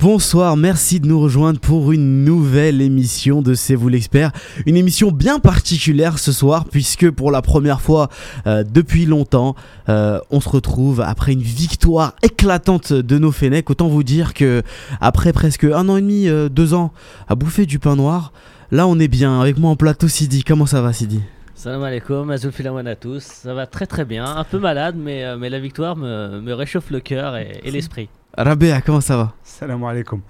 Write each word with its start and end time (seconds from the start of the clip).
Bonsoir, 0.00 0.56
merci 0.56 1.00
de 1.00 1.08
nous 1.08 1.18
rejoindre 1.18 1.58
pour 1.58 1.90
une 1.90 2.22
nouvelle 2.22 2.80
émission 2.80 3.42
de 3.42 3.54
C'est 3.54 3.74
vous 3.74 3.88
l'expert. 3.88 4.30
Une 4.64 4.76
émission 4.76 5.10
bien 5.10 5.40
particulière 5.40 6.20
ce 6.20 6.30
soir 6.30 6.66
puisque 6.66 7.10
pour 7.10 7.32
la 7.32 7.42
première 7.42 7.80
fois 7.80 8.08
euh, 8.46 8.62
depuis 8.62 9.06
longtemps, 9.06 9.56
euh, 9.88 10.20
on 10.30 10.40
se 10.40 10.48
retrouve 10.48 11.00
après 11.00 11.32
une 11.32 11.42
victoire 11.42 12.14
éclatante 12.22 12.92
de 12.92 13.18
nos 13.18 13.32
Fennecs. 13.32 13.68
Autant 13.70 13.88
vous 13.88 14.04
dire 14.04 14.34
que 14.34 14.62
après 15.00 15.32
presque 15.32 15.64
un 15.64 15.88
an 15.88 15.96
et 15.96 16.00
demi, 16.00 16.28
euh, 16.28 16.48
deux 16.48 16.74
ans 16.74 16.92
à 17.26 17.34
bouffer 17.34 17.66
du 17.66 17.80
pain 17.80 17.96
noir, 17.96 18.32
là 18.70 18.86
on 18.86 19.00
est 19.00 19.08
bien. 19.08 19.40
Avec 19.40 19.58
moi 19.58 19.72
en 19.72 19.76
plateau 19.76 20.06
Sidi. 20.06 20.44
Comment 20.44 20.66
ça 20.66 20.80
va 20.80 20.92
Sidi? 20.92 21.22
Salam 21.56 21.82
alaikum, 21.82 22.30
Azul 22.30 22.52
Filawan 22.52 22.86
à 22.86 22.94
tous. 22.94 23.24
Ça 23.24 23.52
va 23.52 23.66
très 23.66 23.86
très 23.86 24.04
bien, 24.04 24.24
un 24.24 24.44
peu 24.44 24.60
malade, 24.60 24.94
mais, 24.96 25.24
mais 25.36 25.50
la 25.50 25.58
victoire 25.58 25.96
me, 25.96 26.40
me 26.40 26.52
réchauffe 26.52 26.92
le 26.92 27.00
cœur 27.00 27.36
et, 27.36 27.58
et 27.64 27.72
l'esprit. 27.72 28.08
Rabea, 28.38 28.80
comment 28.82 29.00
ça 29.00 29.16
va 29.16 29.32
Salam 29.42 29.82
alaikum. 29.84 30.20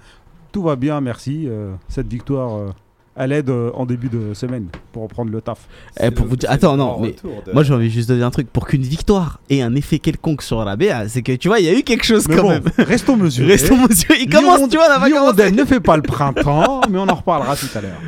Tout 0.51 0.63
va 0.63 0.75
bien, 0.75 0.99
merci. 0.99 1.45
Euh, 1.47 1.73
cette 1.87 2.07
victoire 2.07 2.55
euh, 2.57 2.69
à 3.15 3.27
l'aide 3.27 3.49
euh, 3.51 3.69
en 3.75 3.85
début 3.85 4.09
de 4.09 4.33
semaine 4.33 4.65
pour 4.91 5.03
reprendre 5.03 5.31
le 5.31 5.41
taf. 5.41 5.67
Eh, 6.01 6.09
pour 6.09 6.25
vous 6.25 6.35
dire- 6.35 6.49
Attends, 6.49 6.75
non, 6.75 6.99
mais 6.99 7.15
moi 7.53 7.61
j'ai 7.63 7.73
envie 7.73 7.91
juste 7.91 8.09
de 8.09 8.15
dire 8.15 8.25
un 8.25 8.31
truc. 8.31 8.49
Pour 8.49 8.65
qu'une 8.65 8.81
victoire 8.81 9.39
ait 9.51 9.61
un 9.61 9.75
effet 9.75 9.99
quelconque 9.99 10.41
sur 10.41 10.57
Rabea, 10.57 11.07
c'est 11.07 11.21
que 11.21 11.33
tu 11.35 11.49
vois, 11.49 11.59
il 11.59 11.65
y 11.65 11.69
a 11.69 11.77
eu 11.77 11.83
quelque 11.83 12.03
chose 12.03 12.27
Mais 12.27 12.35
quand 12.35 12.41
bon, 12.43 12.49
même. 12.49 12.63
restons 12.79 13.15
mesurés. 13.15 13.47
Restons 13.51 13.77
mesurés. 13.77 14.17
Il 14.21 14.29
commence, 14.29 14.67
tu 14.69 14.77
vois, 14.77 14.87
on 14.89 14.91
a 14.91 14.99
pas 14.99 15.01
commencé. 15.01 15.11
L'hirondelle 15.11 15.55
ne 15.55 15.65
fait 15.65 15.79
pas 15.79 15.95
le 15.95 16.01
printemps, 16.03 16.81
mais 16.89 16.97
on 16.97 17.07
en 17.07 17.15
reparlera 17.15 17.55
tout 17.55 17.67
à 17.75 17.81
l'heure. 17.81 17.99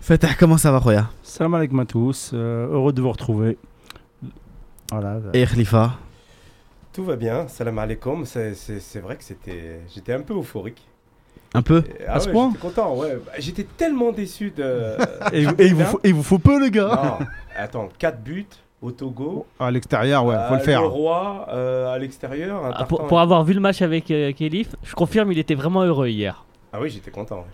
Fatah, 0.00 0.28
comment 0.38 0.56
ça 0.56 0.72
va, 0.72 0.78
Roya 0.78 1.10
Salam 1.22 1.54
alaikum 1.54 1.78
à 1.80 1.84
tous, 1.84 2.30
euh, 2.32 2.66
heureux 2.72 2.92
de 2.94 3.02
vous 3.02 3.10
retrouver. 3.12 3.58
Voilà. 4.90 5.18
Et 5.34 5.44
Khalifa 5.46 5.92
Tout 6.92 7.04
va 7.04 7.16
bien, 7.16 7.48
salam 7.48 7.78
alaikum. 7.78 8.24
C'est- 8.26 8.54
C'est 8.54 8.80
c'est 8.80 9.00
vrai 9.00 9.16
que 9.16 9.24
c'était. 9.24 9.80
J'étais 9.94 10.12
un 10.12 10.20
peu 10.20 10.34
euphorique. 10.34 10.82
Un 11.54 11.62
peu 11.62 11.78
Et- 11.86 12.04
ah 12.08 12.14
À 12.14 12.20
ce 12.20 12.26
ouais, 12.26 12.32
point 12.32 12.48
J'étais 12.52 12.60
content, 12.66 12.96
ouais. 12.96 13.18
Bah, 13.26 13.32
J'étais 13.38 13.64
tellement 13.76 14.12
déçu 14.12 14.52
de. 14.56 14.96
Et, 15.32 15.42
et 15.58 15.66
il 15.66 15.74
vous 15.74 15.84
faut, 15.84 16.00
et 16.02 16.08
il 16.08 16.14
vous 16.14 16.22
faut 16.22 16.38
peu, 16.38 16.62
les 16.62 16.70
gars 16.70 17.18
Non, 17.20 17.26
attends, 17.56 17.88
4 17.98 18.22
buts 18.22 18.46
au 18.80 18.90
Togo. 18.90 19.46
À 19.60 19.70
l'extérieur, 19.70 20.24
ouais, 20.24 20.34
faut 20.48 20.54
Euh, 20.54 20.56
le 20.58 20.62
faire. 20.62 20.80
Le 20.82 20.86
roi 20.88 21.46
euh, 21.50 21.92
à 21.94 21.98
l'extérieur. 21.98 22.64
un 22.64 22.72
Ah, 22.74 22.84
pour, 22.84 23.20
avoir 23.20 23.44
vu 23.44 23.52
le 23.54 23.60
match 23.60 23.80
avec 23.82 24.10
euh, 24.10 24.32
Khalif, 24.32 24.74
je 24.82 24.94
confirme, 24.94 25.30
il 25.32 25.38
était 25.38 25.54
vraiment 25.54 25.82
heureux 25.82 26.08
hier. 26.08 26.44
Ah 26.74 26.78
oui, 26.80 26.88
j'étais 26.90 27.10
content. 27.10 27.44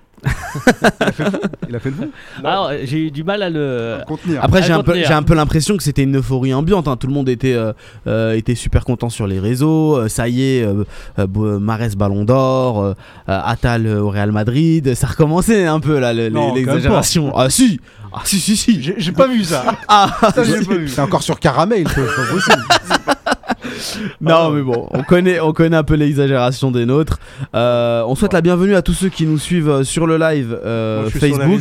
Il 1.69 1.74
a 1.74 1.80
fait 1.80 1.91
le 1.91 1.97
fou. 1.97 2.11
Alors, 2.44 2.70
j'ai 2.84 2.98
eu 3.06 3.11
du 3.11 3.24
mal 3.24 3.42
à 3.42 3.50
le. 3.50 3.98
À 4.00 4.05
contenir. 4.05 4.42
Après, 4.44 4.61
à 4.61 4.62
j'ai 4.62 4.72
un, 4.72 4.83
peu, 4.83 4.94
j'ai 4.94 5.12
un 5.12 5.22
peu 5.24 5.34
l'impression 5.34 5.77
que 5.77 5.83
c'était 5.83 6.05
une 6.05 6.16
euphorie 6.19 6.55
ambiante. 6.55 6.86
hein. 6.88 6.97
Tout 6.97 7.08
le 7.08 7.12
monde 7.12 7.28
était, 7.28 7.55
euh, 7.55 7.72
euh, 8.06 8.34
était 8.36 8.55
super 8.55 8.84
content 8.84 9.11
sur 9.11 9.27
les 9.27 9.41
réseaux. 9.41 9.96
Euh, 9.96 10.08
ça 10.08 10.28
y 10.28 10.42
est, 10.42 10.62
euh, 10.64 10.84
euh, 11.19 11.58
Mahrez 11.58 11.91
Ballon 11.96 12.24
d'Or, 12.24 12.94
Atal 13.27 13.86
euh, 13.86 14.00
au 14.02 14.11
Real 14.11 14.30
Madrid. 14.33 14.94
Ça 14.94 15.08
recommençait 15.08 15.66
un 15.66 15.80
peu 15.80 15.98
là, 15.98 16.12
le- 16.14 16.30
Non, 16.30 16.55
l'exagération. 16.55 17.33
Ah 17.36 17.50
si 17.50 17.80
Ah 18.12 18.22
si, 18.24 18.39
si, 18.39 18.56
si 18.56 18.80
J'ai 18.83 18.94
j'ai 18.98 19.12
pas 19.12 19.27
vu 19.27 19.42
ça. 19.44 19.64
Ah 19.89 20.16
Ça, 20.34 20.44
j'ai 20.44 20.64
pas 20.64 20.74
vu. 20.74 20.89
C'est 20.89 21.00
encore 21.00 21.22
sur 21.24 21.41
caramel, 21.41 21.86
c'est 21.89 22.05
pas 22.06 22.33
possible. 22.33 22.62
Non, 24.20 24.51
mais 24.51 24.62
bon, 24.62 24.87
on 24.92 25.03
connaît, 25.03 25.41
on 25.41 25.53
connaît 25.53 25.77
un 25.77 25.83
peu 25.84 25.95
l'exagération 25.95 26.70
des 26.70 26.87
nôtres. 26.87 27.19
Euh, 27.55 28.03
on 28.06 28.14
souhaite 28.14 28.33
la 28.33 28.41
bienvenue 28.41 28.75
à 28.75 28.83
tous 28.83 28.92
ceux 28.95 29.09
qui 29.09 29.27
nous 29.27 29.39
suivent 29.39 29.69
euh, 29.69 29.84
sur 29.84 30.06
le 30.06 30.17
live 30.19 30.59
euh, 30.64 31.03
Moi, 31.03 31.11
Facebook. 31.11 31.61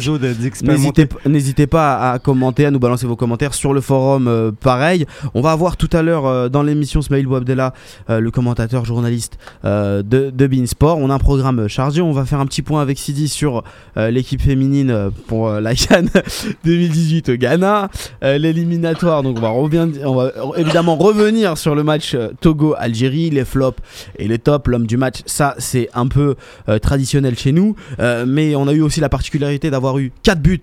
N'hésitez, 1.25 1.68
pas 1.68 2.12
à 2.12 2.20
commenter, 2.20 2.66
à 2.66 2.72
nous 2.72 2.80
balancer 2.80 3.06
vos 3.06 3.16
commentaires 3.16 3.53
sur 3.53 3.73
le 3.73 3.81
forum. 3.81 4.28
euh, 4.28 4.52
pareil, 4.52 5.06
on 5.34 5.42
va 5.42 5.52
avoir 5.52 5.78
tout 5.78 5.90
à 5.94 6.02
l'heure 6.02 6.50
dans 6.50 6.63
l'émission 6.63 7.02
Smaïl 7.02 7.28
Bouabdella, 7.28 7.74
le 8.09 8.30
commentateur 8.31 8.86
journaliste 8.86 9.38
de, 9.63 10.02
de 10.03 10.47
Beansport. 10.47 10.97
On 10.97 11.09
a 11.09 11.13
un 11.16 11.19
programme 11.19 11.68
chargé. 11.68 12.02
On 12.02 12.12
va 12.12 12.25
faire 12.25 12.40
un 12.40 12.46
petit 12.46 12.62
point 12.62 12.81
avec 12.81 12.97
Sidi 12.97 13.28
sur 13.28 13.63
l'équipe 13.96 14.41
féminine 14.41 15.12
pour 15.28 15.50
la 15.50 15.75
Cannes 15.75 16.09
2018 16.66 17.30
au 17.30 17.36
Ghana, 17.36 17.90
l'éliminatoire. 18.22 19.24
Donc 19.24 19.38
on 19.38 19.41
va, 19.41 19.52
on 20.06 20.16
va 20.16 20.31
évidemment 20.57 20.96
revenir 20.96 21.57
sur 21.57 21.75
le 21.75 21.84
match 21.88 22.14
euh, 22.14 22.30
Togo-Algérie, 22.40 23.31
les 23.31 23.46
flops 23.46 23.81
et 24.20 24.28
les 24.28 24.38
tops. 24.38 24.68
L'homme 24.68 24.86
du 24.86 24.98
match, 24.98 25.22
ça 25.25 25.56
c'est 25.58 25.90
un 25.94 26.08
peu 26.08 26.36
euh, 26.70 26.78
traditionnel 26.78 27.38
chez 27.38 27.52
nous. 27.52 27.75
Euh, 28.00 28.25
mais 28.28 28.56
on 28.56 28.68
a 28.68 28.74
eu 28.74 28.81
aussi 28.81 29.00
la 29.00 29.09
particularité 29.09 29.72
d'avoir 29.72 29.98
eu 29.98 30.12
4 30.22 30.40
buts, 30.40 30.62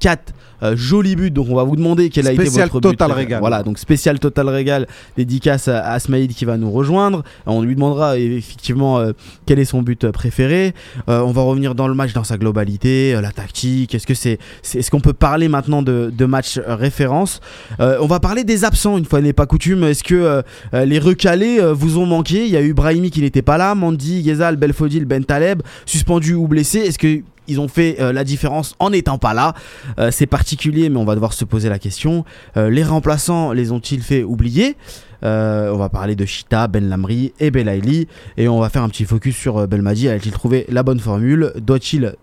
4 0.00 0.32
jolis 0.74 1.16
buts. 1.16 1.30
Donc 1.30 1.48
on 1.50 1.54
va 1.56 1.64
vous 1.64 1.76
demander 1.76 2.08
quel 2.08 2.26
a 2.26 2.32
été 2.32 2.44
votre 2.44 2.80
Total 2.80 3.08
but. 3.10 3.14
Régal. 3.16 3.40
Voilà, 3.40 3.62
donc 3.62 3.78
spécial 3.78 4.18
Total 4.18 4.48
Régal, 4.48 4.86
dédicace 5.16 5.68
à, 5.68 5.90
à 5.92 5.98
Smaïd 5.98 6.32
qui 6.32 6.44
va 6.44 6.56
nous 6.56 6.70
rejoindre. 6.70 7.22
On 7.46 7.62
lui 7.62 7.74
demandera 7.74 8.18
effectivement 8.18 8.98
euh, 8.98 9.12
quel 9.46 9.58
est 9.58 9.64
son 9.64 9.82
but 9.82 10.04
euh, 10.04 10.12
préféré. 10.12 10.72
Euh, 11.08 11.20
on 11.20 11.32
va 11.32 11.42
revenir 11.42 11.74
dans 11.74 11.88
le 11.88 11.94
match 11.94 12.12
dans 12.12 12.24
sa 12.24 12.38
globalité, 12.38 13.14
euh, 13.14 13.20
la 13.20 13.30
tactique. 13.30 13.94
Est-ce 13.94 14.06
que 14.06 14.14
c'est, 14.14 14.38
est-ce 14.74 14.90
qu'on 14.90 15.00
peut 15.00 15.12
parler 15.12 15.48
maintenant 15.48 15.82
de, 15.82 16.10
de 16.16 16.24
match 16.24 16.56
euh, 16.58 16.74
référence? 16.76 17.40
Euh, 17.80 17.98
On 18.00 18.06
va 18.06 18.20
parler 18.20 18.44
des 18.44 18.64
absents 18.64 18.96
une 18.96 19.04
fois 19.04 19.20
n'est 19.20 19.32
pas 19.32 19.46
coutume. 19.46 19.84
Est-ce 19.84 20.04
que 20.04 20.14
euh, 20.14 20.42
euh, 20.72 20.84
les 20.84 20.98
recalés 20.98 21.58
euh, 21.60 21.72
vous 21.74 21.98
ont 21.98 22.06
manqué? 22.06 22.44
Il 22.46 22.50
y 22.50 22.56
a 22.56 22.62
eu 22.62 22.72
Brahimi 22.74 23.10
qui 23.10 23.20
n'était 23.20 23.42
pas 23.42 23.58
là, 23.58 23.74
Mandy, 23.74 24.22
Ghezal, 24.22 24.56
Belfodil, 24.56 25.04
Ben 25.04 25.24
Taleb, 25.24 25.62
suspendus 25.86 26.34
ou 26.34 26.48
blessés. 26.48 26.80
Est-ce 26.80 26.98
que 26.98 27.20
ils 27.48 27.60
ont 27.60 27.68
fait 27.68 28.00
euh, 28.00 28.12
la 28.12 28.24
différence 28.24 28.74
en 28.78 28.90
n'étant 28.90 29.18
pas 29.18 29.34
là 29.34 29.54
Euh, 29.98 30.10
C'est 30.10 30.26
particulier, 30.26 30.88
mais 30.88 30.98
on 30.98 31.04
va 31.04 31.14
devoir 31.14 31.32
se 31.32 31.44
poser 31.44 31.68
la 31.68 31.78
question. 31.78 32.24
Euh, 32.56 32.70
les 32.70 32.84
remplaçants 32.84 33.52
les 33.52 33.72
ont-ils 33.72 34.02
fait 34.02 34.22
oublier? 34.22 34.76
On 35.22 35.78
va 35.78 35.88
parler 35.88 36.16
de 36.16 36.26
Chita, 36.26 36.68
Ben 36.68 36.86
Lamri 36.86 37.32
et 37.40 37.50
Belaïli. 37.50 38.08
Et 38.36 38.46
on 38.46 38.60
va 38.60 38.68
faire 38.68 38.82
un 38.82 38.90
petit 38.90 39.06
focus 39.06 39.34
sur 39.34 39.66
Belmadi. 39.66 40.06
A-t-il 40.10 40.32
trouvé 40.32 40.66
la 40.68 40.82
bonne 40.82 41.00
formule? 41.00 41.54
Doit-il 41.56 42.14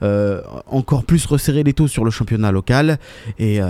encore 0.00 1.04
plus 1.04 1.26
resserrer 1.26 1.64
les 1.64 1.74
taux 1.74 1.86
sur 1.86 2.02
le 2.02 2.10
championnat 2.10 2.52
local? 2.52 2.98
Et 3.38 3.60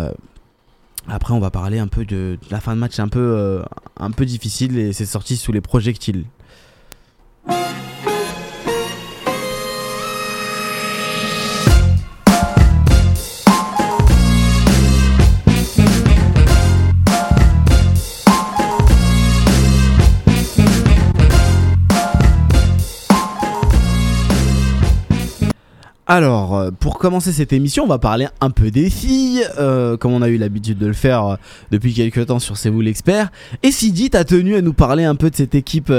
après, 1.09 1.35
on 1.35 1.41
va 1.41 1.51
parler 1.51 1.81
un 1.81 1.89
peu 1.89 2.05
de, 2.05 2.39
la 2.49 2.61
fin 2.61 2.77
de 2.77 2.79
match 2.79 3.01
un 3.01 3.09
peu, 3.09 3.61
un 3.99 4.13
peu 4.13 4.25
difficile 4.25 4.79
et 4.79 4.93
c'est 4.93 5.05
sorti 5.05 5.37
sous 5.37 5.51
les 5.51 5.61
projectiles. 5.61 6.25
Alors, 26.09 26.55
euh, 26.55 26.71
pour 26.71 26.99
commencer 26.99 27.33
cette 27.33 27.53
émission, 27.53 27.83
on 27.83 27.89
va 27.89 27.99
parler 27.99 28.29
un 28.41 28.51
peu 28.51 28.71
des 28.71 28.91
filles, 28.91 29.43
euh, 29.59 29.97
comme 29.97 30.13
on 30.13 30.23
a 30.23 30.29
eu 30.29 30.37
l'habitude 30.37 30.79
de 30.79 30.87
le 30.87 30.93
faire 30.93 31.27
euh, 31.27 31.37
depuis 31.73 31.95
quelques 31.95 32.27
temps 32.27 32.39
sur 32.39 32.57
C'est 32.57 32.71
vous 32.71 32.81
l'expert. 32.81 33.31
Et 33.65 33.73
Sidi, 33.73 34.09
t'as 34.09 34.23
tenu 34.23 34.55
à 34.55 34.63
nous 34.63 34.73
parler 34.73 35.03
un 35.03 35.17
peu 35.17 35.31
de 35.31 35.35
cette 35.35 35.57
équipe 35.57 35.93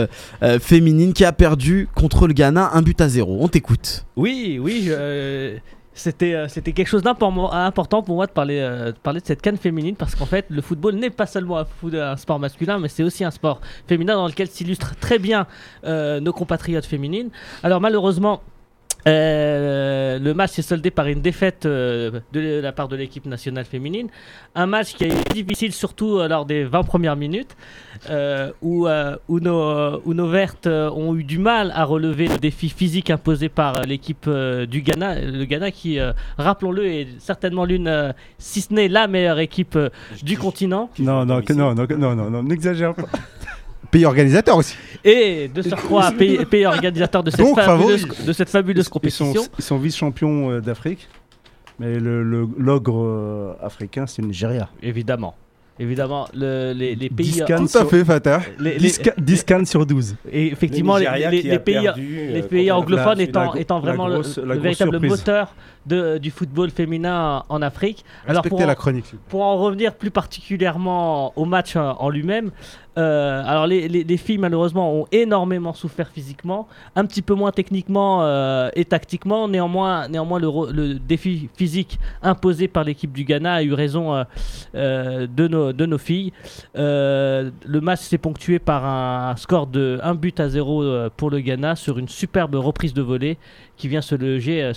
féminine 0.62 1.12
qui 1.12 1.26
a 1.26 1.34
perdu 1.34 1.90
contre 1.94 2.28
le 2.28 2.34
Ghana 2.34 2.70
un 2.74 2.82
but 2.82 3.02
à 3.02 3.10
zéro. 3.10 3.38
On 3.42 3.50
t'écoute. 3.50 4.06
Oui, 4.16 4.60
oui, 4.62 4.90
c'était 5.94 6.48
c'était 6.48 6.72
quelque 6.72 6.88
chose 6.88 7.02
d'important 7.02 8.04
pour 8.04 8.16
moi 8.16 8.28
de 8.28 8.32
parler, 8.32 8.60
de 8.60 8.96
parler 9.04 9.20
de 9.20 9.26
cette 9.26 9.42
canne 9.42 9.58
féminine 9.58 9.96
parce 9.96 10.16
qu'en 10.16 10.26
fait, 10.26 10.46
le 10.50 10.62
football 10.62 10.96
n'est 10.96 11.10
pas 11.10 11.26
seulement 11.26 11.60
un, 11.60 12.18
sport 12.18 12.40
masculin, 12.40 12.80
mais 12.80 12.88
c'est 12.88 13.04
aussi 13.04 13.26
un 13.26 13.32
sport 13.32 13.60
féminin 13.88 14.16
dans 14.16 14.28
lequel 14.28 14.48
s'illustrent 14.48 14.96
très 14.96 15.20
bien 15.20 15.48
nos 15.84 16.34
compatriotes 16.34 16.86
féminines. 16.86 17.30
Alors, 17.62 17.82
malheureusement. 17.82 18.42
Euh, 19.06 20.20
le 20.20 20.34
match 20.34 20.52
s'est 20.52 20.62
soldé 20.62 20.92
par 20.92 21.08
une 21.08 21.22
défaite 21.22 21.66
euh, 21.66 22.20
de 22.34 22.60
la 22.62 22.72
part 22.72 22.88
de 22.88 22.96
l'équipe 22.96 23.26
nationale 23.26 23.66
féminine. 23.66 24.08
Un 24.56 24.66
match 24.66 24.94
qui 24.96 25.04
a 25.04 25.08
été 25.08 25.34
difficile, 25.44 25.72
surtout 25.72 26.18
euh, 26.18 26.28
lors 26.28 26.46
des 26.46 26.64
20 26.64 26.84
premières 26.84 27.16
minutes, 27.16 27.56
euh, 28.10 28.52
où, 28.62 28.88
euh, 28.88 29.16
où, 29.28 29.40
nos, 29.40 30.02
où 30.06 30.14
nos 30.14 30.28
Vertes 30.28 30.68
euh, 30.68 30.90
ont 30.92 31.16
eu 31.16 31.24
du 31.24 31.38
mal 31.38 31.72
à 31.76 31.84
relever 31.86 32.28
le 32.28 32.38
défi 32.38 32.70
physique 32.70 33.10
imposé 33.10 33.50
par 33.50 33.78
euh, 33.78 33.84
l'équipe 33.84 34.26
euh, 34.28 34.66
du 34.66 34.82
Ghana. 34.82 35.22
Le 35.22 35.46
Ghana 35.46 35.72
qui, 35.72 36.00
euh, 36.00 36.12
rappelons-le, 36.38 36.86
est 36.86 37.08
certainement 37.20 37.66
l'une, 37.66 37.88
euh, 37.88 38.12
si 38.38 38.62
ce 38.62 38.74
n'est 38.74 38.88
la 38.88 39.08
meilleure 39.08 39.40
équipe 39.40 39.76
euh, 39.76 39.90
du 40.24 40.38
continent. 40.38 40.90
Non, 41.00 41.26
non, 41.26 41.42
non, 41.50 41.74
non, 41.74 42.16
non, 42.16 42.30
non, 42.30 42.44
n'exagère 42.44 42.94
pas. 42.94 43.04
Pays 43.92 44.06
organisateur 44.06 44.58
aussi. 44.58 44.76
Et 45.04 45.48
de 45.48 45.62
surcroît, 45.62 46.12
pays, 46.18 46.44
pays 46.46 46.66
organisateur 46.66 47.24
de 47.24 47.30
cette, 47.32 47.40
Donc, 47.40 47.60
fabuleuse, 47.60 48.02
favori. 48.06 48.26
de 48.26 48.34
cette 48.34 48.50
fabuleuse 48.50 48.82
Ils 48.84 48.86
sont, 48.86 48.92
compétition. 48.92 49.44
ils 49.58 49.64
sont 49.64 49.78
vice-champions 49.78 50.52
euh, 50.52 50.60
d'Afrique, 50.62 51.08
mais 51.80 51.98
le- 52.00 52.24
le- 52.24 52.48
l'ogre 52.58 53.02
euh, 53.06 53.54
africain, 53.62 54.06
c'est 54.06 54.22
le 54.22 54.28
Nigeria. 54.30 54.68
Évidemment. 54.84 55.36
Évidemment, 55.80 56.28
le- 56.34 56.74
les, 56.74 56.96
les 56.96 57.08
pays. 57.08 57.28
10 57.28 57.44
cannes 57.46 57.60
Tout 57.60 57.78
à 57.78 57.82
sur- 57.82 57.90
fait, 57.92 58.04
Fatah. 58.04 58.42
les- 58.60 58.74
les- 58.74 58.80
10 58.80 59.00
ca- 59.04 59.14
10 59.16 59.44
cannes 59.44 59.66
sur 59.68 59.86
12. 59.86 60.16
et 60.32 60.48
effectivement, 60.48 60.98
Le 60.98 61.04
les, 61.04 61.30
pays, 61.44 61.60
perdu, 61.60 62.18
euh, 62.20 62.34
les 62.34 62.42
pays 62.42 62.72
anglophones 62.72 63.20
la- 63.20 63.24
étant, 63.24 63.54
la- 63.54 63.60
étant 63.62 63.80
vraiment 63.80 64.08
le- 64.08 64.16
grosse- 64.16 64.38
le, 64.40 64.46
la 64.46 64.54
grosse 64.56 64.64
véritable 64.64 64.92
surprise. 64.94 65.12
moteur 65.12 65.56
de, 65.86 66.18
du 66.18 66.32
football 66.32 66.72
féminin 66.72 67.44
en 67.48 67.62
Afrique. 67.62 68.04
Alors 68.28 68.42
pour 68.42 68.46
Respectez 68.58 68.64
en, 68.64 68.68
la 68.68 68.76
chronique. 68.76 69.06
pour 69.30 69.44
en 69.44 69.56
revenir 69.58 69.94
plus 69.94 70.10
particulièrement 70.10 71.32
au 71.36 71.46
match 71.46 71.76
euh, 71.76 71.92
en 72.00 72.10
lui-même, 72.10 72.50
Euh, 72.98 73.44
alors 73.46 73.68
les, 73.68 73.88
les- 73.88 74.04
les 74.04 74.18
filles 74.18 74.38
malheureusement 74.38 74.92
ont 74.94 75.06
énormément 75.12 75.74
souffert 75.74 76.10
physiquement, 76.10 76.68
un 76.96 77.06
petit 77.06 77.22
peu 77.22 77.36
moins 77.36 77.52
techniquement 77.52 78.24
euh, 78.24 78.70
et 78.76 78.86
tactiquement. 78.86 79.48
Néanmoins, 79.48 80.08
le, 80.08 80.94
défi 80.98 81.50
physique 81.56 82.00
imposé 82.24 82.68
par 82.68 82.84
l'équipe 82.84 83.12
du 83.12 83.24
Ghana 83.24 83.56
a 83.56 83.64
eu 83.64 83.74
raison 83.74 84.26
euh, 84.76 85.28
de, 85.28 85.48
nos, 85.86 85.98
filles. 85.98 86.34
Le 86.76 87.80
match 87.82 88.02
s'est 88.02 88.18
ponctué 88.18 88.60
par 88.60 88.86
un 88.86 89.36
score 89.36 89.68
de 89.68 90.00
1 90.04 90.16
but 90.16 90.40
à 90.40 90.50
0 90.50 90.84
euh, 90.84 91.10
pour 91.16 91.30
le 91.30 91.40
Ghana 91.40 91.76
sur 91.76 91.98
une 92.00 92.08
superbe 92.08 92.56
reprise 92.56 92.94
de 92.94 93.02
volée 93.02 93.38
qui 93.76 93.88
vient 93.88 94.02
se 94.02 94.16
loger 94.16 94.72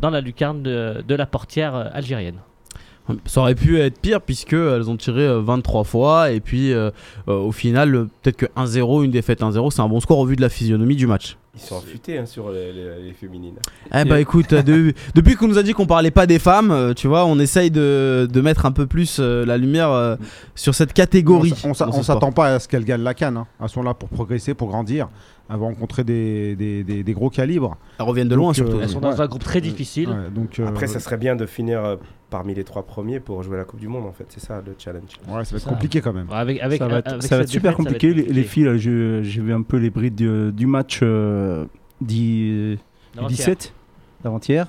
dans 0.00 0.10
la 0.10 0.20
lucarne 0.20 0.62
de, 0.62 1.14
la 1.14 1.26
portière 1.26 1.90
algérienne. 1.92 2.38
Ça 3.24 3.40
aurait 3.40 3.54
pu 3.54 3.78
être 3.80 4.00
pire 4.00 4.20
puisque 4.20 4.52
elles 4.52 4.90
ont 4.90 4.96
tiré 4.96 5.22
euh, 5.26 5.40
23 5.40 5.84
fois 5.84 6.30
et 6.30 6.40
puis 6.40 6.72
euh, 6.72 6.90
euh, 7.28 7.34
au 7.38 7.52
final 7.52 7.94
euh, 7.94 8.08
peut-être 8.22 8.36
que 8.36 8.46
1-0, 8.56 9.04
une 9.04 9.10
défaite 9.10 9.40
1-0, 9.40 9.70
c'est 9.70 9.80
un 9.80 9.88
bon 9.88 10.00
score 10.00 10.18
au 10.18 10.26
vu 10.26 10.36
de 10.36 10.42
la 10.42 10.48
physionomie 10.50 10.96
du 10.96 11.06
match. 11.06 11.36
Ils 11.54 11.60
sont 11.60 11.78
affûtés 11.78 12.18
hein, 12.18 12.26
sur 12.26 12.50
les, 12.50 12.72
les- 12.72 13.02
les 13.08 13.12
féminines. 13.14 13.56
Eh 13.92 14.04
bah 14.04 14.20
écoute, 14.20 14.52
euh, 14.52 14.62
de- 14.62 14.92
depuis 15.14 15.34
qu'on 15.34 15.48
nous 15.48 15.58
a 15.58 15.62
dit 15.62 15.72
qu'on 15.72 15.86
parlait 15.86 16.10
pas 16.12 16.26
des 16.26 16.38
femmes, 16.38 16.70
euh, 16.70 16.94
tu 16.94 17.08
vois, 17.08 17.24
on 17.24 17.38
essaye 17.40 17.70
de, 17.70 18.28
de 18.30 18.40
mettre 18.40 18.64
un 18.66 18.70
peu 18.72 18.86
plus 18.86 19.16
euh, 19.18 19.44
la 19.44 19.56
lumière 19.56 19.90
euh, 19.90 20.14
sur 20.54 20.74
cette 20.74 20.92
catégorie. 20.92 21.52
On 21.64 21.74
On 21.98 22.02
s'attend 22.02 22.30
pas 22.32 22.54
à 22.54 22.58
ce 22.60 22.68
qu'elles 22.68 22.84
gagnent 22.84 23.02
la 23.02 23.14
canne. 23.14 23.38
hein. 23.38 23.46
Elles 23.60 23.68
sont 23.70 23.82
là 23.82 23.94
pour 23.94 24.08
progresser, 24.08 24.54
pour 24.54 24.68
grandir. 24.68 25.08
Elles 25.50 25.56
vont 25.56 25.68
rencontrer 25.68 26.04
des, 26.04 26.54
des, 26.56 26.84
des- 26.84 27.02
des 27.02 27.12
gros 27.14 27.30
calibres. 27.30 27.76
Elles 27.98 28.04
reviennent 28.04 28.28
de 28.28 28.34
loin 28.34 28.48
Donc, 28.48 28.54
surtout. 28.56 28.76
euh, 28.76 28.80
Elles 28.82 28.88
sont 28.90 29.00
dans 29.00 29.12
Ouais. 29.12 29.20
un 29.20 29.26
groupe 29.26 29.42
très 29.42 29.60
difficile. 29.62 30.10
Ouais, 30.10 30.30
donc, 30.34 30.58
euh, 30.58 30.66
Après, 30.66 30.86
ça 30.86 31.00
serait 31.00 31.16
bien 31.16 31.36
de 31.36 31.46
finir 31.46 31.82
euh, 31.84 31.96
parmi 32.28 32.54
les 32.54 32.64
trois 32.64 32.82
premiers 32.84 33.18
pour 33.18 33.42
jouer 33.42 33.56
la 33.56 33.64
Coupe 33.64 33.80
du 33.80 33.88
Monde, 33.88 34.04
en 34.04 34.12
fait. 34.12 34.26
C'est 34.28 34.40
ça 34.40 34.62
le 34.64 34.74
challenge. 34.78 35.04
ouais, 35.26 35.44
ça 35.44 35.52
va 35.52 35.56
être 35.56 35.64
Ça- 35.64 35.70
compliqué 35.70 36.00
quand 36.02 36.12
même. 36.12 36.26
Avec, 36.30 36.60
avec, 36.60 36.78
ça 36.78 36.86
va 36.88 36.98
être, 36.98 37.08
avec 37.08 37.22
ça 37.22 37.36
va 37.36 37.42
cette 37.42 37.44
être 37.44 37.48
super 37.48 37.70
défaite, 37.72 37.84
ça 37.86 37.90
va 37.90 37.96
être 37.96 38.00
compliqué. 38.14 38.32
Les, 38.34 38.42
filles, 38.42 38.68
j'ai 38.78 39.40
vu 39.40 39.54
un 39.54 39.62
peu 39.62 39.78
les 39.78 39.88
brides 39.90 40.14
du, 40.16 40.52
du 40.52 40.66
match 40.66 41.00
euh, 41.02 41.64
du 42.02 42.78
D'avant-hier. 43.14 43.36
17 43.38 43.72
d'avant-hier. 44.22 44.66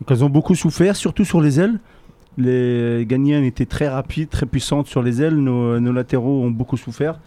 Donc 0.00 0.10
elles 0.10 0.24
ont 0.24 0.28
beaucoup 0.28 0.56
souffert, 0.56 0.96
surtout 0.96 1.24
sur 1.24 1.40
les 1.40 1.60
ailes. 1.60 1.78
Les 2.36 3.04
Ghanéennes 3.08 3.44
étaient 3.44 3.64
très 3.66 3.88
rapides, 3.88 4.28
très 4.28 4.46
puissantes 4.46 4.88
sur 4.88 5.02
les 5.02 5.22
ailes. 5.22 5.36
Nos, 5.36 5.78
nos 5.78 5.92
latéraux 5.92 6.42
ont 6.42 6.50
beaucoup 6.50 6.76
souffert. 6.76 7.20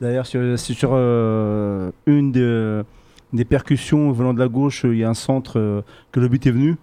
D'ailleurs, 0.00 0.26
sur- 0.26 0.58
c'est 0.58 0.74
sur 0.74 0.90
euh, 0.92 1.90
une 2.06 2.32
de- 2.32 2.84
des 3.32 3.44
percussions 3.44 4.10
venant 4.12 4.34
de 4.34 4.38
la 4.40 4.48
gauche, 4.48 4.84
il 4.84 4.96
y 4.96 5.04
a 5.04 5.08
un 5.08 5.14
centre 5.14 5.58
euh, 5.58 5.82
que 6.10 6.20
le 6.20 6.28
but 6.28 6.46
est 6.46 6.50
venu. 6.50 6.76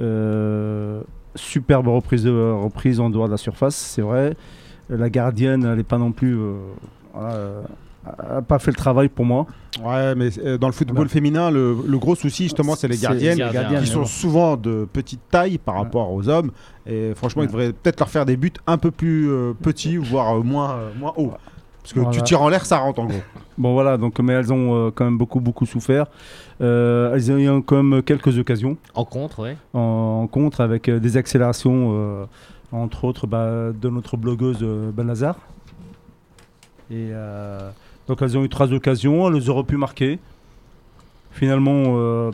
Euh, 0.00 1.00
superbe 1.34 1.88
reprise, 1.88 2.24
de, 2.24 2.30
reprise 2.52 3.00
en 3.00 3.10
dehors 3.10 3.26
de 3.26 3.32
la 3.32 3.36
surface, 3.36 3.76
c'est 3.76 4.02
vrai. 4.02 4.34
La 4.88 5.08
gardienne, 5.10 5.64
elle 5.64 5.76
n'est 5.76 5.82
pas 5.82 5.98
non 5.98 6.12
plus. 6.12 6.36
euh, 6.36 6.54
voilà, 7.12 7.34
euh, 7.34 7.62
elle 8.28 8.34
n'a 8.36 8.42
pas 8.42 8.58
fait 8.58 8.70
le 8.70 8.76
travail 8.76 9.08
pour 9.08 9.24
moi. 9.24 9.46
Ouais, 9.82 10.14
mais 10.14 10.28
euh, 10.44 10.58
dans 10.58 10.66
le 10.68 10.72
football 10.74 11.08
féminin, 11.08 11.50
le, 11.50 11.74
le 11.86 11.98
gros 11.98 12.14
souci, 12.14 12.44
justement, 12.44 12.74
c'est 12.76 12.86
les 12.88 12.98
gardiennes. 12.98 13.38
les 13.38 13.50
gardiens, 13.52 13.80
qui 13.80 13.86
sont 13.86 14.00
bon. 14.00 14.06
souvent 14.06 14.56
de 14.56 14.86
petite 14.92 15.20
taille 15.30 15.58
par 15.58 15.74
Ouais. 15.76 15.80
rapport 15.82 16.12
aux 16.12 16.28
hommes. 16.28 16.50
Et 16.86 17.12
franchement, 17.14 17.40
Ouais. 17.42 17.48
ils 17.48 17.52
devraient 17.52 17.72
peut-être 17.72 18.00
leur 18.00 18.10
faire 18.10 18.26
des 18.26 18.36
buts 18.36 18.52
un 18.66 18.76
peu 18.78 18.90
plus 18.90 19.30
euh, 19.30 19.52
petits, 19.54 19.96
voire 19.96 20.36
euh, 20.36 20.42
moins, 20.42 20.72
euh, 20.76 20.90
moins 20.98 21.12
hauts. 21.16 21.32
Parce 21.84 21.92
que 21.92 22.00
Voilà. 22.00 22.16
tu 22.16 22.22
tires 22.24 22.40
en 22.42 22.48
l'air, 22.48 22.64
ça 22.66 22.78
rentre 22.78 22.98
en 23.00 23.04
gros. 23.06 23.18
Bon 23.58 23.72
voilà, 23.72 23.96
donc, 23.98 24.18
mais 24.18 24.32
elles 24.32 24.52
ont 24.52 24.74
euh, 24.74 24.90
quand 24.92 25.04
même 25.04 25.16
beaucoup, 25.16 25.38
beaucoup 25.38 25.64
souffert. 25.64 26.06
Euh, 26.60 27.14
elles 27.14 27.30
ont 27.30 27.38
eu 27.38 27.62
quand 27.62 27.80
même 27.84 28.02
quelques 28.02 28.36
occasions 28.36 28.76
En 28.96 29.04
contre, 29.04 29.40
ouais. 29.44 29.56
en, 29.74 30.22
en 30.24 30.26
contre 30.26 30.60
avec 30.60 30.88
euh, 30.88 30.98
des 30.98 31.16
accélérations, 31.16 31.90
euh, 31.92 32.24
entre 32.72 33.04
autres 33.04 33.28
bah, 33.28 33.70
de 33.72 33.88
notre 33.90 34.16
blogueuse 34.16 34.58
euh, 34.62 34.90
Benazar. 34.90 35.36
Et 36.90 37.10
euh, 37.12 37.70
donc 38.08 38.22
elles 38.22 38.36
ont 38.36 38.42
eu 38.42 38.48
trois 38.48 38.72
occasions, 38.72 39.28
elles 39.32 39.48
auraient 39.48 39.62
pu 39.62 39.76
marquer. 39.76 40.18
Finalement, 41.30 41.82
euh, 41.96 42.30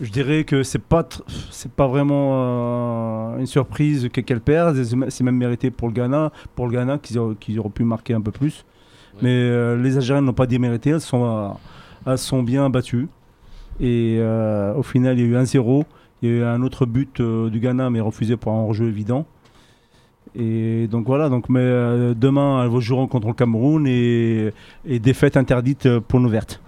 je 0.00 0.10
dirais 0.10 0.42
que 0.44 0.62
c'est 0.64 0.78
pas 0.82 1.06
c'est 1.50 1.70
pas 1.70 1.86
vraiment 1.86 2.30
euh, 2.32 3.38
une 3.38 3.46
surprise 3.46 4.08
que- 4.12 4.20
qu'elles 4.22 4.40
perdent. 4.40 4.82
C'est- 4.82 5.22
même 5.22 5.36
mérité 5.36 5.70
pour 5.70 5.86
le 5.88 5.94
Ghana, 5.94 6.32
pour 6.56 6.66
le 6.66 6.72
Ghana 6.72 6.98
qu'ils 6.98 7.18
auraient, 7.18 7.34
qu'ils 7.36 7.58
auraient 7.60 7.68
pu 7.68 7.84
marquer 7.84 8.14
un 8.14 8.20
peu 8.20 8.32
plus. 8.32 8.64
Mais 9.22 9.30
euh, 9.30 9.76
les 9.80 9.96
Algériennes 9.96 10.24
n'ont 10.24 10.32
pas 10.32 10.46
démérité, 10.46 10.90
elles 10.90 11.00
sont, 11.00 11.24
euh, 11.24 11.48
elles 12.12 12.18
sont 12.18 12.42
bien 12.42 12.68
battues. 12.70 13.08
Et 13.80 14.16
euh, 14.20 14.74
au 14.74 14.82
final, 14.82 15.18
il 15.18 15.22
y 15.30 15.34
a 15.36 15.40
eu 15.40 15.42
1-0. 15.42 15.84
Il 16.22 16.28
y 16.28 16.32
a 16.32 16.36
eu 16.36 16.42
un 16.44 16.62
autre 16.62 16.84
but 16.86 17.20
euh, 17.20 17.48
du 17.48 17.60
Ghana, 17.60 17.90
mais 17.90 18.00
refusé 18.00 18.36
pour 18.36 18.52
un 18.52 18.56
hors-jeu 18.62 18.86
évident. 18.88 19.26
Et 20.34 20.86
donc 20.88 21.06
voilà, 21.06 21.28
donc, 21.28 21.48
mais 21.48 21.60
euh, 21.60 22.14
demain, 22.14 22.64
elles 22.64 22.80
joueront 22.80 23.06
contre 23.06 23.28
le 23.28 23.34
Cameroun 23.34 23.86
et, 23.86 24.52
et 24.84 24.98
défaite 24.98 25.36
interdite 25.36 25.98
pour 26.00 26.20
nos 26.20 26.28
vertes. 26.28 26.60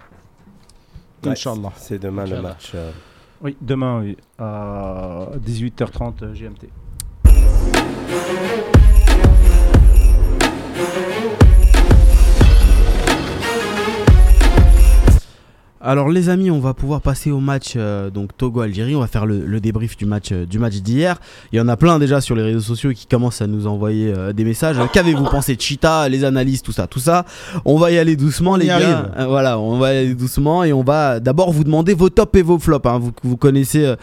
Ouais, 1.23 1.31
Inch'Allah. 1.31 1.71
C'est 1.75 1.99
demain 2.01 2.25
le 2.25 2.41
match. 2.41 2.71
euh, 2.75 2.91
Oui, 3.43 3.55
demain, 3.61 3.99
oui, 4.01 4.17
à 4.39 5.27
18h30 5.45 6.13
euh, 6.23 6.33
GMT. 6.33 6.69
Alors 15.83 16.09
les 16.09 16.29
amis, 16.29 16.51
on 16.51 16.59
va 16.59 16.75
pouvoir 16.75 17.01
passer 17.01 17.31
au 17.31 17.39
match 17.39 17.73
euh, 17.75 18.11
donc 18.11 18.37
Togo-Algérie. 18.37 18.95
On 18.95 18.99
va 18.99 19.07
faire 19.07 19.25
le, 19.25 19.45
le 19.45 19.59
débrief 19.59 19.97
du 19.97 20.05
match 20.05 20.31
euh, 20.31 20.45
du 20.45 20.59
match 20.59 20.75
d'hier. 20.75 21.17
Il 21.51 21.57
y 21.57 21.59
en 21.59 21.67
a 21.67 21.75
plein 21.75 21.97
déjà 21.97 22.21
sur 22.21 22.35
les 22.35 22.43
réseaux 22.43 22.59
sociaux 22.59 22.91
qui 22.91 23.07
commencent 23.07 23.41
à 23.41 23.47
nous 23.47 23.65
envoyer 23.65 24.13
euh, 24.15 24.31
des 24.31 24.43
messages. 24.43 24.77
Qu'avez-vous 24.93 25.23
pensé 25.31 25.55
de 25.55 25.61
Chita, 25.61 26.07
les 26.07 26.23
analyses, 26.23 26.61
tout 26.61 26.71
ça, 26.71 26.85
tout 26.85 26.99
ça. 26.99 27.25
On 27.65 27.77
va 27.79 27.89
y 27.91 27.97
aller 27.97 28.15
doucement, 28.15 28.51
On 28.51 28.55
les 28.57 28.67
gars. 28.67 29.09
voilà, 29.27 29.57
on 29.57 29.79
va 29.79 29.93
y 29.93 29.97
aller 29.97 30.13
doucement 30.13 30.63
et 30.63 30.71
on 30.71 30.83
va 30.83 31.19
d'abord 31.19 31.51
vous 31.51 31.63
demander 31.63 31.95
vos 31.95 32.09
tops 32.09 32.37
et 32.37 32.43
vos 32.43 32.59
flops. 32.59 32.85
hein. 32.87 32.99
Vous, 32.99 33.11
vous 33.23 33.37
connaissez 33.37 33.95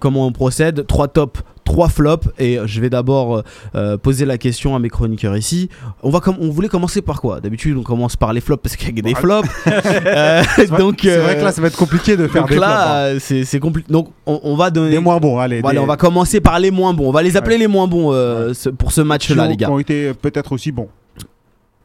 comment 0.00 0.26
on 0.26 0.32
procède. 0.32 0.86
Trois 0.86 1.08
tops. 1.08 1.40
Trois 1.68 1.90
flops 1.90 2.28
et 2.38 2.58
je 2.64 2.80
vais 2.80 2.88
d'abord 2.88 3.36
euh, 3.36 3.42
euh, 3.74 3.96
poser 3.98 4.24
la 4.24 4.38
question 4.38 4.74
à 4.74 4.78
mes 4.78 4.88
chroniqueurs 4.88 5.36
ici. 5.36 5.68
On 6.02 6.08
va 6.08 6.20
com- 6.20 6.38
on 6.40 6.48
voulait 6.48 6.68
commencer 6.68 7.02
par 7.02 7.20
quoi? 7.20 7.40
D'habitude 7.40 7.76
on 7.76 7.82
commence 7.82 8.16
par 8.16 8.32
les 8.32 8.40
flops 8.40 8.62
parce 8.62 8.74
qu'il 8.74 8.96
y 8.96 8.98
a 8.98 9.02
des 9.02 9.14
flops. 9.14 9.46
Euh, 10.06 10.42
donc 10.78 11.00
C'est 11.02 11.18
vrai 11.18 11.34
euh, 11.36 11.40
que 11.40 11.44
là, 11.44 11.52
ça 11.52 11.60
va 11.60 11.66
être 11.68 11.76
compliqué 11.76 12.16
de 12.16 12.26
faire 12.26 12.42
donc 12.42 12.50
des 12.50 12.56
flops, 12.56 12.68
hein. 12.70 13.12
là, 13.14 13.20
c'est 13.20 13.44
c'est 13.44 13.60
compliqué. 13.60 13.92
Donc, 13.92 14.08
on, 14.24 14.40
on 14.44 14.56
va 14.56 14.70
donner. 14.70 14.92
Des 14.92 14.98
moins 14.98 15.18
bons, 15.18 15.38
allez. 15.38 15.60
Des- 15.60 15.78
on 15.78 15.84
va 15.86 15.96
commencer 15.98 16.40
par 16.40 16.58
les 16.58 16.70
moins 16.70 16.94
bons. 16.94 17.08
On 17.08 17.12
va 17.12 17.22
les 17.22 17.36
appeler 17.36 17.58
les 17.58 17.66
moins 17.68 17.86
bons 17.86 18.12
euh, 18.14 18.54
ce- 18.54 18.70
pour 18.70 18.92
ce 18.92 19.02
match-là, 19.02 19.44
ont- 19.44 19.48
les 19.48 19.56
gars. 19.56 19.66
Qui 19.66 19.72
ont 19.72 19.78
été 19.78 20.14
peut-être 20.14 20.52
aussi 20.52 20.72
bons. 20.72 20.88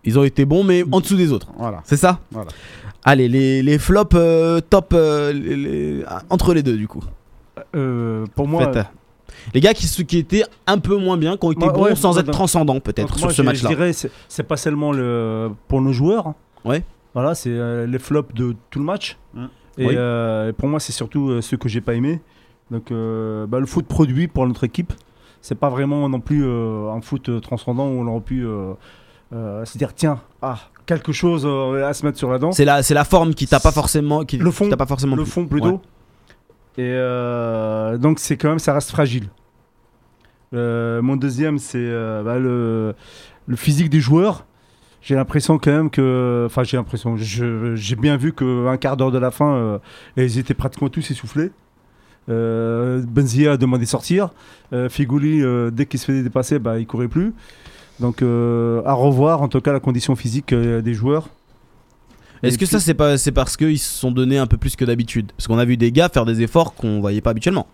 Ils 0.06 0.18
ont 0.18 0.24
été 0.24 0.46
bons, 0.46 0.64
mais 0.64 0.84
en 0.92 1.02
dessous 1.02 1.18
des 1.18 1.32
autres. 1.34 1.48
Voilà. 1.58 1.82
C'est 1.84 1.98
ça? 1.98 2.20
Voilà. 2.32 2.52
Allez, 3.04 3.28
les, 3.28 3.62
les 3.62 3.78
flops 3.80 4.16
euh, 4.16 4.62
top 4.62 4.94
euh, 4.94 5.34
les- 5.34 5.56
les- 5.58 6.04
entre 6.30 6.54
les 6.54 6.64
deux, 6.64 6.78
du 6.78 6.88
coup. 6.88 7.04
Euh, 7.76 8.26
pour 8.36 8.48
moi, 8.48 8.72
Faites. 8.72 8.86
Les 9.54 9.60
gars 9.62 9.74
qui, 9.74 10.18
étaient 10.18 10.44
un 10.68 10.78
peu 10.78 10.98
moins 10.98 11.18
bien, 11.18 11.38
qui 11.38 11.46
ont 11.46 11.52
été 11.52 11.66
Ouais, 11.66 11.72
bons 11.74 11.84
ouais, 11.84 11.96
sans 11.96 12.18
être 12.18 12.32
transcendants, 12.32 12.80
peut-être, 12.80 13.18
sur 13.18 13.28
moi, 13.28 13.34
ce 13.34 13.42
match-là. 13.42 13.70
Je 13.70 13.76
dirais, 13.76 13.94
c'est- 13.94 14.44
pas 14.44 14.58
seulement 14.58 14.92
le, 14.92 15.50
pour 15.68 15.82
nos 15.82 15.94
joueurs. 15.94 16.28
hein. 16.28 16.36
Ouais. 16.66 16.84
Voilà, 17.14 17.36
c'est 17.36 17.50
euh, 17.52 17.86
les 17.86 18.00
flops 18.00 18.34
de 18.34 18.56
tout 18.72 18.80
le 18.80 18.86
match. 18.86 19.18
Et 19.78 19.86
Oui. 19.88 19.96
euh, 19.98 20.50
et 20.50 20.54
pour 20.54 20.68
moi, 20.70 20.80
c'est 20.80 20.92
surtout 20.92 21.30
euh, 21.30 21.42
ceux 21.42 21.58
que 21.58 21.68
j'ai 21.70 21.82
pas 21.82 21.94
aimé. 21.96 22.22
Donc, 22.72 22.92
euh, 22.92 23.46
bah, 23.48 23.60
le 23.60 23.66
foot 23.66 23.86
produit 23.86 24.28
pour 24.28 24.48
notre 24.48 24.64
équipe, 24.64 24.94
c'est 25.42 25.56
pas 25.56 25.70
vraiment 25.70 26.08
non 26.10 26.20
plus 26.20 26.44
euh, 26.46 26.90
un 26.92 27.02
foot 27.02 27.42
transcendant 27.42 27.88
où 27.88 28.00
on 28.02 28.08
aurait 28.08 28.22
pu 28.22 28.46
euh, 28.46 28.74
euh, 29.34 29.66
se 29.66 29.78
dire 29.78 29.94
tiens, 29.94 30.22
ah, 30.42 30.58
quelque 30.86 31.12
chose 31.12 31.44
euh, 31.46 31.88
à 31.88 31.94
se 31.94 32.06
mettre 32.06 32.18
sur 32.18 32.30
la 32.32 32.38
dent. 32.40 32.52
C'est 32.52 32.66
la, 32.66 32.82
c'est 32.84 32.94
la 32.94 33.04
forme 33.04 33.34
qui 33.34 33.48
t'a 33.48 33.60
pas 33.60 33.72
forcément, 33.72 34.24
qui, 34.26 34.38
Le 34.38 34.52
fond, 34.52 34.66
qui 34.66 34.70
t'a 34.72 34.78
pas 34.78 34.86
forcément 34.86 35.16
le 35.16 35.26
fond 35.26 35.46
plutôt. 35.48 35.68
Ouais. 35.68 35.80
Et 36.78 36.82
euh, 36.82 37.98
donc 37.98 38.20
c'est 38.20 38.38
quand 38.38 38.50
même, 38.50 38.60
ça 38.60 38.74
reste 38.74 38.90
fragile. 38.90 39.30
Euh, 40.54 41.02
mon 41.02 41.16
deuxième, 41.16 41.60
c'est 41.60 41.78
euh, 41.78 42.24
bah, 42.24 42.40
le, 42.40 42.96
physique 43.56 43.90
des 43.90 44.00
joueurs. 44.00 44.46
J'ai 45.02 45.16
l'impression 45.16 45.60
quand 45.60 45.72
même 45.72 45.90
que, 45.90 46.44
enfin 46.46 46.64
j'ai 46.64 46.78
l'impression, 46.78 47.18
j'ai 47.18 47.96
bien 47.98 48.16
vu 48.16 48.32
qu'un 48.32 48.78
quart 48.78 48.96
d'heure 48.96 49.12
de 49.12 49.18
la 49.18 49.32
fin, 49.32 49.82
ils 50.16 50.40
étaient 50.40 50.54
pratiquement 50.54 50.88
tous 50.88 51.12
essoufflés. 51.12 51.52
Benzia 52.30 53.52
a 53.52 53.58
demandé 53.58 53.84
de 53.84 53.90
sortir. 53.90 54.30
Euh, 54.72 54.88
Figouli, 54.88 55.44
dès 55.74 55.88
qu'il 55.88 56.00
se 56.00 56.06
faisait 56.06 56.24
dépasser, 56.24 56.58
bah, 56.58 56.80
il 56.80 56.88
courait 56.88 57.10
plus. 57.10 57.34
Donc 58.00 58.22
à 58.22 58.94
revoir 58.94 59.42
en 59.42 59.50
tout 59.50 59.60
cas 59.60 59.74
la 59.74 59.82
condition 59.82 60.16
physique 60.16 60.54
des 60.54 60.94
joueurs. 60.94 61.28
Est-ce 62.44 62.58
que 62.58 62.66
puis- 62.66 62.72
ça, 62.72 62.80
c'est 62.80 62.94
pas, 62.94 63.18
c'est 63.18 63.32
parce 63.32 63.56
qu'ils 63.58 63.80
se 63.80 63.98
sont 64.00 64.12
donnés 64.12 64.38
un 64.38 64.48
peu 64.48 64.58
plus 64.58 64.76
que 64.76 64.86
d'habitude? 64.86 65.32
Parce 65.38 65.48
qu'on 65.48 65.58
a 65.58 65.66
vu 65.66 65.78
des 65.78 65.92
gars 65.92 66.10
faire 66.10 66.26
des 66.26 66.42
efforts 66.42 66.74
qu'on 66.76 67.00
voyait 67.00 67.22
pas 67.22 67.30
habituellement. 67.32 67.68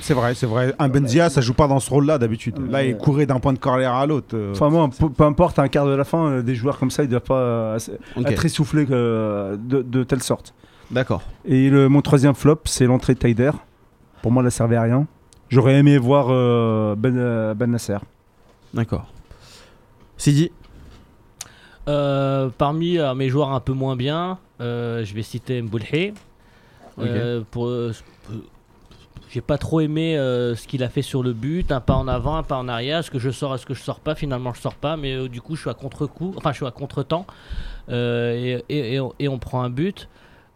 C'est 0.00 0.14
vrai, 0.14 0.34
c'est 0.34 0.46
vrai. 0.46 0.74
Un 0.78 0.88
Benzia, 0.88 1.28
ça 1.28 1.42
joue 1.42 1.52
pas 1.52 1.68
dans 1.68 1.78
ce 1.78 1.90
rôle-là 1.90 2.16
d'habitude. 2.16 2.56
Là, 2.70 2.82
il 2.84 2.96
courait 2.96 3.26
d'un 3.26 3.38
point 3.38 3.52
de 3.52 3.58
carrière 3.58 3.92
à 3.92 4.06
l'autre. 4.06 4.28
euh, 4.34 4.52
Enfin 4.52 4.70
moi, 4.70 4.88
peu, 4.98 5.10
peu 5.10 5.24
importe, 5.24 5.58
à 5.58 5.62
un 5.62 5.68
quart 5.68 5.84
de 5.84 5.94
la 5.94 6.04
fin, 6.04 6.26
euh, 6.30 6.42
des 6.42 6.54
joueurs 6.54 6.78
comme 6.78 6.90
ça, 6.90 7.02
ils 7.02 7.08
doivent 7.08 7.20
pas 7.20 7.38
euh, 7.38 7.78
être 8.24 8.44
essoufflés 8.46 8.86
de, 8.86 9.58
de 9.82 10.04
telle 10.04 10.22
sorte. 10.22 10.54
d'accord. 10.90 11.20
Et 11.44 11.68
le, 11.68 11.90
mon 11.90 12.00
troisième 12.00 12.34
flop, 12.34 12.60
c'est 12.64 12.86
l'entrée 12.86 13.12
de 13.12 13.18
Taider. 13.18 13.50
Pour 14.22 14.32
moi, 14.32 14.40
elle 14.40 14.46
ne 14.46 14.50
servait 14.50 14.76
à 14.76 14.82
rien. 14.82 15.06
J'aurais 15.50 15.74
aimé 15.74 15.98
voir 15.98 16.28
euh, 16.30 16.94
ben, 16.96 17.52
ben 17.54 17.70
Nasser. 17.70 17.98
D'accord. 18.72 19.06
Sidi? 20.16 20.50
Euh, 21.88 22.48
parmi 22.56 22.98
euh, 22.98 23.14
mes 23.14 23.28
joueurs 23.28 23.52
un 23.52 23.60
peu 23.60 23.72
moins 23.72 23.96
bien, 23.96 24.38
euh, 24.60 25.04
je 25.04 25.14
vais 25.14 25.22
citer 25.22 25.60
Mboulhi. 25.60 26.14
Euh, 26.98 27.42
pour, 27.50 27.70
j'ai 29.30 29.40
pas 29.40 29.58
trop 29.58 29.80
aimé 29.80 30.14
ce 30.16 30.66
qu'il 30.68 30.82
a 30.84 30.88
fait 30.88 31.02
sur 31.02 31.22
le 31.22 31.32
but, 31.32 31.72
un 31.72 31.80
pas 31.80 31.94
en 31.96 32.06
avant, 32.08 32.36
un 32.36 32.42
pas 32.44 32.56
en 32.56 32.68
arrière. 32.68 32.98
Est-ce 33.00 33.10
que 33.10 33.18
je 33.18 33.30
sors, 33.30 33.54
est-ce 33.54 33.66
que 33.66 33.74
je 33.74 33.82
sors 33.82 33.98
pas? 34.00 34.14
Finalement, 34.14 34.54
je 34.54 34.60
sors 34.60 34.76
pas, 34.76 34.96
mais 34.96 35.28
du 35.28 35.40
coup, 35.40 35.56
je 35.56 35.62
suis 35.62 35.70
à 35.70 35.74
contre-coup, 35.74 36.34
enfin, 36.36 36.52
je 36.52 36.56
suis 36.58 36.66
à 36.66 36.70
contre-temps, 36.70 37.26
et, 37.90 38.62
et- 38.68 38.94
et 38.94 39.00
on, 39.00 39.12
et 39.18 39.28
on 39.28 39.38
prend 39.38 39.62
un 39.62 39.70
but. 39.70 40.08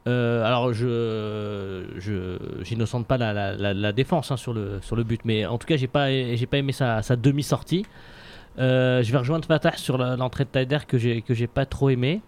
Euh, 0.07 0.45
alors, 0.47 0.73
je, 0.73 1.85
je 1.99 2.39
j'innocente 2.63 3.07
pas 3.07 3.19
la, 3.19 3.33
la- 3.33 3.55
la- 3.57 3.75
la 3.75 3.93
défense 3.93 4.31
hein, 4.31 4.37
sur 4.39 4.55
le 4.55 4.79
sur 4.81 4.97
le 4.97 5.03
but, 5.03 5.21
mais 5.25 5.45
en 5.45 5.59
tout 5.59 5.67
cas, 5.67 5.77
j'ai 5.77 5.89
pas 5.89 6.09
j'ai 6.11 6.47
pas 6.47 6.57
aimé 6.59 6.73
sa, 6.73 7.03
sa 7.03 7.17
demi-sortie. 7.17 7.85
Euh, 8.59 9.03
je 9.03 9.13
vais 9.13 9.19
rejoindre 9.19 9.45
Fatah 9.47 9.77
sur 9.77 9.99
l'entrée 9.99 10.45
de 10.45 10.51
Taider 10.51 10.79
que 10.87 10.99
j'ai 10.99 11.23
que 11.23 11.35
j'ai 11.35 11.47
pas 11.47 11.67
trop 11.67 11.91
aimé. 11.91 12.23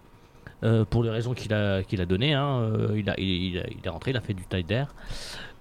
euh, 0.63 0.85
pour 0.85 1.03
les 1.03 1.09
raisons 1.09 1.33
qu'il 1.33 1.53
a, 1.53 1.81
données. 2.05 2.33
hein. 2.33 2.61
Euh, 2.61 3.01
il, 3.17 3.57
est 3.57 3.89
rentré, 3.89 4.11
il 4.11 4.17
a 4.17 4.21
fait 4.21 4.33
du 4.35 4.43
Taider. 4.43 4.83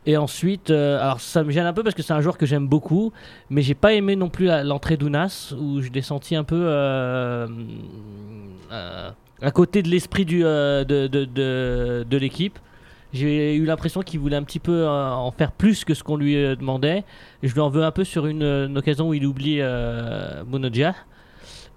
Et 0.06 0.16
ensuite, 0.16 0.70
alors 0.70 1.20
ça 1.20 1.42
me 1.42 1.50
gêne 1.50 1.66
un 1.66 1.72
peu 1.72 1.82
parce 1.82 1.94
que 1.94 2.02
c'est 2.02 2.12
un 2.12 2.20
joueur 2.20 2.38
que 2.38 2.46
j'aime 2.46 2.66
beaucoup, 2.66 3.12
mais 3.50 3.62
j'ai 3.62 3.74
pas 3.74 3.92
aimé 3.92 4.16
non 4.16 4.28
plus 4.28 4.46
l'entrée 4.46 4.96
d'Ounas 4.96 5.54
où 5.58 5.80
je 5.82 5.90
l'ai 5.90 6.02
senti 6.02 6.36
un 6.36 6.44
peu 6.44 6.68
à 8.70 9.50
côté 9.52 9.82
de 9.82 9.88
l'esprit 9.88 10.24
de 10.24 12.16
l'équipe. 12.16 12.58
J'ai 13.12 13.56
eu 13.56 13.64
l'impression 13.64 14.02
qu'il 14.02 14.20
voulait 14.20 14.36
un 14.36 14.44
petit 14.44 14.60
peu 14.60 14.86
euh, 14.86 15.10
en 15.12 15.30
faire 15.32 15.50
plus 15.52 15.84
que 15.84 15.94
ce 15.94 16.02
qu'on 16.04 16.16
lui 16.16 16.36
euh, 16.36 16.54
demandait. 16.54 17.04
Et 17.42 17.48
je 17.48 17.54
lui 17.54 17.60
en 17.60 17.68
veux 17.68 17.82
un 17.82 17.90
peu 17.90 18.04
sur 18.04 18.26
une, 18.26 18.42
une 18.42 18.78
occasion 18.78 19.08
où 19.08 19.14
il 19.14 19.26
oublie 19.26 19.58
euh, 19.60 20.44
Monodja 20.44 20.94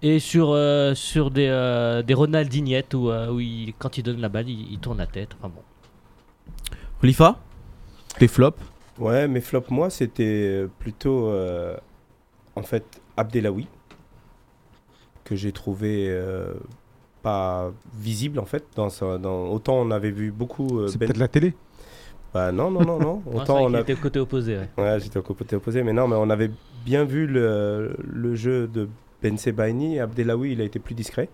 et 0.03 0.19
sur, 0.19 0.51
euh, 0.51 0.93
sur 0.93 1.31
des, 1.31 1.47
euh, 1.49 2.03
des 2.03 2.13
Ronaldinhettes 2.13 2.93
où, 2.93 3.09
euh, 3.09 3.31
où 3.31 3.39
il- 3.39 3.73
quand 3.79 3.97
il 3.97 4.03
donne 4.03 4.21
la 4.21 4.29
balle, 4.29 4.49
il, 4.49 4.71
il 4.73 4.79
tourne 4.79 4.97
la 4.99 5.07
tête. 5.07 5.29
Enfin 5.39 5.49
bon. 5.53 5.61
Khalifa 7.01 7.39
Tes 8.19 8.27
flops? 8.27 8.61
Ouais, 8.99 9.27
mes 9.27 9.41
flops, 9.41 9.71
moi, 9.71 9.89
c'était 9.89 10.65
plutôt 10.77 11.27
euh, 11.29 11.75
en 12.55 12.61
fait 12.61 12.85
Abdelawi, 13.17 13.67
que 15.23 15.35
j'ai 15.35 15.51
trouvé 15.51 16.07
euh, 16.09 16.53
pas 17.23 17.71
visible 17.97 18.37
en 18.37 18.45
fait. 18.45 18.63
Dans, 18.75 18.89
sa- 18.89 19.17
dans, 19.17 19.47
autant 19.47 19.75
on 19.81 19.89
avait 19.89 20.11
vu 20.11 20.31
beaucoup. 20.31 20.79
euh, 20.79 20.87
C'est 20.87 20.97
Ben- 20.99 21.07
peut-être 21.07 21.17
la 21.19 21.27
télé. 21.27 21.53
Bah, 22.33 22.51
non, 22.51 22.69
non, 22.71 22.81
non, 22.85 22.99
non. 22.99 23.21
C'est 23.31 23.35
Autant 23.37 23.53
vrai 23.55 23.63
on 23.63 23.67
qu'il 23.67 23.75
a. 23.77 23.79
était 23.81 23.93
au 23.93 23.97
côté 23.97 24.19
opposé. 24.19 24.57
ouais. 24.57 24.69
Ouais, 24.77 24.99
j'étais 24.99 25.17
au 25.17 25.21
côté 25.23 25.55
opposé, 25.55 25.81
mais 25.83 25.93
non, 25.93 26.07
mais 26.07 26.15
on 26.17 26.29
avait 26.29 26.51
bien 26.85 27.03
vu 27.05 27.25
le, 27.27 27.95
le 28.03 28.35
jeu 28.35 28.67
de 28.67 28.87
Ben 29.21 29.37
Sebaini. 29.37 29.99
Abdelawi, 29.99 30.51
il 30.53 30.61
a 30.61 30.63
été 30.65 30.79
plus 30.79 30.95
discret. 30.95 31.29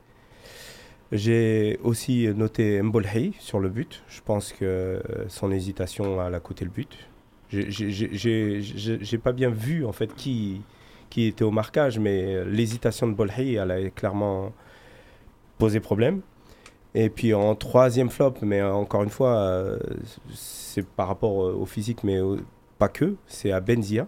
J'ai 1.12 1.80
aussi 1.84 2.28
noté 2.36 2.82
Mbolhi 2.82 3.34
sur 3.40 3.60
le 3.60 3.70
but. 3.70 4.04
Je 4.10 4.22
pense 4.24 4.54
que 4.54 4.64
euh, 4.66 5.00
son 5.28 5.52
hésitation 5.52 6.24
elle 6.26 6.36
a 6.36 6.40
coûté 6.40 6.66
le 6.66 6.72
but. 6.72 6.96
J'ai- 7.50 7.72
j'ai- 7.72 7.90
j'ai- 7.90 8.10
J'ai 8.16 8.62
j'ai- 8.62 9.00
j'ai 9.02 9.18
pas 9.18 9.32
bien 9.32 9.50
vu 9.50 9.86
en 9.86 9.92
fait 9.92 10.14
qui, 10.14 10.62
qui 11.10 11.26
était 11.26 11.44
au 11.44 11.50
marquage, 11.50 11.98
mais 11.98 12.36
euh, 12.36 12.46
l'hésitation 12.46 13.08
de 13.08 13.14
Mbolhi, 13.14 13.56
elle 13.56 13.72
a 13.72 13.90
clairement 13.90 14.52
posé 15.60 15.80
problème. 15.80 16.22
Et 16.96 17.10
puis 17.10 17.36
en 17.36 17.54
troisième 17.54 18.10
flop, 18.10 18.34
mais 18.42 18.64
encore 18.64 19.04
une 19.04 19.12
fois, 19.12 19.36
euh, 19.38 19.78
c'est 20.34 20.84
par 20.86 21.08
rapport 21.08 21.36
au 21.36 21.66
physique, 21.68 22.04
mais 22.04 22.20
au- 22.20 22.38
pas 22.80 22.88
que, 22.88 23.14
c'est 23.28 23.52
à 23.52 23.60
Benzia. 23.60 24.08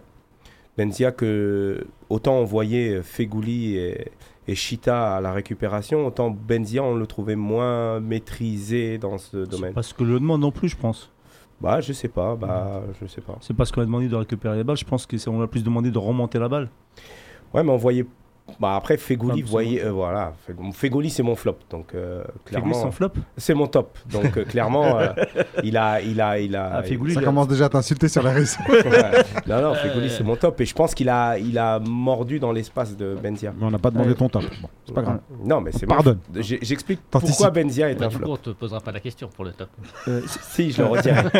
Benzia 0.76 1.12
que 1.12 1.86
autant 2.08 2.36
on 2.38 2.44
voyait 2.44 3.02
Fegouli 3.02 3.76
et, 3.76 4.08
et 4.48 4.54
Chita 4.56 5.16
à 5.16 5.20
la 5.20 5.32
récupération, 5.32 6.06
autant 6.06 6.30
Benzia 6.30 6.82
on 6.82 6.96
le 6.96 7.06
trouvait 7.06 7.36
moins 7.36 8.00
maîtrisé 8.00 8.98
dans 8.98 9.18
ce 9.18 9.44
domaine. 9.44 9.74
pas 9.74 9.82
ce 9.82 9.94
que 9.94 10.02
le 10.02 10.18
demande 10.18 10.40
non 10.40 10.50
plus, 10.50 10.68
je 10.70 10.76
pense. 10.76 11.12
Bah 11.60 11.80
je 11.80 11.92
sais 11.92 12.08
pas, 12.08 12.34
bah 12.34 12.82
je 13.00 13.06
sais 13.06 13.20
pas. 13.20 13.36
C'est 13.40 13.54
parce 13.54 13.70
qu'on 13.70 13.82
a 13.82 13.84
demandé 13.84 14.08
de 14.08 14.16
récupérer 14.16 14.56
les 14.56 14.64
balles. 14.64 14.76
Je 14.78 14.84
pense 14.84 15.06
qu'on 15.06 15.40
a 15.42 15.46
plus 15.46 15.62
demandé 15.62 15.92
de 15.92 15.98
remonter 15.98 16.40
la 16.40 16.48
balle. 16.48 16.68
Ouais 17.54 17.62
mais 17.62 17.70
on 17.70 17.76
voyait... 17.76 18.06
Bah 18.60 18.76
après 18.76 18.96
c'est 18.96 19.16
voyez, 19.16 19.82
euh, 19.84 19.90
voilà, 19.90 20.32
Feg- 20.48 20.72
Fegouli 20.72 21.10
c'est 21.10 21.22
mon 21.22 21.34
flop, 21.36 21.56
donc 21.70 21.94
euh, 21.94 22.22
clairement 22.44 22.74
son 22.74 22.90
flop? 22.92 23.10
c'est 23.36 23.54
mon 23.54 23.66
top. 23.66 23.98
Donc 24.10 24.36
euh, 24.36 24.44
clairement 24.44 24.98
euh, 24.98 25.08
il 25.64 25.76
a, 25.76 26.00
il 26.00 26.20
a, 26.20 26.38
il 26.38 26.54
a. 26.56 26.66
Ah, 26.76 26.82
Ça 26.82 26.88
il 26.90 27.18
a- 27.18 27.22
commence 27.22 27.48
déjà 27.48 27.66
à 27.66 27.68
t'insulter 27.68 28.08
sur 28.08 28.22
les 28.22 28.30
réseaux. 28.30 28.58
Ouais. 28.68 29.24
Non 29.46 29.60
non, 29.62 29.74
Fegouli 29.74 30.10
c'est 30.10 30.24
mon 30.24 30.36
top 30.36 30.60
et 30.60 30.64
je 30.64 30.74
pense 30.74 30.94
qu'il 30.94 31.08
a, 31.08 31.38
il 31.38 31.58
a 31.58 31.78
mordu 31.80 32.38
dans 32.38 32.52
l'espace 32.52 32.96
de 32.96 33.16
Benzia. 33.22 33.52
Mais 33.58 33.64
on 33.66 33.70
n'a 33.70 33.78
pas 33.78 33.90
demandé 33.90 34.14
ton 34.14 34.28
top. 34.28 34.42
Bon, 34.60 34.68
c'est 34.86 34.94
pas 34.94 35.02
grave. 35.02 35.20
Non, 35.44 35.60
mais 35.60 35.72
c'est 35.72 35.86
J'ai- 36.40 36.58
J'explique 36.62 37.00
pourquoi 37.10 37.50
Benzia 37.50 37.90
est 37.90 37.94
Bah, 37.94 38.06
un 38.06 38.08
du 38.08 38.16
coup, 38.16 38.22
flop. 38.22 38.32
on 38.32 38.36
te 38.36 38.50
posera 38.50 38.80
pas 38.80 38.92
la 38.92 39.00
question 39.00 39.28
pour 39.28 39.44
le 39.44 39.52
top. 39.52 39.68
Si, 40.26 40.70
je 40.72 40.82
le 40.82 40.88
retiens. 40.88 41.24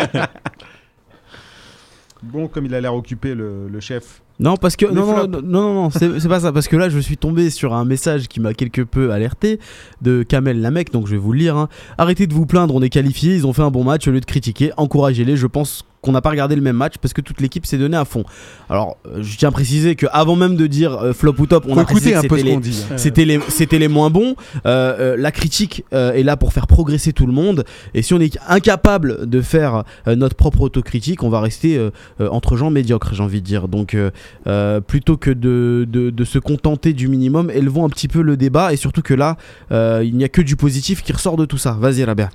Bon, 2.23 2.47
comme 2.47 2.66
il 2.66 2.75
a 2.75 2.81
l'air 2.81 2.95
occupé, 2.95 3.35
le, 3.35 3.69
le 3.69 3.81
chef. 3.81 4.22
Non, 4.41 4.57
parce 4.57 4.77
que 4.77 4.87
non, 4.87 5.07
non, 5.07 5.29
non, 5.29 5.43
non, 5.43 5.75
non, 5.75 5.91
c'est 5.91 6.29
pas 6.29 6.41
ça. 6.41 6.53
Parce 6.53 6.67
que 6.67 6.77
là, 6.77 6.89
je 6.89 6.99
suis 6.99 7.17
tombé 7.17 7.51
sur 7.51 7.75
un 7.75 7.85
message 7.85 8.29
qui 8.29 8.41
m'a 8.41 8.55
quelque 8.55 8.83
peu 8.83 9.12
alerté 9.12 9.61
de 10.01 10.23
Kamel 10.25 10.61
Lamek, 10.61 10.93
donc 10.93 11.07
je 11.07 11.12
vais 11.12 11.19
vous 11.19 11.33
le 11.33 11.39
lire. 11.39 11.57
hein. 11.57 11.69
Arrêtez 11.99 12.27
de 12.27 12.35
vous 12.35 12.47
plaindre, 12.47 12.75
on 12.75 12.83
est 12.83 12.89
qualifié, 12.89 13.35
ils 13.35 13.47
ont 13.47 13.53
fait 13.53 13.62
un 13.62 13.71
bon 13.71 13.85
match 13.85 14.09
au 14.09 14.11
lieu 14.11 14.21
de 14.21 14.25
critiquer. 14.27 14.73
Encouragez-les. 14.77 15.37
Je 15.37 15.47
pense 15.47 15.85
qu'on 16.02 16.12
n'a 16.12 16.21
pas 16.21 16.30
regardé 16.30 16.54
le 16.56 16.61
même 16.62 16.76
match 16.76 16.94
parce 17.00 17.14
que 17.14 17.21
toute 17.23 17.40
l'équipe 17.40 17.64
s'est 17.64 17.78
donnée 17.78 17.97
à 17.97 18.04
fond. 18.04 18.25
Alors, 18.68 18.99
euh, 19.06 19.23
je 19.23 19.37
tiens 19.38 19.49
à 19.49 19.52
préciser 19.52 19.94
que 19.97 20.06
avant 20.12 20.37
même 20.37 20.56
de 20.56 20.66
dire 20.66 20.92
euh, 20.99 21.12
flop 21.12 21.35
ou 21.38 21.47
top, 21.47 21.64
on 21.68 21.75
Faut 21.75 21.80
a 21.80 21.85
précisé 21.85 22.12
que 22.12 22.16
un 22.18 22.23
peu 22.23 22.37
c'était 22.37 22.40
ce 22.40 22.44
les- 22.47 22.52
qu'on 22.54 22.61
dit. 22.61 22.85
C'était 22.97 23.25
les, 23.25 23.38
les 23.78 23.88
moins 23.88 24.11
bons. 24.11 24.35
Euh, 24.66 25.12
euh, 25.14 25.16
la 25.16 25.30
critique 25.30 25.85
euh, 25.94 26.12
est 26.12 26.23
là 26.25 26.37
pour 26.37 26.52
faire 26.52 26.66
progresser 26.66 27.12
tout 27.12 27.26
le 27.26 27.32
monde. 27.32 27.64
Et 27.94 28.02
si 28.02 28.12
on 28.14 28.21
est 28.21 28.37
incapable 28.49 29.28
de 29.30 29.40
faire 29.40 29.85
euh, 30.09 30.16
notre 30.16 30.35
propre 30.37 30.61
autocritique, 30.62 31.23
on 31.23 31.28
va 31.30 31.40
rester 31.40 31.78
euh, 31.78 31.90
euh, 32.21 32.28
entre 32.30 32.56
gens 32.56 32.71
médiocres, 32.71 33.14
j'ai 33.14 33.23
envie 33.23 33.40
de 33.40 33.47
dire. 33.47 33.68
Donc, 33.68 33.94
euh, 33.94 34.11
euh, 34.49 34.80
plutôt 34.80 35.16
que 35.16 35.30
de, 35.30 35.87
de, 35.88 36.11
de 36.11 36.25
se 36.25 36.38
contenter 36.40 36.92
du 36.94 37.06
minimum, 37.09 37.49
élevons 37.50 37.85
un 37.85 37.88
petit 37.88 38.09
peu 38.09 38.23
le 38.23 38.37
débat. 38.37 38.73
Et 38.73 38.76
surtout 38.76 39.02
que 39.02 39.14
là, 39.14 39.37
euh, 39.71 40.02
il 40.04 40.16
n'y 40.16 40.25
a 40.25 40.28
que 40.28 40.42
du 40.42 40.56
positif 40.56 41.02
qui 41.02 41.12
ressort 41.12 41.37
de 41.37 41.44
tout 41.44 41.59
ça. 41.59 41.76
Vas-y, 41.78 42.02
Rabia. 42.02 42.28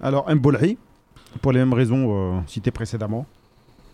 Alors, 0.00 0.32
Mbolhi, 0.32 0.78
pour 1.42 1.52
les 1.52 1.58
mêmes 1.60 1.72
raisons 1.72 2.36
euh, 2.38 2.40
citées 2.46 2.70
précédemment. 2.70 3.26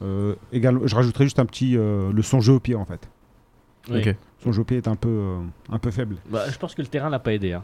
Euh, 0.02 0.34
également, 0.52 0.80
je 0.86 0.94
rajouterai 0.94 1.24
juste 1.24 1.38
un 1.38 1.46
petit. 1.46 1.76
euh, 1.76 2.12
le 2.12 2.22
son 2.22 2.40
jeu 2.40 2.54
au 2.54 2.60
pied, 2.60 2.74
en 2.74 2.84
fait. 2.84 3.08
Oui. 3.90 4.00
Ok. 4.00 4.14
Son 4.42 4.52
jeu 4.52 4.60
au 4.60 4.64
pied 4.64 4.76
est 4.76 4.88
un 4.88 4.96
peu, 4.96 5.08
euh, 5.08 5.38
un 5.70 5.78
peu 5.78 5.90
faible. 5.90 6.16
Bah, 6.28 6.44
je 6.50 6.58
pense 6.58 6.74
que 6.74 6.82
le 6.82 6.88
terrain 6.88 7.08
l'a 7.10 7.18
pas 7.18 7.32
aidé. 7.32 7.52
hein. 7.52 7.62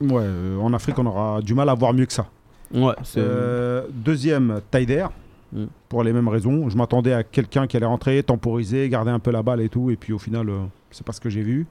Ouais, 0.00 0.22
euh, 0.22 0.58
en 0.58 0.72
Afrique, 0.74 0.98
on 0.98 1.06
aura 1.06 1.40
du 1.42 1.54
mal 1.54 1.68
à 1.68 1.74
voir 1.74 1.92
mieux 1.92 2.06
que 2.06 2.12
ça. 2.12 2.26
Ouais, 2.72 2.94
c'est. 3.02 3.18
Euh, 3.20 3.86
deuxième, 3.92 4.60
Taider. 4.70 5.06
Mm. 5.52 5.64
Pour 5.88 6.04
les 6.04 6.12
mêmes 6.12 6.28
raisons. 6.28 6.68
Je 6.68 6.76
m'attendais 6.76 7.14
à 7.14 7.22
quelqu'un 7.24 7.66
qui 7.66 7.76
allait 7.78 7.86
rentrer, 7.86 8.22
temporiser, 8.22 8.86
garder 8.90 9.10
un 9.10 9.18
peu 9.18 9.30
la 9.30 9.42
balle 9.42 9.62
et 9.62 9.70
tout. 9.70 9.90
Et 9.90 9.96
puis 9.96 10.12
au 10.12 10.18
final, 10.18 10.48
euh, 10.50 10.58
c'est 10.90 11.04
pas 11.06 11.12
ce 11.14 11.20
que 11.20 11.30
j'ai 11.30 11.42
vu. 11.42 11.66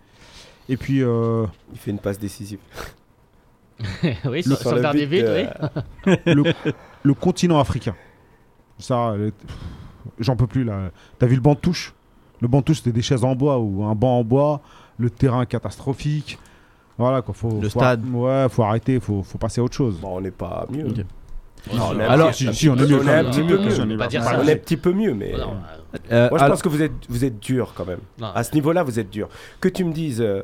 Et 0.67 0.75
puis, 0.77 1.03
euh, 1.03 1.45
Il 1.71 1.77
fait 1.77 1.91
une 1.91 1.99
passe 1.99 2.17
décisive. 2.19 2.57
oui, 4.25 4.41
sur, 4.43 4.57
sur 4.57 4.71
le 4.71 4.77
le 4.77 4.81
dernier 4.81 5.05
but 5.05 5.23
oui. 5.27 6.13
le, 6.25 6.43
le 7.03 7.13
continent 7.13 7.59
africain. 7.59 7.95
Ça, 8.79 9.09
euh, 9.11 9.31
j'en 10.19 10.35
peux 10.35 10.47
plus 10.47 10.63
là. 10.63 10.91
T'as 11.19 11.25
vu 11.27 11.35
le 11.35 11.41
banc 11.41 11.53
de 11.53 11.59
touche 11.59 11.93
Le 12.41 12.47
banc 12.47 12.59
de 12.59 12.63
touche, 12.65 12.77
c'était 12.77 12.91
des 12.91 13.01
chaises 13.01 13.23
en 13.23 13.35
bois 13.35 13.57
ou 13.59 13.83
un 13.83 13.95
banc 13.95 14.19
en 14.19 14.23
bois. 14.23 14.61
Le 14.99 15.09
terrain 15.09 15.45
catastrophique. 15.45 16.37
Voilà 16.97 17.21
quoi. 17.21 17.33
Faut, 17.33 17.59
Le 17.61 17.69
faut 17.69 17.79
stade. 17.79 18.03
ar- 18.13 18.19
ouais, 18.19 18.45
faut 18.49 18.63
arrêter. 18.63 18.99
Faut, 18.99 19.23
faut 19.23 19.37
passer 19.37 19.61
à 19.61 19.63
autre 19.63 19.75
chose. 19.75 19.99
Bon, 19.99 20.17
on 20.17 20.21
n'est 20.21 20.31
pas 20.31 20.65
mieux. 20.71 20.85
Non, 21.73 21.89
on 21.91 21.99
est 21.99 22.03
un 22.05 22.09
Alors, 22.09 22.29
petit- 22.31 22.53
si, 22.53 22.69
on 22.69 22.75
est 22.75 22.79
peu- 22.79 22.87
mieux 22.87 22.99
on 23.03 23.07
est 23.07 23.13
un 23.13 23.23
petit 23.25 23.41
peu 23.41 23.57
mieux. 23.57 23.65
mieux. 23.69 23.81
On 23.81 23.89
est 24.47 24.53
un 24.53 24.57
petit 24.57 24.77
peu 24.77 24.93
mieux, 24.93 25.13
mais. 25.13 25.33
Non, 25.33 25.55
Euh, 26.11 26.29
Moi, 26.29 26.37
je 26.37 26.43
alors- 26.43 26.53
pense 26.55 26.61
que 26.61 26.69
vous 26.69 26.81
êtes, 26.81 26.91
vous 27.09 27.25
êtes 27.25 27.39
dur 27.39 27.73
quand 27.75 27.85
même. 27.85 27.99
non. 28.19 28.27
À 28.35 28.43
ce 28.43 28.53
niveau-là, 28.53 28.83
vous 28.83 28.99
êtes 28.99 29.09
dur. 29.09 29.29
Que 29.59 29.67
tu 29.69 29.83
me 29.85 29.91
dises, 29.93 30.21
euh, 30.21 30.43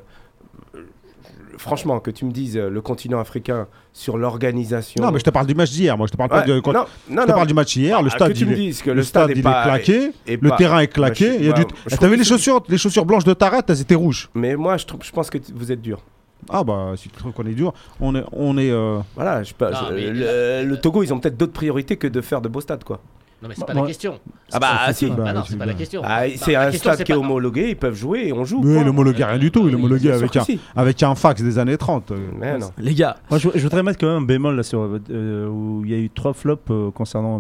franchement, 1.58 2.00
que 2.00 2.12
tu 2.12 2.26
me 2.26 2.32
dises 2.32 2.58
euh, 2.58 2.70
le 2.70 2.82
continent 2.82 3.20
africain 3.20 3.68
sur 3.94 4.18
l'organisation. 4.18 5.04
Non, 5.04 5.12
mais 5.12 5.20
je 5.20 5.24
te 5.24 5.30
parle 5.30 5.48
du 5.48 5.56
match 5.56 5.72
d'hier. 5.72 5.98
Moi, 5.98 6.08
je 6.08 6.12
te 6.12 6.18
parle 6.18 6.30
pas 6.30 6.42
Ouais, 6.42 6.48
de. 6.48 6.60
quand- 6.60 6.74
non, 6.74 6.86
je 7.10 7.14
non, 7.16 7.24
te 7.24 7.28
non. 7.30 7.34
parle 7.36 7.48
du 7.48 7.54
match 7.54 7.76
hier. 7.76 8.02
Le 8.02 8.10
stade, 8.10 8.30
que 8.34 8.38
tu 8.38 8.44
il 8.44 8.48
me 8.50 8.54
est, 8.54 8.56
dises 8.58 8.82
que 8.82 8.90
le 8.90 8.98
le 8.98 9.04
stade, 9.04 9.24
stade 9.26 9.38
est 9.38 9.40
il 9.40 9.44
pas- 9.44 9.62
est 9.62 9.70
claqué. 9.70 10.12
et 10.28 10.38
Le 10.38 10.50
pas- 10.50 10.56
terrain 10.58 10.80
est 10.80 10.88
claqué. 10.88 11.26
je- 11.44 11.52
du- 11.52 11.62
je 11.88 11.96
Eh, 12.02 12.16
les 12.18 12.24
chaussures, 12.24 12.64
les 12.68 12.78
chaussures 12.78 13.06
blanches 13.06 13.24
de 13.26 13.34
Tarat, 13.34 13.62
elles 13.68 13.82
étaient 13.82 13.96
rouges. 13.96 14.30
Mais 14.34 14.56
moi, 14.56 14.78
je, 14.78 14.86
je 15.02 15.12
pense 15.12 15.30
que 15.30 15.38
vous 15.54 15.72
êtes 15.72 15.82
dur. 15.82 16.02
Ah 16.50 16.64
bah, 16.64 16.92
si 16.98 17.08
tu 17.08 17.16
trouves 17.18 17.32
qu'on 17.32 17.46
est 17.46 17.54
dur, 17.54 17.74
on 18.02 18.14
est, 18.16 18.24
on 18.34 18.58
est. 18.58 18.70
euh, 18.70 19.00
Voilà, 19.16 19.44
je, 19.44 19.54
peux- 19.54 19.70
Non, 19.72 19.78
je- 19.92 20.64
le 20.66 20.76
Togo, 20.78 21.02
ils 21.04 21.14
ont 21.14 21.20
peut-être 21.20 21.38
d'autres 21.38 21.54
priorités 21.54 21.96
que 21.96 22.08
de 22.08 22.20
faire 22.22 22.42
de 22.42 22.50
beaux 22.50 22.60
stades, 22.62 22.84
quoi. 22.84 23.00
Non, 23.44 23.50
mais 23.50 23.56
c'est 23.56 23.62
Bah, 23.68 23.74
pas 23.74 23.82
la 23.82 23.86
question. 23.88 24.20
Ah 24.54 24.60
bah, 24.60 24.68
c'est 24.88 24.94
si. 24.94 25.12
non, 25.12 25.44
c'est 25.46 25.58
pas 25.58 25.66
la 25.66 25.74
question. 25.74 26.02
Ah, 26.04 26.22
c'est 26.36 26.56
un 26.56 26.72
question, 26.72 26.94
stade 26.94 27.06
qui 27.06 27.12
est 27.12 27.16
pas- 27.16 27.20
homologué, 27.20 27.70
ils 27.72 27.76
peuvent 27.76 27.94
jouer 27.94 28.28
et 28.28 28.34
on 28.34 28.46
joue. 28.46 28.62
Oui, 28.64 28.78
il 28.80 28.86
est 28.86 28.90
homologué 28.90 29.24
rien 29.26 29.38
du 29.38 29.52
tout. 29.52 29.62
Il 29.68 29.72
est 29.72 29.76
Oui, 29.76 29.82
homologué 29.82 30.12
avec 30.12 30.34
un, 30.38 30.44
si. 30.46 30.60
avec 30.76 31.04
un 31.04 31.14
fax 31.16 31.42
des 31.44 31.60
années 31.60 31.78
30. 31.78 32.12
euh. 32.12 32.18
Mais 32.40 32.58
non. 32.58 32.72
Les 32.78 32.94
gars, 32.94 33.18
Moi, 33.30 33.38
je, 33.40 33.50
je 33.54 33.62
voudrais 33.62 33.84
mettre 33.84 34.00
quand 34.00 34.08
même 34.08 34.24
un 34.24 34.26
bémol 34.26 34.56
là 34.56 34.64
sur 34.64 34.80
euh, 35.12 35.48
où 35.50 35.82
il 35.84 35.92
y 35.92 35.94
a 35.94 35.98
eu 35.98 36.10
trois 36.10 36.34
flops 36.34 36.72
euh, 36.72 36.90
concernant. 36.92 37.40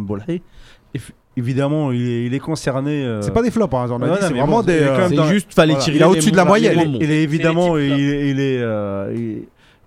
Eff- 0.93 1.11
Évidemment, 1.35 1.91
il 1.91 2.01
est, 2.07 2.25
il 2.25 2.33
est 2.35 2.39
concerné. 2.39 3.03
euh, 3.05 3.21
C'est 3.21 3.33
pas 3.33 3.41
des 3.41 3.49
flops, 3.49 3.73
hein, 3.73 3.87
on 3.89 3.95
a 3.95 3.99
Ouais, 3.99 4.05
dit, 4.05 4.09
non, 4.09 4.17
c'est 4.19 4.33
vraiment 4.33 4.47
bon, 4.57 4.61
des. 4.63 4.73
est 4.73 4.83
euh, 4.83 5.07
c'est 5.09 5.23
juste, 5.33 5.53
fallait 5.53 5.73
voilà. 5.73 5.83
tirer 5.85 5.97
Il 5.97 6.01
est 6.01 6.05
au-dessus 6.05 6.31
de 6.31 6.35
la 6.37 6.45
moyenne. 6.45 6.97
il, 6.99 7.09
est, 7.09 7.15
est 7.19 7.23
évidemment, 7.23 7.77
il, 7.77 8.39
est, 8.39 8.59
euh, 8.61 9.13
il, 9.15 9.43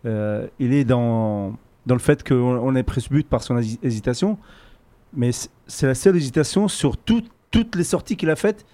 Euh, 0.06 0.46
il 0.60 0.72
est 0.72 0.84
dans, 0.84 1.54
dans 1.84 1.94
le 1.94 2.00
fait 2.00 2.26
qu'on 2.26 2.34
on 2.34 2.74
ait 2.76 2.82
pris 2.84 3.00
ce 3.00 3.08
but 3.08 3.28
par 3.28 3.42
son 3.42 3.56
hési- 3.58 3.78
hésitation, 3.82 4.38
mais 5.16 5.30
c'est 5.66 5.86
la 5.86 5.94
seule 5.94 6.16
hésitation 6.16 6.68
sur 6.68 6.96
tout- 6.96 7.22
toutes 7.50 7.74
les 7.76 7.84
sorties 7.84 8.16
qu'il 8.16 8.30
a 8.30 8.36
faites. 8.36 8.64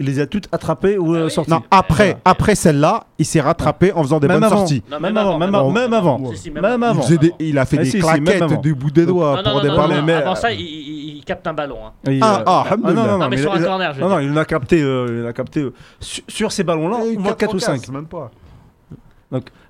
Il 0.00 0.06
les 0.06 0.20
a 0.20 0.28
toutes 0.28 0.46
attrapées 0.52 0.96
ou 0.96 1.12
euh, 1.16 1.28
sorties. 1.28 1.50
Non, 1.50 1.60
après, 1.72 2.18
après 2.24 2.54
celle-là, 2.54 3.04
il 3.18 3.24
s'est 3.26 3.40
rattrapé 3.40 3.92
en 3.92 4.00
faisant 4.04 4.20
des 4.20 4.28
Même 4.28 4.36
bonnes 4.36 4.44
avant. 4.44 4.58
sorties. 4.58 4.80
Non, 4.88 5.00
Même 5.00 5.16
avant, 5.16 5.38
même 5.38 5.52
avant, 5.52 5.70
même 5.72 5.92
avant. 5.92 6.30
Si, 6.30 6.36
si, 6.38 6.50
même 6.52 6.62
Même 6.62 6.82
avant. 6.84 7.02
Il, 7.10 7.18
des- 7.18 7.58
a 7.58 7.64
fait 7.66 7.78
Ah, 7.80 7.82
des 7.82 7.90
si, 7.90 7.98
claquettes 7.98 8.60
du 8.60 8.76
bout 8.76 8.92
des 8.92 9.06
doigts 9.06 9.36
Non, 9.38 9.42
pour 9.42 9.52
non, 9.54 9.56
non, 9.58 9.62
déparler. 9.70 9.94
non, 9.96 10.00
non, 10.02 10.06
mais- 10.06 10.12
avant 10.14 10.34
ça, 10.36 10.52
il, 10.52 10.60
il- 10.60 11.16
il 11.16 11.24
capte 11.24 11.44
un 11.48 11.52
ballon. 11.52 11.78
hein. 11.84 11.90
Ah, 12.06 12.10
euh, 12.10 12.42
ah, 12.46 12.64
ah, 12.70 12.76
non, 12.76 12.94
non, 12.94 13.06
non, 13.06 13.18
Non, 13.18 13.28
mais 13.28 13.38
sur 13.38 13.52
un 13.52 13.60
corner, 13.60 13.92
je 13.92 13.96
veux 13.98 14.02
non, 14.04 14.08
non, 14.10 14.18
il 14.20 14.30
en 14.30 14.36
a 14.36 14.44
capté, 14.44 14.80
euh, 14.80 15.22
il 15.24 15.26
a 15.26 15.32
capté 15.32 15.62
euh, 15.62 15.72
sur, 15.98 16.22
sur 16.28 16.52
ces 16.52 16.62
ballons-là, 16.62 16.98
au 16.98 17.18
moins 17.18 17.32
4 17.32 17.54
ou 17.56 17.58
5. 17.58 17.88
Même 17.88 18.06
pas. 18.06 18.30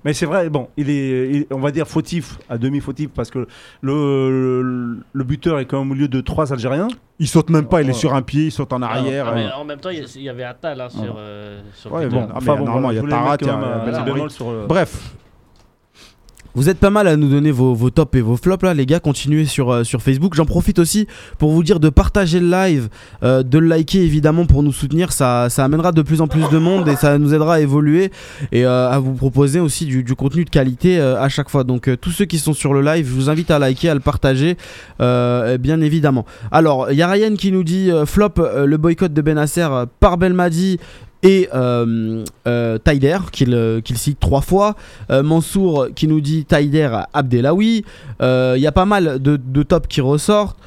Mais 0.05 0.13
c'est 0.13 0.25
vrai, 0.25 0.49
bon, 0.49 0.69
il 0.77 0.89
est, 0.89 1.29
il- 1.31 1.45
on 1.51 1.59
va 1.59 1.71
dire 1.71 1.85
fautif, 1.87 2.37
à 2.49 2.57
demi 2.57 2.79
fautif, 2.79 3.09
parce 3.09 3.29
que 3.29 3.39
le, 3.81 4.61
le, 4.61 4.97
le 5.11 5.23
buteur 5.23 5.59
est 5.59 5.65
quand 5.65 5.79
même 5.79 5.91
au 5.91 5.93
milieu 5.95 6.07
de 6.07 6.21
trois 6.21 6.53
Algériens. 6.53 6.87
Il 7.19 7.27
saute 7.27 7.49
même 7.49 7.65
pas, 7.65 7.81
il 7.81 7.87
est 7.89 7.91
Ouais. 7.91 7.93
sur 7.97 8.13
un 8.13 8.21
pied, 8.21 8.45
il 8.45 8.51
saute 8.51 8.71
en 8.71 8.81
arrière. 8.81 9.33
Mais 9.35 9.45
euh. 9.47 9.55
en 9.57 9.65
même 9.65 9.79
temps, 9.79 9.89
il 9.89 10.21
y 10.21 10.29
avait 10.29 10.43
Attal 10.45 10.79
hein, 10.79 10.87
sur, 10.89 11.15
euh, 11.17 11.59
sur 11.73 11.91
Ouais, 11.91 12.03
le 12.03 12.09
bon, 12.09 12.27
enfin, 12.33 12.55
normalement, 12.55 12.91
il 12.91 12.95
y 12.95 12.99
a 12.99 13.03
Tarat, 13.03 13.35
il 13.41 13.47
y 13.47 13.49
a- 13.49 14.29
sur, 14.29 14.49
euh, 14.49 14.65
Bref, 14.65 15.13
Vous 16.55 16.67
êtes 16.67 16.79
pas 16.79 16.89
mal 16.89 17.07
à 17.07 17.15
nous 17.15 17.29
donner 17.29 17.51
vos, 17.51 17.89
tops 17.91 18.17
et 18.17 18.21
vos 18.21 18.35
flops 18.35 18.63
là 18.63 18.73
les 18.73 18.87
gars, 18.87 18.99
continuez 18.99 19.45
sur, 19.45 19.71
euh, 19.71 19.83
sur 19.83 20.01
Facebook. 20.01 20.33
J'en 20.33 20.45
profite 20.45 20.79
aussi 20.79 21.07
pour 21.37 21.51
vous 21.51 21.63
dire 21.63 21.79
de 21.79 21.89
partager 21.89 22.39
le 22.39 22.49
live, 22.49 22.89
euh, 23.21 23.43
de 23.43 23.59
le 23.59 23.67
liker 23.67 24.01
évidemment 24.01 24.45
pour 24.45 24.63
nous 24.63 24.71
soutenir, 24.71 25.11
ça, 25.11 25.47
amènera 25.57 25.91
de 25.91 26.01
plus 26.01 26.21
en 26.21 26.27
plus 26.27 26.49
de 26.49 26.57
monde 26.57 26.89
et 26.89 26.95
ça 26.95 27.19
nous 27.19 27.35
aidera 27.35 27.55
à 27.55 27.59
évoluer 27.59 28.11
et 28.51 28.65
euh, 28.65 28.89
à 28.89 28.97
vous 28.97 29.13
proposer 29.13 29.59
aussi 29.59 29.85
du, 29.85 30.03
du 30.03 30.15
contenu 30.15 30.43
de 30.43 30.49
qualité 30.49 30.99
à 30.99 31.29
chaque 31.29 31.49
fois. 31.49 31.63
Donc 31.63 31.89
tous 32.01 32.11
ceux 32.11 32.25
qui 32.25 32.39
sont 32.39 32.53
sur 32.53 32.73
le 32.73 32.81
live, 32.81 33.07
je 33.07 33.13
vous 33.13 33.29
invite 33.29 33.51
à 33.51 33.59
liker, 33.59 33.89
à 33.89 33.93
le 33.93 33.99
partager 33.99 34.57
bien 34.99 35.81
évidemment. 35.81 36.25
Alors 36.51 36.91
il 36.91 36.97
y 36.97 37.01
a 37.03 37.07
Ryan 37.07 37.35
qui 37.35 37.51
nous 37.51 37.63
dit 37.63 37.91
flop 38.05 38.33
le 38.37 38.77
boycott 38.77 39.13
de 39.13 39.21
Benasser 39.21 39.67
par 39.99 40.17
Belmadi 40.17 40.79
et 41.23 41.49
euh, 41.53 42.23
euh, 42.47 42.77
qu'il 43.31 43.53
euh, 43.53 43.81
qu'il 43.81 43.97
cite 43.97 44.19
trois 44.19 44.41
fois. 44.41 44.75
Euh, 45.11 45.23
Mansour 45.23 45.87
qui 45.95 46.07
nous 46.07 46.21
dit 46.21 46.45
Taider 46.45 46.89
Abdelawi. 47.13 47.83
Il 48.21 48.59
y 48.61 48.67
a 48.67 48.71
pas 48.71 48.85
mal 48.85 49.19
de, 49.21 49.37
de 49.37 49.63
tops 49.63 49.87
qui 49.87 50.01
ressortent. 50.01 50.57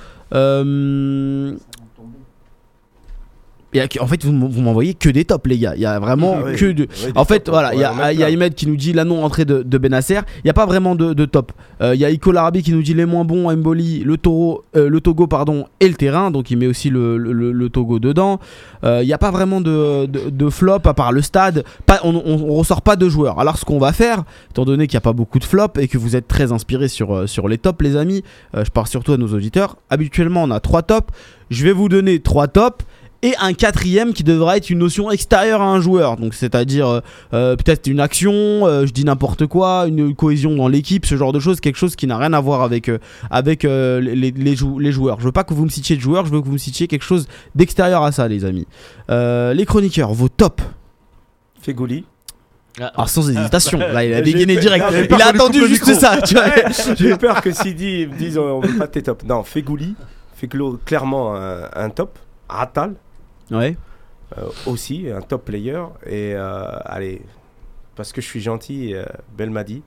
Euh, 3.75 3.87
en 4.00 4.07
fait, 4.07 4.25
vous, 4.25 4.33
m'envoyez 4.33 4.95
que 4.95 5.09
des 5.09 5.25
tops, 5.25 5.47
les 5.49 5.59
gars. 5.59 5.73
Il 5.76 5.81
y 5.83 5.87
a 5.87 5.99
vraiment 5.99 6.37
Ah 6.38 6.43
oui. 6.47 6.57
Que 6.57 6.73
de. 6.73 6.87
Oui, 7.07 7.12
En 7.14 7.25
fait, 7.25 7.41
tops, 7.41 7.50
voilà, 7.55 7.75
il 7.75 7.81
y 7.81 7.85
a, 7.85 8.12
y 8.12 8.23
Ahmed 8.23 8.55
qui 8.55 8.67
nous 8.67 8.76
dit 8.76 8.93
la 8.93 9.05
non-entrée 9.05 9.45
de, 9.45 9.62
de 9.62 9.79
Benasser. 9.79 10.21
Il 10.38 10.47
n'y 10.47 10.50
a 10.50 10.55
pas 10.55 10.67
vraiment 10.67 10.95
de, 10.95 11.14
de 11.14 11.25
top. 11.25 11.52
Euh, 11.81 11.95
Il 11.95 12.00
y 12.00 12.05
a 12.05 12.11
Iko 12.11 12.33
Larabi 12.33 12.62
qui 12.62 12.73
nous 12.73 12.83
dit 12.83 12.95
les 12.95 13.07
moins 13.07 13.25
bons, 13.25 13.50
Mboli, 13.55 14.00
le, 14.00 14.17
taureau, 14.19 14.64
euh, 14.76 14.88
le 14.88 15.00
Togo 15.00 15.26
pardon, 15.26 15.67
et 15.81 15.88
le 15.88 15.95
terrain. 15.95 16.31
Donc 16.31 16.50
il 16.50 16.59
met 16.59 16.67
aussi 16.67 16.91
le, 16.91 17.17
le- 17.17 17.69
Togo 17.71 17.99
dedans. 17.99 18.41
Euh, 18.85 19.00
Il 19.02 19.07
n'y 19.07 19.12
a 19.14 19.19
pas 19.19 19.31
vraiment 19.31 19.61
de, 19.61 20.07
de, 20.07 20.50
flop 20.50 20.81
à 20.85 20.95
part 20.95 21.12
le 21.12 21.23
stade. 21.23 21.64
Pas, 21.87 22.00
on, 22.05 22.14
on 22.14 22.55
ressort 22.55 22.83
pas 22.83 22.97
de 22.97 23.09
joueurs. 23.09 23.41
Alors 23.41 23.57
ce 23.57 23.64
qu'on 23.64 23.79
va 23.79 23.93
faire, 23.93 24.25
étant 24.50 24.64
donné 24.64 24.87
qu'il 24.87 24.97
n'y 24.97 24.99
a 24.99 25.02
pas 25.02 25.12
beaucoup 25.14 25.38
de 25.38 25.45
flops 25.45 25.81
et 25.81 25.88
que 25.88 25.97
vous 25.97 26.17
êtes 26.17 26.29
très 26.29 26.52
inspirés 26.52 26.88
sur, 26.88 27.14
euh, 27.14 27.26
sur 27.26 27.49
les 27.49 27.57
tops, 27.59 27.81
les 27.83 27.97
amis, 27.97 28.23
euh, 28.55 28.64
je 28.64 28.71
parle 28.71 28.87
surtout 28.88 29.12
à 29.12 29.17
nos 29.17 29.29
auditeurs. 29.29 29.76
Habituellement, 29.88 30.43
on 30.43 30.50
a 30.50 30.61
trois 30.61 30.83
tops. 30.83 31.09
Je 31.50 31.64
vais 31.64 31.73
vous 31.73 31.88
donner 31.88 32.21
trois 32.21 32.49
tops 32.49 32.85
et 33.23 33.35
un 33.41 33.52
quatrième 33.52 34.12
qui 34.12 34.25
devra 34.25 34.57
être 34.57 34.69
une 34.71 34.79
notion 34.81 35.11
extérieure 35.11 35.61
à 35.62 35.67
un 35.67 35.81
joueur. 35.81 36.17
Donc 36.17 36.35
c'est-à-dire 36.35 36.88
euh, 36.88 37.01
euh, 37.35 37.55
peut-être 37.57 37.87
une 37.87 38.01
action, 38.01 38.33
euh, 38.35 38.85
je 38.87 38.92
dis 38.92 39.05
n'importe 39.05 39.47
quoi, 39.47 39.87
une 39.87 40.14
cohésion 40.14 40.55
dans 40.57 40.68
l'équipe, 40.68 41.07
ce 41.07 41.16
genre 41.16 41.33
de 41.33 41.38
choses, 41.40 41.61
quelque 41.61 41.77
chose 41.79 41.94
qui 41.97 42.07
n'a 42.07 42.18
rien 42.18 42.33
à 42.33 42.40
voir 42.40 42.62
avec, 42.62 42.88
euh, 42.88 42.99
avec 43.31 43.64
euh, 43.64 44.01
les, 44.01 44.31
les, 44.33 44.57
jou- 44.57 44.79
les 44.79 44.90
joueurs. 44.92 45.20
Je 45.20 45.25
veux 45.27 45.33
pas 45.33 45.44
que 45.44 45.55
vous 45.55 45.64
me 45.64 45.70
citiez 45.70 45.97
de 45.97 46.01
joueurs, 46.01 46.27
je 46.27 46.33
veux 46.33 46.40
que 46.40 46.47
vous 46.47 46.53
me 46.53 46.59
citiez 46.59 46.88
quelque 46.88 47.05
chose 47.05 47.27
d'extérieur 47.55 48.03
à 48.03 48.11
ça, 48.12 48.27
les 48.29 48.44
amis. 48.44 48.66
Euh, 49.11 49.55
les 49.55 49.66
chroniqueurs, 49.66 50.12
vos 50.12 50.29
tops. 50.29 50.62
Fegouli. 51.61 52.05
Ah, 52.81 52.90
Alors 52.94 53.09
sans 53.09 53.29
hésitation, 53.29 53.79
là 53.79 54.03
il 54.05 54.14
a 54.14 54.20
dégainé 54.23 54.55
fait- 54.55 54.61
direct. 54.62 54.85
Non, 54.90 55.16
Il 55.16 55.23
a 55.23 55.27
attendu 55.29 55.66
juste 55.68 55.92
ça, 55.94 56.20
tu 56.23 56.35
vois. 56.35 56.44
J'ai 56.97 57.11
eu 57.11 57.16
peur 57.16 57.40
que 57.42 57.53
Sidi 57.53 58.07
me 58.07 58.16
dise 58.16 58.38
on 58.38 58.61
veut 58.61 58.79
pas 58.79 58.88
tes 58.88 59.03
tops. 59.03 59.25
Non, 59.27 59.42
Fegouli. 59.42 59.94
Feglo, 60.37 60.81
clairement 60.85 61.37
un, 61.37 61.68
un 61.77 61.90
top. 61.90 62.18
Atal 62.49 62.94
Ouais. 63.53 63.77
euh, 64.38 64.47
aussi, 64.67 65.09
un 65.11 65.21
top 65.21 65.45
player. 65.47 65.83
Et 66.07 66.35
euh, 66.35 66.65
allez, 66.85 67.23
parce 67.97 68.12
que 68.12 68.21
je 68.21 68.27
suis 68.27 68.41
gentil, 68.41 68.95
euh, 68.95 69.05
Belmadi. 69.37 69.83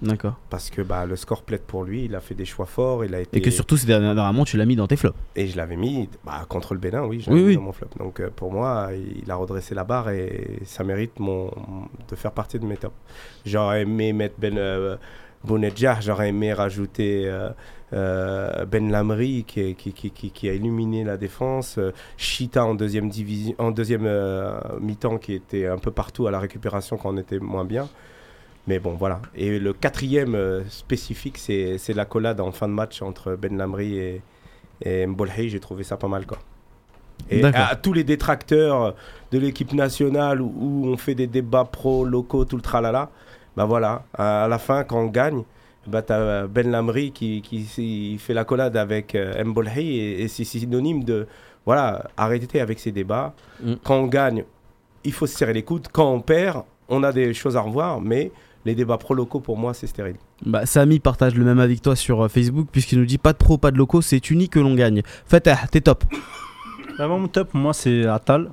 D'accord. 0.00 0.36
Parce 0.48 0.70
que 0.70 0.80
bah, 0.80 1.06
le 1.06 1.16
score 1.16 1.42
plaide 1.42 1.62
pour 1.62 1.82
lui, 1.82 2.04
il 2.04 2.14
a 2.14 2.20
fait 2.20 2.36
des 2.36 2.44
choix 2.44 2.66
forts, 2.66 3.04
il 3.04 3.12
a 3.16 3.20
été 3.20 3.36
Et 3.36 3.40
que 3.42 3.50
surtout, 3.50 3.76
ces 3.76 3.84
dernièrement, 3.88 4.44
tu 4.44 4.56
l'as 4.56 4.64
mis 4.64 4.76
dans 4.76 4.86
tes 4.86 4.94
flops. 4.94 5.18
et 5.34 5.48
je 5.48 5.56
l'avais 5.56 5.74
mis 5.74 6.08
bah, 6.24 6.46
contre 6.48 6.72
le 6.74 6.78
Bénin, 6.78 7.02
oui, 7.04 7.20
je 7.20 7.28
Oui, 7.30 7.34
l'avais 7.38 7.42
mis 7.42 7.48
oui. 7.48 7.54
dans 7.56 7.62
mon 7.62 7.72
flop. 7.72 7.88
Donc 7.98 8.20
euh, 8.20 8.30
pour 8.34 8.52
moi, 8.52 8.90
il 8.94 9.28
a 9.28 9.34
redressé 9.34 9.74
la 9.74 9.82
barre 9.82 10.10
et 10.10 10.60
ça 10.64 10.84
mérite 10.84 11.18
mon, 11.18 11.50
de 12.08 12.14
faire 12.14 12.30
partie 12.30 12.60
de 12.60 12.64
mes 12.64 12.76
tops. 12.76 12.94
J'aurais 13.44 13.82
aimé 13.82 14.12
mettre 14.12 14.36
Ben 14.38 14.56
Bounedjah, 15.44 16.00
j'aurais 16.00 16.28
aimé 16.28 16.52
rajouter 16.52 17.24
euh, 17.26 17.50
euh, 17.92 18.64
Ben 18.64 18.90
Lamri 18.90 19.44
qui, 19.46 19.74
qui, 19.74 19.92
qui, 19.92 20.10
qui, 20.10 20.30
qui 20.30 20.48
a 20.48 20.54
illuminé 20.54 21.04
la 21.04 21.16
défense, 21.16 21.78
Chita 22.16 22.64
en 22.64 22.74
deuxième 22.74 23.08
division, 23.08 23.54
en 23.58 23.70
deuxième 23.70 24.06
euh, 24.06 24.58
mi-temps 24.80 25.18
qui 25.18 25.34
était 25.34 25.66
un 25.66 25.78
peu 25.78 25.90
partout 25.90 26.26
à 26.26 26.30
la 26.30 26.38
récupération 26.38 26.96
quand 26.96 27.14
on 27.14 27.16
était 27.16 27.38
moins 27.38 27.64
bien. 27.64 27.88
Mais 28.66 28.78
bon, 28.78 28.94
voilà. 28.94 29.22
Et 29.34 29.58
le 29.58 29.72
quatrième 29.72 30.36
spécifique, 30.68 31.38
c'est 31.38 31.78
c'est 31.78 31.94
la 31.94 32.04
collade 32.04 32.38
en 32.40 32.52
fin 32.52 32.68
de 32.68 32.74
match 32.74 33.00
entre 33.00 33.34
Ben 33.34 33.56
Lamri 33.56 33.98
et, 33.98 34.22
et. 34.84 35.06
J'ai 35.48 35.60
trouvé 35.60 35.84
ça 35.84 35.96
pas 35.96 36.08
mal, 36.08 36.26
quoi. 36.26 36.38
Et 37.30 37.40
D'accord. 37.40 37.66
à 37.70 37.76
tous 37.76 37.92
les 37.94 38.04
détracteurs 38.04 38.94
de 39.32 39.38
l'équipe 39.38 39.72
nationale 39.72 40.40
où, 40.40 40.52
où 40.56 40.86
on 40.86 40.96
fait 40.96 41.14
des 41.14 41.26
débats 41.26 41.64
pro, 41.64 42.04
locaux, 42.04 42.44
tout 42.44 42.56
le 42.56 42.62
tralala, 42.62 43.10
bah 43.58 43.64
voilà, 43.64 44.04
à 44.16 44.46
la 44.48 44.56
fin, 44.60 44.84
quand 44.84 45.00
on 45.00 45.06
gagne, 45.06 45.42
bah 45.84 46.00
t'as 46.00 46.46
Ben 46.46 46.70
Lamri 46.70 47.10
qui, 47.10 48.16
fait 48.20 48.32
la 48.32 48.44
collade 48.44 48.76
avec 48.76 49.16
euh, 49.16 49.42
Mbolhi 49.42 49.98
et, 49.98 50.22
et 50.22 50.28
c'est 50.28 50.44
synonyme 50.44 51.02
de, 51.02 51.26
voilà, 51.66 52.08
arrêtez 52.16 52.60
avec 52.60 52.78
ces 52.78 52.92
débats. 52.92 53.34
Mm. 53.60 53.74
Quand 53.82 53.96
on 53.96 54.06
gagne, 54.06 54.44
il 55.02 55.12
faut 55.12 55.26
se 55.26 55.36
serrer 55.36 55.54
les 55.54 55.64
coudes. 55.64 55.88
Quand 55.90 56.08
on 56.08 56.20
perd, 56.20 56.62
on 56.88 57.02
a 57.02 57.10
des 57.10 57.34
choses 57.34 57.56
à 57.56 57.60
revoir, 57.60 58.00
mais 58.00 58.30
les 58.64 58.76
débats 58.76 58.96
pro-locaux, 58.96 59.40
pour 59.40 59.58
moi, 59.58 59.74
c'est 59.74 59.88
stérile. 59.88 60.18
Bah, 60.46 60.64
Samy 60.64 61.00
partage 61.00 61.34
le 61.34 61.44
même 61.44 61.58
avec 61.58 61.82
toi 61.82 61.96
sur 61.96 62.26
euh, 62.26 62.28
Facebook, 62.28 62.68
puisqu'il 62.70 63.00
nous 63.00 63.06
dit 63.06 63.18
pas 63.18 63.32
de 63.32 63.38
pro, 63.38 63.58
pas 63.58 63.72
de 63.72 63.76
locaux, 63.76 64.02
c'est 64.02 64.30
unique 64.30 64.52
que 64.52 64.60
l'on 64.60 64.76
gagne. 64.76 65.02
Fatah, 65.26 65.66
t'es 65.68 65.80
top. 65.80 66.04
Bah, 66.96 67.08
mon 67.08 67.26
top, 67.26 67.54
moi, 67.54 67.72
c'est 67.72 68.06
Atal. 68.06 68.52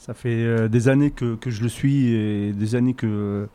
Ça 0.00 0.14
fait 0.14 0.30
euh, 0.30 0.68
des 0.68 0.88
années 0.88 1.10
que, 1.10 1.34
que 1.34 1.50
je 1.50 1.62
le 1.62 1.68
suis 1.68 2.14
et 2.14 2.52
des 2.54 2.74
années 2.74 2.94
que 2.94 3.06
euh, 3.06 3.46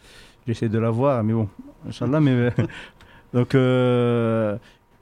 j'essaie 0.47 0.69
de 0.69 0.79
l'avoir, 0.79 1.23
mais 1.23 1.33
bon, 1.33 1.47
Inch'Allah, 1.87 2.19
mais. 2.19 2.49
Donc, 3.33 3.53
euh, 3.55 4.57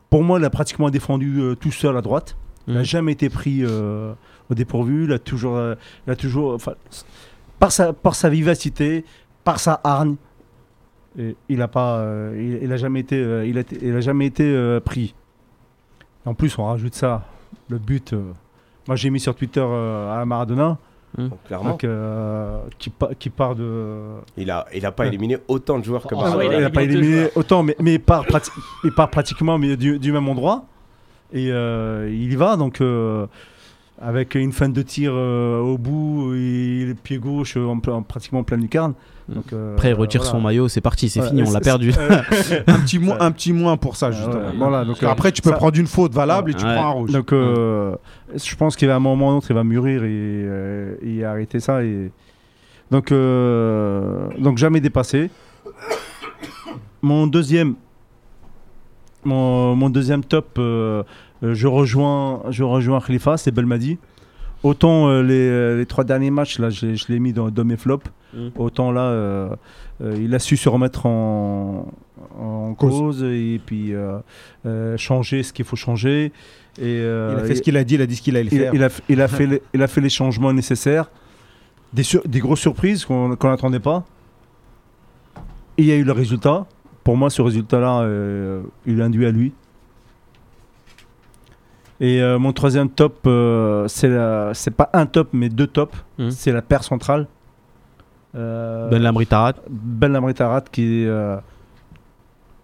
pour 0.10 0.24
moi, 0.24 0.40
il 0.40 0.46
a 0.46 0.50
pratiquement 0.50 0.90
défendu 0.90 1.40
euh, 1.40 1.56
tout 1.56 1.72
seul 1.72 1.96
à 1.98 2.02
droite. 2.02 2.36
Il 2.68 2.74
n'a 2.74 2.80
Mhm. 2.80 2.86
jamais 2.86 3.12
été 3.12 3.30
pris 3.30 3.60
euh, 3.64 4.14
au 4.50 4.54
dépourvu. 4.56 5.04
Il 5.06 5.12
a 5.12 5.20
toujours. 5.20 5.58
euh, 5.58 5.76
il 6.08 6.12
a 6.12 6.16
toujours 6.16 6.58
par, 7.60 7.72
sa, 7.72 7.94
par 7.94 8.16
sa 8.16 8.30
vivacité, 8.30 9.06
par 9.44 9.60
sa 9.60 9.80
hargne, 9.84 10.16
et 11.18 11.36
il 11.50 11.58
n'a 11.60 11.68
pas. 11.68 11.98
euh, 11.98 12.34
il, 12.60 12.64
il 12.66 12.72
a 12.72 12.78
jamais 12.78 13.02
été, 13.02 13.18
euh, 13.18 13.46
il 13.46 13.58
a, 13.60 13.64
il 13.82 13.96
a 13.96 14.02
jamais 14.02 14.26
été 14.26 14.44
euh, 14.46 14.80
pris. 14.80 15.14
En 16.26 16.34
plus, 16.34 16.58
on 16.58 16.66
rajoute 16.66 16.96
ça, 16.96 17.26
le 17.70 17.78
but. 17.78 18.14
euh, 18.14 18.32
moi, 18.88 18.96
j'ai 18.96 19.10
mis 19.10 19.20
sur 19.20 19.36
Twitter 19.36 19.64
euh, 19.64 20.22
à 20.22 20.26
Maradona, 20.26 20.78
Donc, 21.18 21.44
clairement, 21.46 21.70
donc, 21.72 21.84
euh, 21.84 22.58
qui, 22.80 22.90
pa- 22.90 23.12
qui 23.18 23.30
part 23.30 23.56
de. 23.56 24.00
il 24.36 24.48
n'a 24.48 24.66
il 24.74 24.84
a 24.86 24.92
pas 24.92 25.04
Ouais. 25.04 25.10
éliminé 25.10 25.38
autant 25.48 25.78
de 25.78 25.84
joueurs 25.84 26.02
que 26.08 26.16
Ah, 26.18 26.32
Ah, 26.34 26.38
ouais, 26.38 26.48
il 26.48 26.54
a 26.54 26.62
il 26.62 26.72
pas 26.72 26.82
éliminé 26.84 27.28
autant, 27.36 27.62
mais, 27.62 27.76
mais 27.80 27.94
il, 27.96 28.00
part 28.00 28.26
prati- 28.26 28.50
il 28.84 28.92
part 28.92 29.10
pratiquement 29.12 29.58
mais 29.60 29.78
du, 29.78 30.00
du 30.00 30.12
même 30.12 30.28
endroit. 30.28 30.66
Et 31.32 31.52
euh, 31.52 32.10
il 32.12 32.32
y 32.34 32.36
va, 32.36 32.56
donc 32.58 32.82
euh, 32.82 33.28
avec 34.02 34.34
une 34.36 34.52
fin 34.52 34.70
de 34.70 34.82
tir 34.82 35.12
euh, 35.14 35.60
au 35.60 35.78
bout 35.78 36.34
et 36.34 36.86
le 36.86 36.96
pied 36.96 37.18
gauche 37.20 37.58
en, 37.58 37.80
plein- 37.80 38.02
pratiquement 38.02 38.40
en 38.40 38.44
pleine 38.44 38.62
lucarne. 38.62 38.94
Donc, 39.30 39.54
euh, 39.54 39.74
Après, 39.76 39.90
il 39.92 39.94
retire 39.94 40.22
voilà. 40.22 40.32
son 40.32 40.42
maillot, 40.42 40.68
c'est 40.68 40.82
parti, 40.82 41.08
c'est 41.10 41.22
fini, 41.22 41.44
on 41.48 41.52
l'a 41.52 41.62
perdu. 41.62 41.94
euh, 41.98 42.22
un 42.68 42.80
petit, 42.80 43.00
moins, 43.00 43.18
un 43.22 43.32
petit 43.32 43.54
moins 43.54 43.78
pour 43.78 43.96
ça, 43.96 44.08
Ouais, 44.10 44.14
justement. 44.16 44.42
voilà, 44.58 44.80
donc, 44.84 45.00
Parce 45.00 45.12
qu'après, 45.14 45.32
tu 45.32 45.42
peux 45.42 45.52
ça- 45.52 45.56
prendre 45.56 45.78
une 45.80 45.88
faute 45.88 46.14
valable 46.14 46.52
et 46.52 46.54
tu 46.54 46.66
Ouais. 46.66 46.76
prends 46.76 46.88
un 46.88 46.92
rouge. 46.92 47.12
Donc, 47.12 47.32
euh, 47.32 47.96
je 48.36 48.56
pense 48.56 48.76
qu'à 48.76 48.94
un 48.96 49.00
moment 49.00 49.28
ou 49.30 49.32
un 49.32 49.36
autre, 49.38 49.48
il 49.50 49.54
va 49.54 49.64
mûrir 49.64 50.04
et, 50.04 50.08
euh, 50.12 50.96
et 51.02 51.24
arrêter 51.24 51.60
ça. 51.62 51.84
Et... 51.84 52.12
Donc, 52.92 53.12
euh, 53.14 54.28
donc, 54.40 54.58
jamais 54.58 54.82
dépassé. 54.82 55.30
Mon 57.02 57.28
deuxième, 57.28 57.76
mon, 59.24 59.76
mon 59.76 59.90
deuxième 59.90 60.24
top, 60.24 60.58
euh, 60.58 61.04
euh, 61.44 61.54
je 61.54 61.68
rejoins, 61.68 62.42
je 62.50 62.64
rejoins 62.64 63.00
Khalifa, 63.02 63.38
c'est 63.38 63.52
Belmadi. 63.52 63.98
Autant 64.64 65.08
euh, 65.10 65.22
les, 65.22 65.34
euh, 65.50 65.78
les 65.78 65.86
trois 65.86 66.04
derniers 66.04 66.32
matchs, 66.32 66.60
là, 66.60 66.70
je, 66.70 66.96
je 66.96 67.06
l'ai 67.10 67.20
mis 67.20 67.34
dans, 67.34 67.50
dans 67.50 67.66
mes 67.66 67.78
flops. 67.78 68.08
Mm. 68.34 68.48
Autant 68.56 68.92
là, 68.92 69.02
euh, 69.02 69.50
euh, 70.02 70.16
il 70.20 70.34
a 70.34 70.40
su 70.40 70.58
se 70.58 70.68
remettre 70.70 71.06
en, 71.06 71.88
en 72.40 72.74
Cause. 72.74 72.92
cause. 72.92 73.24
et 73.24 73.62
puis 73.64 73.94
euh, 73.94 74.18
euh, 74.66 74.98
changer 74.98 75.44
ce 75.44 75.54
qu'il 75.54 75.66
faut 75.66 75.76
changer. 75.76 76.32
Et, 76.80 76.82
euh, 76.86 77.36
Il 77.38 77.44
a 77.44 77.48
fait 77.48 77.56
ce 77.56 77.62
qu'il 77.62 77.78
a 77.78 77.84
dit, 77.84 77.96
il 77.96 78.02
a 78.02 78.06
dit 78.08 78.16
ce 78.16 78.22
qu'il 78.24 78.36
allait 78.36 78.50
faire. 78.50 78.74
il 78.74 78.84
a, 78.84 78.90
il, 79.10 79.22
a 79.22 79.28
fait 79.28 79.46
les, 79.46 79.62
il 79.74 79.84
a 79.84 79.88
fait 79.88 80.02
les 80.02 80.10
changements 80.10 80.52
nécessaires. 80.54 81.12
Des, 81.94 82.02
sur- 82.04 82.28
des 82.28 82.40
grosses 82.40 82.62
surprises 82.62 83.06
qu'on 83.06 83.30
n'attendait 83.30 83.80
pas. 83.80 84.04
Et 85.78 85.84
il 85.84 85.86
y 85.88 85.92
a 85.92 85.96
eu 85.96 86.04
le 86.04 86.12
résultat. 86.12 86.66
Pour 87.04 87.18
moi, 87.18 87.30
ce 87.30 87.42
résultat-là, 87.44 88.02
euh, 88.02 88.62
il 88.88 89.00
est 89.00 89.04
induit 89.04 89.26
à 89.28 89.32
lui. 89.32 89.54
Et 92.04 92.22
euh, 92.22 92.38
mon 92.38 92.52
troisième 92.52 92.90
top, 92.90 93.16
euh, 93.28 93.88
c'est 93.88 94.10
la- 94.10 94.52
c'est 94.54 94.72
pas 94.76 94.90
un 94.92 95.06
top, 95.06 95.30
mais 95.32 95.48
deux 95.48 95.68
tops. 95.68 95.96
Mhm. 96.18 96.32
C'est 96.32 96.52
la 96.52 96.62
paire 96.62 96.84
centrale. 96.84 97.28
Euh, 98.36 98.90
Ben 98.90 99.02
Lamri 99.02 99.26
Tarat. 99.26 99.54
Ben 99.70 100.12
Lamri 100.12 100.34
Tarat 100.34 100.62
qui 100.72 101.04
est 101.04 101.08
euh, 101.08 101.38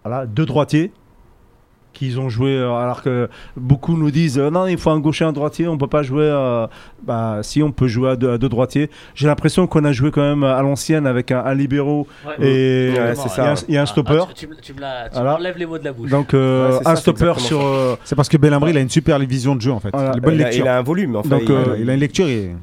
voilà, 0.04 0.26
deux 0.26 0.44
droitiers 0.44 0.92
qu'ils 2.00 2.18
ont 2.18 2.28
joué 2.30 2.50
euh, 2.56 2.72
alors 2.74 3.02
que 3.02 3.28
beaucoup 3.56 3.94
nous 3.96 4.10
disent 4.10 4.38
euh, 4.38 4.50
non 4.50 4.66
il 4.66 4.78
faut 4.78 4.90
un 4.90 4.98
gaucher 5.00 5.24
un 5.26 5.32
droitier 5.32 5.68
on 5.68 5.76
peut 5.76 5.86
pas 5.86 6.02
jouer 6.02 6.24
euh, 6.24 6.66
bah 7.04 7.40
si 7.42 7.62
on 7.62 7.70
peut 7.72 7.88
jouer 7.88 8.10
à 8.10 8.16
deux, 8.16 8.30
à 8.32 8.38
deux 8.38 8.48
droitiers 8.48 8.88
j'ai 9.14 9.26
l'impression 9.26 9.66
qu'on 9.66 9.84
a 9.84 9.92
joué 9.92 10.10
quand 10.10 10.22
même 10.22 10.42
à 10.42 10.62
l'ancienne 10.62 11.06
avec 11.06 11.30
un, 11.30 11.44
un 11.44 11.54
libéraux 11.54 12.06
et 12.40 12.90
Ouais, 12.96 13.12
et 13.12 13.14
c'est 13.14 13.22
il 13.22 13.26
y 13.26 13.34
ça, 13.34 13.44
a 13.44 13.52
un- 13.52 13.64
il 13.68 13.74
y 13.74 13.78
a 13.78 13.82
un 13.82 13.86
stopper 13.86 14.18
Ah, 14.22 14.32
tu, 14.34 14.46
tu 14.46 14.48
me- 14.48 14.54
tu 14.60 14.72
Voilà. 15.12 15.32
m'enlèves 15.32 15.58
les 15.58 15.66
mots 15.66 15.78
de 15.78 15.84
la 15.84 15.92
bouche. 15.92 16.10
donc 16.10 16.32
euh, 16.34 16.70
Ouais, 16.70 16.76
c'est 16.78 16.84
ça, 16.84 16.90
un 16.90 16.94
c'est 16.96 17.02
stopper 17.02 17.34
sur 17.38 17.60
euh, 17.64 17.96
C'est 18.04 18.16
parce 18.16 18.28
que 18.30 18.36
Belhamri, 18.38 18.70
il 18.70 18.76
a 18.78 18.80
une 18.80 18.88
super 18.88 19.18
vision 19.18 19.54
de 19.54 19.60
jeu, 19.60 19.70
en 19.72 19.80
fait. 19.80 19.90
Voilà. 19.92 20.12
Il, 20.32 20.42
a, 20.42 20.52
il 20.54 20.66
a 20.68 20.78
un 20.78 20.82
volume. 20.82 21.16
Enfin, 21.16 21.28
Donc, 21.28 21.42
il, 21.44 21.52
euh, 21.52 21.76
Il 21.78 21.90
a 21.90 21.94
une 21.94 22.00
lecture 22.00 22.26
et... 22.28 22.54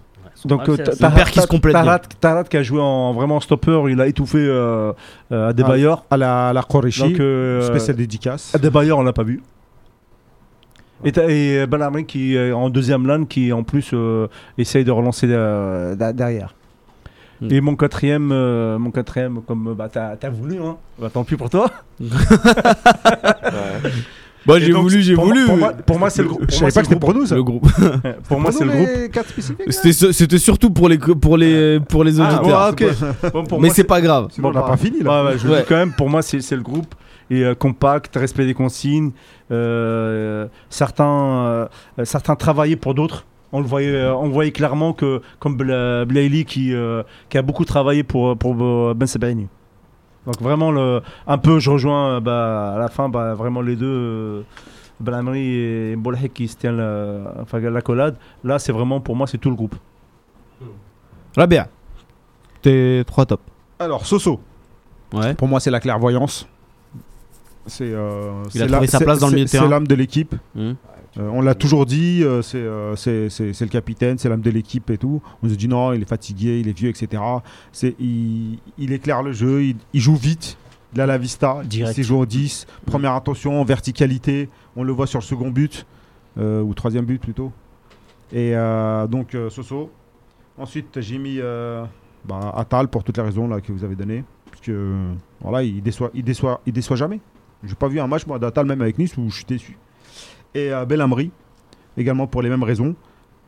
Donc 0.48 0.64
problème, 0.64 0.88
euh, 0.88 0.92
c'est- 0.92 1.00
Ta- 1.00 1.10
une 1.10 1.16
paire 1.16 1.32
qui 1.32 1.42
se 1.42 1.48
complète. 1.48 1.74
Tarat, 1.74 2.00
Tarat 2.20 2.44
qui 2.46 2.58
a 2.58 2.64
joué 2.64 2.82
en 2.82 3.14
vraiment 3.14 3.40
stopper 3.40 3.82
il 3.90 4.00
a 4.02 4.08
étouffé 4.08 4.40
euh, 4.40 4.94
euh, 5.32 5.50
Adebayor 5.50 6.06
à 6.10 6.18
la, 6.18 6.50
à 6.50 6.54
la 6.54 6.64
Koreshi, 6.64 7.02
donc 7.02 7.20
euh, 7.20 7.62
spécial 7.62 7.96
dédicace. 7.96 8.54
Adebayor 8.56 9.00
on 9.00 9.04
l'a 9.04 9.14
pas 9.14 9.24
vu 9.24 9.42
et, 11.06 11.12
et 11.30 11.68
Belhamri 11.68 12.06
qui 12.06 12.36
est 12.36 12.52
en 12.52 12.70
deuxième 12.70 13.06
lane 13.06 13.28
qui 13.28 13.54
en 13.54 13.64
plus 13.64 13.92
euh, 13.94 14.28
essaye 14.58 14.84
de 14.84 14.92
relancer 14.92 15.28
derrière. 15.28 16.56
Mm. 17.42 17.52
Et 17.52 17.62
mon 17.62 17.76
quatrième, 17.76 18.32
euh, 18.32 18.80
mon 18.80 18.90
quatrième, 18.90 19.42
comme 19.44 19.76
bah, 19.76 19.90
t'as 19.92 20.16
t'as 20.16 20.30
voulu, 20.30 20.60
hein. 20.60 20.78
Bah, 21.00 21.10
tant 21.14 21.24
pis 21.24 21.36
pour 21.36 21.50
toi. 21.52 21.70
ouais. 22.00 22.10
Bah, 24.48 24.58
Et 24.58 24.62
j'ai 24.62 24.72
voulu, 24.72 25.02
j'ai 25.02 25.14
pour 25.16 25.26
moi- 25.26 25.34
voulu. 25.34 25.46
Pour 25.46 25.58
moi, 25.58 25.74
pour 25.74 26.00
moi, 26.00 26.10
c'est 26.10 26.22
le 26.22 26.30
groupe. 26.30 26.46
Je 26.50 26.56
savais 26.56 26.72
pas 26.72 26.82
que 26.82 26.88
c'était 26.88 27.00
pour 27.00 27.14
nous, 27.14 27.26
ça. 27.26 27.36
Le 27.36 27.44
groupe. 27.44 27.68
Pour 28.30 28.40
moi, 28.40 28.52
c'est 28.52 28.64
le 28.64 28.72
groupe. 28.72 29.12
4 29.12 29.30
spécifiques. 29.30 29.62
C'était 29.74 29.92
su- 29.94 30.14
C'était 30.14 30.38
surtout 30.38 30.70
pour 30.70 30.88
les, 30.90 30.98
pour 30.98 31.36
les, 31.38 31.80
pour 31.82 32.04
les 32.04 32.20
Ah, 32.22 32.40
auditeurs. 32.40 32.70
ok. 32.72 33.32
Bon, 33.34 33.44
pour 33.44 33.60
Mais 33.62 33.68
moi, 33.68 33.76
c'est 33.76 33.84
pas 33.84 34.00
grave. 34.02 34.30
Bon, 34.38 34.50
on 34.50 34.54
n'a 34.54 34.62
bah, 34.62 34.68
pas 34.70 34.78
fini, 34.78 35.02
là. 35.04 35.24
Ouais, 35.24 35.30
ouais, 35.32 35.38
je 35.38 35.48
dis 35.48 35.54
quand 35.68 35.76
même, 35.76 35.92
pour 35.92 36.10
moi, 36.10 36.22
c'est 36.22 36.40
le 36.56 36.62
groupe. 36.62 36.96
Et 37.30 37.44
euh, 37.44 37.56
compact, 37.56 38.16
respect 38.16 38.46
des 38.46 38.54
consignes. 38.54 39.12
euh, 39.52 40.48
certains, 40.70 41.06
euh, 41.06 41.68
certains 42.04 42.36
travaillaient 42.36 42.76
pour 42.78 42.94
d'autres. 42.94 43.26
On 43.52 43.60
le 43.62 43.66
voyait, 43.66 44.06
on 44.08 44.30
voyait 44.30 44.52
clairement 44.52 44.94
que, 44.94 45.22
comme 45.40 45.56
Bla- 45.58 46.06
Blaili 46.06 46.44
qui, 46.46 46.74
euh, 46.74 47.04
qui 47.30 47.38
a 47.38 47.42
beaucoup 47.42 47.64
travaillé 47.66 48.04
pour, 48.04 48.38
pour 48.38 48.54
Ben 48.96 49.08
Sebaini. 49.08 49.48
Donc 50.28 50.40
vraiment, 50.42 50.72
le, 50.72 51.02
un 51.26 51.38
peu, 51.40 51.58
je 51.60 51.72
rejoins 51.72 52.18
euh, 52.18 52.20
bah, 52.20 52.74
à 52.76 52.78
la 52.78 52.90
fin, 52.90 53.10
bah, 53.10 53.34
vraiment 53.34 53.62
les 53.62 53.76
deux, 53.78 53.88
euh, 53.88 54.42
Belhamri 55.00 55.40
et 55.40 55.96
Bolhek 55.96 56.34
qui 56.34 56.48
se 56.50 56.58
tiennent 56.58 56.78
la, 56.78 57.34
enfin, 57.42 57.60
la 57.60 57.82
collade. 57.82 58.18
Là, 58.44 58.60
c'est 58.60 58.72
vraiment, 58.74 59.00
pour 59.00 59.16
moi, 59.16 59.26
c'est 59.26 59.38
tout 59.40 59.50
le 59.50 59.56
groupe. 59.56 59.76
Rabia. 61.36 61.68
T'es 62.62 63.04
trois 63.08 63.26
top. 63.26 63.42
Alors, 63.80 64.06
Soso. 64.06 64.40
Ouais. 65.14 65.34
Pour 65.36 65.48
moi, 65.48 65.60
c'est 65.60 65.72
la 65.72 65.80
clairvoyance. 65.80 66.48
C'est. 67.66 67.92
euh, 67.94 68.44
Il 68.54 68.62
a 68.62 68.66
c'est 68.66 68.72
trouvé 68.72 68.86
la- 68.86 68.92
sa 68.92 69.00
place 69.00 69.20
dans 69.20 69.28
le 69.28 69.34
milieu 69.34 69.46
de 69.46 69.50
terrain. 69.50 69.64
C'est 69.66 69.70
l'âme 69.70 69.88
de 69.88 69.96
l'équipe. 69.96 70.36
Hmm. 70.56 70.74
Euh, 71.20 71.30
on 71.34 71.42
l'a 71.42 71.56
toujours 71.56 71.86
dit, 71.86 72.22
euh, 72.24 72.42
c'est 72.44 72.58
euh, 72.58 72.96
c'est- 72.96 73.30
c'est- 73.30 73.54
c'est 73.54 73.66
le 73.66 73.72
capitaine, 73.72 74.18
c'est 74.18 74.30
l'âme 74.30 74.42
de 74.42 74.52
l'équipe 74.52 74.90
et 74.92 74.98
tout. 74.98 75.22
On 75.42 75.50
se 75.50 75.56
dit 75.56 75.68
non, 75.68 75.94
il 75.94 76.02
est 76.02 76.08
fatigué, 76.10 76.60
il 76.60 76.68
est 76.68 76.78
vieux, 76.78 76.90
etc. 76.90 77.22
C'est- 77.72 77.96
Il, 78.00 78.60
il 78.78 78.92
éclaire 78.94 79.24
le 79.24 79.32
jeu, 79.34 79.64
il, 79.64 79.78
il 79.94 80.00
joue 80.02 80.16
vite, 80.16 80.58
il 80.94 81.02
a 81.02 81.06
la 81.08 81.18
vista, 81.18 81.62
sait 81.94 82.04
jouer 82.04 82.18
au 82.20 82.26
10. 82.26 82.68
Première 82.86 83.14
intention, 83.14 83.64
verticalité, 83.64 84.50
on 84.76 84.84
le 84.84 84.92
voit 84.94 85.08
sur 85.08 85.20
le 85.20 85.24
second 85.26 85.50
but, 85.50 85.86
euh, 86.38 86.62
ou 86.62 86.74
troisième 86.76 87.06
but 87.06 87.20
plutôt. 87.20 87.52
Et 88.32 88.56
euh, 88.56 89.08
donc 89.08 89.34
euh, 89.34 89.50
Soso. 89.50 89.90
Ensuite, 90.58 91.00
j'ai 91.02 91.18
mis 91.18 91.40
bah, 92.26 92.54
Atal 92.56 92.88
pour 92.90 93.04
toutes 93.04 93.18
les 93.18 93.24
raisons 93.24 93.48
là, 93.48 93.62
que 93.62 93.72
vous 93.72 93.84
avez 93.84 93.96
données. 93.96 94.24
Parce 94.50 94.62
que 94.62 94.94
voilà, 95.42 95.64
il 95.64 95.82
déçoit, 95.82 96.12
il 96.14 96.24
déçoit, 96.24 96.62
il 96.66 96.74
déçoit 96.74 96.96
jamais. 96.98 97.20
J'ai 97.64 97.76
pas 97.76 97.88
vu 97.88 98.00
un 98.00 98.08
match 98.08 98.26
moi 98.28 98.38
d'Atal 98.38 98.66
même 98.68 98.82
avec 98.82 98.98
Nice 99.00 99.16
où 99.18 99.30
je 99.30 99.36
suis 99.38 99.46
déçu. 99.46 99.78
Et 100.58 100.74
euh, 100.74 100.86
Belhamri, 100.86 101.30
également 101.98 102.26
pour 102.26 102.42
les 102.42 102.50
mêmes 102.50 102.64
raisons. 102.64 102.96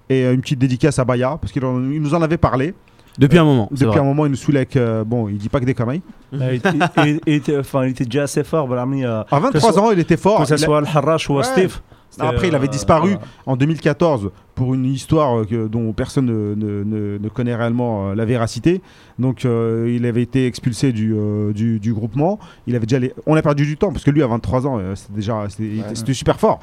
Et 0.10 0.26
euh, 0.26 0.34
une 0.34 0.42
petite 0.42 0.60
dédicace 0.60 1.00
à 1.00 1.06
Baya, 1.06 1.38
parce 1.42 1.52
qu'il 1.52 1.64
nous 1.64 2.14
en 2.14 2.22
avait 2.22 2.38
parlé. 2.38 2.74
Depuis 3.18 3.38
un 3.40 3.44
moment. 3.44 3.68
c'est 3.72 3.80
Depuis 3.80 3.88
vrai. 3.98 4.00
un 4.00 4.04
moment, 4.04 4.26
il 4.28 4.30
nous 4.30 4.36
saoulait 4.38 4.60
avec. 4.60 4.76
euh, 4.78 5.04
bon, 5.04 5.28
il 5.28 5.38
dit 5.38 5.50
pas 5.50 5.60
que 5.60 5.66
des 5.66 5.74
conneries. 5.74 6.02
Euh, 6.34 6.56
il, 6.56 6.62
il- 7.06 7.20
il 7.26 7.34
était, 7.34 7.58
enfin, 7.58 7.86
il 7.86 7.92
était 7.92 8.06
déjà 8.06 8.24
assez 8.24 8.44
fort, 8.44 8.68
Belhamri. 8.68 9.04
euh, 9.06 9.22
À 9.32 9.40
23 9.40 9.74
soit- 9.74 9.82
ans, 9.82 9.92
il 9.92 10.00
était 10.00 10.16
fort. 10.18 10.40
que 10.42 10.46
ce 10.48 10.58
soit 10.58 10.78
Al-Harrach 10.78 11.28
ou 11.30 11.34
Ouais. 11.38 11.44
Steve. 11.44 11.80
Après, 12.28 12.48
il 12.48 12.56
avait 12.56 12.68
euh, 12.68 12.72
disparu 12.72 13.16
en 13.46 13.56
2014 13.58 14.32
pour 14.56 14.74
une 14.74 14.86
histoire 14.86 15.40
euh, 15.40 15.46
que- 15.46 15.68
dont 15.68 15.94
personne 15.94 16.26
ne, 16.26 16.54
ne- 16.56 16.84
ne- 16.84 17.18
ne 17.18 17.30
connaît 17.30 17.56
réellement 17.56 18.10
euh, 18.10 18.16
la 18.16 18.26
véracité. 18.26 18.82
Donc, 19.20 19.46
euh, 19.46 19.92
il 19.96 20.06
avait 20.06 20.22
été 20.22 20.46
expulsé 20.48 20.92
du, 20.92 21.14
euh, 21.16 21.54
du, 21.54 21.80
du 21.80 21.94
groupement. 21.94 22.40
Il 22.68 22.76
avait 22.76 22.86
déjà 22.86 23.00
les- 23.00 23.14
On 23.26 23.36
a 23.36 23.42
perdu 23.42 23.66
du 23.66 23.78
temps 23.78 23.92
parce 23.92 24.04
que 24.04 24.12
lui, 24.12 24.22
à 24.24 24.28
23 24.28 24.68
ans, 24.68 24.78
euh, 24.80 24.96
c'était 24.96 25.14
déjà 25.14 25.46
c'était 25.94 26.14
super 26.14 26.40
fort. 26.40 26.60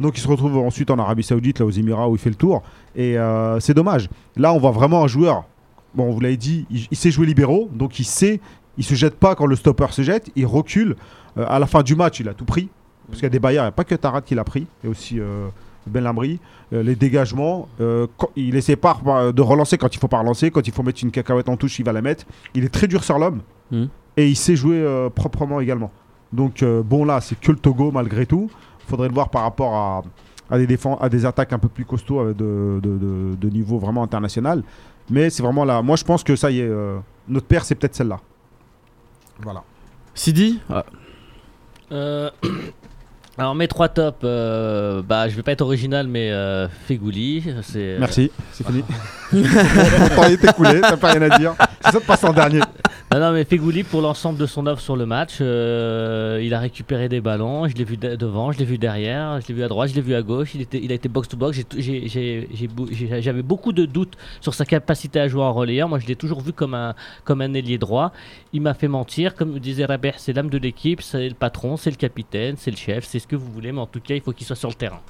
Donc, 0.00 0.16
il 0.18 0.20
se 0.20 0.28
retrouve 0.28 0.56
ensuite 0.58 0.90
en 0.90 0.98
Arabie 0.98 1.22
Saoudite, 1.22 1.58
là, 1.60 1.66
aux 1.66 1.70
Émirats, 1.70 2.08
où 2.08 2.14
il 2.16 2.18
fait 2.18 2.30
le 2.30 2.36
tour. 2.36 2.62
Et 2.96 3.16
c'est 3.60 3.74
dommage. 3.74 4.08
Là, 4.36 4.52
on 4.52 4.58
voit 4.58 4.70
vraiment 4.72 5.02
un 5.04 5.08
joueur. 5.08 5.44
Bon, 5.94 6.10
vous 6.10 6.20
l'avez 6.20 6.36
dit, 6.36 6.66
il, 6.70 6.86
il 6.90 6.96
sait 6.96 7.10
jouer 7.10 7.26
libéraux, 7.26 7.68
donc 7.72 7.98
il 7.98 8.04
sait. 8.04 8.40
Il 8.76 8.84
se 8.84 8.94
jette 8.94 9.16
pas 9.18 9.34
quand 9.34 9.46
le 9.46 9.56
stopper 9.56 9.86
se 9.90 10.02
jette, 10.02 10.30
il 10.36 10.46
recule. 10.46 10.94
Euh, 11.36 11.44
à 11.48 11.58
la 11.58 11.66
fin 11.66 11.82
du 11.82 11.96
match, 11.96 12.20
il 12.20 12.28
a 12.28 12.34
tout 12.34 12.44
pris. 12.44 12.68
Parce 13.08 13.18
qu'il 13.20 13.24
y 13.24 13.26
a 13.26 13.30
des 13.30 13.38
baillards, 13.38 13.64
il 13.64 13.68
n'y 13.68 13.70
a 13.70 13.72
pas 13.72 13.84
que 13.84 13.94
Tarat 13.94 14.20
qui 14.22 14.34
l'a 14.34 14.44
pris. 14.44 14.66
Il 14.82 14.86
y 14.86 14.88
a 14.88 14.90
aussi 14.90 15.18
euh, 15.18 15.48
Ben 15.86 16.02
Lamri. 16.04 16.38
Euh, 16.72 16.82
les 16.82 16.94
dégagements, 16.94 17.68
euh, 17.80 18.06
quand- 18.18 18.28
il 18.36 18.54
essaie 18.56 18.76
pas 18.76 18.96
de 19.34 19.40
relancer 19.42 19.78
quand 19.78 19.94
il 19.94 19.98
faut 19.98 20.08
pas 20.08 20.18
relancer. 20.20 20.50
Quand 20.50 20.66
il 20.66 20.72
faut 20.72 20.82
mettre 20.82 21.02
une 21.02 21.10
cacahuète 21.10 21.48
en 21.48 21.56
touche, 21.56 21.78
il 21.78 21.84
va 21.84 21.92
la 21.92 22.02
mettre. 22.02 22.24
Il 22.54 22.64
est 22.64 22.68
très 22.68 22.86
dur 22.86 23.02
sur 23.04 23.18
l'homme. 23.18 23.40
Mhm. 23.70 23.88
Et 24.18 24.28
il 24.28 24.36
sait 24.36 24.56
jouer 24.56 24.76
euh, 24.76 25.08
proprement 25.10 25.60
également. 25.60 25.90
Donc, 26.32 26.62
euh, 26.62 26.82
bon, 26.82 27.04
là, 27.06 27.20
c'est 27.22 27.38
que 27.40 27.50
le 27.52 27.58
Togo 27.58 27.90
malgré 27.90 28.26
tout. 28.26 28.50
faudrait 28.86 29.08
le 29.08 29.14
voir 29.14 29.28
par 29.30 29.42
rapport 29.42 29.74
à, 29.74 30.02
à, 30.50 30.58
des, 30.58 30.66
défenses, 30.66 30.98
à 31.00 31.08
des 31.08 31.24
attaques 31.26 31.52
un 31.52 31.58
peu 31.58 31.68
plus 31.68 31.84
costauds 31.84 32.32
de, 32.32 32.80
de- 32.82 32.98
de- 32.98 33.34
de 33.38 33.48
niveau 33.50 33.78
vraiment 33.78 34.02
international. 34.02 34.62
Mais 35.10 35.30
c'est 35.30 35.42
vraiment 35.42 35.64
là. 35.64 35.80
Moi, 35.82 35.96
je 35.96 36.04
pense 36.04 36.22
que 36.24 36.36
ça 36.36 36.50
y 36.50 36.60
est. 36.60 36.68
euh, 36.68 36.98
notre 37.28 37.46
père, 37.46 37.64
c'est 37.64 37.74
peut-être 37.74 37.94
celle-là. 37.94 38.20
Voilà. 39.40 39.62
Sidi? 40.14 40.60
Ah, 40.70 40.84
Euh, 41.92 42.30
Alors 43.40 43.54
mes 43.54 43.68
trois 43.68 43.88
tops, 43.88 44.18
euh, 44.24 45.00
bah 45.00 45.28
je 45.28 45.36
vais 45.36 45.44
pas 45.44 45.52
être 45.52 45.60
original 45.60 46.08
mais 46.08 46.32
euh, 46.32 46.66
Fegouli, 46.88 47.44
c'est 47.62 47.78
euh, 47.78 47.96
Merci, 48.00 48.32
c'est 48.50 48.66
fini. 48.66 48.82
Ton 49.30 50.16
temps 50.16 50.24
est 50.24 50.44
écoulé, 50.44 50.80
t'as 50.80 50.96
pas 50.96 51.12
rien 51.12 51.22
à 51.22 51.38
dire. 51.38 51.54
C'est 51.80 51.92
ça 51.92 52.00
de 52.00 52.04
passer 52.04 52.26
en 52.26 52.32
dernier. 52.32 52.60
Non, 53.18 53.30
non, 53.30 53.32
mais 53.32 53.44
Fegouli, 53.44 53.82
pour 53.82 54.00
l'ensemble 54.00 54.38
de 54.38 54.46
son 54.46 54.64
œuvre 54.68 54.78
sur 54.78 54.94
le 54.94 55.04
match, 55.04 55.38
euh, 55.40 56.40
il 56.40 56.54
a 56.54 56.60
récupéré 56.60 57.08
des 57.08 57.20
ballons. 57.20 57.66
Je 57.66 57.74
l'ai 57.74 57.82
vu 57.82 57.96
de- 57.96 58.14
devant, 58.14 58.52
je 58.52 58.60
l'ai 58.60 58.64
vu 58.64 58.78
derrière, 58.78 59.40
je 59.40 59.48
l'ai 59.48 59.54
vu 59.54 59.64
à 59.64 59.68
droite, 59.68 59.90
je 59.90 59.96
l'ai 59.96 60.02
vu 60.02 60.14
à 60.14 60.22
gauche. 60.22 60.54
Il, 60.54 60.92
a 60.92 60.94
été 60.94 61.08
box-to-box. 61.08 61.64
J'avais 63.18 63.42
beaucoup 63.42 63.72
de 63.72 63.86
doutes 63.86 64.16
sur 64.40 64.54
sa 64.54 64.64
capacité 64.64 65.18
à 65.18 65.26
jouer 65.26 65.42
en 65.42 65.52
relayeur. 65.52 65.88
Moi, 65.88 65.98
je 65.98 66.06
l'ai 66.06 66.14
toujours 66.14 66.40
vu 66.42 66.52
comme 66.52 66.74
un, 66.74 66.94
ailier 67.54 67.76
droit. 67.76 68.12
Il 68.52 68.62
m'a 68.62 68.74
fait 68.74 68.86
mentir. 68.86 69.34
Comme 69.34 69.58
disait 69.58 69.86
Rabert, 69.86 70.20
c'est 70.20 70.32
l'âme 70.32 70.48
de 70.48 70.58
l'équipe, 70.58 71.02
c'est 71.02 71.28
le 71.28 71.34
patron, 71.34 71.76
c'est 71.76 71.90
le 71.90 71.96
capitaine, 71.96 72.54
c'est 72.56 72.70
le 72.70 72.76
chef, 72.76 73.04
c'est 73.04 73.18
ce 73.18 73.26
que 73.26 73.34
vous 73.34 73.50
voulez. 73.50 73.72
Mais 73.72 73.80
en 73.80 73.86
tout 73.86 74.00
cas, 74.00 74.14
il 74.14 74.20
faut 74.20 74.32
qu'il 74.32 74.46
soit 74.46 74.54
sur 74.54 74.68
le 74.68 74.74
terrain. 74.74 75.00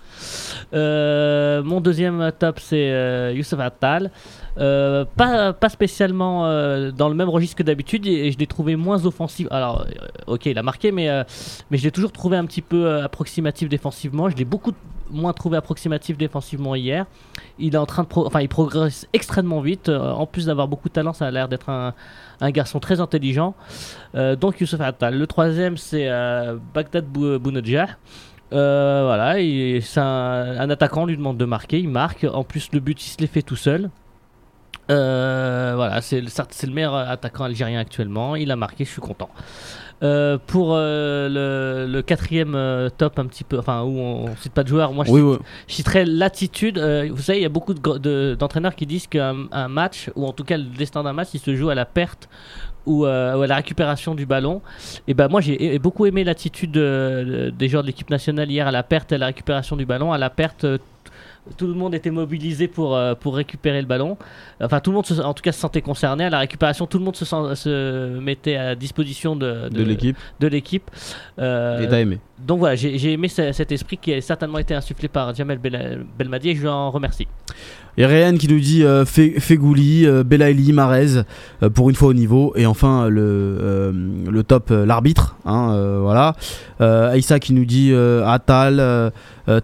Euh, 0.73 1.63
mon 1.63 1.83
deuxième 1.83 2.33
top, 2.39 2.59
c'est 2.59 2.91
euh, 2.91 3.35
Youssef 3.35 3.61
Attal. 3.61 4.11
Pas, 4.57 5.53
pas 5.53 5.69
spécialement 5.69 6.45
dans 6.93 7.09
le 7.11 7.15
même 7.15 7.29
registre 7.29 7.55
que 7.55 7.63
d'habitude 7.63 7.98
et 8.07 8.33
je 8.33 8.39
l'ai 8.39 8.47
trouvé 8.47 8.77
moins 8.77 9.05
offensif. 9.07 9.47
Alors, 9.51 9.83
euh, 9.83 10.07
ok, 10.35 10.47
il 10.47 10.59
a 10.59 10.63
marqué, 10.63 10.93
mais, 10.93 11.09
euh, 11.09 11.25
je 11.71 11.83
l'ai 11.83 11.91
toujours 11.91 12.13
trouvé 12.13 12.37
un 12.37 12.45
petit 12.47 12.63
peu 12.63 12.87
euh, 12.87 13.05
approximatif 13.05 13.69
défensivement. 13.69 14.29
Je 14.29 14.37
l'ai 14.37 14.45
beaucoup 14.45 14.73
moins 15.11 15.33
trouvé 15.33 15.57
approximatif 15.57 16.19
défensivement 16.19 16.75
hier. 16.75 17.07
Il 17.59 17.75
est 17.75 17.79
en 17.79 17.87
train 17.87 18.03
de, 18.03 18.09
enfin, 18.15 18.41
il 18.41 18.49
progresse 18.49 19.09
extrêmement 19.13 19.61
vite. 19.61 19.89
En 19.89 20.27
plus 20.27 20.47
d'avoir 20.47 20.69
beaucoup 20.69 20.89
de 20.89 20.93
talent, 20.93 21.15
ça 21.15 21.27
a 21.27 21.31
l'air 21.31 21.49
d'être 21.49 21.71
un, 21.71 21.95
garçon 22.51 22.79
très 22.79 23.01
intelligent. 23.01 23.55
Donc 24.15 24.61
Youssef 24.61 24.81
Attal. 24.83 25.17
Le 25.17 25.27
troisième, 25.27 25.79
c'est 25.79 26.09
euh, 26.09 26.57
Bagdad 26.75 27.07
Bou- 27.07 27.39
Bounedjah. 27.39 27.89
Euh, 28.53 29.03
voilà, 29.05 29.35
c'est 29.83 30.01
un, 30.01 30.61
un 30.61 30.71
attaquant, 30.71 31.03
on 31.03 31.07
lui 31.07 31.17
demande 31.17 31.37
de 31.39 31.45
marquer, 31.45 31.79
il 31.81 31.89
marque. 31.89 32.25
En 32.31 32.45
plus, 32.45 32.71
le 32.73 32.81
but, 32.81 33.03
il 33.05 33.09
se 33.09 33.19
l'est 33.19 33.27
fait 33.27 33.43
tout 33.43 33.57
seul. 33.57 33.91
Euh, 34.91 35.73
voilà, 35.77 36.01
c'est 36.01 36.21
le, 36.21 36.73
meilleur 36.73 36.95
attaquant 36.95 37.45
algérien 37.45 37.79
actuellement. 37.81 38.37
Il 38.37 38.51
a 38.51 38.57
marqué, 38.57 38.85
je 38.85 38.91
suis 38.91 39.01
content. 39.01 39.29
Euh, 40.05 40.39
pour 40.47 40.75
euh, 40.75 41.29
le, 41.87 41.93
le 41.93 42.03
quatrième 42.03 42.57
top, 42.97 43.19
un 43.19 43.27
petit 43.27 43.43
peu, 43.45 43.59
enfin, 43.59 43.83
où 43.83 43.99
on, 43.99 44.37
cite 44.37 44.53
pas 44.53 44.63
de 44.63 44.69
joueurs, 44.69 44.93
moi 44.93 45.05
je, 45.05 45.11
Oui, 45.11 45.21
oui. 45.21 45.37
je 45.67 45.75
citerais 45.75 46.05
l'attitude. 46.05 46.79
vous 46.79 47.21
savez, 47.23 47.41
il 47.41 47.43
y 47.43 47.47
a 47.47 47.49
beaucoup 47.51 47.75
de 47.75 47.81
gr- 47.81 47.99
de- 47.99 48.37
d'entraîneurs 48.39 48.77
qui 48.77 48.87
disent 48.87 49.09
qu'un 49.09 49.47
un 49.51 49.67
match, 49.69 50.11
ou 50.15 50.25
en 50.27 50.33
tout 50.33 50.45
cas 50.45 50.57
le 50.57 50.65
destin 50.65 51.03
d'un 51.03 51.13
match, 51.13 51.29
il 51.35 51.41
se 51.41 51.55
joue 51.57 51.69
à 51.69 51.75
la 51.75 51.85
perte 51.85 52.29
ou, 52.87 53.05
euh, 53.07 53.37
ou 53.37 53.43
à 53.43 53.47
la 53.49 53.57
récupération 53.57 54.15
du 54.15 54.25
ballon. 54.25 54.63
Et 55.09 55.15
ben 55.15 55.27
moi 55.29 55.41
j'ai 55.41 55.79
beaucoup 55.81 56.07
aimé 56.07 56.23
l'attitude 56.23 56.71
de- 56.71 57.25
de- 57.27 57.51
des 57.51 57.69
joueurs 57.69 57.83
de 57.83 57.89
l'équipe 57.89 58.09
nationale 58.09 58.49
hier 58.51 58.69
à 58.69 58.71
la 58.71 58.85
perte 58.85 59.11
et 59.11 59.17
à 59.17 59.19
la 59.19 59.27
récupération 59.27 59.75
du 59.77 59.85
ballon. 59.85 60.13
À 60.13 60.19
la 60.19 60.31
perte, 60.31 60.65
tout 61.57 61.67
le 61.67 61.75
monde 61.75 61.95
était 61.95 62.11
mobilisé 62.11 62.69
pour, 62.69 62.95
euh, 62.97 63.15
pour 63.15 63.37
récupérer 63.37 63.81
le 63.81 63.87
ballon. 63.87 64.17
Enfin, 64.61 64.81
tout 64.81 64.91
le 64.91 64.97
monde, 64.97 65.07
se- 65.07 65.21
en 65.21 65.35
tout 65.35 65.43
cas, 65.43 65.53
se 65.53 65.61
sentait 65.61 65.83
concerné. 65.83 66.25
À 66.25 66.31
la 66.31 66.39
récupération, 66.41 66.87
tout 66.87 66.99
le 66.99 67.05
monde 67.05 67.17
se, 67.17 67.25
sent- 67.25 67.55
se 67.57 68.19
mettait 68.19 68.57
à 68.57 68.75
disposition 68.75 69.37
de, 69.37 69.69
De 69.69 69.83
l'équipe. 69.83 70.17
de 70.41 70.47
l'équipe. 70.47 70.91
Euh, 71.39 71.81
Et 71.83 71.89
t'as 71.89 72.01
aimé. 72.01 72.19
donc 72.39 72.59
voilà, 72.61 72.75
j'ai 72.77 72.99
j'ai 72.99 73.13
aimé 73.13 73.29
ce- 73.29 73.53
cet 73.53 73.73
esprit 73.73 73.97
qui 73.97 74.13
a 74.13 74.21
certainement 74.21 74.59
été 74.59 74.75
insufflé 74.75 75.09
par 75.09 75.35
Jamel 75.35 75.59
Bel- 75.59 76.05
Belmadi 76.19 76.51
et 76.51 76.55
je 76.57 76.61
lui 76.63 76.69
en 76.69 76.91
remercie. 76.91 77.27
Et 78.01 78.07
Ryan 78.07 78.37
qui 78.37 78.47
nous 78.47 78.61
dit 78.61 78.85
euh, 78.85 79.05
Fe- 79.05 79.41
Fegouli, 79.41 80.07
euh, 80.07 80.23
Marez, 80.73 81.25
euh, 81.65 81.69
pour 81.69 81.91
une 81.91 81.97
fois 81.97 82.11
au 82.11 82.15
niveau. 82.15 82.53
Et 82.55 82.65
enfin, 82.65 83.09
le, 83.09 83.21
euh, 83.21 83.93
le 84.31 84.43
top, 84.45 84.71
l'arbitre. 84.71 85.35
hein, 85.45 85.99
voilà. 86.01 86.35
Aïssa 86.79 87.41
qui 87.41 87.53
nous 87.55 87.65
dit 87.65 87.93
Atal, 88.25 89.11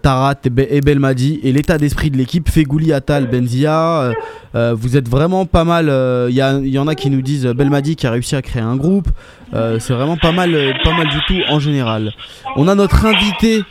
Tarat 0.02 0.34
et, 0.44 0.50
Be- 0.50 0.66
et 0.68 0.80
Belmadi. 0.80 1.38
Et 1.44 1.52
l'état 1.52 1.78
d'esprit 1.78 2.10
de 2.10 2.16
l'équipe 2.16 2.48
Fegouli, 2.50 2.92
Atal, 2.92 3.28
Benzia. 3.30 4.10
vous 4.52 4.96
êtes 4.96 5.08
vraiment 5.08 5.46
pas 5.46 5.62
mal. 5.62 5.86
Il 6.28 6.34
y, 6.34 6.70
y 6.70 6.78
en 6.80 6.88
a 6.88 6.94
qui 6.96 7.10
nous 7.10 7.22
disent 7.22 7.46
Belmadi 7.46 7.94
qui 7.94 8.08
a 8.08 8.10
réussi 8.10 8.34
à 8.34 8.42
créer 8.42 8.62
un 8.62 8.74
groupe. 8.74 9.08
C'est 9.52 9.92
vraiment 9.92 10.16
pas 10.16 10.32
mal, 10.32 10.50
pas 10.82 10.92
mal 10.96 11.06
du 11.08 11.20
tout 11.28 11.40
en 11.50 11.60
général. 11.60 12.10
On 12.56 12.66
a 12.66 12.74
notre 12.74 13.06
invité 13.06 13.62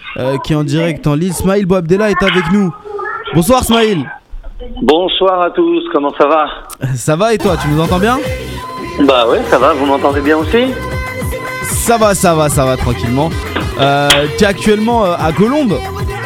qui 0.45 0.53
est 0.53 0.55
en 0.55 0.63
direct 0.63 1.05
en 1.05 1.15
ligne. 1.15 1.33
Smaïl 1.33 1.65
Boabdella 1.65 2.11
est 2.11 2.23
avec 2.23 2.49
nous. 2.53 2.73
Bonsoir 3.35 3.65
Smaïl. 3.65 4.05
Bonsoir 4.81 5.41
à 5.41 5.49
tous, 5.51 5.83
comment 5.91 6.13
ça 6.17 6.27
va 6.27 6.45
Ça 6.95 7.15
va 7.15 7.33
et 7.33 7.37
toi, 7.37 7.55
tu 7.61 7.67
nous 7.69 7.81
entends 7.81 7.99
bien 7.99 8.17
Bah 9.05 9.27
ouais, 9.27 9.41
ça 9.49 9.57
va, 9.57 9.73
vous 9.73 9.85
m'entendez 9.85 10.21
bien 10.21 10.37
aussi 10.37 10.73
Ça 11.63 11.97
va, 11.97 12.13
ça 12.13 12.33
va, 12.33 12.49
ça 12.49 12.65
va 12.65 12.77
tranquillement. 12.77 13.29
Euh, 13.79 14.09
tu 14.37 14.43
es 14.43 14.47
actuellement 14.47 15.05
euh, 15.05 15.15
à 15.19 15.31
Colombes, 15.31 15.77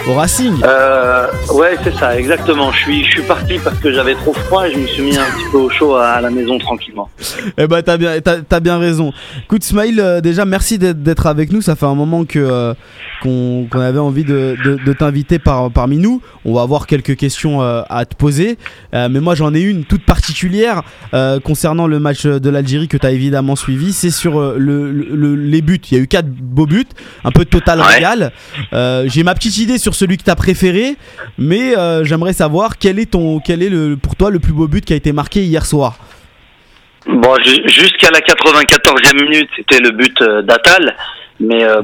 au 0.08 0.14
Racing. 0.14 0.54
euh, 0.64 1.28
Ouais, 1.54 1.76
c'est 1.84 1.94
ça, 1.96 2.18
exactement. 2.18 2.72
Je 2.72 2.78
suis, 2.78 3.04
je 3.06 3.10
suis 3.12 3.22
parti 3.24 3.58
parce 3.64 3.78
que 3.80 3.92
j'avais 3.92 4.16
trop 4.16 4.34
froid 4.34 4.68
et 4.68 4.74
je 4.74 4.80
me 4.80 4.88
suis 4.88 5.02
mis 5.04 5.18
un 5.18 5.24
petit 5.26 5.46
peu 5.52 5.58
au 5.58 5.70
chaud 5.70 5.96
à, 5.96 6.22
la 6.22 6.30
maison 6.30 6.58
tranquillement. 6.60 7.10
Eh 7.58 7.68
bah 7.68 7.82
t'as 7.82 7.98
bien, 7.98 8.20
t'as, 8.22 8.38
t'as 8.42 8.60
bien 8.60 8.78
raison. 8.78 9.12
Écoute 9.46 9.64
Smaïl, 9.64 10.00
euh, 10.00 10.22
déjà 10.22 10.46
merci 10.46 10.78
d'être, 10.78 11.26
avec 11.28 11.52
nous. 11.52 11.62
Ça 11.62 11.76
fait 11.76 11.86
un 11.86 11.96
moment 11.96 12.26
que 12.26 12.40
euh, 12.40 12.74
qu'on, 13.22 13.68
avait 13.74 14.00
envie 14.00 14.24
de, 14.24 14.56
de- 14.64 14.80
de 14.86 14.94
t'inviter 14.94 15.40
par, 15.40 15.72
parmi 15.72 15.98
nous. 15.98 16.22
On 16.46 16.54
va 16.54 16.62
avoir 16.62 16.86
quelques 16.88 17.16
questions 17.16 17.62
à 17.62 18.06
te 18.06 18.16
poser, 18.16 18.58
mais 18.94 19.10
moi 19.20 19.36
j'en 19.36 19.54
ai 19.54 19.60
une 19.62 19.84
toute 19.86 20.06
particulière 20.06 20.84
concernant 21.44 21.88
le 21.88 22.00
match 22.00 22.26
de 22.26 22.50
l'Algérie 22.50 22.88
que 22.88 22.98
t'as 22.98 23.12
évidemment 23.12 23.56
suivi. 23.56 23.92
C'est 23.94 24.12
sur 24.12 24.40
le, 24.40 24.58
le- 24.92 24.92
le- 24.92 25.36
les 25.36 25.62
buts. 25.62 25.82
Il 25.92 25.98
y 25.98 26.00
a 26.00 26.04
eu 26.04 26.08
quatre 26.08 26.28
beaux 26.30 26.66
buts, 26.68 26.86
un 27.24 27.32
peu 27.32 27.44
total 27.46 27.80
Ouais. 27.80 27.86
régal. 27.88 28.32
J'ai 29.08 29.24
ma 29.24 29.34
petite 29.36 29.58
idée 29.58 29.78
sur 29.78 29.96
celui 29.98 30.18
que 30.18 30.24
t'as 30.24 30.36
préféré, 30.36 30.96
mais 31.38 31.76
euh, 31.78 32.04
j'aimerais 32.06 32.34
savoir 32.34 32.78
quel 32.78 33.00
est 33.00 33.12
ton, 33.12 33.40
quel 33.40 33.62
est 33.64 33.70
le, 33.70 33.98
pour 33.98 34.16
toi 34.16 34.30
le 34.30 34.40
plus 34.40 34.54
beau 34.54 34.68
but 34.68 34.86
qui 34.86 34.94
a 34.94 34.96
été 34.96 35.12
marqué 35.12 35.44
hier 35.44 35.66
soir. 35.66 35.98
Bon, 37.08 37.36
ju- 37.44 37.64
jusqu'à 37.68 38.10
la 38.12 38.20
94e 38.20 39.24
minute, 39.24 39.50
c'était 39.56 39.80
le 39.80 39.92
but 39.92 40.22
euh, 40.22 40.42
d'Atal. 40.42 40.96
Mais 41.40 41.64
euh, 41.64 41.82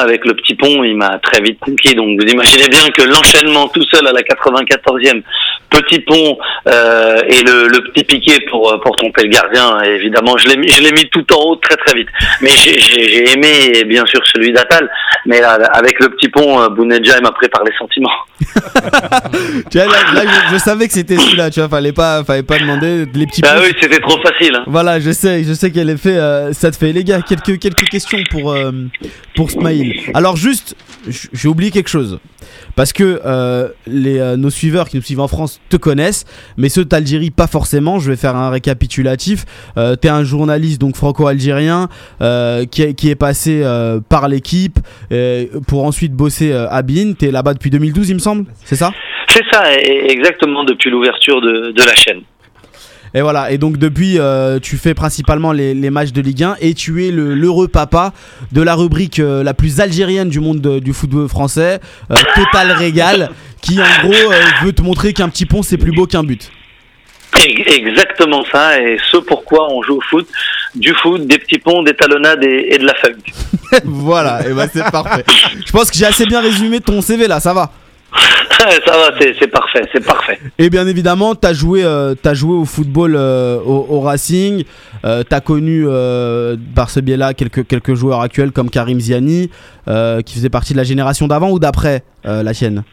avec 0.00 0.24
le 0.24 0.34
petit 0.34 0.54
pont, 0.54 0.82
il 0.84 0.96
m'a 0.96 1.18
très 1.18 1.42
vite 1.42 1.58
conquis. 1.60 1.94
Donc 1.94 2.18
vous 2.20 2.26
imaginez 2.26 2.68
bien 2.68 2.80
que 2.96 3.02
l'enchaînement 3.02 3.68
tout 3.68 3.84
seul 3.92 4.06
à 4.06 4.12
la 4.12 4.22
94e, 4.22 5.22
petit 5.70 6.00
pont 6.00 6.38
euh, 6.68 7.20
et 7.28 7.42
le, 7.42 7.68
le 7.68 7.82
petit 7.90 8.04
piqué 8.04 8.38
pour, 8.50 8.72
euh, 8.72 8.78
pour 8.78 8.96
tromper 8.96 9.24
le 9.24 9.28
gardien, 9.30 9.80
évidemment, 9.82 10.36
je 10.38 10.48
l'ai 10.48 10.56
mis, 10.56 10.68
je 10.68 10.80
l'ai 10.82 10.92
mis 10.92 11.08
tout 11.10 11.24
en 11.34 11.42
haut 11.50 11.56
très 11.56 11.76
très 11.76 11.94
vite. 11.94 12.08
Mais 12.40 12.50
j'ai- 12.50 12.78
j'ai 12.78 13.08
j'ai 13.08 13.32
aimé 13.32 13.84
bien 13.84 14.04
sûr 14.06 14.20
celui 14.32 14.52
d'Atal. 14.52 14.88
Mais 15.26 15.40
là, 15.40 15.58
avec 15.72 15.98
le 16.00 16.08
petit 16.10 16.28
pont, 16.28 16.60
euh, 16.62 16.68
Bounedja, 16.68 17.16
il 17.18 17.22
m'a 17.22 17.32
pris 17.32 17.48
par 17.48 17.62
les 17.64 17.72
sentiments. 17.78 18.10
Tu 19.70 19.78
vois, 19.78 19.86
là, 19.86 20.02
là, 20.14 20.22
je, 20.48 20.54
je 20.54 20.58
savais 20.58 20.86
que 20.86 20.92
c'était 20.92 21.16
celui-là, 21.16 21.50
tu 21.50 21.60
vois, 21.60 21.68
fallait 21.68 21.92
pas, 21.92 22.22
fallait 22.24 22.42
pas 22.42 22.58
demander 22.58 23.04
les 23.14 23.26
petits 23.26 23.40
Bah 23.40 23.54
pouces. 23.56 23.66
oui, 23.68 23.74
c'était 23.80 23.98
trop 24.00 24.18
facile. 24.20 24.54
hein. 24.56 24.64
Voilà, 24.66 25.00
je 25.00 25.10
sais, 25.10 25.42
je 25.44 25.52
sais 25.52 25.70
qu'elle 25.70 25.90
est 25.90 25.96
fait, 26.00 26.16
euh, 26.16 26.52
ça 26.52 26.70
te 26.70 26.76
fait. 26.76 26.92
Les 26.92 27.04
gars, 27.04 27.20
quelques, 27.22 27.58
quelques 27.58 27.88
questions 27.88 28.18
pour, 28.30 28.52
euh, 28.52 28.70
pour 29.34 29.50
Smaïl. 29.50 30.00
Alors 30.14 30.36
juste, 30.36 30.76
j'ai 31.32 31.48
oublié 31.48 31.70
quelque 31.70 31.88
chose. 31.88 32.18
Parce 32.74 32.92
que 32.92 33.20
euh, 33.24 33.68
les, 33.86 34.18
euh, 34.18 34.36
nos 34.36 34.50
suiveurs 34.50 34.88
qui 34.88 34.96
nous 34.96 35.02
suivent 35.02 35.20
en 35.20 35.28
France 35.28 35.60
te 35.70 35.76
connaissent, 35.76 36.24
mais 36.56 36.68
ceux 36.68 36.84
d'Algérie 36.84 37.30
pas 37.30 37.46
forcément. 37.46 37.98
Je 37.98 38.10
vais 38.10 38.16
faire 38.16 38.36
un 38.36 38.50
récapitulatif. 38.50 39.44
Euh, 39.78 39.96
T'es 39.96 40.08
un 40.08 40.24
journaliste 40.24 40.80
donc 40.80 40.96
franco-algérien 40.96 41.88
qui, 42.70 42.94
qui 42.94 43.10
est 43.10 43.16
passé 43.16 43.62
par 44.08 44.28
l'équipe 44.28 44.78
pour 45.66 45.84
ensuite 45.84 46.12
bosser 46.12 46.52
à 46.52 46.82
BIN. 46.82 47.14
T'es 47.14 47.30
là-bas 47.30 47.54
depuis 47.54 47.70
2012, 47.70 48.10
il 48.10 48.14
me 48.14 48.18
semble, 48.18 48.44
c'est 48.64 48.76
ça? 48.76 48.92
C'est 49.28 49.44
ça, 49.50 49.62
exactement 49.74 50.64
depuis 50.64 50.90
l'ouverture 50.90 51.40
de 51.40 51.82
la 51.82 51.94
chaîne. 51.94 52.22
Et 53.14 53.22
voilà, 53.22 53.50
et 53.50 53.58
donc 53.58 53.78
depuis, 53.78 54.18
euh, 54.18 54.58
tu 54.60 54.76
fais 54.76 54.92
principalement 54.94 55.52
les, 55.52 55.72
les 55.74 55.90
matchs 55.90 56.12
de 56.12 56.20
Ligue 56.20 56.42
1 56.42 56.56
et 56.60 56.74
tu 56.74 57.06
es 57.06 57.10
le- 57.10 57.34
l'heureux 57.34 57.68
papa 57.68 58.12
de 58.52 58.60
la 58.62 58.74
rubrique 58.74 59.20
euh, 59.20 59.42
la 59.42 59.54
plus 59.54 59.80
algérienne 59.80 60.28
du 60.28 60.40
monde 60.40 60.60
de- 60.60 60.78
du 60.80 60.92
football 60.92 61.28
français, 61.28 61.80
euh, 62.10 62.14
Total 62.34 62.72
Régal, 62.72 63.30
qui 63.62 63.80
en 63.80 64.06
gros 64.06 64.32
veut 64.64 64.72
te 64.72 64.82
montrer 64.82 65.12
qu'un 65.12 65.28
petit 65.28 65.46
pont 65.46 65.62
c'est 65.62 65.78
plus 65.78 65.92
beau 65.92 66.06
qu'un 66.06 66.24
but. 66.24 66.50
Exactement 67.44 68.44
ça, 68.50 68.80
et 68.80 68.96
ce 69.10 69.18
pourquoi 69.18 69.70
on 69.72 69.82
joue 69.82 69.96
au 69.98 70.00
foot, 70.00 70.26
du 70.74 70.94
foot, 70.94 71.26
des 71.26 71.38
petits 71.38 71.58
ponts, 71.58 71.82
des 71.82 71.94
talonnades 71.94 72.42
et, 72.44 72.74
et 72.74 72.78
de 72.78 72.84
la 72.86 72.94
funk. 72.94 73.80
voilà, 73.84 74.46
et 74.48 74.52
bah 74.52 74.66
c'est 74.72 74.82
parfait. 74.90 75.24
Je 75.66 75.70
pense 75.72 75.90
que 75.90 75.96
j'ai 75.96 76.06
assez 76.06 76.24
bien 76.26 76.40
résumé 76.40 76.80
ton 76.80 77.00
CV 77.02 77.28
là, 77.28 77.40
ça 77.40 77.52
va. 77.52 77.72
ça 78.86 78.92
va, 78.96 79.10
c'est 79.18 79.46
parfait, 79.50 79.82
c'est 79.92 80.04
parfait. 80.04 80.38
Et 80.58 80.70
bien 80.70 80.86
évidemment, 80.86 81.34
t'as 81.34 81.52
joué, 81.52 81.84
euh, 81.84 82.14
joué 82.32 82.54
au 82.54 82.64
football 82.64 83.14
euh, 83.16 83.58
au, 83.58 83.86
au 83.90 84.00
Racing. 84.00 84.64
Euh, 85.04 85.22
t'as 85.28 85.40
connu 85.40 85.84
euh, 85.86 86.56
par 86.74 86.90
ce 86.90 87.00
biais-là 87.00 87.34
quelques, 87.34 87.66
quelques 87.66 87.94
joueurs 87.94 88.20
actuels 88.20 88.52
comme 88.52 88.70
Karim 88.70 88.98
Ziani, 89.00 89.50
qui 89.86 90.34
faisait 90.34 90.50
partie 90.50 90.72
de 90.72 90.78
la 90.78 90.84
génération 90.84 91.26
d'avant 91.26 91.50
ou 91.50 91.58
d'après 91.58 92.02
la 92.24 92.54
sienne. 92.54 92.84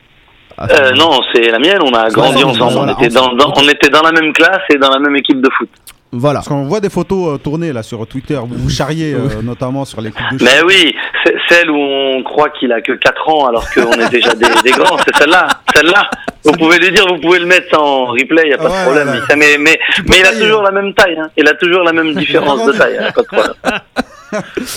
Ah, 0.56 0.68
non, 0.96 1.20
c'est 1.34 1.50
la 1.50 1.58
mienne, 1.58 1.80
on 1.84 1.92
a 1.94 2.10
grandi 2.10 2.44
ensemble, 2.44 2.62
ensemble, 2.62 2.74
voilà, 2.74 2.96
on, 2.96 3.02
était 3.02 3.16
dans, 3.16 3.22
ensemble. 3.24 3.38
dans- 3.40 3.54
on 3.58 3.70
était 3.70 3.90
dans 3.90 4.04
la 4.04 4.12
même 4.12 4.32
classe 4.34 4.62
et 4.72 4.78
dans 4.78 4.92
la 4.92 5.00
même 5.00 5.16
équipe 5.16 5.42
de 5.42 5.50
foot. 5.58 5.68
Voilà. 6.16 6.40
Parce 6.40 6.48
qu'on 6.50 6.64
voit 6.66 6.80
des 6.80 6.90
photos 6.92 7.34
euh, 7.34 7.38
tournées 7.38 7.74
là 7.74 7.82
sur 7.84 8.06
Twitter, 8.08 8.36
vous 8.36 8.56
vous 8.56 8.70
charriez 8.70 9.14
euh, 9.16 9.42
notamment 9.42 9.84
sur 9.84 10.00
les 10.00 10.12
coupes 10.12 10.38
de 10.38 10.44
Mais 10.46 10.62
oui, 10.66 10.94
c'est 11.26 11.36
celle 11.50 11.72
où 11.72 11.76
on 11.78 12.22
croit 12.24 12.50
qu'il 12.52 12.72
a 12.72 12.82
que 12.82 12.92
4 12.94 13.30
ans 13.30 13.48
alors 13.48 13.66
qu'on 13.74 13.92
est 13.94 14.10
déjà 14.10 14.34
des, 14.36 14.46
des 14.64 14.72
grands, 14.72 14.98
c'est 15.00 15.16
celle-là, 15.18 15.48
celle-là. 15.76 16.10
Vous 16.46 16.52
pouvez 16.54 16.78
lui 16.78 16.92
dire, 16.92 17.06
vous 17.08 17.20
pouvez 17.20 17.40
le 17.40 17.46
mettre 17.46 17.80
en 17.80 18.06
replay, 18.06 18.50
y 18.50 18.54
a 18.54 18.58
pas 18.58 18.66
Ouais, 18.66 18.78
de 18.78 18.84
problème. 18.84 19.08
ouais. 19.10 19.20
Il- 19.32 19.38
Mais, 19.38 19.58
mais, 19.58 19.80
peux 19.98 20.04
mais 20.10 20.20
il 20.20 20.26
a 20.26 20.32
toujours 20.34 20.60
hein. 20.62 20.72
la 20.72 20.82
même 20.82 20.94
taille, 20.94 21.18
hein. 21.18 21.30
il 21.36 21.48
a 21.48 21.54
toujours 21.56 21.84
la 21.84 21.94
même 21.94 22.14
différence 22.16 22.66
de 22.66 22.72
taille, 22.74 22.98
a 22.98 23.12
pas 23.12 23.22
de 23.22 23.28
problème. 23.28 23.54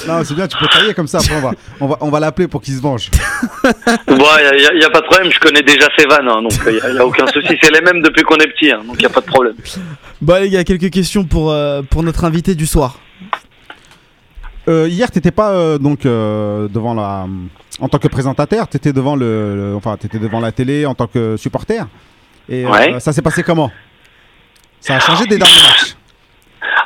Non, 0.07 0.23
c'est 0.25 0.35
bien, 0.35 0.47
tu 0.49 0.57
peux 0.59 0.67
tailler 0.67 0.95
comme 0.95 1.07
ça. 1.07 1.19
Après, 1.19 1.35
on 1.37 1.41
va, 1.41 1.51
on 1.81 1.87
va, 1.87 1.97
on 2.01 2.11
va 2.11 2.21
l'appeler 2.21 2.49
pour 2.49 2.61
qu'il 2.63 2.75
se 2.75 2.81
venge. 2.81 3.11
Bon, 4.07 4.25
il 4.55 4.59
n'y 4.59 4.67
a, 4.67 4.75
y 4.75 4.85
a 4.85 4.91
pas 4.91 5.01
de 5.01 5.07
problème, 5.07 5.31
je 5.33 5.39
connais 5.41 5.63
déjà 5.63 5.87
ses 5.99 6.07
vannes, 6.07 6.29
hein, 6.29 6.43
donc 6.43 6.53
il 6.67 6.73
n'y 6.75 6.81
a, 6.81 6.91
y 6.93 6.99
a 6.99 7.07
aucun 7.07 7.27
souci. 7.29 7.57
C'est 7.63 7.73
les 7.73 7.81
mêmes 7.81 8.03
depuis 8.03 8.23
qu'on 8.23 8.37
est 8.37 8.49
petit, 8.49 8.71
hein, 8.71 8.83
donc 8.87 8.97
il 8.97 9.01
n'y 9.01 9.07
a 9.07 9.11
pas 9.11 9.21
de 9.21 9.27
problème. 9.27 9.55
Bon 10.21 10.41
les 10.43 10.51
gars, 10.51 10.65
quelques 10.65 10.91
questions 10.91 11.25
pour, 11.25 11.51
euh, 11.51 11.83
pour 11.83 12.03
notre 12.03 12.25
invité 12.25 12.55
du 12.55 12.67
soir. 12.67 12.99
Euh, 14.69 14.89
hier, 14.89 15.11
t'étais 15.11 15.31
pas 15.31 15.53
euh, 15.53 15.79
donc 15.79 16.07
euh, 16.07 16.67
devant 16.69 16.93
la, 16.95 17.27
en 17.81 17.89
tant 17.89 17.99
que 17.99 18.09
présentateur, 18.09 18.67
t'étais 18.67 18.93
devant 18.93 19.15
le, 19.15 19.55
le- 19.57 19.75
enfin, 19.77 19.97
t'étais 19.97 20.19
devant 20.19 20.41
la 20.41 20.51
télé 20.51 20.87
en 20.87 20.95
tant 20.95 21.07
que 21.07 21.37
supporter. 21.37 21.87
Et 22.49 22.65
euh, 22.65 22.71
Ouais. 22.71 22.99
ça 23.01 23.13
s'est 23.13 23.23
passé 23.23 23.43
comment? 23.45 23.71
Ça 24.81 24.97
a 24.97 25.01
changé 25.01 25.25
des 25.27 25.39
derniers 25.39 25.63
matchs. 25.63 25.97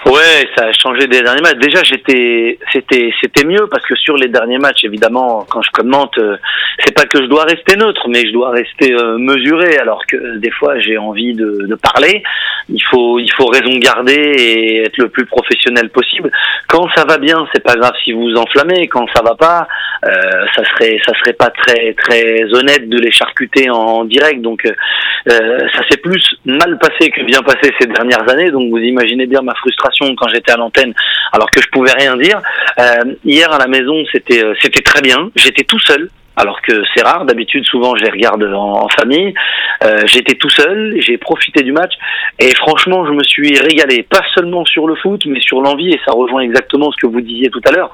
Ouais, 0.06 0.48
ça 0.56 0.64
a 0.64 0.72
changé 0.72 1.06
des 1.08 1.20
derniers 1.20 1.42
matchs. 1.42 1.58
Déjà, 1.58 1.82
j'étais, 1.82 2.58
c'était, 2.72 3.12
c'était 3.20 3.44
mieux 3.44 3.66
parce 3.70 3.84
que 3.84 3.94
sur 3.96 4.16
les 4.16 4.28
derniers 4.28 4.58
matchs, 4.58 4.82
évidemment, 4.84 5.46
quand 5.48 5.60
je 5.60 5.70
commente, 5.72 6.16
euh, 6.16 6.38
c'est 6.82 6.94
pas 6.94 7.04
que 7.04 7.20
je 7.20 7.26
dois 7.26 7.44
rester 7.44 7.76
neutre, 7.76 8.08
mais 8.08 8.26
je 8.26 8.32
dois 8.32 8.50
rester 8.50 8.94
euh, 8.94 9.18
mesuré. 9.18 9.76
Alors 9.76 10.06
que 10.06 10.38
des 10.38 10.50
fois, 10.50 10.78
j'ai 10.80 10.96
envie 10.96 11.34
de, 11.34 11.66
de 11.66 11.74
parler. 11.74 12.22
Il 12.70 12.82
faut, 12.84 13.18
il 13.18 13.30
faut 13.36 13.46
raison 13.46 13.76
garder 13.78 14.14
et 14.14 14.82
être 14.84 14.96
le 14.96 15.08
plus 15.10 15.26
professionnel 15.26 15.90
possible. 15.90 16.30
Quand 16.66 16.88
ça 16.96 17.04
va 17.04 17.18
bien, 17.18 17.46
c'est 17.54 17.62
pas 17.62 17.74
grave 17.74 17.92
si 18.02 18.12
vous 18.12 18.22
vous 18.22 18.36
enflammez. 18.36 18.88
Quand 18.88 19.06
ça 19.14 19.22
va 19.22 19.34
pas, 19.34 19.68
euh, 20.04 20.46
ça 20.56 20.64
serait, 20.64 20.98
ça 21.06 21.12
serait 21.18 21.34
pas 21.34 21.50
très, 21.50 21.94
très 21.94 22.44
honnête 22.54 22.88
de 22.88 22.98
les 22.98 23.12
charcuter 23.12 23.68
en 23.70 24.04
direct. 24.04 24.40
Donc, 24.40 24.64
euh, 24.64 25.68
ça 25.74 25.82
s'est 25.90 25.98
plus 25.98 26.24
mal 26.44 26.78
passé 26.78 27.10
que 27.10 27.22
bien 27.24 27.42
passé 27.42 27.72
ces 27.78 27.86
dernières 27.86 28.28
années. 28.30 28.50
Donc, 28.50 28.70
vous 28.70 28.78
imaginez 28.78 29.26
bien 29.26 29.42
ma 29.42 29.54
frustration 29.54 30.14
quand 30.16 30.28
j'étais 30.28 30.52
à 30.52 30.56
l'antenne 30.56 30.94
alors 31.32 31.50
que 31.50 31.60
je 31.60 31.68
pouvais 31.68 31.92
rien 31.92 32.16
dire. 32.16 32.40
Euh, 32.78 33.14
hier 33.24 33.52
à 33.52 33.58
la 33.58 33.66
maison, 33.66 34.02
c'était 34.12 34.44
euh, 34.44 34.54
c'était 34.60 34.82
très 34.82 35.02
bien. 35.02 35.30
J'étais 35.36 35.64
tout 35.64 35.78
seul. 35.80 36.08
Alors 36.36 36.62
que 36.62 36.72
c'est 36.94 37.02
rare, 37.02 37.24
d'habitude 37.24 37.64
souvent 37.66 37.94
je 37.96 38.04
les 38.04 38.10
regarde 38.10 38.42
en, 38.44 38.88
famille. 38.88 39.34
Euh, 39.82 40.02
J'étais 40.06 40.36
tout 40.36 40.48
seul, 40.48 40.96
j'ai 41.00 41.18
profité 41.18 41.62
du 41.62 41.72
match 41.72 41.92
et 42.38 42.54
franchement 42.54 43.04
je 43.04 43.12
me 43.12 43.22
suis 43.24 43.58
régalé, 43.58 44.04
pas 44.04 44.22
seulement 44.34 44.64
sur 44.64 44.86
le 44.86 44.94
foot, 44.94 45.22
mais 45.26 45.40
sur 45.40 45.60
l'envie 45.60 45.90
et 45.90 46.00
ça 46.04 46.12
rejoint 46.12 46.40
exactement 46.40 46.90
ce 46.92 46.96
que 46.96 47.06
vous 47.06 47.20
disiez 47.20 47.50
tout 47.50 47.60
à 47.66 47.72
l'heure. 47.72 47.90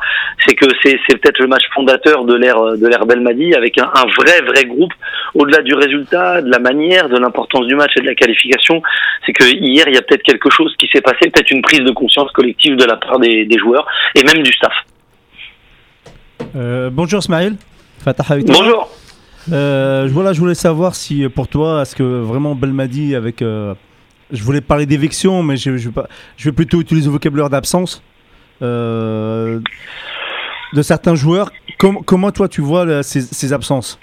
C'est 0.47 0.55
que 0.55 0.67
c'est 0.85 0.99
peut-être 1.19 1.39
le 1.41 1.49
match 1.49 1.65
fondateur 1.75 2.25
de 2.25 2.35
l'ère 2.35 2.77
de 2.77 2.87
l'ère 2.87 3.07
Belmadi 3.07 3.55
avec 3.55 3.79
un, 3.79 3.91
vrai 4.17 4.43
vrai 4.47 4.65
groupe 4.65 4.93
au-delà 5.35 5.63
du 5.63 5.75
résultat, 5.75 6.43
de 6.43 6.51
la 6.51 6.59
manière, 6.59 7.09
de 7.09 7.19
l'importance 7.19 7.67
du 7.67 7.75
match 7.75 7.93
et 7.97 8.01
de 8.01 8.07
la 8.07 8.15
qualification. 8.15 8.83
C'est 9.25 9.33
que 9.33 9.45
hier 9.45 9.85
il 9.89 9.95
y 9.95 9.99
a 9.99 10.03
peut-être 10.03 10.23
quelque 10.23 10.51
chose 10.51 10.75
qui 10.79 10.89
s'est 10.93 11.01
passé, 11.01 11.31
peut-être 11.31 11.51
une 11.51 11.63
prise 11.63 11.81
de 11.81 11.93
conscience 11.93 12.31
collective 12.33 12.77
de 12.77 12.85
la 12.85 12.97
part 12.97 13.19
des, 13.19 13.49
joueurs 13.59 13.87
et 14.15 14.23
même 14.23 14.43
du 14.43 14.53
staff. 14.53 14.75
Euh, 16.55 16.91
bonjour 16.93 17.23
Smaïl. 17.23 17.57
Fatah 18.07 18.25
avec 18.29 18.47
toi. 18.47 18.55
Bonjour. 18.61 18.89
Euh, 19.51 20.09
voilà, 20.13 20.33
je 20.33 20.39
voulais 20.39 20.55
savoir 20.55 20.95
si 20.95 21.25
euh, 21.25 21.29
pour 21.29 21.49
toi, 21.49 21.83
est-ce 21.83 21.97
que 21.97 22.05
vraiment 22.05 22.55
Belmadi 22.55 23.17
avec. 23.17 23.43
euh, 23.43 23.75
je 24.31 24.45
voulais 24.45 24.61
parler 24.61 24.87
d'éviction, 24.87 25.43
mais 25.43 25.57
je, 25.57 25.77
je, 25.77 25.89
vais 25.89 25.93
pas- 25.95 26.07
je 26.37 26.49
vais 26.49 26.53
plutôt 26.53 26.81
utiliser 26.81 27.07
le 27.07 27.13
vocabulaire 27.13 27.51
d'absence 27.51 28.05
euh, 28.63 29.59
de 30.73 30.83
certains 30.83 31.17
joueurs. 31.17 31.51
Com- 31.81 31.99
comment 32.05 32.31
toi 32.31 32.47
tu 32.49 32.61
vois 32.61 32.85
là, 32.85 33.03
ces, 33.03 33.23
ces 33.23 33.53
absences? 33.53 33.99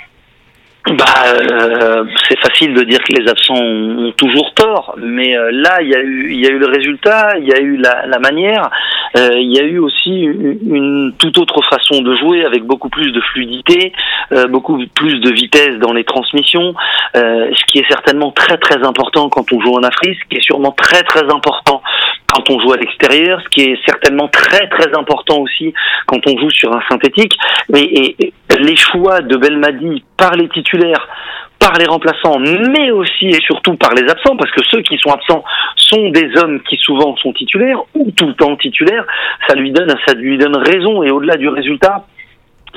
Bah, 0.85 1.05
euh, 1.25 2.03
c'est 2.27 2.37
facile 2.39 2.73
de 2.73 2.83
dire 2.83 2.99
que 2.99 3.17
les 3.17 3.29
absents 3.29 3.55
ont, 3.55 4.11
toujours 4.17 4.53
tort, 4.53 4.95
mais 4.97 5.37
euh, 5.37 5.49
là, 5.53 5.81
il 5.81 5.87
y 5.87 5.95
a 5.95 6.01
eu, 6.01 6.33
il 6.33 6.41
y 6.41 6.45
a 6.45 6.49
eu 6.49 6.59
le 6.59 6.67
résultat, 6.67 7.37
il 7.39 7.47
y 7.47 7.53
a 7.53 7.59
eu 7.59 7.77
la, 7.77 8.05
la 8.05 8.19
manière, 8.19 8.69
euh, 9.17 9.29
il 9.39 9.55
y 9.55 9.61
a 9.61 9.63
eu 9.63 9.77
aussi 9.79 10.09
une, 10.09 10.57
une 10.69 11.13
toute 11.17 11.37
autre 11.37 11.61
façon 11.69 12.01
de 12.01 12.13
jouer 12.17 12.43
avec 12.43 12.63
beaucoup 12.65 12.89
plus 12.89 13.13
de 13.13 13.21
fluidité, 13.21 13.93
euh, 14.33 14.47
beaucoup 14.47 14.77
plus 14.93 15.21
de 15.21 15.31
vitesse 15.31 15.77
dans 15.79 15.93
les 15.93 16.03
transmissions, 16.03 16.73
euh, 17.15 17.49
ce 17.55 17.65
qui 17.65 17.79
est 17.79 17.87
certainement 17.87 18.31
très 18.31 18.57
très 18.57 18.83
important 18.83 19.29
quand 19.29 19.53
on 19.53 19.61
joue 19.61 19.75
en 19.75 19.83
Afrique, 19.83 20.19
ce 20.21 20.29
qui 20.29 20.35
est 20.35 20.43
sûrement 20.43 20.71
très 20.71 21.03
très 21.03 21.31
important 21.31 21.81
quand 22.33 22.49
on 22.49 22.59
joue 22.59 22.73
à 22.73 22.77
l'extérieur, 22.77 23.39
ce 23.43 23.49
qui 23.49 23.61
est 23.69 23.77
certainement 23.85 24.27
très 24.27 24.67
très 24.69 24.95
important 24.97 25.39
aussi 25.39 25.73
quand 26.07 26.25
on 26.27 26.37
joue 26.37 26.49
sur 26.49 26.73
un 26.73 26.81
synthétique. 26.89 27.33
Et- 27.75 28.15
et 28.19 28.33
les 28.59 28.75
choix 28.75 29.21
de 29.21 29.35
Belmadi 29.37 30.03
par 30.17 30.35
les 30.35 30.47
titulaires, 30.49 31.07
par 31.59 31.73
les 31.79 31.85
remplaçants, 31.85 32.39
mais 32.39 32.91
aussi 32.91 33.27
et 33.27 33.41
surtout 33.41 33.75
par 33.75 33.93
les 33.93 34.03
absents, 34.09 34.35
parce 34.35 34.51
que 34.51 34.63
ceux 34.69 34.81
qui 34.81 34.97
sont 34.97 35.11
absents 35.11 35.43
sont 35.75 36.09
des 36.09 36.29
hommes 36.37 36.59
qui 36.69 36.77
souvent 36.77 37.15
sont 37.17 37.33
titulaires 37.33 37.79
ou 37.93 38.11
tout 38.11 38.27
le 38.27 38.33
temps 38.33 38.55
titulaires, 38.57 39.05
ça 39.47 39.55
lui 39.55 39.71
donne 39.71 39.95
ça 40.05 40.13
lui 40.13 40.37
donne 40.37 40.55
raison 40.57 41.03
et 41.03 41.11
au-delà 41.11 41.37
du 41.37 41.47
résultat. 41.49 42.05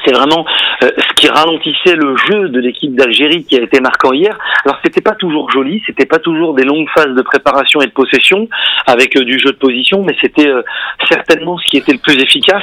C'est 0.04 0.12
vraiment 0.12 0.44
euh, 0.82 0.90
ce 0.98 1.14
qui 1.14 1.26
ralentissait 1.28 1.96
le 1.96 2.16
jeu 2.16 2.48
de 2.50 2.60
l'équipe 2.60 2.94
d'Algérie 2.94 3.44
qui 3.44 3.56
a 3.56 3.62
été 3.62 3.80
marquant 3.80 4.12
hier. 4.12 4.36
Alors 4.64 4.78
c'était 4.84 5.00
pas 5.00 5.14
toujours 5.14 5.50
joli, 5.50 5.82
c'était 5.86 6.06
pas 6.06 6.18
toujours 6.18 6.54
des 6.54 6.64
longues 6.64 6.88
phases 6.94 7.14
de 7.14 7.22
préparation 7.22 7.80
et 7.80 7.86
de 7.86 7.92
possession 7.92 8.48
avec 8.86 9.16
euh, 9.16 9.24
du 9.24 9.38
jeu 9.38 9.50
de 9.52 9.56
position, 9.56 10.04
mais 10.04 10.14
c'était 10.20 10.48
euh, 10.48 10.62
certainement 11.08 11.56
ce 11.58 11.66
qui 11.70 11.78
était 11.78 11.92
le 11.92 11.98
plus 11.98 12.16
efficace 12.20 12.62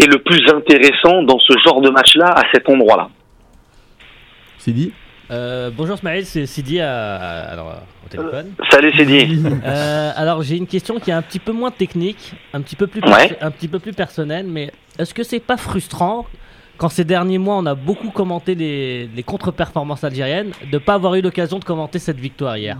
et 0.00 0.06
le 0.06 0.18
plus 0.18 0.46
intéressant 0.52 1.22
dans 1.22 1.38
ce 1.38 1.54
genre 1.64 1.80
de 1.80 1.88
match-là 1.90 2.26
à 2.36 2.42
cet 2.52 2.68
endroit-là. 2.68 3.08
Euh, 5.30 5.70
bonjour 5.74 5.96
Smaël, 5.98 6.24
c'est 6.24 6.46
Sidi 6.46 6.80
à- 6.80 7.50
alors, 7.50 7.72
au 8.04 8.08
téléphone. 8.08 8.52
Salut. 8.70 8.92
Euh, 9.64 10.10
alors 10.14 10.42
j'ai 10.42 10.56
une 10.56 10.66
question 10.66 11.00
qui 11.00 11.10
est 11.10 11.14
un 11.14 11.22
petit 11.22 11.38
peu 11.40 11.52
moins 11.52 11.70
technique, 11.70 12.32
un 12.52 12.60
petit 12.60 12.76
peu 12.76 12.86
plus, 12.86 13.00
Ouais. 13.00 13.28
perso- 13.28 13.34
un 13.40 13.50
petit 13.50 13.68
peu 13.68 13.78
plus 13.78 13.92
personnelle, 13.92 14.46
mais 14.48 14.70
est-ce 14.98 15.14
que 15.14 15.22
c'est 15.22 15.40
pas 15.40 15.56
frustrant 15.56 16.26
quand 16.76 16.88
ces 16.88 17.04
derniers 17.04 17.38
mois 17.38 17.56
on 17.56 17.66
a 17.66 17.74
beaucoup 17.74 18.10
commenté 18.10 18.54
les, 18.54 19.08
les 19.14 19.22
contre-performances 19.22 20.04
algériennes, 20.04 20.52
de 20.70 20.78
pas 20.78 20.94
avoir 20.94 21.14
eu 21.14 21.22
l'occasion 21.22 21.58
de 21.58 21.64
commenter 21.64 21.98
cette 21.98 22.18
victoire 22.18 22.56
hier 22.56 22.76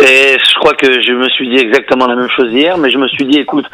Et 0.00 0.36
je 0.38 0.54
crois 0.60 0.74
que 0.74 1.02
je 1.02 1.12
me 1.12 1.28
suis 1.30 1.48
dit 1.48 1.58
exactement 1.58 2.06
la 2.06 2.16
même 2.16 2.30
chose 2.30 2.52
hier, 2.52 2.78
mais 2.78 2.90
je 2.90 2.98
me 2.98 3.08
suis 3.08 3.24
dit, 3.24 3.38
écoute, 3.38 3.66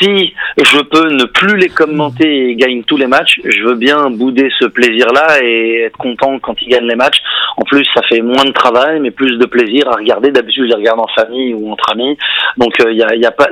si 0.00 0.34
je 0.56 0.80
peux 0.80 1.10
ne 1.10 1.24
plus 1.24 1.56
les 1.56 1.68
commenter 1.68 2.50
et 2.50 2.54
gagner 2.56 2.82
tous 2.86 2.96
les 2.96 3.06
matchs, 3.06 3.40
je 3.44 3.62
veux 3.64 3.74
bien 3.74 4.10
bouder 4.10 4.50
ce 4.58 4.66
plaisir-là 4.66 5.42
et 5.42 5.82
être 5.86 5.96
content 5.98 6.38
quand 6.38 6.54
ils 6.62 6.68
gagnent 6.68 6.88
les 6.88 6.96
matchs. 6.96 7.18
En 7.56 7.62
plus, 7.64 7.84
ça 7.94 8.00
fait 8.08 8.22
moins 8.22 8.44
de 8.44 8.52
travail, 8.52 9.00
mais 9.00 9.10
plus 9.10 9.38
de 9.38 9.46
plaisir 9.46 9.88
à 9.88 9.96
regarder. 9.96 10.30
D'habitude, 10.30 10.64
je 10.64 10.68
les 10.68 10.74
regarde 10.74 11.00
en 11.00 11.08
famille 11.08 11.52
ou 11.54 11.70
entre 11.70 11.92
amis. 11.92 12.16
Donc, 12.56 12.74
il 12.78 12.96
y, 12.96 13.02
a, 13.02 13.14
y 13.14 13.26
a 13.26 13.30
pas. 13.30 13.48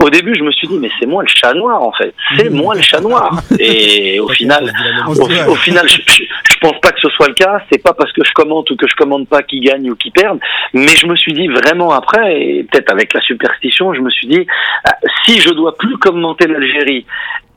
Au 0.00 0.08
début, 0.10 0.34
je 0.36 0.42
me 0.42 0.50
suis 0.52 0.68
dit, 0.68 0.78
mais 0.78 0.90
c'est 0.98 1.06
moi 1.06 1.22
le 1.22 1.28
chat 1.28 1.52
noir, 1.52 1.82
en 1.82 1.92
fait. 1.92 2.14
C'est 2.36 2.50
moi 2.50 2.74
le 2.74 2.82
chat 2.82 3.00
noir. 3.00 3.40
Et 3.58 4.18
au 4.20 4.28
final, 4.28 4.65
au, 5.06 5.50
au 5.50 5.54
final, 5.54 5.88
je, 5.88 5.98
je, 6.06 6.22
je 6.22 6.58
pense 6.60 6.80
pas 6.80 6.90
que 6.90 7.00
ce 7.00 7.08
soit 7.10 7.28
le 7.28 7.34
cas. 7.34 7.60
C'est 7.70 7.82
pas 7.82 7.92
parce 7.92 8.12
que 8.12 8.24
je 8.24 8.32
commente 8.32 8.70
ou 8.70 8.76
que 8.76 8.86
je 8.88 8.94
commande 8.94 9.28
pas 9.28 9.42
qui 9.42 9.60
gagne 9.60 9.90
ou 9.90 9.96
qui 9.96 10.10
perdent. 10.10 10.40
Mais 10.72 10.88
je 10.88 11.06
me 11.06 11.16
suis 11.16 11.32
dit 11.32 11.48
vraiment 11.48 11.92
après, 11.92 12.40
et 12.40 12.64
peut-être 12.64 12.92
avec 12.92 13.12
la 13.14 13.20
superstition, 13.20 13.94
je 13.94 14.00
me 14.00 14.10
suis 14.10 14.26
dit, 14.26 14.46
euh, 14.86 14.90
si 15.24 15.40
je 15.40 15.50
dois 15.50 15.76
plus 15.76 15.96
commenter 15.98 16.46
l'Algérie 16.46 17.06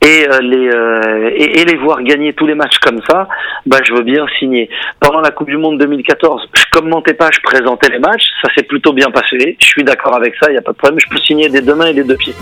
et 0.01 0.27
euh, 0.29 0.39
les 0.41 0.69
euh, 0.69 1.29
et, 1.35 1.61
et 1.61 1.65
les 1.65 1.77
voir 1.77 2.01
gagner 2.03 2.33
tous 2.33 2.47
les 2.47 2.55
matchs 2.55 2.77
comme 2.81 2.99
ça, 3.09 3.27
bah 3.65 3.77
je 3.83 3.93
veux 3.93 4.03
bien 4.03 4.25
signer. 4.39 4.69
Pendant 4.99 5.21
la 5.21 5.31
Coupe 5.31 5.47
du 5.49 5.57
Monde 5.57 5.77
2014, 5.79 6.49
je 6.53 6.63
commentais 6.71 7.13
pas, 7.13 7.29
je 7.33 7.39
présentais 7.41 7.89
les 7.89 7.99
matchs, 7.99 8.23
ça 8.41 8.49
s'est 8.55 8.63
plutôt 8.63 8.93
bien 8.93 9.09
passé. 9.11 9.57
Je 9.59 9.65
suis 9.65 9.83
d'accord 9.83 10.15
avec 10.15 10.33
ça, 10.41 10.49
il 10.49 10.55
y 10.55 10.57
a 10.57 10.61
pas 10.61 10.71
de 10.71 10.77
problème. 10.77 10.99
Je 10.99 11.09
peux 11.09 11.19
signer 11.21 11.49
des 11.49 11.61
deux 11.61 11.75
mains 11.75 11.87
et 11.87 11.93
des 11.93 12.03
deux 12.03 12.15
pieds. 12.17 12.35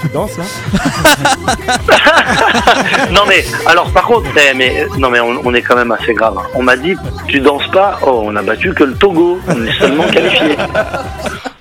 Tu 0.00 0.08
danses 0.12 0.36
là 0.38 0.44
non 3.12 3.22
mais 3.28 3.44
alors 3.66 3.90
par 3.92 4.04
contre, 4.04 4.28
eh, 4.36 4.54
mais 4.54 4.86
non 4.98 5.10
mais 5.10 5.20
on, 5.20 5.40
on 5.44 5.54
est 5.54 5.62
quand 5.62 5.76
même 5.76 5.92
assez 5.92 6.14
grave. 6.14 6.36
hein. 6.38 6.46
On 6.54 6.62
m'a 6.62 6.76
dit 6.76 6.94
tu 7.26 7.40
danses 7.40 7.66
pas? 7.72 7.98
Oh, 8.06 8.22
on 8.24 8.36
a 8.36 8.42
battu 8.42 8.72
que 8.74 8.84
le 8.84 8.94
Togo. 8.94 9.38
On 9.48 9.66
est 9.66 9.72
seulement 9.72 10.04
qualifié. 10.04 10.56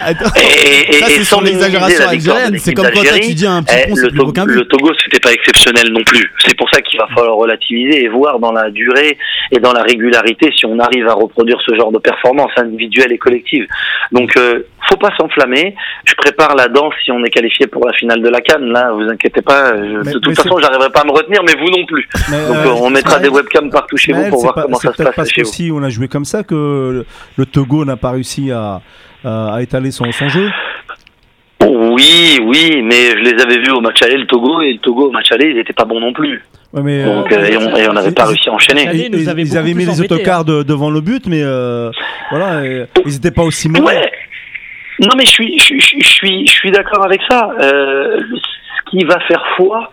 Attends, 0.00 0.30
Et, 0.36 0.90
et- 0.90 0.92
ça 1.00 1.06
et 1.06 1.10
c'est 1.10 1.24
sans 1.24 1.40
algérienne. 1.40 2.58
C'est 2.58 2.74
comme 2.74 2.86
quand 2.90 3.02
tu 3.20 3.34
dis 3.34 3.46
un 3.46 3.62
petit 3.62 3.74
eh, 3.86 3.90
le, 3.94 4.10
To- 4.12 4.44
le. 4.46 4.64
Togo, 4.66 4.90
c'était 5.04 5.20
pas 5.20 5.32
exceptionnel 5.32 5.90
non 5.92 6.02
plus. 6.04 6.30
C'est 6.46 6.56
pour 6.56 6.68
ça 6.70 6.80
qu'il 6.80 6.98
va 6.98 7.06
falloir 7.14 7.36
relativiser 7.36 8.04
et 8.04 8.08
voir 8.08 8.38
dans 8.38 8.52
la 8.52 8.70
durée 8.70 9.18
et 9.50 9.58
dans 9.58 9.72
la 9.72 9.82
régularité 9.82 10.50
si 10.56 10.66
on 10.66 10.78
arrive 10.78 11.08
à 11.08 11.14
reproduire 11.14 11.58
ce 11.66 11.74
genre 11.74 11.90
de 11.92 11.98
performance 11.98 12.50
individuelle 12.56 13.12
et 13.12 13.18
collective. 13.18 13.66
Donc, 14.12 14.36
euh, 14.36 14.60
faut 14.88 14.96
pas 14.96 15.10
s'enflammer. 15.18 15.74
Je 16.04 16.14
prépare 16.14 16.54
la 16.54 16.68
danse 16.68 16.94
si 17.04 17.10
on 17.12 17.22
est 17.24 17.30
qualifié 17.30 17.66
pour 17.66 17.86
la 17.86 17.92
finale 17.94 18.22
de 18.22 18.28
la 18.28 18.40
Cannes. 18.40 18.66
Là, 18.72 18.92
vous 18.92 19.02
inquiétez 19.10 19.42
pas. 19.42 19.76
je- 19.76 20.02
Mais- 20.04 20.12
de 20.12 20.18
toute 20.18 20.36
façon, 20.36 20.58
j'arriverai 20.60 20.90
pas 20.90 21.00
à 21.00 21.04
me 21.04 21.12
retenir, 21.12 21.42
mais 21.46 21.54
vous 21.60 21.70
non 21.70 21.84
plus. 21.86 22.08
Mais, 22.30 22.46
Donc, 22.46 22.56
euh, 22.56 22.66
euh, 22.66 22.74
on 22.80 22.90
mettra 22.90 23.18
des 23.18 23.28
webcams 23.28 23.70
partout 23.70 23.96
chez 23.96 24.12
vous 24.12 24.28
pour 24.28 24.42
voir 24.42 24.54
pas- 24.54 24.62
comment 24.62 24.78
ça 24.78 24.92
se 24.92 25.02
passe 25.02 25.14
parce 25.16 25.30
chez 25.30 25.42
que 25.42 25.46
vous. 25.46 25.52
si 25.52 25.70
on 25.72 25.82
a 25.82 25.90
joué 25.90 26.08
comme 26.08 26.24
ça 26.24 26.42
que 26.44 26.54
le, 26.54 27.06
le 27.36 27.46
Togo 27.46 27.84
n'a 27.84 27.96
pas 27.96 28.10
réussi 28.12 28.50
à, 28.50 28.80
à, 29.24 29.54
à 29.54 29.62
étaler 29.62 29.90
son, 29.90 30.10
son 30.12 30.28
jeu. 30.28 30.48
Oui, 31.66 32.38
oui, 32.42 32.82
mais 32.82 33.10
je 33.10 33.16
les 33.16 33.42
avais 33.42 33.58
vus 33.58 33.70
au 33.72 33.80
match 33.80 34.00
aller, 34.02 34.16
le 34.16 34.26
Togo, 34.26 34.60
et 34.62 34.72
le 34.74 34.78
Togo 34.78 35.08
au 35.08 35.10
match 35.10 35.30
aller, 35.32 35.50
ils 35.50 35.56
n'étaient 35.56 35.72
pas 35.72 35.84
bons 35.84 36.00
non 36.00 36.12
plus. 36.12 36.42
Ouais, 36.72 36.82
mais, 36.82 37.04
Donc, 37.04 37.32
euh, 37.32 37.36
euh, 37.38 37.76
et 37.76 37.88
on 37.88 37.92
n'avait 37.92 38.12
pas 38.12 38.26
réussi 38.26 38.48
à 38.48 38.52
enchaîner. 38.52 38.82
Ils, 38.94 39.28
avaient 39.28 39.74
mis 39.74 39.84
les 39.84 40.00
autocars 40.00 40.44
de- 40.44 40.62
devant 40.62 40.90
le 40.90 41.00
but, 41.00 41.26
mais 41.26 41.42
euh, 41.42 41.90
voilà, 42.30 42.64
et 42.64 42.84
ils 43.06 43.12
n'étaient 43.12 43.30
pas 43.30 43.42
aussi 43.42 43.68
mauvais. 43.68 43.84
Ouais. 43.96 44.12
Non, 45.00 45.10
mais 45.16 45.24
je 45.24 45.30
suis, 45.30 45.58
je, 45.58 45.64
suis- 45.64 46.00
je 46.02 46.08
suis, 46.08 46.46
je 46.46 46.52
suis 46.52 46.70
d'accord 46.70 47.04
avec 47.04 47.20
ça. 47.28 47.50
Euh, 47.60 48.20
qui 48.90 49.04
va 49.04 49.18
faire 49.20 49.44
foi, 49.56 49.90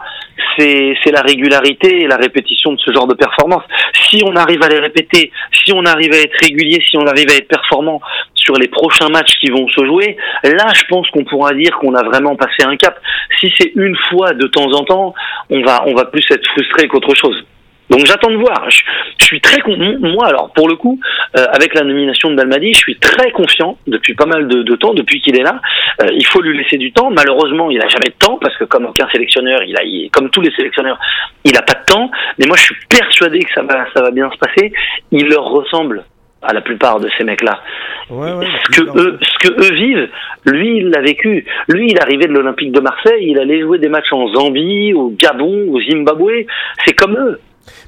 c'est 0.58 1.12
la 1.12 1.22
régularité 1.22 2.04
et 2.04 2.08
la 2.08 2.18
répétition 2.18 2.74
de 2.74 2.80
ce 2.80 2.92
genre 2.94 3.08
de 3.08 3.14
performance. 3.14 3.64
Si 4.10 4.22
on 4.26 4.36
arrive 4.36 4.64
à 4.64 4.70
les 4.70 4.80
répéter, 4.80 5.32
si 5.52 5.74
on 5.74 5.84
arrive 5.86 6.14
à 6.14 6.18
être 6.18 6.36
régulier, 6.42 6.82
si 6.90 6.98
on 6.98 7.06
arrive 7.06 7.30
à 7.30 7.36
être 7.36 7.48
performant 7.48 8.02
sur 8.34 8.56
les 8.56 8.68
prochains 8.68 9.10
matchs 9.10 9.38
qui 9.40 9.50
vont 9.50 9.68
se 9.70 9.86
jouer, 9.86 10.18
là, 10.44 10.68
je 10.74 10.84
pense 10.88 11.10
qu'on 11.10 11.24
pourra 11.24 11.54
dire 11.54 11.72
qu'on 11.80 11.96
a 11.96 12.04
vraiment 12.04 12.36
passé 12.36 12.64
un 12.66 12.78
cap. 12.78 13.00
Si 13.40 13.52
c'est 13.58 13.72
une 13.76 13.98
fois 14.10 14.34
de 14.34 14.48
temps 14.48 14.72
en 14.72 14.84
temps, 14.84 15.14
on 15.50 15.62
va, 15.62 15.84
on 15.88 15.94
va 15.94 16.06
plus 16.06 16.26
être 16.32 16.48
frustré 16.52 16.88
qu'autre 16.88 17.16
chose. 17.16 17.46
Donc 17.90 18.06
j'attends 18.06 18.32
de 18.32 18.38
voir. 18.38 18.68
Je, 18.70 18.82
je 19.20 19.26
suis 19.26 19.42
très 19.42 19.62
con. 19.62 19.76
Moi, 19.78 20.26
alors 20.28 20.52
pour 20.54 20.68
le 20.68 20.76
coup, 20.76 21.00
euh, 21.38 21.46
avec 21.54 21.76
la 21.76 21.84
nomination 21.84 22.32
de 22.32 22.36
Belmadi, 22.36 22.74
je 22.74 22.80
suis 22.80 22.98
très 22.98 23.32
confiant 23.32 23.78
depuis 23.88 24.16
pas 24.16 24.26
mal 24.26 24.48
de, 24.48 24.64
de 24.64 24.76
temps, 24.76 24.94
depuis 24.94 25.22
qu'il 25.22 25.40
est 25.40 25.44
là. 25.44 25.62
Euh, 26.02 26.08
il 26.14 26.26
faut 26.26 26.42
lui 26.42 26.58
laisser 26.58 26.78
du 26.78 26.92
temps. 26.92 27.12
Malheureusement, 27.12 27.70
il 27.70 27.80
a 27.82 27.88
jamais 27.88 28.10
de 28.10 28.16
temps 28.20 28.38
parce 28.42 28.58
que 28.58 28.64
comme 28.64 28.86
aucun 28.86 29.08
sélectionneur, 29.10 29.62
il 29.64 29.78
a, 29.78 29.84
il- 29.84 30.10
comme 30.12 30.30
tous 30.32 30.42
les 30.42 30.52
sélectionneurs, 30.56 30.98
il 31.44 31.56
a 31.58 31.62
pas 31.62 31.74
de 31.80 31.86
temps. 31.86 32.10
Mais 32.40 32.46
moi, 32.48 32.58
je 32.58 32.64
suis 32.64 32.76
persuadé 32.90 33.40
que 33.40 33.54
ça 33.54 33.62
va, 33.62 33.86
ça 33.94 34.02
va 34.02 34.12
bien 34.12 34.30
se 34.32 34.38
passer. 34.38 34.74
Il 35.12 35.28
leur 35.28 35.44
ressemble 35.46 36.04
à 36.42 36.54
la 36.54 36.62
plupart 36.62 37.00
de 37.00 37.10
ces 37.18 37.24
mecs-là. 37.24 37.62
Ouais, 38.10 38.32
ouais, 38.34 38.46
Ce 38.66 38.82
que 38.82 39.00
eux, 39.00 39.20
ce 39.22 39.48
que 39.48 39.54
eux 39.64 39.74
vivent, 39.74 40.10
lui, 40.46 40.78
il 40.78 40.90
l'a 40.90 41.02
vécu. 41.02 41.46
Lui, 41.70 41.88
il 41.90 42.00
arrivait 42.00 42.28
de 42.28 42.34
l'Olympique 42.34 42.72
de 42.72 42.80
Marseille, 42.80 43.28
il 43.32 43.40
allait 43.40 43.62
jouer 43.62 43.80
des 43.80 43.90
matchs 43.90 44.12
en 44.12 44.28
Zambie, 44.34 44.94
au 44.94 45.10
Gabon, 45.10 45.68
au 45.72 45.80
Zimbabwe. 45.82 46.46
C'est 46.86 46.94
comme 46.94 47.16
eux. 47.18 47.40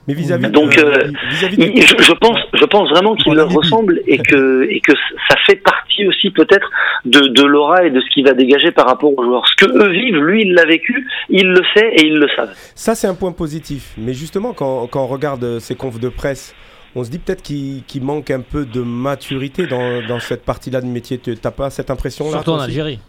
Mais 0.08 0.14
vis-à-vis 0.14 0.50
Donc, 0.50 0.76
de- 0.76 0.82
euh, 0.84 1.12
je, 1.42 2.04
je 2.04 2.14
pense, 2.14 2.40
je 2.54 2.66
pense 2.66 2.90
vraiment 2.90 3.16
qu'il 3.16 3.34
leur 3.34 3.50
ressemble 3.50 4.02
et 4.08 4.18
que 4.18 4.64
et 4.70 4.80
que 4.80 4.94
ça 5.30 5.36
fait 5.46 5.58
partie 5.58 6.08
aussi 6.08 6.32
peut-être 6.32 6.70
de, 7.06 7.22
de 7.28 7.44
l'aura 7.44 7.86
et 7.86 7.90
de 7.92 8.00
ce 8.02 8.10
qu'il 8.14 8.26
va 8.26 8.34
dégager 8.34 8.72
par 8.72 8.88
rapport 8.88 9.18
aux 9.18 9.24
joueurs. 9.24 9.46
Ce 9.48 9.66
que 9.66 9.72
eux 9.72 9.92
vivent, 9.92 10.18
lui, 10.18 10.44
il 10.44 10.54
l'a 10.54 10.66
vécu, 10.66 11.08
il 11.30 11.48
le 11.48 11.62
sait 11.76 11.90
et 11.94 12.06
ils 12.08 12.18
le 12.18 12.28
savent. 12.36 12.54
Ça, 12.76 12.96
c'est 12.96 13.08
un 13.08 13.16
point 13.16 13.32
positif. 13.32 13.94
Mais 13.98 14.14
justement, 14.14 14.54
quand, 14.54 14.88
quand 14.88 15.04
on 15.04 15.08
regarde 15.08 15.60
ces 15.60 15.76
confs 15.76 16.00
de 16.00 16.10
presse, 16.10 16.56
on 16.96 17.04
se 17.04 17.10
dit 17.12 17.20
peut-être 17.20 17.44
qu'il 17.44 17.84
qu'il 17.84 18.02
manque 18.04 18.32
un 18.32 18.42
peu 18.42 18.66
de 18.66 18.82
maturité 18.82 19.68
dans, 19.68 20.02
dans 20.08 20.20
cette 20.20 20.44
partie-là 20.44 20.82
de 20.82 20.88
métier. 20.88 21.20
Tu 21.20 21.36
n'as 21.44 21.52
pas 21.52 21.70
cette 21.70 21.92
impression-là 21.92 22.32
Surtout 22.32 22.52
en 22.52 22.60
Algérie. 22.60 23.00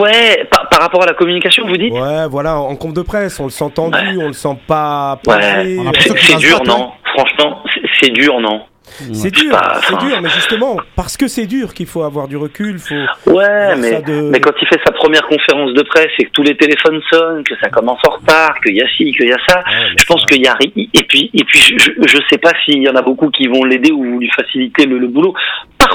Ouais, 0.00 0.44
par, 0.50 0.68
par 0.68 0.80
rapport 0.80 1.02
à 1.02 1.06
la 1.06 1.14
communication, 1.14 1.66
vous 1.66 1.76
dites 1.76 1.92
Ouais, 1.92 2.26
voilà, 2.30 2.56
en 2.58 2.76
conf 2.76 2.92
de 2.94 3.02
presse, 3.02 3.38
on 3.40 3.44
le 3.44 3.50
sent 3.50 3.70
tendu, 3.74 4.18
on 4.20 4.28
le 4.28 4.32
sent 4.32 4.56
pas. 4.66 5.18
Ouais, 5.26 5.76
c'est 6.00 6.36
dur, 6.38 6.62
non 6.64 6.92
Franchement, 7.14 7.62
c'est- 8.00 8.10
dur, 8.10 8.40
non 8.40 8.62
C'est 8.84 9.30
dur, 9.30 9.56
c'est 9.86 9.98
dur, 10.06 10.20
mais 10.20 10.28
justement, 10.30 10.76
parce 10.96 11.16
que 11.16 11.26
c'est 11.28 11.46
dur 11.46 11.72
qu'il 11.72 11.86
faut 11.86 12.02
avoir 12.02 12.26
du 12.28 12.36
recul, 12.36 12.78
faut. 12.78 13.30
Ouais, 13.32 13.76
mais, 13.76 14.02
de- 14.02 14.28
mais 14.30 14.40
quand 14.40 14.52
il 14.60 14.66
fait 14.68 14.80
sa 14.84 14.92
première 14.92 15.22
conférence 15.28 15.72
de 15.72 15.82
presse 15.82 16.10
et 16.18 16.24
que 16.24 16.30
tous 16.32 16.42
les 16.42 16.56
téléphones 16.56 17.00
sonnent, 17.10 17.44
que 17.44 17.54
ça 17.62 17.68
commence 17.70 18.00
en 18.06 18.12
retard, 18.12 18.54
qu'il 18.60 18.76
y 18.76 18.82
a 18.82 18.86
ci, 18.96 19.12
qu'il 19.12 19.28
y 19.28 19.32
a 19.32 19.38
ça, 19.48 19.58
Ouais, 19.60 19.94
je 19.96 20.04
pense 20.04 20.24
qu'il 20.26 20.42
y 20.42 20.48
a 20.48 20.56
et 20.60 21.02
puis 21.04 21.30
et 21.32 21.44
puis 21.44 21.58
je, 21.60 21.78
je- 21.78 21.92
je 22.06 22.18
sais 22.28 22.38
pas 22.38 22.50
s'il 22.64 22.82
y 22.82 22.88
en 22.88 22.94
a 22.96 23.02
beaucoup 23.02 23.30
qui 23.30 23.46
vont 23.46 23.64
l'aider 23.64 23.92
ou 23.92 24.18
lui 24.18 24.30
faciliter 24.30 24.84
le, 24.84 24.98
le 24.98 25.06
boulot 25.08 25.32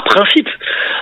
principe. 0.08 0.48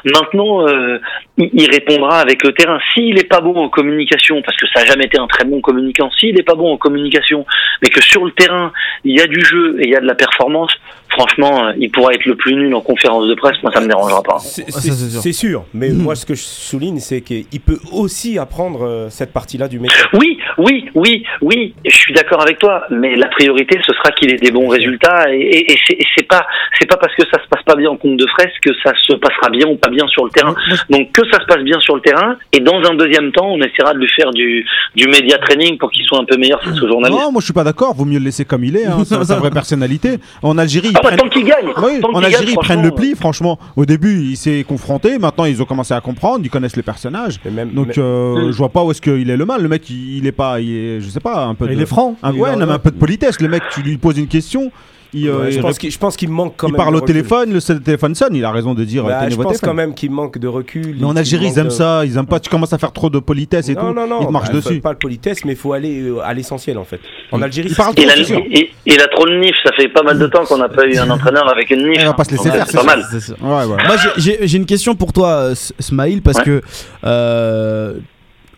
Maintenant, 0.04 0.66
euh, 0.68 0.98
il, 1.38 1.50
il 1.52 1.70
répondra 1.70 2.20
avec 2.20 2.44
le 2.44 2.52
terrain. 2.52 2.78
S'il 2.92 3.18
est 3.18 3.28
pas 3.28 3.40
bon 3.40 3.56
en 3.56 3.68
communication, 3.68 4.42
parce 4.42 4.56
que 4.56 4.66
ça 4.74 4.82
a 4.82 4.84
jamais 4.84 5.04
été 5.04 5.18
un 5.18 5.26
très 5.26 5.44
bon 5.44 5.60
communicant, 5.60 6.10
s'il 6.18 6.38
est 6.38 6.42
pas 6.42 6.54
bon 6.54 6.72
en 6.72 6.76
communication, 6.76 7.46
mais 7.82 7.88
que 7.88 8.02
sur 8.02 8.24
le 8.24 8.32
terrain 8.32 8.72
il 9.04 9.16
y 9.16 9.20
a 9.20 9.26
du 9.26 9.42
jeu 9.44 9.76
et 9.80 9.84
il 9.84 9.90
y 9.90 9.96
a 9.96 10.00
de 10.00 10.06
la 10.06 10.14
performance, 10.14 10.72
franchement, 11.08 11.66
euh, 11.66 11.72
il 11.78 11.90
pourra 11.90 12.12
être 12.12 12.24
le 12.24 12.34
plus 12.34 12.54
nul 12.54 12.74
en 12.74 12.80
conférence 12.80 13.26
de 13.28 13.34
presse. 13.34 13.56
Moi, 13.62 13.72
ça 13.72 13.80
me 13.80 13.86
dérangera 13.88 14.22
pas. 14.22 14.38
C'est 14.38 14.70
c'est 14.70 15.32
sûr. 15.32 15.64
mais 15.74 15.90
moi 15.90 16.14
ce 16.14 16.26
que 16.26 16.34
je 16.34 16.42
souligne, 16.42 16.98
c'est 16.98 17.20
qu'il 17.20 17.60
peut 17.60 17.78
aussi 17.92 18.38
apprendre 18.38 18.84
euh, 18.86 19.08
cette 19.10 19.32
partie-là 19.32 19.68
du 19.68 19.78
métier. 19.80 19.96
Oui, 20.12 20.38
oui, 20.58 20.86
oui, 20.94 21.24
oui, 21.42 21.74
je 21.84 21.96
suis 21.96 22.12
d'accord 22.14 22.42
avec 22.42 22.58
toi, 22.58 22.82
mais 22.90 23.16
la 23.16 23.28
priorité 23.28 23.78
ce 23.86 23.92
sera 23.92 24.10
qu'il 24.12 24.30
ait 24.32 24.36
des 24.38 24.50
bons 24.50 24.68
résultats 24.68 25.26
et, 25.32 25.36
et, 25.40 25.72
et 25.72 25.78
c'est- 26.16 26.22
pas 26.28 26.44
c'est 26.80 26.86
pas 26.88 26.96
parce 26.96 27.14
que 27.14 27.22
ça 27.32 27.40
se 27.42 27.48
passe 27.48 27.62
pas 27.64 27.76
bien 27.76 27.88
en 27.90 27.96
compte 27.96 28.16
de 28.16 28.26
fresque 28.26 28.56
que 28.62 28.72
ça 28.82 28.92
se 28.96 29.12
passera 29.14 29.48
bien 29.50 29.66
ou 29.68 29.76
pas 29.76 29.90
bien 29.90 30.06
sur 30.08 30.24
le 30.24 30.30
terrain. 30.30 30.54
Donc 30.90 31.12
que 31.12 31.22
ça 31.30 31.40
se 31.40 31.46
passe 31.46 31.62
bien 31.62 31.78
sur 31.80 31.94
le 31.94 32.00
terrain 32.00 32.36
et 32.52 32.58
dans 32.60 32.82
un 32.90 32.94
deuxième 32.94 33.30
temps, 33.32 33.46
on 33.48 33.60
essaiera 33.60 33.94
de 33.94 33.98
lui 34.00 34.08
faire 34.16 34.32
du 34.32 34.66
du 34.96 35.06
média 35.06 35.38
training 35.38 35.78
pour 35.78 35.90
qu'il 35.92 36.04
soit 36.04 36.18
un 36.18 36.24
peu 36.24 36.36
meilleur 36.36 36.60
face 36.62 36.80
aux 36.82 36.88
journalistes. 36.88 37.20
Non, 37.20 37.30
moi 37.30 37.40
je 37.40 37.44
suis 37.46 37.52
pas 37.54 37.62
d'accord. 37.64 37.94
Vaut 37.94 38.04
mieux 38.04 38.18
le 38.18 38.24
laisser 38.24 38.44
comme 38.44 38.64
il 38.64 38.76
est. 38.76 38.86
Hein, 38.86 38.98
c'est 39.04 39.22
sa 39.24 39.36
vraie 39.36 39.50
personnalité. 39.50 40.18
En 40.42 40.58
Algérie, 40.58 40.92
ils 40.96 40.98
Ah 40.98 41.02
bah, 41.02 41.08
prennent- 41.16 41.18
tant 41.18 41.28
qu'il 41.28 41.44
gagne, 41.44 41.66
Oui, 41.82 42.00
tant 42.00 42.10
en 42.12 42.22
Algérie, 42.22 42.52
ils 42.52 42.56
prennent 42.56 42.82
le 42.82 42.90
pli, 42.90 43.14
franchement. 43.14 43.58
Au 43.76 43.84
début, 43.84 44.20
il 44.22 44.36
s'est 44.36 44.64
confronté, 44.68 45.18
maintenant 45.18 45.44
ils 45.44 45.60
ont 45.62 45.66
commencé 45.66 45.94
à 45.94 46.00
comprendre, 46.00 46.40
ils 46.44 46.50
connaissent 46.50 46.76
les 46.76 46.82
personnages. 46.82 47.38
Et 47.46 47.50
même, 47.50 47.70
Donc, 47.70 47.96
euh, 47.98 48.50
je 48.52 48.56
vois 48.56 48.68
pas 48.70 48.82
où 48.84 48.90
est-ce 48.90 49.00
qu'il 49.02 49.28
est 49.30 49.36
le 49.36 49.44
mal. 49.44 49.62
Le 49.62 49.68
mec, 49.68 49.88
il, 49.90 50.18
il 50.18 50.26
est 50.26 50.32
pas, 50.32 50.60
il 50.60 50.70
est, 50.74 51.00
je 51.00 51.08
sais 51.08 51.20
pas, 51.20 51.44
un 51.44 51.54
peu. 51.54 51.68
Il 51.70 51.76
de- 51.76 51.82
est 51.82 51.86
franc. 51.86 52.16
un- 52.22 52.32
Il 52.32 52.40
ouais, 52.40 52.50
a- 52.50 52.56
non, 52.56 52.66
mais 52.66 52.72
un 52.72 52.78
peu 52.78 52.90
de 52.90 52.96
politesse. 52.98 53.40
Le 53.40 53.48
mec, 53.48 53.62
tu 53.72 53.82
lui 53.82 53.96
poses 53.98 54.18
une 54.18 54.26
question, 54.28 54.70
il, 55.14 55.28
euh, 55.28 55.38
ouais, 55.40 55.50
je 55.52 55.56
il, 55.56 55.62
pense 55.62 55.78
qu'il 55.78 55.90
je 55.90 55.98
pense 55.98 56.16
qu'il 56.16 56.28
manque 56.28 56.54
quand 56.56 56.68
il 56.68 56.72
même. 56.72 56.76
parle 56.76 56.94
de 56.94 56.98
au 56.98 57.00
téléphone, 57.00 57.52
le 57.52 57.60
téléphone 57.80 58.14
sonne, 58.14 58.34
il 58.34 58.44
a 58.44 58.50
raison 58.50 58.74
de 58.74 58.84
dire 58.84 59.04
Bah, 59.04 59.18
tenez 59.20 59.30
je 59.32 59.36
pense 59.36 59.60
quand 59.60 59.74
même 59.74 59.94
qu'il 59.94 60.10
manque 60.10 60.38
de 60.38 60.48
recul. 60.48 60.96
Mais 60.98 61.04
en 61.04 61.16
Algérie, 61.16 61.46
ils 61.52 61.58
aiment 61.58 61.66
de- 61.66 61.70
ça, 61.70 62.04
ils 62.04 62.16
aiment 62.16 62.26
pas. 62.26 62.40
Tu 62.40 62.50
commences 62.50 62.72
à 62.72 62.78
faire 62.78 62.92
trop 62.92 63.10
de 63.10 63.18
politesse 63.18 63.68
et 63.68 63.74
non, 63.74 63.88
tout, 63.88 63.94
non, 63.94 64.06
non, 64.06 64.20
ils 64.22 64.26
te 64.26 64.32
marchent 64.32 64.48
bah, 64.50 64.56
dessus. 64.60 64.80
Pas 64.80 64.94
de 64.94 64.98
politesse, 64.98 65.44
mais 65.44 65.52
il 65.52 65.58
faut 65.58 65.72
aller 65.72 66.02
euh, 66.02 66.20
à 66.24 66.34
l'essentiel 66.34 66.78
en 66.78 66.84
fait. 66.84 67.00
En 67.32 67.40
Algérie, 67.42 67.68
Il 67.70 67.74
parle 67.76 67.94
Il 67.98 68.10
a, 68.10 68.16
il, 68.16 68.68
il 68.86 69.00
a 69.00 69.06
trop 69.08 69.26
de 69.26 69.38
nif, 69.38 69.54
ça 69.64 69.72
fait 69.76 69.88
pas 69.88 70.02
mal 70.02 70.18
de 70.18 70.26
temps 70.26 70.44
qu'on 70.44 70.58
n'a 70.58 70.68
pas 70.68 70.86
eu 70.86 70.96
un 70.96 71.08
entraîneur 71.16 71.50
avec 71.50 71.70
une 71.70 71.88
nif. 71.88 71.98
Il 72.00 72.04
va 72.06 72.14
pas 72.14 72.24
se 72.24 72.30
laisser 72.32 72.50
faire, 72.50 72.66
c'est 72.66 72.76
pas 72.76 72.84
mal. 72.84 73.04
Moi, 73.40 73.96
j'ai- 74.16 74.56
une 74.56 74.66
question 74.66 74.94
pour 74.94 75.12
toi, 75.12 75.28
euh, 75.28 75.54
Smaïl, 75.78 76.22
parce 76.22 76.40
que 76.40 76.60
euh, 77.04 77.94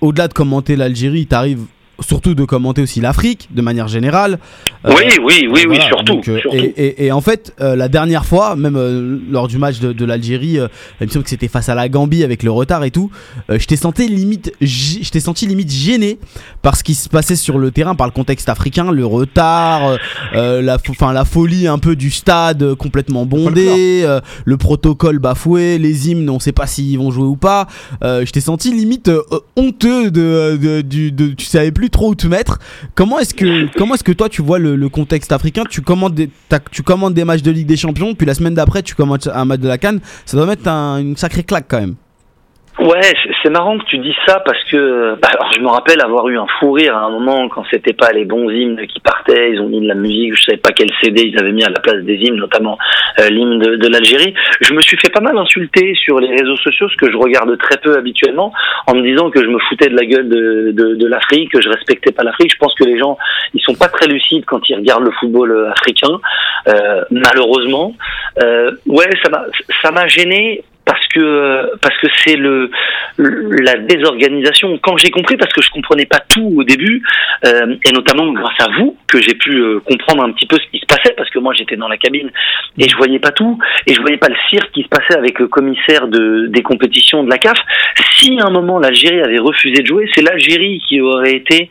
au-delà 0.01 0.29
de 0.29 0.33
commenter 0.35 0.77
l'Algérie, 0.77 1.27
t'arrives 1.27 1.63
surtout 2.01 2.35
de 2.35 2.45
commenter 2.45 2.83
aussi 2.83 3.01
l'Afrique 3.01 3.49
de 3.51 3.61
manière 3.63 3.89
générale. 3.89 4.39
Euh, 4.87 4.93
Oui, 4.97 5.05
oui, 5.25 5.49
oui, 5.53 5.65
oui, 5.69 5.79
surtout. 5.87 6.05
donc, 6.05 6.29
euh, 6.29 6.39
surtout. 6.41 6.57
Et, 6.57 6.73
et- 6.77 7.07
et 7.07 7.13
en 7.13 7.21
fait, 7.21 7.55
euh, 7.61 7.75
la 7.77 7.89
dernière 7.89 8.25
fois, 8.25 8.55
même 8.57 8.77
euh, 8.77 9.19
lors 9.31 9.49
du 9.49 9.59
match 9.59 9.81
de, 9.81 9.93
de 9.93 10.05
l'Algérie, 10.05 10.59
euh, 10.61 10.69
il 11.01 11.07
me 11.09 11.13
semble 11.13 11.25
que 11.25 11.31
c'était 11.31 11.49
face 11.49 11.69
à 11.69 11.75
la 11.75 11.89
Gambie 11.89 12.23
avec 12.25 12.43
le 12.43 12.51
retard 12.51 12.85
et 12.85 12.91
tout, 12.91 13.11
euh, 13.51 13.59
je 13.59 13.67
t'ai 13.67 13.77
senti 13.77 14.09
limite, 14.09 14.53
je 14.61 15.09
t'ai 15.11 15.21
senti 15.21 15.47
limite 15.47 15.71
gêné 15.73 16.19
par 16.63 16.77
ce 16.77 16.85
qui 16.85 16.95
se 16.95 17.09
passait 17.09 17.37
sur 17.37 17.59
le 17.59 17.71
terrain, 17.71 17.95
par 17.95 18.07
le 18.07 18.13
contexte 18.13 18.49
africain, 18.49 18.91
le 18.93 19.05
retard, 19.05 19.97
la, 20.33 20.79
la 21.13 21.25
folie 21.25 21.67
un 21.67 21.79
peu 21.79 21.97
du 21.97 22.11
stade 22.11 22.75
complètement 22.75 23.27
bondé, 23.27 24.03
euh, 24.05 24.21
le 24.45 24.57
protocole 24.57 25.19
bafoué, 25.19 25.79
les 25.79 26.09
hymnes, 26.11 26.31
on 26.31 26.39
sait 26.39 26.53
pas 26.53 26.67
s'ils 26.67 26.99
vont 26.99 27.11
jouer 27.11 27.27
ou 27.27 27.37
pas. 27.37 27.67
Euh, 28.03 28.25
je 28.25 28.31
t'ai 28.33 28.41
senti 28.41 28.73
limite 28.73 29.09
euh, 29.09 29.23
honteux 29.57 30.11
de, 30.11 30.57
de, 30.61 30.81
du- 30.81 31.13
de- 31.13 31.29
tu 31.35 31.45
savais 31.47 31.73
plus 31.73 31.88
trop 31.91 32.11
où 32.11 32.15
te 32.15 32.27
mettre. 32.27 32.59
Comment 32.95 33.19
est-ce 33.19 33.35
que, 33.35 33.67
comment 33.77 33.95
est-ce 33.95 34.05
que 34.05 34.13
toi 34.13 34.29
tu 34.29 34.43
vois 34.43 34.59
le, 34.59 34.89
contexte 34.89 35.33
africain? 35.33 35.65
Tu 35.69 35.81
commandes 35.83 36.15
des, 36.15 36.31
tu 36.71 36.83
commandes 36.83 37.15
des 37.15 37.25
matchs 37.25 37.43
de 37.43 37.51
Ligue 37.51 37.67
des 37.67 37.77
Champions, 37.77 38.15
puis 38.15 38.27
la 38.27 38.35
semaine 38.35 38.55
d'après 38.55 38.83
tu 38.83 38.95
commandes 38.95 39.31
un 39.33 39.45
match 39.45 39.61
de 39.61 39.69
la 39.69 39.79
Cannes. 39.79 40.01
Ça 40.27 40.37
doit 40.37 40.47
mettre 40.47 40.69
un- 40.69 40.99
une 40.99 41.17
sacrée 41.17 41.45
claque 41.45 41.67
quand 41.69 41.81
même. 41.81 41.95
Ouais, 42.79 43.01
c'est- 43.43 43.51
marrant 43.51 43.77
que 43.79 43.85
tu 43.87 43.99
dises 43.99 44.15
ça 44.27 44.41
parce 44.45 44.63
que 44.65 45.15
bah, 45.21 45.29
alors 45.33 45.51
je 45.53 45.61
me 45.61 45.69
rappelle 45.69 46.01
avoir 46.03 46.29
eu 46.29 46.39
un 46.39 46.47
fou 46.61 46.73
rire 46.73 46.95
à 46.97 47.01
un 47.01 47.11
moment 47.11 47.49
quand 47.49 47.65
c'était 47.71 47.95
pas 47.95 48.13
les 48.13 48.25
bons 48.25 48.49
hymnes 48.51 48.87
qui 48.87 49.01
partaient, 49.01 49.53
ils 49.53 49.61
ont 49.61 49.69
mis 49.69 49.81
de 49.81 49.89
la 49.89 49.95
musique, 49.95 50.37
je 50.37 50.43
savais 50.45 50.59
pas 50.59 50.71
quel 50.73 50.89
CD 51.03 51.23
ils 51.25 51.39
avaient 51.41 51.53
mis 51.53 51.65
à 51.65 51.71
la 51.71 51.81
place 51.81 52.03
des 52.05 52.15
hymnes, 52.17 52.37
notamment 52.37 52.79
euh, 53.21 53.31
l'hymne 53.31 53.59
de, 53.59 53.77
de 53.77 53.89
l'Algérie. 53.89 54.33
Je 54.61 54.75
me 54.75 54.81
suis 54.83 54.97
fait 54.99 55.11
pas 55.11 55.21
mal 55.21 55.37
insulter 55.39 55.95
sur 55.95 56.21
les 56.21 56.29
réseaux 56.29 56.57
sociaux, 56.57 56.89
ce 56.89 56.97
que 56.97 57.11
je 57.11 57.17
regarde 57.17 57.57
très 57.59 57.79
peu 57.79 57.97
habituellement, 57.97 58.53
en 58.87 58.95
me 58.95 59.03
disant 59.03 59.31
que 59.31 59.43
je 59.43 59.49
me 59.49 59.59
foutais 59.69 59.89
de 59.89 59.97
la 59.97 60.05
gueule 60.05 60.29
de, 60.29 60.71
de, 60.73 60.95
de 60.95 61.07
l'Afrique, 61.09 61.51
que 61.51 61.61
je 61.63 61.71
respectais 61.71 62.13
pas 62.13 62.23
l'Afrique. 62.23 62.53
Je 62.53 62.59
pense 62.59 62.75
que 62.75 62.85
les 62.85 62.99
gens 62.99 63.17
ils 63.55 63.63
sont 63.63 63.75
pas 63.75 63.89
très 63.89 64.07
lucides 64.07 64.45
quand 64.45 64.61
ils 64.69 64.77
regardent 64.77 65.05
le 65.05 65.13
football 65.19 65.51
euh, 65.51 65.71
africain, 65.73 66.21
euh, 66.69 67.03
malheureusement. 67.11 67.95
Euh, 68.43 68.71
ouais, 68.87 69.09
ça 69.25 69.31
m'a 69.31 69.45
ça 69.83 69.91
m'a 69.91 70.07
gêné 70.07 70.63
parce 70.89 71.07
que 71.09 71.77
parce 71.83 71.97
que 71.99 72.07
c'est 72.25 72.37
le 72.37 72.71
la 73.19 73.75
désorganisation. 73.77 74.79
Quand 74.83 74.97
j'ai 74.97 75.11
compris, 75.11 75.37
parce 75.37 75.53
que 75.53 75.61
je 75.61 75.71
comprenais 75.71 76.07
pas 76.07 76.21
tout 76.21 76.51
au 76.57 76.65
début, 76.65 77.03
euh, 77.45 77.77
et 77.85 77.93
notamment 77.93 78.33
grâce 78.33 78.59
à 78.61 78.69
vous, 78.79 78.97
que 79.07 79.21
j'ai 79.21 79.35
pu 79.35 79.51
euh, 79.51 79.81
comprendre 79.81 80.23
un 80.25 80.33
petit 80.33 80.47
peu 80.47 80.57
ce 80.57 80.67
qui 80.71 80.79
se 80.79 80.87
passait, 80.87 81.13
parce 81.15 81.29
que 81.29 81.39
moi 81.39 81.53
j'étais 81.53 81.77
dans 81.77 81.89
la 81.89 81.99
cabine 81.99 82.31
et 82.79 82.89
je 82.89 82.97
voyais 82.97 83.19
pas 83.19 83.33
tout, 83.33 83.59
et 83.87 83.93
je 83.93 84.01
voyais 84.01 84.17
pas 84.17 84.29
le 84.29 84.37
cirque 84.49 84.71
qui 84.73 84.83
se 84.83 84.89
passait 84.89 85.19
avec 85.19 85.39
le 85.39 85.49
commissaire 85.49 86.09
de, 86.09 86.47
des 86.47 86.63
compétitions 86.63 87.23
de 87.23 87.29
la 87.29 87.37
CAF. 87.37 87.59
Si 88.17 88.41
à 88.41 88.47
un 88.47 88.51
moment 88.51 88.79
l'Algérie 88.79 89.21
avait 89.21 89.41
refusé 89.41 89.83
de 89.83 89.87
jouer, 89.87 90.09
c'est 90.15 90.23
l'Algérie 90.23 90.83
qui 90.89 91.03
aurait 91.03 91.35
été 91.35 91.69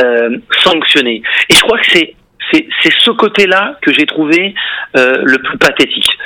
euh, 0.00 0.36
sanctionnée. 0.64 1.22
Et 1.48 1.54
je 1.54 1.60
crois 1.60 1.78
que 1.78 1.86
c'est 1.92 2.14
c'est 2.52 2.92
ce 3.00 3.10
côté-là 3.10 3.76
que 3.82 3.92
j'ai 3.92 4.06
trouvé 4.06 4.54
euh, 4.96 5.16
le 5.24 5.38
plus 5.38 5.58
pathétique. 5.58 6.16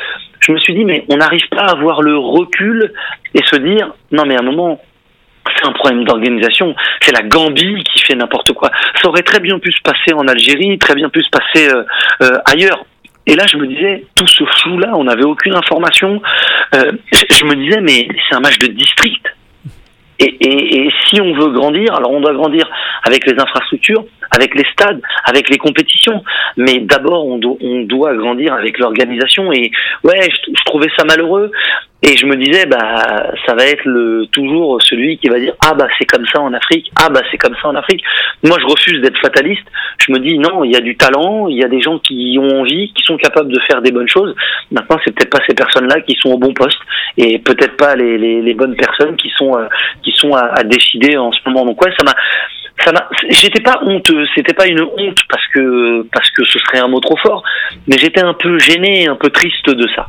Je 0.40 0.52
me 0.52 0.58
suis 0.58 0.74
dit, 0.74 0.84
mais 0.84 1.04
on 1.08 1.16
n'arrive 1.16 1.46
pas 1.50 1.62
à 1.62 1.72
avoir 1.72 2.02
le 2.02 2.16
recul 2.16 2.92
et 3.34 3.42
se 3.44 3.56
dire, 3.56 3.92
non 4.10 4.24
mais 4.26 4.36
à 4.36 4.40
un 4.40 4.44
moment, 4.44 4.80
c'est 5.56 5.66
un 5.66 5.72
problème 5.72 6.04
d'organisation. 6.04 6.74
C'est 7.00 7.12
la 7.12 7.26
Gambie 7.26 7.82
qui 7.84 8.00
fait 8.00 8.14
n'importe 8.14 8.52
quoi. 8.52 8.70
Ça 9.00 9.08
aurait 9.08 9.22
très 9.22 9.40
bien 9.40 9.58
pu 9.58 9.72
se 9.72 9.80
passer 9.82 10.14
en 10.14 10.26
Algérie, 10.26 10.78
très 10.78 10.94
bien 10.94 11.08
pu 11.08 11.22
se 11.22 11.30
passer 11.30 11.68
euh, 11.68 11.84
euh, 12.22 12.38
ailleurs. 12.44 12.84
Et 13.26 13.34
là, 13.34 13.44
je 13.46 13.56
me 13.58 13.66
disais, 13.66 14.04
tout 14.16 14.26
ce 14.26 14.44
flou-là, 14.44 14.92
on 14.94 15.04
n'avait 15.04 15.24
aucune 15.24 15.54
information. 15.54 16.20
Euh, 16.74 16.92
je, 17.12 17.22
je 17.30 17.44
me 17.44 17.54
disais, 17.54 17.80
mais 17.80 18.08
c'est 18.28 18.36
un 18.36 18.40
match 18.40 18.58
de 18.58 18.68
district. 18.68 19.24
Et, 20.20 20.88
si 21.06 21.20
on 21.20 21.32
veut 21.34 21.50
grandir, 21.50 21.94
alors 21.94 22.12
on 22.12 22.20
doit 22.20 22.34
grandir 22.34 22.68
avec 23.04 23.26
les 23.26 23.40
infrastructures, 23.40 24.04
avec 24.30 24.54
les 24.54 24.64
stades, 24.72 25.00
avec 25.24 25.48
les 25.48 25.56
compétitions. 25.56 26.22
Mais 26.56 26.78
d'abord, 26.80 27.26
on, 27.26 27.38
do- 27.38 27.58
on 27.60 27.80
doit 27.82 28.14
grandir 28.14 28.52
avec 28.52 28.78
l'organisation. 28.78 29.50
Et 29.52 29.70
ouais, 30.04 30.28
je 30.46 30.64
trouvais 30.64 30.88
ça 30.96 31.04
malheureux. 31.04 31.50
Et 32.02 32.16
je 32.16 32.24
me 32.24 32.36
disais, 32.36 32.64
bah, 32.64 33.30
ça 33.44 33.54
va 33.54 33.66
être 33.66 33.84
le, 33.84 34.26
toujours 34.32 34.80
celui 34.82 35.18
qui 35.18 35.28
va 35.28 35.38
dire, 35.38 35.52
ah 35.60 35.74
bah 35.74 35.86
c'est 35.98 36.06
comme 36.06 36.24
ça 36.32 36.40
en 36.40 36.54
Afrique, 36.54 36.90
ah 36.96 37.10
bah 37.10 37.20
c'est 37.30 37.36
comme 37.36 37.54
ça 37.60 37.68
en 37.68 37.74
Afrique. 37.74 38.02
Moi, 38.42 38.56
je 38.58 38.64
refuse 38.64 39.02
d'être 39.02 39.18
fataliste. 39.18 39.66
Je 39.98 40.12
me 40.12 40.18
dis, 40.18 40.38
non, 40.38 40.64
il 40.64 40.72
y 40.72 40.76
a 40.76 40.80
du 40.80 40.96
talent, 40.96 41.48
il 41.48 41.58
y 41.58 41.64
a 41.64 41.68
des 41.68 41.82
gens 41.82 41.98
qui 41.98 42.38
ont 42.40 42.60
envie, 42.60 42.90
qui 42.94 43.02
sont 43.04 43.18
capables 43.18 43.52
de 43.52 43.60
faire 43.70 43.82
des 43.82 43.92
bonnes 43.92 44.08
choses. 44.08 44.34
Maintenant, 44.70 44.98
c'est 45.04 45.14
peut-être 45.14 45.30
pas 45.30 45.44
ces 45.46 45.54
personnes-là 45.54 46.00
qui 46.00 46.16
sont 46.18 46.30
au 46.30 46.38
bon 46.38 46.54
poste, 46.54 46.80
et 47.18 47.38
peut-être 47.38 47.76
pas 47.76 47.94
les, 47.96 48.16
les, 48.16 48.40
les 48.40 48.54
bonnes 48.54 48.76
personnes 48.76 49.16
qui 49.16 49.30
sont 49.36 49.58
euh, 49.58 49.66
qui 50.02 50.12
sont 50.12 50.34
à, 50.34 50.52
à 50.58 50.64
décider 50.64 51.18
en 51.18 51.32
ce 51.32 51.40
moment. 51.46 51.66
Donc 51.66 51.84
ouais, 51.84 51.92
ça 51.98 52.04
m'a 52.04 52.14
ça 52.82 52.92
m'a 52.92 53.10
j'étais 53.28 53.60
pas 53.60 53.78
honteux 53.82 54.26
c'était 54.34 54.54
pas 54.54 54.66
une 54.66 54.80
honte 54.80 55.18
parce 55.28 55.46
que 55.48 56.06
parce 56.14 56.30
que 56.30 56.44
ce 56.44 56.58
serait 56.60 56.78
un 56.78 56.88
mot 56.88 57.00
trop 57.00 57.18
fort 57.18 57.42
mais 57.86 57.98
j'étais 57.98 58.22
un 58.22 58.32
peu 58.32 58.58
gêné 58.58 59.06
un 59.06 59.16
peu 59.16 59.28
triste 59.28 59.68
de 59.68 59.86
ça 59.94 60.06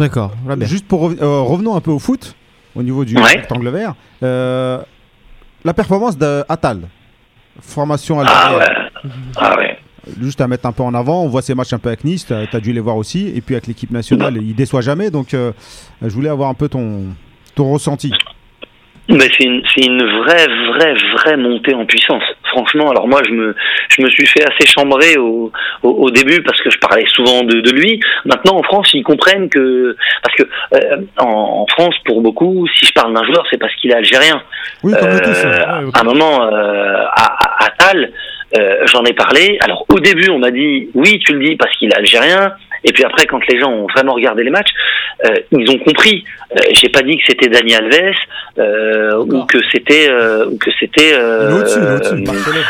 D'accord. 0.00 0.32
Juste 0.62 0.88
pour 0.88 1.02
rev- 1.10 1.18
euh, 1.22 1.40
revenons 1.42 1.76
un 1.76 1.80
peu 1.80 1.90
au 1.90 1.98
foot, 1.98 2.34
au 2.74 2.82
niveau 2.82 3.04
du 3.04 3.16
Ouais. 3.16 3.22
rectangle 3.36 3.68
vert. 3.68 3.94
Euh, 4.22 4.78
la 5.64 5.74
performance 5.74 6.16
d'Atal, 6.16 6.80
formation 7.60 8.18
ah 8.20 8.22
algérienne. 8.22 8.68
ouais 9.04 9.10
ah 9.36 9.56
ouais 9.58 9.78
Juste 10.20 10.40
à 10.40 10.48
mettre 10.48 10.64
un 10.66 10.72
peu 10.72 10.82
en 10.82 10.94
avant, 10.94 11.22
on 11.22 11.28
voit 11.28 11.42
ses 11.42 11.54
matchs 11.54 11.74
un 11.74 11.78
peu 11.78 11.88
avec 11.90 12.04
Nice, 12.04 12.24
tu 12.26 12.32
as, 12.32 12.60
dû 12.60 12.72
les 12.72 12.80
voir 12.80 12.96
aussi, 12.96 13.28
et 13.34 13.40
puis 13.42 13.54
avec 13.54 13.66
l'équipe 13.66 13.90
nationale, 13.90 14.38
il 14.38 14.54
déçoit 14.54 14.80
jamais, 14.80 15.10
donc 15.10 15.34
euh, 15.34 15.52
je 16.00 16.08
voulais 16.08 16.30
avoir 16.30 16.48
un 16.48 16.54
peu 16.54 16.68
ton, 16.70 17.04
ton 17.54 17.70
ressenti. 17.70 18.10
Mais 19.10 19.28
c'est 19.36 19.44
une, 19.44 19.62
c'est 19.74 19.84
une 19.86 20.02
vraie, 20.22 20.46
vraie, 20.72 20.94
vraie 21.16 21.36
montée 21.36 21.74
en 21.74 21.84
puissance. 21.84 22.22
Franchement, 22.44 22.90
alors 22.90 23.06
moi, 23.08 23.20
je 23.26 23.32
me, 23.32 23.54
je 23.88 24.02
me 24.02 24.08
suis 24.10 24.26
fait 24.26 24.42
assez 24.42 24.66
chambrer 24.66 25.16
au, 25.16 25.52
au, 25.82 25.88
au 25.90 26.10
début 26.10 26.42
parce 26.42 26.60
que 26.60 26.70
je 26.70 26.78
parlais 26.78 27.04
souvent 27.14 27.42
de, 27.42 27.60
de 27.60 27.70
lui. 27.70 28.00
Maintenant, 28.24 28.56
en 28.58 28.62
France, 28.62 28.90
ils 28.94 29.02
comprennent 29.02 29.48
que, 29.48 29.96
parce 30.22 30.34
que 30.36 30.42
euh, 30.74 30.96
en, 31.18 31.62
en 31.62 31.66
France, 31.68 31.94
pour 32.04 32.20
beaucoup, 32.22 32.66
si 32.76 32.86
je 32.86 32.92
parle 32.92 33.14
d'un 33.14 33.24
joueur, 33.24 33.44
c'est 33.50 33.58
parce 33.58 33.74
qu'il 33.76 33.90
est 33.90 33.96
algérien. 33.96 34.42
Oui, 34.82 34.92
Euh, 34.94 35.18
ouais. 35.18 35.90
à 35.94 36.00
un 36.00 36.04
moment, 36.04 36.42
euh, 36.44 37.04
à, 37.10 37.24
à, 37.24 37.64
à 37.66 37.70
Tal, 37.78 38.10
euh, 38.56 38.86
j'en 38.86 39.04
ai 39.04 39.12
parlé. 39.12 39.58
Alors 39.60 39.84
au 39.88 40.00
début, 40.00 40.28
on 40.30 40.38
m'a 40.38 40.50
dit 40.50 40.90
oui, 40.94 41.18
tu 41.24 41.34
le 41.34 41.44
dis 41.44 41.56
parce 41.56 41.76
qu'il 41.76 41.90
est 41.90 41.96
algérien. 41.96 42.52
Et 42.82 42.92
puis 42.92 43.04
après, 43.04 43.26
quand 43.26 43.40
les 43.46 43.60
gens 43.60 43.70
ont 43.70 43.86
vraiment 43.88 44.14
regardé 44.14 44.42
les 44.42 44.48
matchs, 44.48 44.70
euh, 45.26 45.34
ils 45.52 45.70
ont 45.70 45.78
compris. 45.78 46.24
Euh, 46.56 46.60
J'ai 46.72 46.88
pas 46.88 47.02
dit 47.02 47.18
que 47.18 47.24
c'était 47.26 47.48
Dani 47.48 47.74
Alves 47.74 48.14
euh, 48.58 49.18
ou 49.18 49.44
que 49.44 49.58
c'était 49.70 50.10
ou 50.46 50.56
que 50.56 50.70
c'était 50.80 51.12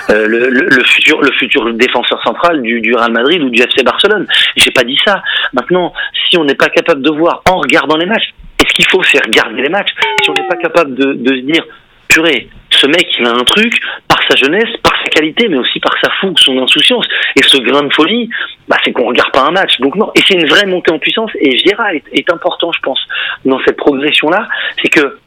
le, 0.09 0.27
le, 0.27 0.49
le 0.49 0.85
futur 0.85 1.21
le 1.23 1.31
futur 1.33 1.73
défenseur 1.75 2.21
central 2.23 2.61
du, 2.63 2.81
du 2.81 2.95
Real 2.95 3.13
Madrid 3.13 3.41
ou 3.43 3.51
du 3.51 3.61
FC 3.63 3.83
Barcelone. 3.85 4.27
J'ai 4.57 4.73
pas 4.73 4.83
dit 4.83 4.99
ça. 5.05 5.23
Maintenant, 5.53 5.93
si 6.29 6.39
on 6.39 6.45
n'est 6.45 6.55
pas 6.57 6.69
capable 6.69 7.03
de 7.03 7.11
voir 7.11 7.43
en 7.49 7.59
regardant 7.59 7.97
les 7.97 8.07
matchs, 8.07 8.35
et 8.61 8.67
ce 8.69 8.73
qu'il 8.75 8.87
faut, 8.87 9.03
c'est 9.05 9.25
regarder 9.25 9.63
les 9.63 9.69
matchs. 9.69 9.91
Si 10.23 10.31
on 10.31 10.35
n'est 10.35 10.49
pas 10.49 10.57
capable 10.57 10.95
de, 10.95 11.13
de 11.15 11.37
se 11.37 11.41
dire, 11.43 11.65
purée, 12.09 12.49
ce 12.81 12.87
mec, 12.87 13.07
il 13.19 13.27
a 13.27 13.31
un 13.31 13.45
truc 13.45 13.79
par 14.09 14.19
sa 14.29 14.37
jeunesse, 14.37 14.71
par 14.83 14.95
sa 15.03 15.11
qualité, 15.11 15.49
mais 15.49 15.59
aussi 15.59 15.81
par 15.81 15.95
sa 16.03 16.11
fougue, 16.21 16.39
son 16.39 16.59
insouciance 16.59 17.07
et 17.37 17.43
ce 17.43 17.59
grain 17.59 17.83
de 17.83 17.93
folie, 17.93 18.29
bah, 18.69 18.77
c'est 18.85 18.93
qu'on 18.93 19.09
regarde 19.09 19.33
pas 19.33 19.47
un 19.47 19.51
match. 19.51 19.79
Donc 19.81 19.97
non, 19.97 20.11
et 20.15 20.21
c'est 20.27 20.35
une 20.35 20.47
vraie 20.47 20.67
montée 20.67 20.93
en 20.93 20.99
puissance. 20.99 21.31
Et 21.41 21.57
Vieira 21.57 21.95
est, 21.95 22.05
est 22.13 22.33
important, 22.33 22.73
je 22.73 22.81
pense, 22.81 23.01
dans 23.45 23.61
cette 23.67 23.77
progression-là, 23.77 24.49
c'est 24.83 24.89
que 24.89 25.19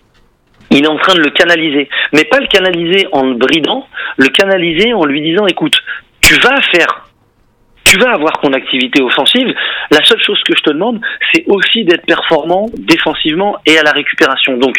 il 0.72 0.86
est 0.86 0.90
en 0.90 0.98
train 0.98 1.14
de 1.14 1.22
le 1.22 1.30
canaliser, 1.30 1.88
mais 2.14 2.24
pas 2.24 2.40
le 2.40 2.48
canaliser 2.48 3.08
en 3.12 3.26
le 3.26 3.36
bridant, 3.36 3.88
le 4.18 4.28
canaliser 4.30 4.94
en 4.94 5.06
lui 5.06 5.22
disant 5.22 5.46
écoute, 5.46 5.76
tu 6.22 6.34
vas 6.36 6.60
faire, 6.74 7.08
tu 7.86 7.98
vas 8.00 8.14
avoir 8.14 8.40
ton 8.42 8.54
activité 8.54 9.02
offensive. 9.02 9.54
La 9.92 10.04
seule 10.04 10.22
chose 10.24 10.42
que 10.44 10.56
je 10.58 10.64
te 10.64 10.72
demande, 10.72 11.00
c'est 11.32 11.44
aussi 11.48 11.84
d'être 11.84 12.06
performant 12.06 12.66
défensivement 12.74 13.58
et 13.66 13.78
à 13.78 13.84
la 13.84 13.92
récupération. 13.92 14.58
Donc, 14.58 14.76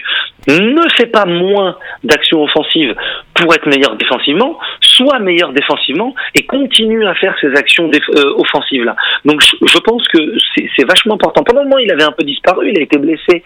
ne 0.49 0.89
fais 0.97 1.07
pas 1.07 1.25
moins 1.25 1.77
d'actions 2.03 2.43
offensives 2.43 2.95
pour 3.35 3.55
être 3.55 3.67
meilleur 3.67 3.97
défensivement, 3.97 4.59
sois 4.81 5.19
meilleur 5.19 5.53
défensivement 5.53 6.15
et 6.35 6.45
continue 6.45 7.07
à 7.07 7.15
faire 7.15 7.35
ces 7.41 7.55
actions 7.57 7.91
euh, 7.91 8.35
offensives 8.37 8.85
là. 8.85 8.97
Donc, 9.25 9.41
je, 9.41 9.67
je 9.67 9.79
pense 9.79 10.07
que 10.09 10.19
c'est 10.77 10.85
vachement 10.87 11.15
important. 11.15 11.43
Pendant 11.43 11.63
le 11.63 11.69
moment, 11.69 11.79
il 11.79 11.91
avait 11.91 12.05
un 12.05 12.13
peu 12.13 12.25
disparu, 12.25 12.71
il 12.71 12.79
a 12.79 12.83
été 12.83 12.99
blessé 12.99 13.43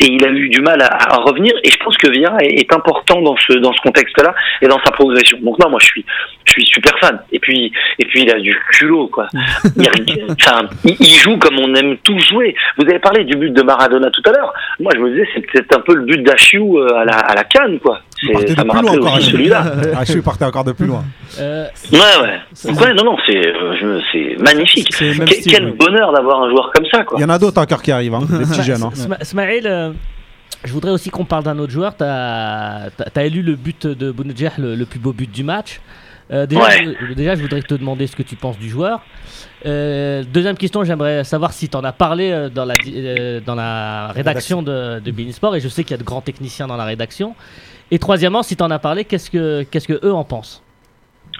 et 0.00 0.06
il 0.06 0.24
a 0.24 0.30
eu 0.30 0.48
du 0.48 0.60
mal 0.60 0.80
à, 0.82 0.86
à 0.86 1.16
revenir. 1.16 1.52
Et 1.64 1.70
je 1.70 1.76
pense 1.78 1.96
que 1.96 2.10
Vieira 2.10 2.38
est, 2.40 2.60
est 2.60 2.72
important 2.72 3.20
dans 3.20 3.36
ce 3.36 3.52
dans 3.58 3.72
ce 3.72 3.80
contexte-là 3.82 4.34
et 4.62 4.68
dans 4.68 4.80
sa 4.84 4.90
progression. 4.92 5.38
Donc 5.40 5.58
non, 5.58 5.70
moi 5.70 5.78
je 5.80 5.86
suis 5.86 6.04
je 6.44 6.52
suis 6.52 6.66
super 6.66 6.98
fan. 6.98 7.20
Et 7.32 7.38
puis 7.38 7.72
et 7.98 8.04
puis 8.06 8.22
il 8.22 8.30
a 8.30 8.40
du 8.40 8.56
culot 8.72 9.08
quoi. 9.08 9.28
Il, 9.76 9.88
enfin, 10.30 10.68
il, 10.84 10.96
il 11.00 11.14
joue 11.14 11.36
comme 11.38 11.58
on 11.58 11.74
aime 11.74 11.96
tous 11.98 12.18
jouer. 12.18 12.54
Vous 12.78 12.84
avez 12.84 12.98
parlé 12.98 13.24
du 13.24 13.36
but 13.36 13.52
de 13.52 13.62
Maradona 13.62 14.10
tout 14.10 14.22
à 14.26 14.32
l'heure. 14.32 14.52
Moi 14.80 14.92
je 14.94 15.00
me 15.00 15.10
disais 15.10 15.28
c'est 15.34 15.46
peut-être 15.46 15.76
un 15.76 15.80
peu 15.80 15.94
le 15.94 16.04
but 16.04 16.22
d'Achiou 16.22 16.37
euh, 16.78 16.96
à 16.98 17.04
la 17.04 17.16
à 17.18 17.34
la 17.34 17.44
canne 17.44 17.78
quoi. 17.80 18.00
Il 18.22 18.32
partait 18.32 18.48
C'est- 18.48 18.54
de 18.54 18.58
Ça 18.58 18.64
m'a 18.64 18.72
plus 18.74 18.82
loin 18.82 18.90
rappelé 18.92 19.06
encore, 19.06 19.18
aussi 19.18 19.30
celui-là. 19.30 19.64
Achille 19.98 20.22
partait 20.22 20.44
encore 20.44 20.64
de 20.64 20.72
plus 20.72 20.86
loin. 20.86 21.04
Euh, 21.40 21.66
Ouais 21.92 21.98
ouais. 22.22 22.38
Donc 22.64 22.80
ouais 22.80 22.94
non 22.94 23.04
non 23.04 23.16
c'est 23.26 23.46
euh, 23.46 24.00
c'est 24.12 24.36
magnifique. 24.42 24.88
C'est 24.94 25.12
style, 25.14 25.52
quel 25.52 25.64
ouais. 25.66 25.72
bonheur 25.78 26.12
d'avoir 26.12 26.42
un 26.42 26.50
joueur 26.50 26.70
comme 26.74 26.86
ça 26.90 27.04
quoi. 27.04 27.18
Il 27.18 27.22
y 27.22 27.24
en 27.24 27.28
a 27.28 27.38
d'autres 27.38 27.60
encore 27.60 27.82
qui 27.82 27.92
arrivent, 27.92 28.14
hein, 28.14 28.22
des 28.28 28.44
petits 28.44 28.62
jeunes. 28.64 28.82
hein. 28.82 28.90
Sma- 28.94 29.66
euh, 29.66 29.92
je 30.64 30.72
voudrais 30.72 30.90
aussi 30.90 31.10
qu'on 31.10 31.24
parle 31.24 31.44
d'un 31.44 31.58
autre 31.58 31.72
joueur. 31.72 31.96
Tu 31.96 32.02
as, 32.04 32.90
élu 33.24 33.42
le 33.42 33.54
but 33.54 33.86
de 33.86 34.10
Bounedjah, 34.10 34.52
le, 34.58 34.74
le 34.74 34.84
plus 34.86 34.98
beau 34.98 35.12
but 35.12 35.30
du 35.30 35.44
match. 35.44 35.80
Euh, 36.30 36.46
déjà, 36.46 36.62
Ouais. 36.62 36.96
je, 37.08 37.14
déjà, 37.14 37.34
je 37.34 37.42
voudrais 37.42 37.62
te 37.62 37.74
demander 37.74 38.06
ce 38.06 38.14
que 38.14 38.22
tu 38.22 38.36
penses 38.36 38.58
du 38.58 38.68
joueur. 38.68 39.00
Euh, 39.66 40.22
deuxième 40.24 40.56
question, 40.56 40.84
j'aimerais 40.84 41.24
savoir 41.24 41.52
si 41.52 41.68
tu 41.68 41.76
en 41.76 41.84
as 41.84 41.92
parlé 41.92 42.30
euh, 42.30 42.48
dans 42.50 42.64
la, 42.66 42.74
di- 42.76 42.92
euh, 42.96 43.40
dans 43.44 43.54
la 43.54 44.08
rédaction 44.08 44.62
de, 44.62 45.00
de 45.00 45.10
Beansport, 45.10 45.56
et 45.56 45.60
je 45.60 45.68
sais 45.68 45.84
qu'il 45.84 45.92
y 45.92 45.94
a 45.94 45.98
de 45.98 46.04
grands 46.04 46.20
techniciens 46.20 46.66
dans 46.66 46.76
la 46.76 46.84
rédaction. 46.84 47.34
Et 47.90 47.98
troisièmement, 47.98 48.42
si 48.42 48.56
tu 48.56 48.62
en 48.62 48.70
as 48.70 48.78
parlé, 48.78 49.04
qu'est-ce 49.04 49.30
que, 49.30 49.62
qu'est-ce 49.70 49.88
que 49.88 49.98
eux 50.04 50.12
en 50.12 50.24
pensent? 50.24 50.62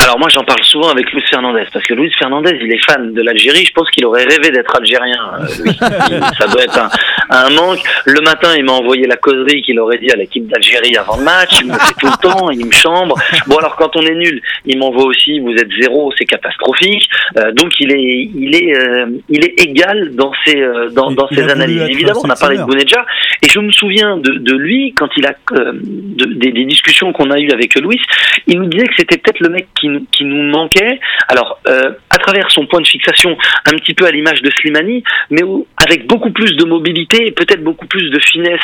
Alors 0.04 0.18
moi 0.18 0.28
j'en 0.30 0.44
parle 0.44 0.62
souvent 0.62 0.88
avec 0.90 1.10
Luis 1.12 1.22
Fernandez 1.28 1.64
parce 1.72 1.84
que 1.86 1.92
Luis 1.94 2.12
Fernandez 2.18 2.56
il 2.62 2.72
est 2.72 2.82
fan 2.84 3.12
de 3.12 3.22
l'Algérie. 3.22 3.64
Je 3.66 3.72
pense 3.72 3.90
qu'il 3.90 4.06
aurait 4.06 4.24
rêvé 4.24 4.50
d'être 4.50 4.74
algérien. 4.76 5.18
euh, 5.40 5.46
ça 6.38 6.46
doit 6.46 6.62
être 6.62 6.78
un, 6.78 6.88
un 7.30 7.50
manque. 7.50 7.80
Le 8.06 8.20
matin 8.20 8.54
il 8.56 8.64
m'a 8.64 8.72
envoyé 8.72 9.06
la 9.06 9.16
causerie 9.16 9.60
qu'il 9.62 9.78
aurait 9.80 9.98
dit 9.98 10.10
à 10.10 10.16
l'équipe 10.16 10.46
d'Algérie 10.46 10.96
avant 10.96 11.16
le 11.16 11.24
match. 11.24 11.60
Il 11.60 11.66
me 11.66 11.74
fait 11.74 11.94
tout 12.00 12.06
le 12.06 12.22
temps. 12.22 12.50
Il 12.50 12.64
me 12.66 12.72
chambre. 12.72 13.16
Bon 13.48 13.56
alors 13.56 13.76
quand 13.76 13.96
on 13.96 14.02
est 14.02 14.14
nul, 14.14 14.40
il 14.66 14.78
m'envoie 14.78 15.04
aussi 15.04 15.40
vous 15.40 15.52
êtes 15.52 15.68
zéro, 15.80 16.12
c'est 16.16 16.26
catastrophique. 16.26 17.08
Euh, 17.36 17.50
donc 17.52 17.72
il 17.80 17.92
est 17.92 18.30
il 18.34 18.54
est 18.54 18.76
euh, 18.78 19.06
il 19.28 19.44
est 19.44 19.60
égal 19.62 20.14
dans 20.14 20.32
ses 20.44 20.60
euh, 20.60 20.88
dans, 20.90 21.10
dans 21.10 21.28
ses 21.28 21.42
analyses. 21.50 21.82
Évidemment 21.90 22.20
on 22.24 22.30
a 22.30 22.36
parlé 22.36 22.56
de. 22.58 22.62
Bounedjah 22.62 23.04
et 23.42 23.48
je 23.48 23.58
me 23.60 23.72
souviens 23.72 24.16
de, 24.16 24.32
de 24.32 24.54
lui 24.54 24.92
quand 24.96 25.08
il 25.16 25.26
a 25.26 25.32
euh, 25.52 25.72
de- 25.74 26.34
des, 26.34 26.52
des 26.52 26.64
discussions 26.64 27.12
qu'on 27.12 27.30
a 27.30 27.38
eues 27.38 27.50
avec 27.50 27.74
Louis 27.80 28.00
il 28.46 28.58
nous 28.60 28.66
disait 28.66 28.86
que 28.86 28.94
c'était 28.98 29.18
peut-être 29.18 29.40
le 29.40 29.48
mec 29.50 29.66
qui, 29.78 29.87
qui 30.12 30.24
nous 30.24 30.42
manquait. 30.42 31.00
Alors, 31.28 31.58
euh, 31.66 31.92
à 32.10 32.18
travers 32.18 32.50
son 32.50 32.66
point 32.66 32.80
de 32.80 32.86
fixation, 32.86 33.36
un 33.66 33.76
petit 33.76 33.94
peu 33.94 34.06
à 34.06 34.10
l'image 34.10 34.42
de 34.42 34.50
Slimani, 34.50 35.02
mais 35.30 35.42
avec 35.76 36.06
beaucoup 36.06 36.30
plus 36.30 36.56
de 36.56 36.64
mobilité 36.64 37.26
et 37.26 37.32
peut-être 37.32 37.62
beaucoup 37.62 37.86
plus 37.86 38.10
de 38.10 38.20
finesse 38.20 38.60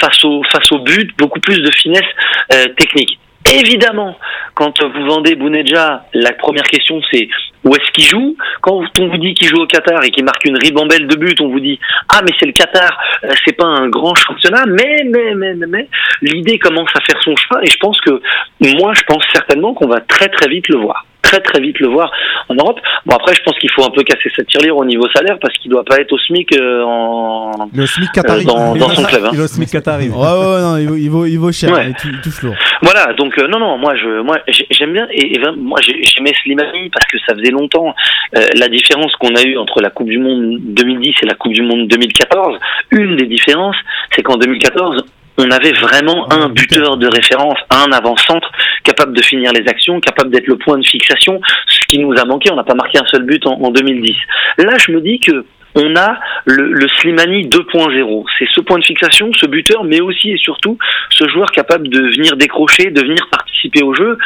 face 0.00 0.24
au, 0.24 0.42
face 0.52 0.70
au 0.72 0.78
but, 0.80 1.10
beaucoup 1.18 1.40
plus 1.40 1.60
de 1.60 1.70
finesse 1.72 2.08
euh, 2.52 2.66
technique. 2.76 3.18
Évidemment, 3.52 4.16
quand 4.54 4.82
vous 4.82 5.06
vendez 5.06 5.34
Bounedja, 5.36 6.04
la 6.14 6.32
première 6.32 6.64
question 6.64 7.00
c'est 7.10 7.28
où 7.64 7.74
est-ce 7.74 7.90
qu'il 7.92 8.04
joue? 8.04 8.36
Quand 8.60 8.80
on 9.00 9.08
vous 9.08 9.18
dit 9.18 9.34
qu'il 9.34 9.48
joue 9.48 9.62
au 9.62 9.66
Qatar 9.66 10.02
et 10.04 10.10
qu'il 10.10 10.24
marque 10.24 10.44
une 10.44 10.56
ribambelle 10.56 11.06
de 11.06 11.16
but, 11.16 11.40
on 11.40 11.48
vous 11.48 11.60
dit 11.60 11.78
ah 12.08 12.20
mais 12.24 12.32
c'est 12.38 12.46
le 12.46 12.52
Qatar, 12.52 12.96
euh, 13.24 13.32
c'est 13.44 13.54
pas 13.54 13.66
un 13.66 13.88
grand 13.88 14.14
championnat, 14.14 14.64
mais 14.66 15.04
mais 15.04 15.34
mais 15.34 15.54
mais, 15.54 15.66
mais 15.66 15.88
l'idée 16.22 16.58
commence 16.58 16.90
à 16.94 17.00
faire 17.00 17.20
son 17.22 17.34
chemin 17.36 17.60
et 17.62 17.70
je 17.70 17.76
pense 17.78 18.00
que 18.00 18.20
moi 18.60 18.92
je 18.94 19.02
pense 19.02 19.22
certainement 19.32 19.74
qu'on 19.74 19.88
va 19.88 20.00
très 20.00 20.28
très 20.28 20.48
vite 20.48 20.68
le 20.68 20.78
voir 20.78 21.04
très 21.26 21.40
très 21.40 21.60
vite 21.60 21.78
le 21.80 21.88
voir 21.88 22.10
en 22.48 22.54
Europe. 22.54 22.78
Bon 23.04 23.14
après 23.16 23.34
je 23.34 23.42
pense 23.42 23.58
qu'il 23.58 23.70
faut 23.72 23.84
un 23.84 23.90
peu 23.90 24.02
casser 24.02 24.30
cette 24.34 24.46
tirelire 24.48 24.76
au 24.76 24.84
niveau 24.84 25.06
salaire 25.14 25.38
parce 25.40 25.54
qu'il 25.58 25.70
doit 25.70 25.84
pas 25.84 25.96
être 26.00 26.12
au 26.12 26.18
SMIC 26.18 26.56
euh, 26.56 26.82
en 26.84 27.68
Le 27.74 27.86
SMIC 27.86 28.10
euh, 28.18 28.42
dans, 28.44 28.74
dans 28.76 28.88
son 28.90 29.02
club. 29.04 29.24
hein. 29.26 29.30
Il 29.32 29.40
est 29.40 29.42
au 29.42 29.46
SMIC 29.46 29.70
Qatari. 29.70 30.08
Ouais, 30.08 30.16
ouais, 30.16 30.60
non, 30.62 30.76
il 30.78 30.88
vaut, 30.88 30.96
il 30.96 31.08
vaut, 31.08 31.26
il 31.26 31.36
vaut 31.38 31.52
cher, 31.52 31.72
Ouais. 31.72 31.88
il, 31.88 31.94
tou- 31.94 32.08
il 32.12 32.20
touche 32.20 32.42
lourd. 32.42 32.54
Voilà, 32.82 33.12
donc 33.14 33.36
euh, 33.38 33.48
non, 33.48 33.58
non, 33.58 33.76
moi 33.78 33.94
je, 33.96 34.22
moi 34.22 34.38
j'ai- 34.48 34.66
j'aime 34.70 34.92
bien 34.92 35.06
et, 35.10 35.38
moi 35.56 35.78
j'ai- 35.82 36.02
j'aimais 36.04 36.32
Slimani 36.42 36.90
parce 36.90 37.06
que 37.06 37.18
ça 37.26 37.34
faisait 37.34 37.50
longtemps 37.50 37.94
euh, 38.36 38.46
la 38.54 38.68
différence 38.68 39.12
qu'on 39.16 39.34
a 39.34 39.42
eue 39.42 39.56
entre 39.58 39.80
la 39.80 39.90
Coupe 39.90 40.08
du 40.08 40.18
Monde 40.18 40.58
2010 40.60 41.14
et 41.22 41.26
la 41.26 41.34
Coupe 41.34 41.52
du 41.52 41.62
Monde 41.62 41.88
2014. 41.88 42.58
Une 42.92 43.16
des 43.16 43.26
différences, 43.26 43.76
c'est 44.14 44.22
qu'en 44.22 44.36
2014 44.36 45.04
on 45.38 45.50
avait 45.50 45.72
vraiment 45.72 46.32
un 46.32 46.48
buteur 46.48 46.96
de 46.96 47.06
référence, 47.06 47.58
un 47.70 47.90
avant-centre 47.92 48.50
capable 48.84 49.14
de 49.16 49.22
finir 49.22 49.52
les 49.52 49.66
actions, 49.68 50.00
capable 50.00 50.30
d'être 50.30 50.46
le 50.46 50.56
point 50.56 50.78
de 50.78 50.86
fixation, 50.86 51.40
ce 51.68 51.78
qui 51.88 51.98
nous 51.98 52.12
a 52.18 52.24
manqué. 52.24 52.50
On 52.52 52.56
n'a 52.56 52.64
pas 52.64 52.74
marqué 52.74 52.98
un 52.98 53.06
seul 53.06 53.22
but 53.24 53.46
en, 53.46 53.60
en 53.60 53.70
2010. 53.70 54.14
Là, 54.58 54.76
je 54.78 54.92
me 54.92 55.00
dis 55.00 55.20
que 55.20 55.44
on 55.78 55.94
a 55.94 56.18
le, 56.46 56.72
le 56.72 56.88
Slimani 56.88 57.48
2.0. 57.48 58.24
C'est 58.38 58.48
ce 58.54 58.60
point 58.62 58.78
de 58.78 58.84
fixation, 58.84 59.30
ce 59.34 59.46
buteur, 59.46 59.84
mais 59.84 60.00
aussi 60.00 60.30
et 60.30 60.38
surtout 60.38 60.78
ce 61.10 61.28
joueur 61.28 61.50
capable 61.50 61.88
de 61.88 62.00
venir 62.16 62.34
décrocher, 62.36 62.90
de 62.90 63.02
venir 63.02 63.28
participer 63.30 63.82
au 63.82 63.94
jeu. 63.94 64.16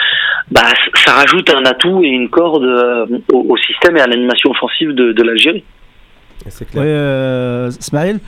Bah, 0.53 0.63
ça 1.05 1.15
rajoute 1.15 1.51
un 1.51 1.65
atout 1.65 2.03
et 2.05 2.09
une 2.09 2.29
corde 2.29 2.63
euh, 2.65 3.07
au, 3.33 3.47
au 3.49 3.57
système 3.57 3.97
et 3.97 4.01
à 4.01 4.07
l'animation 4.07 4.51
offensive 4.51 4.93
de, 4.93 5.11
de 5.13 5.23
l'Algérie. 5.25 5.65
C'est 6.49 6.71
clair. 6.71 6.83
Ouais, 6.85 6.89
euh, 6.89 7.71
Smaïl, 7.73 8.21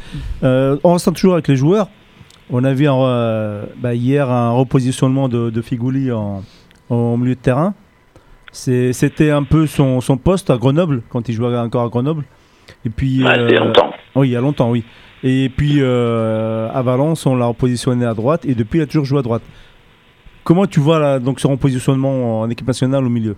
euh, 0.42 0.76
on 0.84 0.94
reste 0.94 1.12
toujours 1.14 1.34
avec 1.34 1.46
les 1.48 1.56
joueurs. 1.56 1.86
On 2.52 2.64
a 2.64 2.72
vu 2.74 2.86
un, 2.86 3.02
euh, 3.02 3.64
bah, 3.78 3.94
hier 3.94 4.30
un 4.30 4.50
repositionnement 4.50 5.28
de, 5.28 5.50
de 5.50 5.62
Figouli 5.62 6.12
en, 6.12 6.42
en 6.90 7.16
milieu 7.16 7.34
de 7.34 7.40
terrain. 7.40 7.74
C'était 8.52 9.30
un 9.30 9.42
peu 9.44 9.66
son, 9.66 10.02
son 10.02 10.18
poste 10.18 10.50
à 10.50 10.58
Grenoble, 10.58 11.02
quand 11.08 11.28
il 11.28 11.32
jouait 11.34 11.56
encore 11.56 11.84
à 11.84 11.88
Grenoble. 11.88 12.24
Et 12.84 12.90
puis, 12.90 13.24
Ouais, 13.24 13.32
il 13.48 13.54
y 13.54 13.56
a 13.56 13.62
euh, 13.62 13.64
longtemps. 13.64 13.94
Oui, 14.14 14.28
il 14.28 14.32
y 14.32 14.36
a 14.36 14.40
longtemps, 14.42 14.70
oui. 14.70 14.84
Et 15.24 15.48
puis 15.56 15.76
euh, 15.78 16.68
à 16.74 16.82
Valence, 16.82 17.24
on 17.26 17.36
l'a 17.36 17.46
repositionné 17.46 18.04
à 18.04 18.12
droite 18.12 18.44
et 18.44 18.54
depuis, 18.54 18.80
il 18.80 18.82
a 18.82 18.86
toujours 18.86 19.04
joué 19.04 19.20
à 19.20 19.22
droite. 19.22 19.42
Comment 20.44 20.66
tu 20.66 20.80
vois 20.80 20.98
là, 20.98 21.18
donc 21.20 21.38
ce 21.40 21.46
repositionnement 21.46 22.40
en 22.40 22.50
équipe 22.50 22.66
nationale 22.66 23.04
au 23.04 23.08
milieu? 23.08 23.36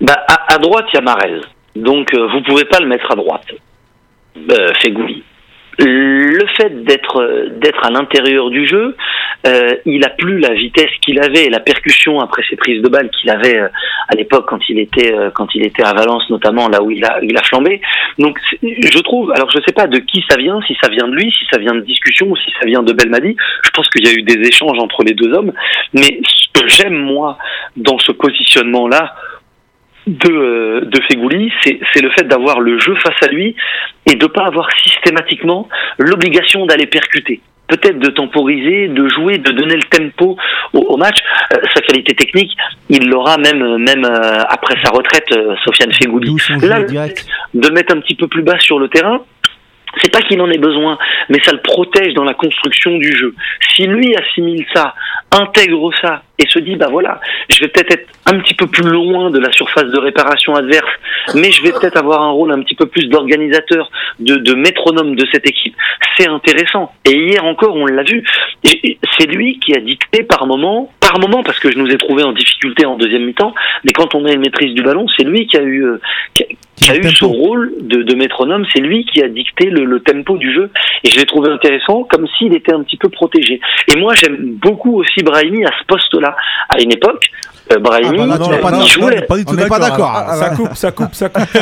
Bah, 0.00 0.16
à, 0.28 0.54
à 0.54 0.58
droite, 0.58 0.84
il 0.92 0.96
y 0.96 0.98
a 0.98 1.02
Marez. 1.02 1.40
Donc, 1.74 2.12
euh, 2.14 2.28
vous 2.32 2.42
pouvez 2.42 2.66
pas 2.66 2.78
le 2.78 2.86
mettre 2.86 3.10
à 3.10 3.16
droite. 3.16 3.46
Euh. 4.36 4.68
Le 5.84 6.46
fait 6.56 6.84
d'être 6.84 7.48
d'être 7.60 7.84
à 7.84 7.90
l'intérieur 7.90 8.50
du 8.50 8.66
jeu, 8.66 8.96
euh, 9.46 9.70
il 9.84 10.04
a 10.04 10.10
plus 10.10 10.38
la 10.38 10.54
vitesse 10.54 10.90
qu'il 11.04 11.20
avait 11.20 11.46
et 11.46 11.50
la 11.50 11.58
percussion 11.58 12.20
après 12.20 12.42
ses 12.48 12.54
prises 12.54 12.80
de 12.80 12.88
balles 12.88 13.10
qu'il 13.10 13.28
avait 13.30 13.58
euh, 13.58 13.68
à 14.08 14.14
l'époque 14.14 14.46
quand 14.48 14.60
il 14.68 14.78
était 14.78 15.12
euh, 15.12 15.30
quand 15.34 15.52
il 15.54 15.66
était 15.66 15.82
à 15.82 15.92
Valence 15.92 16.28
notamment 16.30 16.68
là 16.68 16.80
où 16.82 16.90
il 16.92 17.04
a 17.04 17.18
il 17.22 17.36
a 17.36 17.42
flambé. 17.42 17.80
Donc 18.18 18.38
je 18.62 18.98
trouve 19.00 19.32
alors 19.32 19.50
je 19.50 19.58
sais 19.66 19.72
pas 19.72 19.88
de 19.88 19.98
qui 19.98 20.24
ça 20.30 20.36
vient, 20.36 20.60
si 20.66 20.76
ça 20.80 20.88
vient 20.88 21.08
de 21.08 21.14
lui, 21.14 21.32
si 21.32 21.44
ça 21.50 21.58
vient 21.58 21.74
de 21.74 21.80
discussion 21.80 22.28
ou 22.28 22.36
si 22.36 22.52
ça 22.60 22.66
vient 22.66 22.84
de 22.84 22.92
Belmadi. 22.92 23.36
Je 23.64 23.70
pense 23.70 23.88
qu'il 23.88 24.06
y 24.06 24.08
a 24.08 24.12
eu 24.12 24.22
des 24.22 24.46
échanges 24.46 24.78
entre 24.78 25.02
les 25.02 25.14
deux 25.14 25.32
hommes, 25.32 25.52
mais 25.92 26.20
ce 26.24 26.60
que 26.60 26.68
j'aime 26.68 26.96
moi 26.96 27.38
dans 27.76 27.98
ce 27.98 28.12
positionnement 28.12 28.86
là 28.86 29.14
de, 30.06 30.30
euh, 30.30 30.80
de 30.84 31.00
Fegouli, 31.02 31.52
c'est 31.62 31.78
c'est 31.92 32.02
le 32.02 32.10
fait 32.10 32.24
d'avoir 32.24 32.60
le 32.60 32.78
jeu 32.78 32.94
face 32.96 33.22
à 33.22 33.28
lui 33.28 33.54
et 34.06 34.14
de 34.14 34.26
pas 34.26 34.46
avoir 34.46 34.68
systématiquement 34.82 35.68
l'obligation 35.98 36.66
d'aller 36.66 36.86
percuter. 36.86 37.40
Peut-être 37.68 37.98
de 37.98 38.10
temporiser, 38.10 38.88
de 38.88 39.08
jouer, 39.08 39.38
de 39.38 39.50
donner 39.50 39.76
le 39.76 39.84
tempo 39.84 40.36
au, 40.74 40.78
au 40.80 40.96
match. 40.96 41.18
Euh, 41.54 41.58
sa 41.74 41.80
qualité 41.80 42.14
technique, 42.14 42.50
il 42.90 43.08
l'aura 43.08 43.38
même 43.38 43.78
même 43.78 44.04
euh, 44.04 44.42
après 44.48 44.74
sa 44.82 44.90
retraite, 44.90 45.26
euh, 45.36 45.54
Sofiane 45.64 45.92
son 45.92 46.66
Là, 46.66 46.82
direct 46.82 47.26
de 47.54 47.68
mettre 47.70 47.94
un 47.94 48.00
petit 48.00 48.16
peu 48.16 48.26
plus 48.26 48.42
bas 48.42 48.58
sur 48.58 48.78
le 48.78 48.88
terrain, 48.88 49.22
c'est 50.00 50.12
pas 50.12 50.20
qu'il 50.22 50.40
en 50.40 50.50
ait 50.50 50.58
besoin, 50.58 50.98
mais 51.28 51.38
ça 51.44 51.52
le 51.52 51.60
protège 51.60 52.14
dans 52.14 52.24
la 52.24 52.34
construction 52.34 52.96
du 52.96 53.12
jeu. 53.16 53.34
Si 53.74 53.86
lui 53.86 54.14
assimile 54.16 54.64
ça, 54.74 54.94
intègre 55.30 55.90
ça 56.00 56.22
et 56.38 56.48
se 56.48 56.58
dit 56.58 56.76
bah 56.76 56.88
voilà, 56.90 57.20
je 57.48 57.60
vais 57.60 57.68
peut-être 57.68 57.92
être 57.92 58.08
un 58.26 58.38
petit 58.40 58.54
peu 58.54 58.66
plus 58.66 58.88
loin 58.88 59.30
de 59.30 59.38
la 59.38 59.52
surface 59.52 59.86
de 59.86 59.98
réparation 59.98 60.54
adverse, 60.54 60.90
mais 61.34 61.50
je 61.50 61.62
vais 61.62 61.72
peut-être 61.72 61.96
avoir 61.96 62.22
un 62.22 62.30
rôle 62.30 62.52
un 62.52 62.62
petit 62.62 62.74
peu 62.74 62.86
plus 62.86 63.08
d'organisateur, 63.08 63.90
de, 64.18 64.36
de 64.36 64.54
métronome 64.54 65.14
de 65.14 65.26
cette 65.32 65.48
équipe. 65.48 65.74
C'est 66.16 66.28
intéressant. 66.28 66.92
Et 67.06 67.14
hier 67.14 67.44
encore, 67.44 67.74
on 67.76 67.86
l'a 67.86 68.02
vu. 68.02 68.24
C'est 68.64 69.26
lui 69.26 69.58
qui 69.58 69.74
a 69.74 69.80
dicté 69.80 70.22
par 70.22 70.46
moment, 70.46 70.90
par 71.00 71.18
moment 71.18 71.42
parce 71.42 71.58
que 71.58 71.70
je 71.70 71.78
nous 71.78 71.88
ai 71.88 71.96
trouvé 71.96 72.22
en 72.22 72.32
difficulté 72.32 72.86
en 72.86 72.96
deuxième 72.96 73.24
mi-temps, 73.24 73.54
mais 73.84 73.92
quand 73.92 74.14
on 74.14 74.24
a 74.24 74.32
une 74.32 74.40
maîtrise 74.40 74.74
du 74.74 74.82
ballon, 74.82 75.06
c'est 75.16 75.24
lui 75.24 75.46
qui 75.46 75.56
a 75.56 75.62
eu, 75.62 75.84
euh, 75.84 76.00
a 76.90 76.96
eu 76.96 77.08
ce 77.14 77.24
rôle 77.24 77.72
de, 77.80 78.02
de 78.02 78.14
métronome, 78.14 78.64
c'est 78.72 78.80
lui 78.80 79.04
qui 79.04 79.22
a 79.22 79.28
dicté 79.28 79.70
le, 79.70 79.84
le 79.84 80.00
tempo 80.00 80.36
du 80.38 80.52
jeu. 80.52 80.70
Et 81.04 81.10
je 81.10 81.18
l'ai 81.18 81.26
trouvé 81.26 81.50
intéressant, 81.50 82.04
comme 82.10 82.26
s'il 82.38 82.54
était 82.54 82.72
un 82.74 82.82
petit 82.82 82.96
peu 82.96 83.08
protégé. 83.08 83.60
Et 83.88 83.96
moi, 83.98 84.14
j'aime 84.14 84.36
beaucoup 84.62 84.98
aussi 85.00 85.22
Brahimi 85.22 85.64
à 85.64 85.70
ce 85.80 85.84
poste-là. 85.86 86.34
À 86.68 86.80
une 86.80 86.92
époque, 86.92 87.26
euh, 87.72 87.78
Brahimi, 87.78 88.18
Ah 88.22 88.26
bah 88.26 88.34
euh, 88.34 88.38
vas 88.38 88.48
pas 88.48 88.56
il 88.56 88.60
d'accord. 88.72 88.86
jouait. 88.88 89.22
Pas 89.22 89.36
du 89.36 89.44
tout 89.44 89.52
On 89.52 89.56
n'est 89.56 89.66
pas 89.66 89.78
d'accord. 89.78 90.12
Ah, 90.14 90.34
ça 90.34 90.50
coupe, 90.50 90.74
ça 90.74 90.90
coupe, 90.92 91.14
ça 91.14 91.28
coupe. 91.28 91.44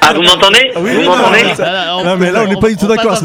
Ah, 0.00 0.12
vous 0.14 0.22
m'entendez 0.22 0.70
oui, 0.76 0.90
Vous 0.94 1.02
non, 1.04 1.16
m'entendez 1.16 1.42
non, 1.58 2.04
Non, 2.04 2.16
mais 2.18 2.30
là, 2.30 2.42
on 2.44 2.48
n'est 2.48 2.60
pas 2.60 2.68
du 2.68 2.76
tout 2.76 2.86
d'accord. 2.86 3.16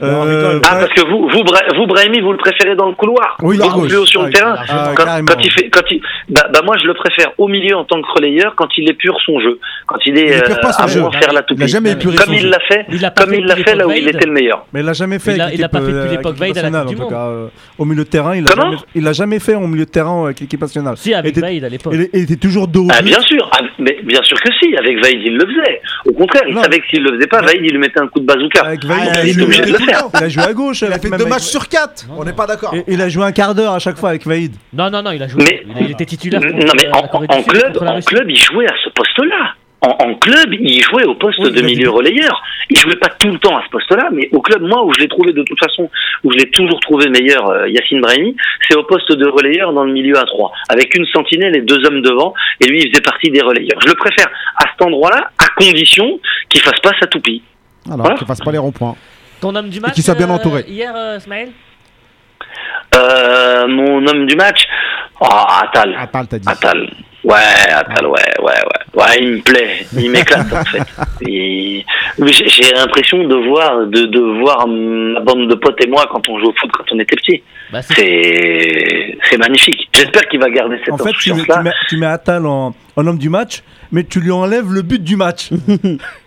Non, 0.00 0.22
rigole. 0.22 0.60
Ah, 0.64 0.76
parce 0.80 0.92
que 0.92 1.06
vous, 1.08 1.28
vous, 1.28 1.42
Bra- 1.44 1.60
vous, 1.76 1.86
Brahimi, 1.86 2.20
vous 2.20 2.32
le 2.32 2.38
préférez 2.38 2.74
dans 2.76 2.88
le 2.88 2.94
couloir 2.94 3.36
Oui, 3.42 3.58
Beaucoup 3.58 3.82
plus 3.86 3.96
haut 3.96 4.06
sur 4.06 4.22
le 4.22 4.28
Ah, 4.28 4.32
terrain 4.38 4.56
ah, 4.68 4.92
quand, 4.94 5.04
carrément. 5.04 5.26
quand 5.28 5.40
il 5.42 5.50
fait, 5.50 5.68
quand 5.70 5.82
il, 5.90 6.00
bah, 6.28 6.48
moi 6.64 6.76
je 6.80 6.86
le 6.86 6.94
préfère 6.94 7.32
au 7.38 7.48
milieu 7.48 7.76
en 7.76 7.84
tant 7.84 8.00
que 8.00 8.08
relayeur 8.14 8.54
quand 8.56 8.68
il 8.76 8.90
épure 8.90 9.16
son 9.24 9.33
jeu, 9.40 9.58
quand 9.86 9.96
il 10.06 10.18
est 10.18 10.26
Il 10.28 10.32
épure 10.38 10.60
pas 10.60 10.72
son 10.72 10.82
à 10.84 10.86
jeu. 10.86 11.00
moins 11.00 11.12
faire 11.12 11.32
la 11.32 11.40
Il 11.40 11.44
toupie. 11.46 11.60
n'a 11.60 11.66
jamais 11.66 11.90
épuré 11.92 12.16
Comme 12.16 12.26
son 12.26 12.32
il 12.32 12.48
l'a 12.50 12.58
fait, 12.68 12.86
Il 12.90 13.00
l'a 13.00 13.10
comme 13.10 13.30
fait 13.30 13.38
il 13.38 13.44
l'a 13.46 13.56
fait 13.56 13.74
là 13.74 13.86
où 13.86 13.90
il 13.92 14.08
était 14.08 14.26
le 14.26 14.32
meilleur. 14.32 14.66
Mais 14.72 14.80
il 14.80 14.86
l'a 14.86 14.92
jamais 14.92 15.18
fait. 15.18 15.34
Il 15.34 15.40
a- 15.40 15.52
il 15.52 15.60
l'a 15.60 15.68
pas 15.68 15.80
fait 15.80 15.86
depuis 15.92 15.98
euh, 16.08 16.10
l'époque 16.10 16.36
à 16.40 16.40
la 16.44 16.48
nationale, 16.52 16.86
Coupe 16.86 16.94
du 16.96 17.02
en 17.02 17.04
tout 17.06 17.12
Monde. 17.14 17.20
cas, 17.20 17.26
euh, 17.28 17.48
Au 17.78 17.84
milieu 17.84 18.04
de 18.04 18.08
terrain, 18.08 18.36
il 18.36 18.46
a 18.46 18.50
Comment 18.50 18.70
jamais, 18.72 18.76
il 18.94 19.06
a 19.08 19.12
jamais 19.12 19.38
fait 19.38 19.54
au 19.54 19.66
milieu 19.66 19.84
de 19.84 19.90
terrain 19.90 20.24
avec 20.24 20.40
l'équipe 20.40 20.60
nationale. 20.60 20.96
Si, 20.96 21.12
avec 21.14 21.36
Vaïd 21.38 21.64
à 21.64 21.68
l'époque. 21.68 21.92
Il 21.94 22.08
il 22.12 22.22
était 22.22 22.36
toujours 22.36 22.68
dos 22.68 22.86
Ah, 22.90 23.02
bien 23.02 23.20
sûr, 23.20 23.48
ah, 23.52 23.60
mais 23.78 23.98
bien 24.04 24.22
sûr 24.22 24.40
que 24.40 24.50
si, 24.60 24.76
avec 24.76 25.02
Vaïd 25.02 25.20
il 25.24 25.34
le 25.36 25.44
faisait. 25.46 25.80
Au 26.06 26.12
contraire, 26.12 26.42
il 26.48 26.54
savait 26.56 26.78
que 26.78 26.86
s'il 26.90 27.02
le 27.02 27.14
faisait 27.16 27.26
pas, 27.26 27.40
Vaïd 27.42 27.60
il 27.62 27.72
lui 27.72 27.78
mettait 27.78 28.00
un 28.00 28.06
coup 28.08 28.20
de 28.20 28.26
bazooka. 28.26 28.62
Avec 28.64 28.84
Vaïd, 28.84 29.10
Ah, 29.14 29.18
il, 29.24 29.30
il 29.30 29.40
a 29.40 29.44
obligé 29.44 29.62
de 29.62 29.72
le 29.72 29.78
faire. 29.78 30.04
il 30.14 30.24
a 30.24 30.28
joué 30.28 30.42
à 30.44 30.52
gauche. 30.52 30.82
Il 30.82 30.92
a 30.92 30.98
fait 30.98 31.10
deux 31.10 31.26
matchs 31.26 31.42
sur 31.42 31.68
quatre. 31.68 32.06
On 32.16 32.24
n'est 32.24 32.32
pas 32.32 32.46
d'accord. 32.46 32.74
Il 32.88 33.00
a 33.00 33.08
joué 33.08 33.24
un 33.24 33.32
quart 33.32 33.54
d'heure 33.54 33.72
à 33.72 33.78
chaque 33.78 33.96
fois 33.98 34.10
avec 34.10 34.26
Vaïd. 34.26 34.52
Non, 34.72 34.90
non, 34.90 35.02
non, 35.02 35.10
il 35.12 35.22
a 35.22 35.28
joué. 35.28 35.42
Mais- 35.44 35.62
il, 35.66 35.76
a- 35.76 35.80
il 35.86 35.90
était 35.92 36.04
titulaire. 36.06 36.40
Non 36.40 36.72
mais 36.76 36.86
euh, 36.86 36.92
en, 36.92 37.02
la 37.02 37.42
club, 37.42 37.76
la 37.82 37.98
il 38.28 38.36
jouait 38.36 38.66
à 38.66 38.72
ce 38.84 38.90
poste-là. 39.28 39.54
En, 39.80 39.88
en 40.02 40.14
club, 40.14 40.54
il 40.54 40.80
jouait 40.82 41.04
au 41.04 41.14
poste 41.14 41.38
Oui, 41.40 41.52
de 41.52 41.60
milieu 41.60 41.90
relayeur. 41.90 42.42
Il 42.70 42.78
jouait 42.78 42.96
pas 42.96 43.10
tout 43.10 43.28
le 43.30 43.38
temps 43.38 43.54
à 43.54 43.62
ce 43.64 43.68
poste-là, 43.68 44.08
mais 44.12 44.30
au 44.32 44.40
club, 44.40 44.62
moi, 44.62 44.82
où 44.82 44.90
je 44.94 45.00
l'ai 45.00 45.08
trouvé 45.08 45.34
de 45.34 45.42
toute 45.42 45.58
façon, 45.58 45.90
où 46.22 46.32
je 46.32 46.38
l'ai 46.38 46.48
toujours 46.50 46.80
trouvé 46.80 47.10
meilleur, 47.10 47.46
euh, 47.50 47.68
Yacine 47.68 48.00
Brahimi, 48.00 48.34
c'est 48.66 48.76
au 48.78 48.84
poste 48.84 49.12
de 49.12 49.26
relayeur 49.28 49.74
dans 49.74 49.84
le 49.84 49.92
milieu 49.92 50.16
à 50.18 50.24
3, 50.24 50.52
avec 50.70 50.94
une 50.96 51.04
sentinelle 51.06 51.54
et 51.54 51.60
deux 51.60 51.84
hommes 51.84 52.00
devant, 52.00 52.32
et 52.62 52.66
lui, 52.66 52.80
il 52.82 52.88
faisait 52.90 53.02
partie 53.02 53.30
des 53.30 53.42
relayeurs. 53.42 53.78
Je 53.82 53.88
le 53.88 53.94
préfère 53.94 54.28
à 54.56 54.64
cet 54.70 54.80
endroit-là, 54.80 55.30
à 55.38 55.48
condition 55.62 56.18
qu'il 56.48 56.62
fasse 56.62 56.80
pas 56.80 56.92
sa 56.98 57.06
toupie. 57.06 57.42
Alors, 57.86 57.98
Voilà. 57.98 58.14
qu'il 58.16 58.26
fasse 58.26 58.40
pas 58.40 58.52
les 58.52 58.58
ronds-points. 58.58 58.96
Ton 59.42 59.54
homme 59.54 59.68
du 59.68 59.80
match. 59.80 59.92
qu'il 59.92 60.02
soit 60.02 60.14
bien 60.14 60.30
euh, 60.30 60.34
entouré. 60.34 60.64
Hier, 60.66 60.94
euh, 60.96 61.18
Smaël? 61.20 61.50
Euh, 62.94 63.66
mon 63.68 64.06
homme 64.06 64.24
du 64.26 64.36
match, 64.36 64.62
oh, 65.20 65.26
Atal. 65.26 65.94
Atal, 65.98 66.26
t'as 66.26 66.38
dit. 66.38 66.48
Attal. 66.48 66.90
Ouais, 67.24 67.72
Attal, 67.72 68.06
ouais, 68.06 68.12
ouais, 68.40 68.44
ouais. 68.44 69.02
Ouais, 69.02 69.18
il 69.22 69.28
me 69.36 69.40
plaît, 69.40 69.86
il 69.96 70.10
m'éclate 70.10 70.52
en 70.52 70.64
fait. 70.64 70.82
Et- 71.28 71.84
J'ai 72.18 72.70
l'impression 72.74 73.24
de 73.26 73.34
voir, 73.48 73.86
de, 73.86 74.02
de 74.06 74.20
voir 74.40 74.66
ma 74.68 75.20
bande 75.20 75.48
de 75.48 75.54
potes 75.54 75.82
et 75.84 75.88
moi 75.88 76.06
quand 76.10 76.28
on 76.28 76.38
joue 76.38 76.48
au 76.48 76.52
foot 76.52 76.70
quand 76.72 76.84
on 76.92 76.98
était 77.00 77.16
petit. 77.16 77.42
bah, 77.72 77.82
c'est- 77.82 79.16
magnifique. 79.38 79.88
J'espère 79.92 80.22
qu'il 80.28 80.38
va 80.38 80.48
garder 80.50 80.76
cette 80.84 80.92
En 80.92 80.98
fait, 80.98 81.12
tu, 81.20 81.32
mets, 81.34 81.42
tu 81.88 81.96
mets 81.96 82.06
Attal 82.06 82.46
en, 82.46 82.72
en 82.96 83.06
homme 83.06 83.18
du 83.18 83.28
match, 83.30 83.62
mais 83.90 84.04
tu 84.04 84.20
lui 84.20 84.30
enlèves 84.30 84.72
le 84.72 84.82
but 84.82 85.02
du 85.02 85.16
match. 85.16 85.50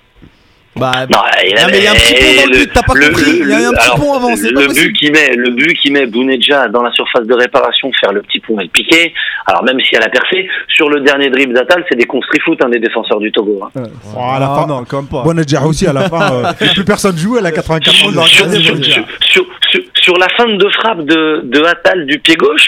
Bah, 0.80 0.92
Non, 1.10 1.20
il 1.46 1.56
Ah, 1.58 1.68
mais 1.72 1.78
il 1.80 1.84
y 1.84 1.88
a 1.88 1.92
un 1.92 1.96
petit 1.96 2.14
pont 2.14 2.42
dans 2.42 2.52
le 2.52 2.58
but, 2.58 2.72
t'as 2.74 2.82
pas 2.82 2.94
compris, 2.94 3.40
il 3.42 3.50
y 3.50 3.54
a 3.54 3.68
un 3.70 3.72
petit 3.72 3.86
alors, 3.86 3.96
pont 4.00 4.14
avant, 4.14 4.36
c'est 4.36 4.54
pas 4.54 4.62
Le 4.62 4.68
but 4.68 4.94
qui 4.94 5.12
met, 5.12 5.36
le 5.36 5.50
but 5.52 5.74
qui 5.80 5.92
met 5.92 6.06
Bounedja 6.06 6.68
dans 6.70 6.82
la 6.84 6.92
surface 6.92 7.26
de 7.26 7.34
réparation, 7.34 7.92
faire 8.00 8.12
le 8.14 8.22
petit 8.22 8.40
pont 8.40 8.60
et 8.60 8.64
le 8.64 8.70
piqué. 8.70 9.14
Alors 9.46 9.64
même 9.64 9.80
si 9.82 9.96
elle 9.96 10.04
a 10.04 10.10
percé, 10.10 10.48
sur 10.68 10.90
le 10.90 11.02
dernier 11.02 11.30
dribble 11.30 11.54
d'Atal, 11.54 11.84
c'est 11.90 11.98
des 11.98 12.06
construits 12.06 12.40
foot, 12.42 12.62
un 12.64 12.70
des 12.70 12.80
défenseurs 12.80 13.20
du 13.20 13.32
Togo. 13.32 13.60
hein. 13.64 13.82
Oh, 14.16 14.20
à 14.36 14.40
la 14.40 14.50
Ah, 14.52 14.62
fin- 14.62 14.68
non, 14.68 14.84
quand 14.86 14.98
même 14.98 15.08
pas. 15.10 15.24
Bonadja 15.24 15.62
aussi, 15.64 15.88
à 15.88 15.94
la 15.94 16.10
fin, 16.10 16.34
euh, 16.34 16.44
plus 16.76 16.84
personne 16.86 17.18
joue, 17.18 17.38
elle 17.38 17.46
a 17.46 17.52
84 17.52 17.90
ans. 17.90 18.26
sur, 18.26 18.28
sur, 18.28 18.52
sur, 18.52 18.78
sur, 18.82 19.46
sur- 19.70 19.82
sur 20.02 20.18
la 20.18 20.28
fin 20.38 20.48
de 20.48 20.70
frappe 20.70 21.02
de, 21.06 21.42
de 21.44 21.64
Attal 21.64 22.06
du 22.06 22.20
pied 22.20 22.36
gauche, 22.36 22.68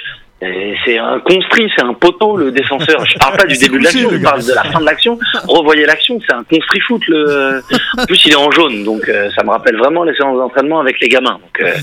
c'est 0.85 0.97
un 0.97 1.19
construit, 1.19 1.69
c'est 1.75 1.83
un 1.83 1.93
poteau 1.93 2.37
le 2.37 2.51
défenseur. 2.51 3.05
Je 3.05 3.17
parle 3.17 3.37
pas 3.37 3.45
du 3.45 3.57
début 3.59 3.79
de 3.79 3.83
l'action, 3.83 4.09
je 4.09 4.17
parle 4.17 4.45
de 4.45 4.53
la 4.53 4.63
fin 4.63 4.79
de 4.79 4.85
l'action. 4.85 5.19
Revoyez 5.47 5.85
l'action, 5.85 6.19
c'est 6.25 6.33
un 6.33 6.43
construit 6.43 6.81
foot. 6.81 7.01
Le... 7.07 7.61
En 7.97 8.05
plus, 8.05 8.25
il 8.25 8.31
est 8.31 8.35
en 8.35 8.49
jaune, 8.51 8.83
donc 8.83 9.09
euh, 9.09 9.29
ça 9.35 9.43
me 9.43 9.49
rappelle 9.49 9.75
vraiment 9.75 10.03
les 10.03 10.15
séances 10.15 10.37
d'entraînement 10.37 10.79
avec 10.79 10.99
les 11.01 11.09
gamins. 11.09 11.33
Donc, 11.33 11.61
euh, 11.61 11.73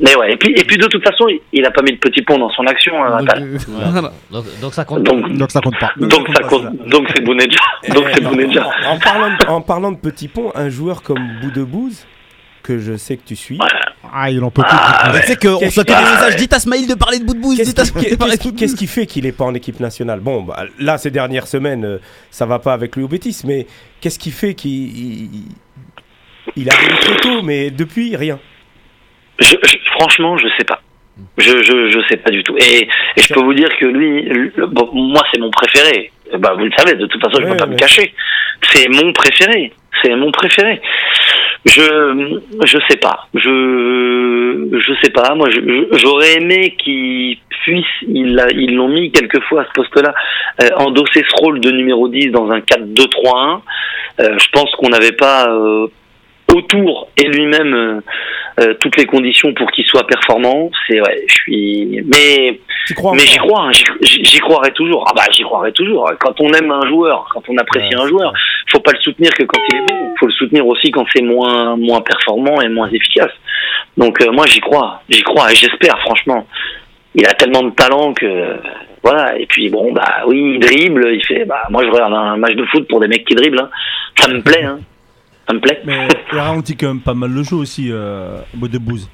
Mais 0.00 0.14
ouais, 0.16 0.32
et 0.32 0.36
puis, 0.36 0.52
et 0.54 0.64
puis 0.64 0.76
de 0.76 0.86
toute 0.86 1.02
façon, 1.02 1.26
il, 1.52 1.64
a 1.64 1.70
pas 1.70 1.82
mis 1.82 1.92
de 1.92 1.98
petit 1.98 2.22
pont 2.22 2.38
dans 2.38 2.50
son 2.50 2.66
action, 2.66 3.02
euh, 3.02 3.18
donc, 3.18 3.30
Attal. 3.30 3.58
Voilà. 3.68 3.90
voilà. 3.90 4.12
Donc, 4.30 4.60
donc 4.60 4.74
ça 4.74 4.84
compte. 4.84 5.02
Donc, 5.02 5.32
Donc 5.32 5.50
ça 5.50 5.60
compte 5.60 5.78
pas. 5.78 5.92
donc 5.96 6.28
ça 6.34 6.42
compte, 6.42 6.76
donc 6.88 7.08
c'est 7.14 7.22
Bounedja. 7.22 7.60
Donc 7.94 8.04
c'est 8.12 8.22
Bounedja. 8.22 8.66
En, 8.86 8.94
en 8.94 8.98
parlant 8.98 9.28
de, 9.28 9.46
en 9.46 9.60
parlant 9.60 9.92
de 9.92 9.98
petit 9.98 10.28
pont, 10.28 10.52
un 10.54 10.68
joueur 10.68 11.02
comme 11.02 11.20
Boudebouze, 11.40 12.06
que 12.62 12.78
je 12.78 12.96
sais 12.96 13.16
que 13.16 13.24
tu 13.24 13.36
suis, 13.36 13.58
Ah, 14.16 14.30
il 14.30 14.42
en 14.44 14.50
peut 14.50 14.62
plus. 14.62 14.70
Ah, 14.72 15.10
Tu 15.20 15.26
sais 15.26 15.36
qu'on 15.36 15.58
soit 15.70 15.82
que 15.84 15.88
des 15.88 15.94
que- 15.94 16.12
messages. 16.12 16.36
Dites 16.36 16.52
à 16.52 16.60
Smaïl 16.60 16.86
de 16.86 16.94
parler 16.94 17.18
de 17.18 17.24
bout 17.24 17.34
de. 17.34 17.56
Qu'est-ce 17.56 17.70
Dites 17.70 17.78
à 17.80 17.82
qu'est-ce 18.56 18.76
qui- 18.76 18.86
fait 18.86 19.06
qu'il 19.06 19.24
n'est 19.24 19.32
pas 19.32 19.44
en 19.44 19.54
équipe 19.54 19.80
nationale? 19.80 20.20
Bon, 20.20 20.42
bah, 20.42 20.64
là, 20.78 20.98
ces 20.98 21.10
dernières 21.10 21.48
semaines, 21.48 21.84
euh, 21.84 21.98
ça 22.30 22.46
va 22.46 22.58
pas 22.60 22.72
avec 22.74 22.94
lui 22.94 23.02
au 23.02 23.08
Bétis, 23.08 23.42
mais 23.44 23.66
qu'est-ce 24.00 24.18
qui 24.20 24.30
fait 24.30 24.54
qu'il 24.54 24.70
il, 24.70 25.30
il 26.56 26.70
arrive 26.70 26.96
très 27.00 27.16
tôt, 27.16 27.42
mais 27.42 27.70
depuis, 27.70 28.14
rien? 28.14 28.38
Je, 29.40 29.56
je- 29.64 29.76
franchement, 29.98 30.36
je 30.36 30.46
sais 30.58 30.64
pas. 30.64 30.80
Je, 31.38 31.50
je, 31.62 31.90
je 31.90 31.98
sais 32.08 32.16
pas 32.16 32.30
du 32.30 32.42
tout. 32.44 32.56
Et, 32.56 32.88
et 33.16 33.20
je 33.20 33.32
peux 33.34 33.40
vous 33.40 33.54
dire 33.54 33.68
que 33.80 33.86
lui, 33.86 34.22
le- 34.22 34.66
bon, 34.68 34.90
moi, 34.92 35.22
c'est 35.32 35.40
mon 35.40 35.50
préféré. 35.50 36.12
Ben, 36.38 36.52
vous 36.54 36.64
le 36.64 36.72
savez, 36.76 36.94
de 36.94 37.06
toute 37.06 37.20
façon, 37.20 37.38
je 37.40 37.46
ne 37.46 37.50
peux 37.50 37.56
pas 37.56 37.66
me 37.66 37.76
cacher. 37.76 38.14
C'est 38.72 38.88
mon 38.88 39.12
préféré. 39.12 39.72
C'est 40.02 40.14
mon 40.14 40.30
préféré. 40.32 40.80
Je 41.64 42.40
je 42.64 42.78
sais 42.88 42.96
pas. 42.98 43.28
Je 43.34 44.68
je 44.72 44.92
sais 45.02 45.10
pas. 45.10 45.34
Moi, 45.34 45.48
j'aurais 45.92 46.34
aimé 46.34 46.76
qu'ils 46.78 47.38
puissent. 47.62 47.84
Ils 48.02 48.40
ils 48.52 48.74
l'ont 48.74 48.88
mis 48.88 49.10
quelquefois 49.10 49.62
à 49.62 49.64
ce 49.64 49.70
poste-là, 49.72 50.14
euh, 50.62 50.68
endosser 50.76 51.22
ce 51.28 51.42
rôle 51.42 51.60
de 51.60 51.70
numéro 51.70 52.08
10 52.08 52.28
dans 52.28 52.50
un 52.50 52.60
4-2-3-1. 52.60 53.60
Euh, 54.20 54.38
je 54.38 54.48
pense 54.52 54.70
qu'on 54.76 54.90
n'avait 54.90 55.12
pas 55.12 55.48
euh, 55.48 55.88
autour 56.54 57.08
et 57.16 57.24
lui-même 57.28 57.74
euh, 57.74 58.00
euh, 58.60 58.74
toutes 58.80 58.96
les 58.96 59.06
conditions 59.06 59.52
pour 59.54 59.70
qu'il 59.72 59.84
soit 59.84 60.06
performant. 60.06 60.70
C'est 60.88 61.00
ouais. 61.00 61.24
Je 61.26 61.34
suis. 61.34 62.02
Mais 62.06 62.60
mais 63.14 63.20
j'y 63.26 63.38
crois. 63.38 63.62
hein, 63.62 63.70
j'y- 64.02 64.38
croirais 64.40 64.70
toujours. 64.72 65.04
Ah 65.08 65.12
bah 65.16 65.22
j'y 65.32 65.42
croirais 65.42 65.72
toujours. 65.72 66.10
Quand 66.20 66.38
on 66.40 66.52
aime 66.52 66.70
un 66.70 66.86
joueur, 66.88 67.26
quand 67.32 67.42
on 67.48 67.56
apprécie 67.56 67.94
Ouais, 67.96 68.02
un 68.02 68.06
joueur, 68.08 68.32
faut 68.70 68.80
pas 68.80 68.92
le 68.92 69.00
soutenir 69.00 69.30
que 69.32 69.42
quand 69.44 69.58
il 69.72 69.76
est 69.78 69.86
bon. 69.86 70.14
Faut 70.20 70.26
le 70.26 70.32
soutenir 70.32 70.66
aussi 70.66 70.90
quand 70.90 71.06
c'est 71.14 71.22
moins 71.22 71.76
moins 71.76 72.00
performant 72.02 72.60
et 72.60 72.68
moins 72.68 72.88
efficace. 72.90 73.32
Donc 73.96 74.20
euh, 74.20 74.30
moi 74.32 74.44
j'y 74.46 74.60
crois, 74.60 75.00
j'y 75.08 75.22
crois 75.22 75.50
et 75.52 75.54
j'espère 75.54 75.98
franchement. 76.00 76.46
Il 77.14 77.24
a 77.26 77.32
tellement 77.34 77.62
de 77.62 77.70
talent 77.70 78.12
que 78.12 78.56
voilà. 79.02 79.38
Et 79.38 79.46
puis 79.46 79.68
bon 79.70 79.92
bah 79.92 80.22
oui, 80.26 80.56
il 80.56 80.60
dribble, 80.60 81.10
il 81.14 81.24
fait. 81.24 81.44
Bah 81.46 81.62
moi 81.70 81.82
je 81.84 81.90
regarde 81.90 82.12
un 82.12 82.36
match 82.36 82.54
de 82.54 82.64
foot 82.66 82.86
pour 82.88 83.00
des 83.00 83.08
mecs 83.08 83.24
qui 83.24 83.34
dribblent. 83.34 83.60
hein. 83.60 83.70
Ça 84.18 84.28
me 84.28 84.40
plaît, 84.42 84.62
hein. 84.64 84.78
Ça 85.46 85.54
me 85.54 85.60
plaît. 85.60 85.80
Mais 85.84 86.08
il 86.70 86.76
quand 86.76 86.88
même 86.88 87.00
pas 87.00 87.14
mal 87.14 87.30
le 87.30 87.42
jeu 87.42 87.56
aussi, 87.56 87.88
euh, 87.90 88.38
Bodebouze. 88.54 89.10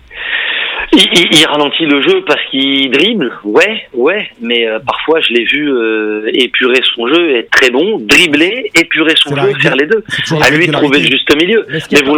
Il, 0.93 0.99
il- 1.15 1.29
il 1.41 1.47
ralentit 1.47 1.87
le 1.87 2.03
jeu 2.03 2.25
parce 2.27 2.41
qu'il 2.51 2.91
dribble, 2.91 3.33
ouais, 3.45 3.87
ouais, 3.95 4.29
mais 4.41 4.67
euh, 4.67 4.79
parfois 4.85 5.21
je 5.21 5.33
l'ai 5.33 5.45
vu 5.45 5.71
euh, 5.73 6.29
épurer 6.35 6.81
son 6.95 7.07
jeu, 7.07 7.37
être 7.37 7.51
très 7.51 7.71
bon, 7.71 7.99
dribbler, 8.01 8.71
épurer 8.75 9.15
son 9.17 9.31
jeu, 9.37 9.53
faire 9.61 9.77
les 9.77 9.87
deux. 9.87 10.03
À 10.43 10.51
lui 10.51 10.67
de 10.67 10.73
trouver 10.83 10.99
le 10.99 11.05
juste 11.13 11.37
milieu. 11.37 11.65
Mais 11.93 11.99
vous, 12.03 12.15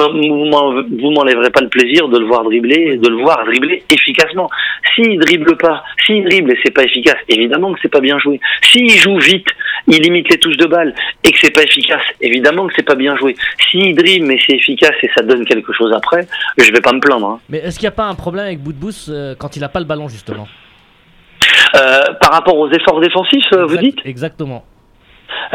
vous 1.01 1.11
m'enlèverez 1.11 1.51
pas 1.51 1.61
le 1.61 1.69
plaisir 1.69 2.09
de 2.09 2.19
le 2.19 2.25
voir 2.25 2.45
dribbler, 2.45 2.97
de 2.97 3.09
le 3.09 3.17
voir 3.17 3.45
dribbler 3.45 3.83
efficacement. 3.91 4.49
S'il 4.95 5.19
dribble 5.19 5.57
pas, 5.59 5.83
s'il 6.07 6.25
dribble 6.25 6.53
et 6.53 6.59
c'est 6.65 6.73
pas 6.73 6.85
efficace, 6.85 7.17
évidemment 7.29 7.73
que 7.75 7.81
c'est 7.83 7.91
pas 7.93 8.01
bien 8.01 8.19
joué. 8.19 8.41
S'il 8.71 8.91
joue 8.91 9.19
vite, 9.19 9.49
il 9.89 10.01
limite 10.01 10.31
les 10.31 10.39
touches 10.39 10.57
de 10.57 10.67
balle 10.67 10.95
et 11.25 11.31
que 11.31 11.39
c'est 11.41 11.51
pas 11.53 11.63
efficace, 11.63 12.03
évidemment 12.21 12.67
que 12.69 12.73
c'est 12.77 12.85
pas 12.87 12.95
bien 12.95 13.17
joué. 13.17 13.35
S'il 13.71 13.95
dribble 13.95 14.27
mais 14.27 14.39
c'est 14.47 14.57
efficace 14.57 14.95
et 15.03 15.11
ça 15.17 15.23
donne 15.23 15.45
quelque 15.45 15.73
chose 15.73 15.93
après, 15.95 16.27
je 16.59 16.71
vais 16.73 16.81
pas 16.81 16.93
me 16.93 17.01
plaindre. 17.01 17.27
hein. 17.27 17.41
Mais 17.51 17.59
est-ce 17.59 17.79
qu'il 17.79 17.85
n'y 17.87 17.93
a 17.93 17.97
pas 17.97 18.05
un 18.07 18.15
problème 18.15 18.47
avec 18.47 18.62
Boudbous 18.63 19.09
euh, 19.11 19.35
quand 19.39 19.57
il 19.57 19.65
a 19.65 19.69
pas 19.69 19.81
le 19.81 19.87
ballon 19.87 20.09
justement 20.09 20.47
Euh, 21.75 22.03
par 22.21 22.31
rapport 22.33 22.57
aux 22.59 22.71
efforts 22.71 23.01
défensifs, 23.01 23.51
euh, 23.55 23.65
vous 23.67 23.77
dites? 23.79 23.99
Exactement. 24.05 24.65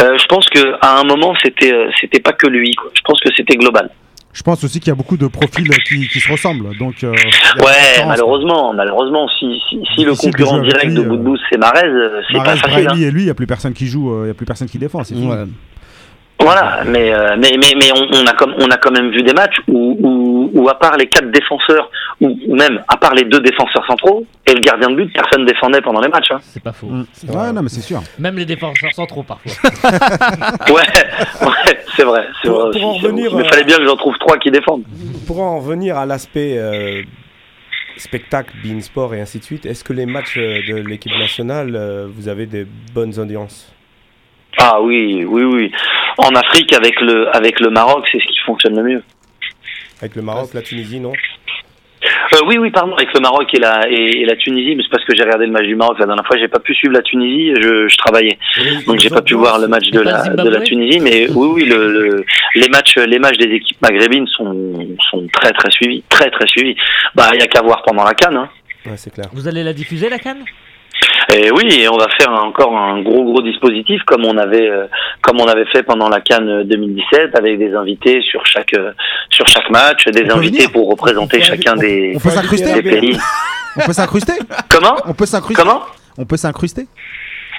Euh, 0.01 0.17
je 0.17 0.25
pense 0.25 0.49
que 0.49 0.59
à 0.81 0.99
un 0.99 1.03
moment 1.03 1.33
c'était 1.43 1.73
c'était 2.01 2.19
pas 2.19 2.33
que 2.33 2.47
lui. 2.47 2.71
Quoi. 2.75 2.89
Je 2.95 3.01
pense 3.05 3.19
que 3.19 3.29
c'était 3.35 3.55
global. 3.55 3.89
Je 4.33 4.43
pense 4.43 4.63
aussi 4.63 4.79
qu'il 4.79 4.89
y 4.89 4.91
a 4.91 4.95
beaucoup 4.95 5.17
de 5.17 5.27
profils 5.27 5.67
qui, 5.87 6.07
qui 6.09 6.19
se 6.19 6.31
ressemblent. 6.31 6.77
Donc, 6.77 7.03
euh, 7.03 7.11
Ouais, 7.57 8.05
malheureusement, 8.05 8.71
malheureusement, 8.73 9.27
si 9.39 9.59
si, 9.69 9.79
si 9.95 10.03
le 10.05 10.13
concurrent 10.15 10.59
direct 10.59 10.85
lui, 10.87 10.95
de 10.95 11.01
Boudbous 11.01 11.37
c'est 11.49 11.57
Marez, 11.57 11.89
c'est 12.31 12.37
pas 12.43 12.55
facile. 12.55 12.87
hein. 12.89 12.95
Et 12.95 13.09
lui, 13.09 13.21
il 13.21 13.25
n'y 13.25 13.31
a 13.31 13.35
plus 13.35 13.47
personne 13.47 13.73
qui 13.73 13.87
joue, 13.87 14.23
il 14.23 14.25
n'y 14.25 14.31
a 14.31 14.35
plus 14.35 14.45
personne 14.45 14.67
qui 14.67 14.77
défend. 14.77 15.03
C'est. 15.03 15.15
Ouais. 15.15 15.45
Voilà, 16.39 16.83
mais 16.85 17.11
euh, 17.13 17.35
mais 17.37 17.51
mais 17.57 17.73
mais 17.75 17.91
on, 17.93 18.07
on 18.13 18.25
a 18.25 18.33
comme 18.33 18.53
on 18.59 18.69
a 18.69 18.77
quand 18.77 18.91
même 18.91 19.09
vu 19.11 19.21
des 19.23 19.33
matchs 19.33 19.55
où 19.67 19.97
où, 19.99 20.51
où 20.53 20.69
à 20.69 20.77
part 20.77 20.95
les 20.95 21.07
quatre 21.07 21.29
défenseurs 21.31 21.89
ou, 22.21 22.37
ou 22.47 22.55
même 22.55 22.81
à 22.87 22.95
part 22.97 23.13
les 23.15 23.23
deux 23.25 23.39
défenseurs 23.41 23.85
centraux 23.87 24.23
et 24.45 24.53
le 24.53 24.59
gardien 24.61 24.89
de 24.89 24.95
but, 24.95 25.11
personne 25.13 25.45
défendait 25.45 25.81
pendant 25.81 25.99
les 25.99 26.07
matchs. 26.09 26.31
Hein. 26.31 26.39
C'est 26.41 26.61
pas 26.63 26.71
faux. 26.73 26.87
Mm. 26.87 27.05
Ouais, 27.29 27.51
non, 27.51 27.63
mais 27.63 27.69
c'est 27.69 27.81
sûr. 27.81 28.01
Même 28.19 28.37
les 28.37 28.45
défenseurs 28.45 28.93
centraux 28.93 29.23
parfois. 29.23 29.51
Ouais, 30.69 31.47
ouais, 31.47 31.77
c'est 31.95 32.03
vrai, 32.03 32.27
c'est 32.41 32.47
Pour- 32.49 32.61
vrai. 32.67 32.71
pour 32.79 32.85
en 32.89 32.91
aussi, 32.95 33.05
revenir. 33.05 33.35
Mais 33.35 33.43
euh, 33.43 33.49
fallait 33.49 33.63
bien 33.63 33.77
que 33.77 33.85
j'en 33.85 33.95
trouve 33.97 34.17
trois 34.19 34.37
qui 34.37 34.51
défendent. 34.51 34.83
Pour 35.25 35.41
en 35.41 35.59
revenir 35.59 35.97
à 35.97 36.05
l'aspect 36.05 36.55
euh, 36.57 37.01
spectacle, 37.97 38.51
bein 38.63 38.79
sport 38.81 39.13
et 39.15 39.21
ainsi 39.21 39.39
de 39.39 39.43
suite, 39.43 39.65
est-ce 39.65 39.83
que 39.83 39.93
les 39.93 40.05
matchs 40.05 40.37
euh, 40.37 40.59
de 40.67 40.75
l'équipe 40.75 41.11
nationale, 41.17 41.75
euh, 41.75 42.07
vous 42.09 42.27
avez 42.29 42.45
des 42.45 42.65
bonnes 42.93 43.17
audiences? 43.19 43.73
Ah 44.59 44.81
oui, 44.81 45.23
oui, 45.25 45.43
oui. 45.43 45.71
En 46.17 46.29
Afrique, 46.35 46.73
avec 46.73 46.99
le, 47.01 47.35
avec 47.35 47.59
le 47.59 47.69
Maroc, 47.69 48.07
c'est 48.11 48.19
ce 48.19 48.27
qui 48.27 48.39
fonctionne 48.45 48.75
le 48.75 48.83
mieux. 48.83 49.03
Avec 50.01 50.15
le 50.15 50.21
Maroc, 50.21 50.49
la 50.53 50.61
Tunisie, 50.61 50.99
non? 50.99 51.13
Euh, 52.33 52.37
oui, 52.47 52.57
oui, 52.59 52.69
pardon, 52.71 52.93
avec 52.95 53.11
le 53.13 53.19
Maroc 53.19 53.47
et 53.53 53.59
la, 53.59 53.81
et, 53.89 54.21
et 54.21 54.25
la 54.25 54.35
Tunisie, 54.35 54.75
mais 54.75 54.83
c'est 54.83 54.89
parce 54.89 55.03
que 55.05 55.15
j'ai 55.15 55.23
regardé 55.23 55.45
le 55.45 55.51
match 55.51 55.65
du 55.65 55.75
Maroc 55.75 55.97
la 55.99 56.05
dernière 56.05 56.25
fois, 56.25 56.37
j'ai 56.37 56.47
pas 56.47 56.59
pu 56.59 56.73
suivre 56.75 56.93
la 56.93 57.01
Tunisie, 57.01 57.53
je, 57.59 57.87
je 57.87 57.97
travaillais. 57.97 58.37
Donc 58.85 58.99
j'ai 58.99 59.09
pas 59.09 59.21
pu 59.21 59.33
voir 59.33 59.57
le 59.59 59.67
match 59.67 59.89
de 59.89 59.99
la, 60.01 60.27
de 60.29 60.49
la 60.49 60.61
Tunisie, 60.61 60.99
mais 60.99 61.27
oui, 61.29 61.47
oui, 61.53 61.65
le, 61.65 61.91
le- 61.91 62.25
les 62.55 62.69
matchs, 62.69 62.97
les 62.97 63.17
matchs 63.19 63.37
des 63.37 63.51
équipes 63.55 63.81
maghrébines 63.81 64.27
sont, 64.27 64.87
sont 65.09 65.27
très, 65.33 65.51
très 65.51 65.71
suivis, 65.71 66.03
très, 66.09 66.29
très 66.29 66.47
suivis. 66.47 66.75
Bah, 67.15 67.29
il 67.33 67.39
y 67.39 67.43
a 67.43 67.47
qu'à 67.47 67.61
voir 67.61 67.81
pendant 67.83 68.03
la 68.03 68.13
Cannes, 68.13 68.37
hein. 68.37 68.49
Ouais, 68.85 68.97
c'est 68.97 69.13
clair. 69.13 69.27
Vous 69.33 69.47
allez 69.47 69.63
la 69.63 69.73
diffuser 69.73 70.07
la 70.09 70.19
canne 70.19 70.43
Et 71.33 71.51
oui, 71.51 71.81
et 71.81 71.89
on 71.89 71.97
va 71.97 72.07
faire 72.17 72.31
encore 72.31 72.75
un 72.77 73.01
gros 73.01 73.23
gros 73.23 73.41
dispositif 73.41 74.01
comme 74.05 74.25
on 74.25 74.37
avait 74.37 74.69
euh, 74.69 74.85
comme 75.21 75.39
on 75.41 75.45
avait 75.47 75.65
fait 75.65 75.83
pendant 75.83 76.09
la 76.09 76.21
Cannes 76.21 76.63
2017 76.63 77.35
avec 77.37 77.59
des 77.59 77.73
invités 77.73 78.21
sur 78.21 78.45
chaque 78.45 78.73
euh, 78.73 78.91
sur 79.29 79.47
chaque 79.47 79.69
match, 79.69 80.07
des 80.07 80.25
On 80.31 80.37
invités 80.37 80.67
pour 80.67 80.89
représenter 80.89 81.39
On 81.41 81.43
chacun 81.43 81.75
des, 81.75 82.13
On 82.15 82.19
peut 82.19 82.29
s'incruster 82.29 82.81
des 82.81 82.89
pays. 82.99 83.17
On 83.75 83.85
peut 83.85 83.93
s'incruster 83.93 84.33
Comment 84.69 84.95
On 85.05 85.13
peut 85.13 85.25
s'incruster 85.25 85.61
Comment 85.63 85.81
On 86.17 86.25
peut 86.25 86.37
s'incruster 86.37 86.87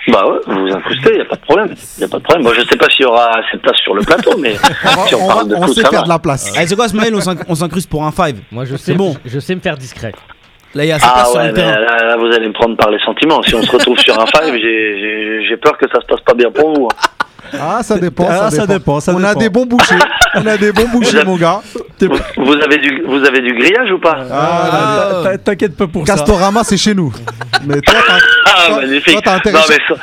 Bah 0.08 0.24
ouais, 0.26 0.38
vous 0.46 0.66
vous 0.66 0.72
incrustez, 0.74 1.16
y 1.16 1.20
a 1.20 1.24
pas 1.26 1.36
de 1.36 1.40
problème. 1.42 1.74
Y 1.98 2.04
a 2.04 2.08
pas 2.08 2.18
de 2.18 2.22
problème. 2.22 2.42
Moi, 2.44 2.54
je 2.54 2.60
sais 2.62 2.76
pas 2.76 2.86
s'il 2.88 3.02
y 3.02 3.06
aura 3.06 3.28
assez 3.38 3.56
de 3.58 3.62
place 3.62 3.76
sur 3.82 3.94
le 3.94 4.02
plateau, 4.02 4.36
mais 4.38 4.54
si 5.06 5.14
on, 5.14 5.24
On, 5.24 5.28
parle 5.28 5.48
de 5.48 5.54
on 5.54 5.66
sait 5.68 5.82
ça 5.82 5.90
faire 5.90 6.00
va. 6.00 6.04
de 6.04 6.08
la 6.08 6.18
place. 6.18 6.56
Allez, 6.56 6.66
c'est 6.66 6.76
quoi, 6.76 6.88
Smaël 6.88 7.14
On 7.14 7.20
s'inc- 7.20 7.44
on 7.48 7.54
s'incruste 7.54 7.90
pour 7.90 8.04
un 8.04 8.10
5. 8.10 8.34
Moi 8.50 8.64
je 8.64 8.76
sais, 8.76 8.94
bon. 8.94 9.14
je, 9.24 9.30
je 9.32 9.38
sais 9.38 9.54
me 9.54 9.60
faire 9.60 9.76
discret. 9.76 10.12
Là, 10.74 10.84
il 10.84 10.88
y 10.88 10.92
a 10.92 10.98
Ah 11.02 11.12
place 11.14 11.30
sur 11.30 11.40
ouais, 11.40 11.48
le 11.48 11.54
terrain. 11.54 11.70
là, 11.80 12.04
là, 12.08 12.16
vous 12.16 12.26
allez 12.26 12.48
me 12.48 12.52
prendre 12.52 12.76
par 12.76 12.90
les 12.90 12.98
sentiments. 13.00 13.42
Si 13.42 13.54
on 13.54 13.62
se 13.62 13.70
retrouve 13.70 13.98
sur 13.98 14.18
un 14.20 14.26
5, 14.34 14.44
j'ai- 14.52 15.56
peur 15.62 15.76
que 15.78 15.86
ça 15.92 16.00
se 16.00 16.06
passe 16.06 16.20
pas 16.20 16.34
bien 16.34 16.50
pour 16.50 16.72
vous. 16.74 16.88
Ah, 17.58 17.82
ça 17.82 17.96
dépend. 17.98 18.26
Ah, 18.28 18.50
ça, 18.50 18.50
ça 18.50 18.60
dépend. 18.66 18.74
dépend, 18.74 19.00
ça 19.00 19.12
on 19.14 19.24
a 19.24 19.28
dépend. 19.30 19.40
des 19.40 19.48
bons 19.48 19.66
bouchers. 19.66 19.94
on 20.34 20.46
a 20.46 20.56
des 20.58 20.70
bons 20.72 20.88
bouchers, 20.88 21.24
mon 21.24 21.36
gars. 21.36 21.60
Vous, 22.00 22.08
vous 22.44 22.52
avez 22.52 22.76
du 22.78 23.02
vous 23.06 23.24
avez 23.24 23.40
du 23.40 23.54
grillage 23.54 23.90
ou 23.90 23.98
pas 23.98 24.18
Ah, 24.30 24.70
Ah, 24.72 25.20
t'in- 25.24 25.38
T'inquiète 25.38 25.76
pas 25.76 25.86
pour 25.86 26.06
ça. 26.06 26.14
Castorama, 26.14 26.62
c'est 26.64 26.76
chez 26.76 26.94
nous. 26.94 27.12
Mais 27.66 27.80
toi, 27.80 27.94
t'as- 28.06 28.18
Ah, 28.46 28.76
magnifique. 28.80 29.22
toi, 29.22 29.32
intérêt 29.34 29.56
non, 29.56 29.64
mais 29.68 29.96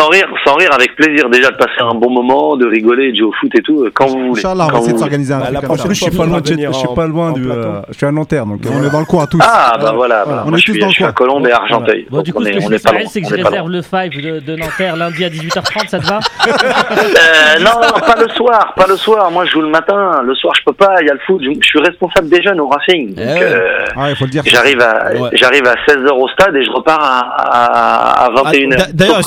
sans, 0.00 0.08
rire, 0.08 0.26
sans 0.46 0.54
rire, 0.54 0.70
avec 0.72 0.94
plaisir 0.96 1.28
déjà 1.28 1.50
de 1.50 1.56
passer 1.56 1.80
un 1.80 1.94
bon 1.94 2.10
moment, 2.10 2.56
de 2.56 2.66
rigoler, 2.66 3.12
de 3.12 3.16
jouer 3.16 3.26
au 3.26 3.32
foot 3.32 3.50
et 3.56 3.62
tout, 3.62 3.84
euh, 3.84 3.90
quand 3.94 4.06
vous 4.06 4.28
voulez. 4.28 4.40
Inch'Allah, 4.40 4.66
on 4.68 4.72
va 4.72 4.78
essayer 4.78 4.92
de 4.94 4.98
s'organiser 4.98 5.34
un 5.34 5.38
Bah, 5.38 5.44
truc 5.46 5.54
la 5.54 5.60
comme 5.60 5.70
En 5.72 5.76
ça. 5.76 5.88
je 5.88 5.94
suis 5.94 6.10
pas 6.10 6.24
loin 6.26 6.40
je 6.44 6.72
suis 6.72 6.88
pas 6.94 7.06
loin 7.06 7.32
du. 7.32 7.50
euh, 7.50 7.80
je 7.90 7.96
suis 7.96 8.06
à 8.06 8.12
Nanterre, 8.12 8.46
donc. 8.46 8.60
On 8.66 8.82
euh, 8.82 8.86
est 8.86 8.90
dans 8.90 9.00
le 9.00 9.04
coin 9.06 9.26
tous. 9.26 9.38
Ah, 9.42 9.76
bah 9.80 9.92
voilà, 9.94 10.24
voilà. 10.24 10.44
On 10.46 10.54
est 10.54 10.58
je 10.58 10.64
tous 10.66 10.72
suis, 10.72 10.80
dans 10.80 10.86
le 10.86 10.90
je 10.92 10.96
suis 10.96 11.04
à 11.04 11.12
coin. 11.12 11.26
Colombe 11.26 11.46
et 11.46 11.52
à 11.52 11.56
Argenteuil. 11.56 12.06
Bon, 12.10 12.22
du 12.22 12.30
Donc, 12.30 12.36
coup, 12.36 12.42
on 12.42 12.44
ce 12.44 12.50
est, 12.50 12.54
que 12.54 12.60
je 12.60 13.08
c'est 13.08 13.22
que 13.22 13.28
je 13.28 13.34
réserve 13.34 13.68
le 13.70 13.82
5 13.82 14.12
de, 14.16 14.56
Nanterre 14.56 14.96
lundi 14.96 15.24
à 15.24 15.28
18h30, 15.28 15.88
ça 15.88 15.98
te 15.98 16.06
va 16.06 16.18
non, 17.60 17.70
non, 17.82 18.00
pas 18.00 18.16
le 18.20 18.28
soir, 18.30 18.72
pas 18.76 18.86
le 18.86 18.96
soir. 18.96 19.30
Moi, 19.30 19.44
je 19.44 19.50
joue 19.50 19.62
le 19.62 19.68
matin. 19.70 20.22
Le 20.24 20.34
soir, 20.34 20.54
je 20.58 20.64
peux 20.64 20.72
pas. 20.72 20.96
Il 21.02 21.06
y 21.06 21.10
a 21.10 21.14
le 21.14 21.20
foot. 21.26 21.42
Je, 21.42 21.50
suis 21.66 21.80
responsable 21.80 22.28
des 22.28 22.42
jeunes 22.42 22.60
au 22.60 22.68
Racing. 22.68 23.14
Donc, 23.14 23.26
Eh 23.26 23.90
Ah, 23.96 24.10
il 24.10 24.16
faut 24.16 24.24
le 24.24 24.30
dire. 24.30 24.42
j'arrive 24.46 24.80
à, 24.80 25.10
j'arrive 25.34 25.66
à 25.66 25.74
16h 25.86 26.10
au 26.10 26.28
stade 26.28 26.56
et 26.56 26.64
je 26.64 26.70
repars 26.70 27.00
à, 27.02 27.18
à, 27.20 28.24
à 28.26 28.30
21h. 28.30 28.76
Ah, 28.78 28.84
d'ailleurs, 28.92 29.20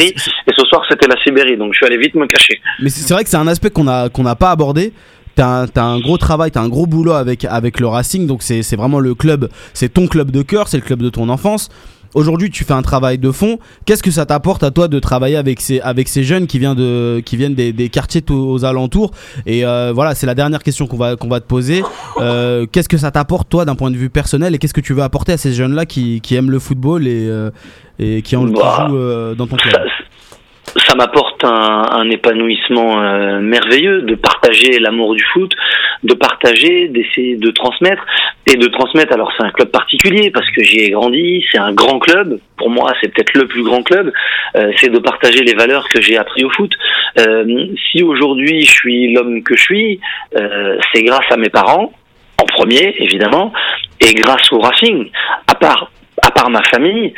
Sibérie. 0.00 0.14
Et 0.46 0.52
ce 0.56 0.66
soir, 0.66 0.82
c'était 0.88 1.06
la 1.08 1.16
Sibérie. 1.22 1.56
Donc, 1.56 1.72
je 1.72 1.76
suis 1.78 1.86
allé 1.86 1.98
vite 1.98 2.14
me 2.14 2.26
cacher. 2.26 2.60
Mais 2.80 2.90
c'est 2.90 3.12
vrai 3.12 3.24
que 3.24 3.30
c'est 3.30 3.36
un 3.36 3.46
aspect 3.48 3.70
qu'on 3.70 3.88
a 3.88 4.08
qu'on 4.08 4.22
n'a 4.22 4.36
pas 4.36 4.50
abordé. 4.50 4.92
T'as 5.34 5.62
un, 5.62 5.66
t'as 5.66 5.82
un 5.82 6.00
gros 6.00 6.16
travail, 6.16 6.50
t'as 6.50 6.62
un 6.62 6.68
gros 6.68 6.86
boulot 6.86 7.12
avec 7.12 7.44
avec 7.44 7.78
le 7.78 7.86
Racing, 7.86 8.26
donc 8.26 8.42
c'est 8.42 8.62
c'est 8.62 8.76
vraiment 8.76 9.00
le 9.00 9.14
club, 9.14 9.50
c'est 9.74 9.92
ton 9.92 10.06
club 10.06 10.30
de 10.30 10.40
cœur, 10.40 10.66
c'est 10.66 10.78
le 10.78 10.82
club 10.82 11.02
de 11.02 11.10
ton 11.10 11.28
enfance. 11.28 11.68
Aujourd'hui, 12.16 12.48
tu 12.50 12.64
fais 12.64 12.72
un 12.72 12.80
travail 12.80 13.18
de 13.18 13.30
fond. 13.30 13.58
Qu'est-ce 13.84 14.02
que 14.02 14.10
ça 14.10 14.24
t'apporte 14.24 14.62
à 14.62 14.70
toi 14.70 14.88
de 14.88 14.98
travailler 14.98 15.36
avec 15.36 15.60
ces 15.60 15.80
avec 15.80 16.08
ces 16.08 16.24
jeunes 16.24 16.46
qui 16.46 16.58
viennent 16.58 16.74
de 16.74 17.20
qui 17.22 17.36
viennent 17.36 17.54
des, 17.54 17.74
des 17.74 17.90
quartiers 17.90 18.24
aux 18.30 18.64
alentours? 18.64 19.10
Et 19.44 19.66
euh, 19.66 19.92
voilà, 19.94 20.14
c'est 20.14 20.24
la 20.24 20.34
dernière 20.34 20.62
question 20.62 20.86
qu'on 20.86 20.96
va 20.96 21.16
qu'on 21.16 21.28
va 21.28 21.40
te 21.40 21.46
poser. 21.46 21.82
Euh, 22.16 22.64
qu'est-ce 22.72 22.88
que 22.88 22.96
ça 22.96 23.10
t'apporte 23.10 23.50
toi 23.50 23.66
d'un 23.66 23.74
point 23.74 23.90
de 23.90 23.98
vue 23.98 24.08
personnel? 24.08 24.54
Et 24.54 24.58
qu'est-ce 24.58 24.72
que 24.72 24.80
tu 24.80 24.94
veux 24.94 25.02
apporter 25.02 25.32
à 25.32 25.36
ces 25.36 25.52
jeunes 25.52 25.74
là 25.74 25.84
qui, 25.84 26.22
qui 26.22 26.36
aiment 26.36 26.50
le 26.50 26.58
football 26.58 27.06
et 27.06 27.28
euh, 27.28 27.50
et 27.98 28.22
qui, 28.22 28.34
en, 28.34 28.46
qui 28.46 28.54
Bah, 28.54 28.86
jouent 28.88 29.34
dans 29.34 29.46
ton 29.46 29.56
club? 29.56 29.74
Ça, 30.78 30.94
m'apporte 30.94 31.44
un, 31.44 31.82
un 31.90 32.10
épanouissement 32.10 33.02
euh, 33.02 33.40
merveilleux 33.40 34.02
de 34.02 34.14
partager 34.14 34.78
l'amour 34.78 35.14
du 35.14 35.24
foot, 35.32 35.52
de 36.02 36.14
partager, 36.14 36.88
d'essayer 36.88 37.36
de 37.36 37.50
transmettre 37.50 38.02
et 38.46 38.56
de 38.56 38.66
transmettre. 38.68 39.12
Alors 39.12 39.32
c'est 39.36 39.44
un 39.44 39.50
club 39.50 39.70
particulier 39.70 40.30
parce 40.30 40.50
que 40.50 40.62
j'y 40.62 40.80
ai 40.80 40.90
grandi, 40.90 41.44
c'est 41.50 41.58
un 41.58 41.72
grand 41.72 41.98
club. 41.98 42.38
Pour 42.56 42.70
moi, 42.70 42.92
c'est 43.00 43.12
peut-être 43.12 43.34
le 43.34 43.46
plus 43.46 43.62
grand 43.62 43.82
club. 43.82 44.12
Euh, 44.56 44.72
c'est 44.80 44.90
de 44.90 44.98
partager 44.98 45.42
les 45.42 45.54
valeurs 45.54 45.88
que 45.88 46.00
j'ai 46.00 46.16
appris 46.16 46.44
au 46.44 46.50
foot. 46.50 46.72
Euh, 47.18 47.66
si 47.90 48.02
aujourd'hui 48.02 48.62
je 48.62 48.70
suis 48.70 49.12
l'homme 49.12 49.42
que 49.42 49.56
je 49.56 49.62
suis, 49.62 50.00
euh, 50.36 50.78
c'est 50.92 51.02
grâce 51.02 51.26
à 51.30 51.36
mes 51.36 51.50
parents 51.50 51.92
en 52.38 52.44
premier 52.44 52.94
évidemment 52.98 53.52
et 54.00 54.12
grâce 54.14 54.52
au 54.52 54.58
Racing. 54.58 55.10
À 55.48 55.54
part 55.54 55.90
part 56.36 56.50
ma 56.50 56.62
famille 56.62 57.14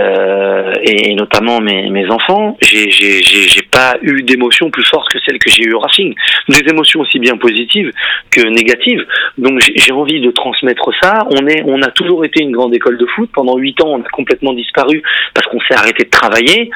euh, 0.00 0.72
et 0.82 1.14
notamment 1.14 1.60
mes, 1.60 2.10
enfants, 2.10 2.56
j'ai 2.60 3.62
pas 3.70 3.96
eu 4.02 4.22
d'émotion 4.22 4.70
plus 4.70 4.84
forte 4.84 5.10
que 5.12 5.18
celle 5.24 5.38
que 5.38 5.50
j'ai 5.50 5.64
eue 5.64 5.74
au 5.74 5.78
Racing. 5.78 6.14
Des 6.48 6.62
émotions 6.68 7.00
aussi 7.00 7.18
bien 7.18 7.36
positives 7.36 7.92
que 8.30 8.40
négatives. 8.48 9.04
Donc 9.38 9.60
j'ai 9.60 9.92
envie 9.92 10.20
de 10.20 10.30
transmettre 10.30 10.90
ça. 11.00 11.26
On 11.30 11.46
est, 11.46 11.62
on 11.66 11.82
a 11.82 11.88
toujours 11.88 12.24
été 12.24 12.42
une 12.42 12.52
grande 12.52 12.74
école 12.74 12.96
de 12.96 13.06
foot. 13.06 13.30
Pendant 13.32 13.56
huit 13.56 13.80
ans, 13.82 13.88
on 13.88 14.00
a 14.00 14.08
complètement 14.08 14.54
disparu 14.54 15.02
parce 15.34 15.46
qu'on 15.48 15.60
s'est 15.60 15.74
arrêté 15.74 16.04
de 16.04 16.10
travailler. 16.10 16.70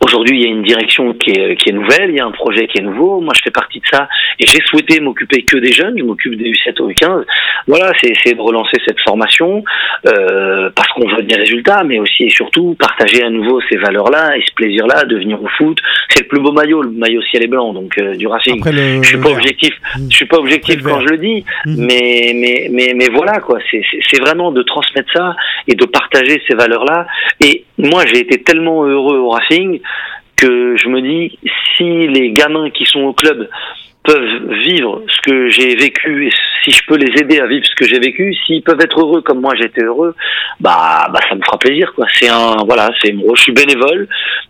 Aujourd'hui, 0.00 0.38
il 0.38 0.42
y 0.44 0.46
a 0.46 0.50
une 0.50 0.62
direction 0.62 1.12
qui 1.14 1.30
est, 1.32 1.56
qui 1.56 1.70
est 1.70 1.72
nouvelle, 1.72 2.10
il 2.10 2.16
y 2.16 2.20
a 2.20 2.24
un 2.26 2.30
projet 2.30 2.66
qui 2.68 2.78
est 2.78 2.82
nouveau. 2.82 3.20
Moi, 3.20 3.32
je 3.36 3.42
fais 3.42 3.50
partie 3.50 3.80
de 3.80 3.86
ça 3.90 4.08
et 4.38 4.46
j'ai 4.46 4.60
souhaité 4.66 5.00
m'occuper 5.00 5.42
que 5.42 5.56
des 5.56 5.72
jeunes. 5.72 5.94
Je 5.98 6.04
m'occupe 6.04 6.36
des 6.36 6.50
U7 6.52 6.80
au 6.80 6.90
U15. 6.90 7.24
Voilà, 7.66 7.92
c'est 8.00 8.10
essayer 8.10 8.34
de 8.34 8.40
relancer 8.40 8.76
cette 8.86 9.00
formation 9.00 9.64
euh, 10.06 10.70
parce 10.74 10.88
qu'on 10.92 11.08
veut 11.08 11.22
des 11.22 11.34
résultats, 11.34 11.82
mais 11.84 11.98
aussi 11.98 12.24
et 12.24 12.30
surtout 12.30 12.76
partager 12.78 13.22
à 13.24 13.30
nouveau 13.30 13.60
ces 13.68 13.76
valeurs-là 13.76 14.36
et 14.36 14.42
ce 14.46 14.54
plaisir-là 14.54 15.04
de 15.04 15.16
venir 15.16 15.42
au 15.42 15.48
foot. 15.58 15.78
C'est 16.10 16.22
le 16.22 16.28
plus 16.28 16.40
beau 16.40 16.52
maillot, 16.52 16.82
le 16.82 16.90
maillot 16.90 17.22
ciel 17.22 17.42
et 17.44 17.48
blanc, 17.48 17.72
donc 17.72 17.98
euh, 17.98 18.14
du 18.14 18.26
Racing. 18.28 18.58
Après 18.60 18.72
le. 18.72 19.02
Je 19.02 19.08
suis 19.08 19.18
pas 19.18 19.30
objectif. 19.30 19.74
Je 20.10 20.16
suis 20.16 20.26
pas 20.26 20.38
objectif 20.38 20.76
Après 20.78 20.90
quand 20.90 21.00
je 21.00 21.08
le 21.08 21.18
dis, 21.18 21.44
Mhm. 21.66 21.76
mais 21.86 22.32
mais 22.34 22.68
mais 22.70 22.92
mais 22.94 23.08
voilà 23.12 23.40
quoi. 23.40 23.58
C'est 23.70 23.82
c'est- 23.90 23.98
c'est 24.08 24.20
vraiment 24.20 24.52
de 24.52 24.62
transmettre 24.62 25.10
ça 25.12 25.34
et 25.66 25.74
de 25.74 25.84
partager 25.86 26.40
ces 26.48 26.54
valeurs-là. 26.54 27.06
Et 27.40 27.64
moi, 27.78 28.04
j'ai 28.06 28.20
été 28.20 28.42
tellement 28.42 28.84
heureux 28.84 29.18
au 29.18 29.30
Racing 29.30 29.80
que 30.38 30.76
je 30.76 30.88
me 30.88 31.00
dis 31.00 31.38
si 31.76 32.06
les 32.08 32.30
gamins 32.32 32.70
qui 32.70 32.84
sont 32.86 33.00
au 33.00 33.12
club 33.12 33.48
peuvent 34.04 34.52
vivre 34.64 35.02
ce 35.06 35.20
que 35.20 35.48
j'ai 35.48 35.74
vécu 35.76 36.28
et 36.28 36.30
si 36.64 36.70
je 36.70 36.80
peux 36.86 36.96
les 36.96 37.20
aider 37.20 37.40
à 37.40 37.46
vivre 37.46 37.66
ce 37.66 37.74
que 37.74 37.84
j'ai 37.86 37.98
vécu, 37.98 38.34
s'ils 38.46 38.62
peuvent 38.62 38.80
être 38.80 38.98
heureux 39.00 39.20
comme 39.20 39.40
moi 39.40 39.54
j'étais 39.54 39.82
heureux, 39.82 40.14
bah 40.60 41.08
bah 41.12 41.20
ça 41.28 41.34
me 41.34 41.42
fera 41.42 41.58
plaisir 41.58 41.92
quoi. 41.94 42.06
C'est 42.14 42.28
un 42.28 42.56
voilà, 42.64 42.90
c'est 43.02 43.12
je 43.12 43.42
suis 43.42 43.52
bénévole, 43.52 44.08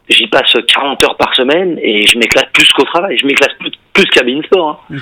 j'y 0.09 0.28
passe 0.28 0.53
40 0.68 1.03
heures 1.05 1.16
par 1.16 1.34
semaine 1.34 1.78
et 1.82 2.07
je 2.07 2.18
m'éclate 2.18 2.53
plus 2.53 2.68
qu'au 2.72 2.84
travail, 2.84 3.18
je 3.18 3.26
m'éclate 3.26 3.57
plus, 3.59 3.72
plus 3.93 4.07
qu'à 4.07 4.22
Bein 4.22 4.41
Sport. 4.43 4.86
hein. 4.91 4.97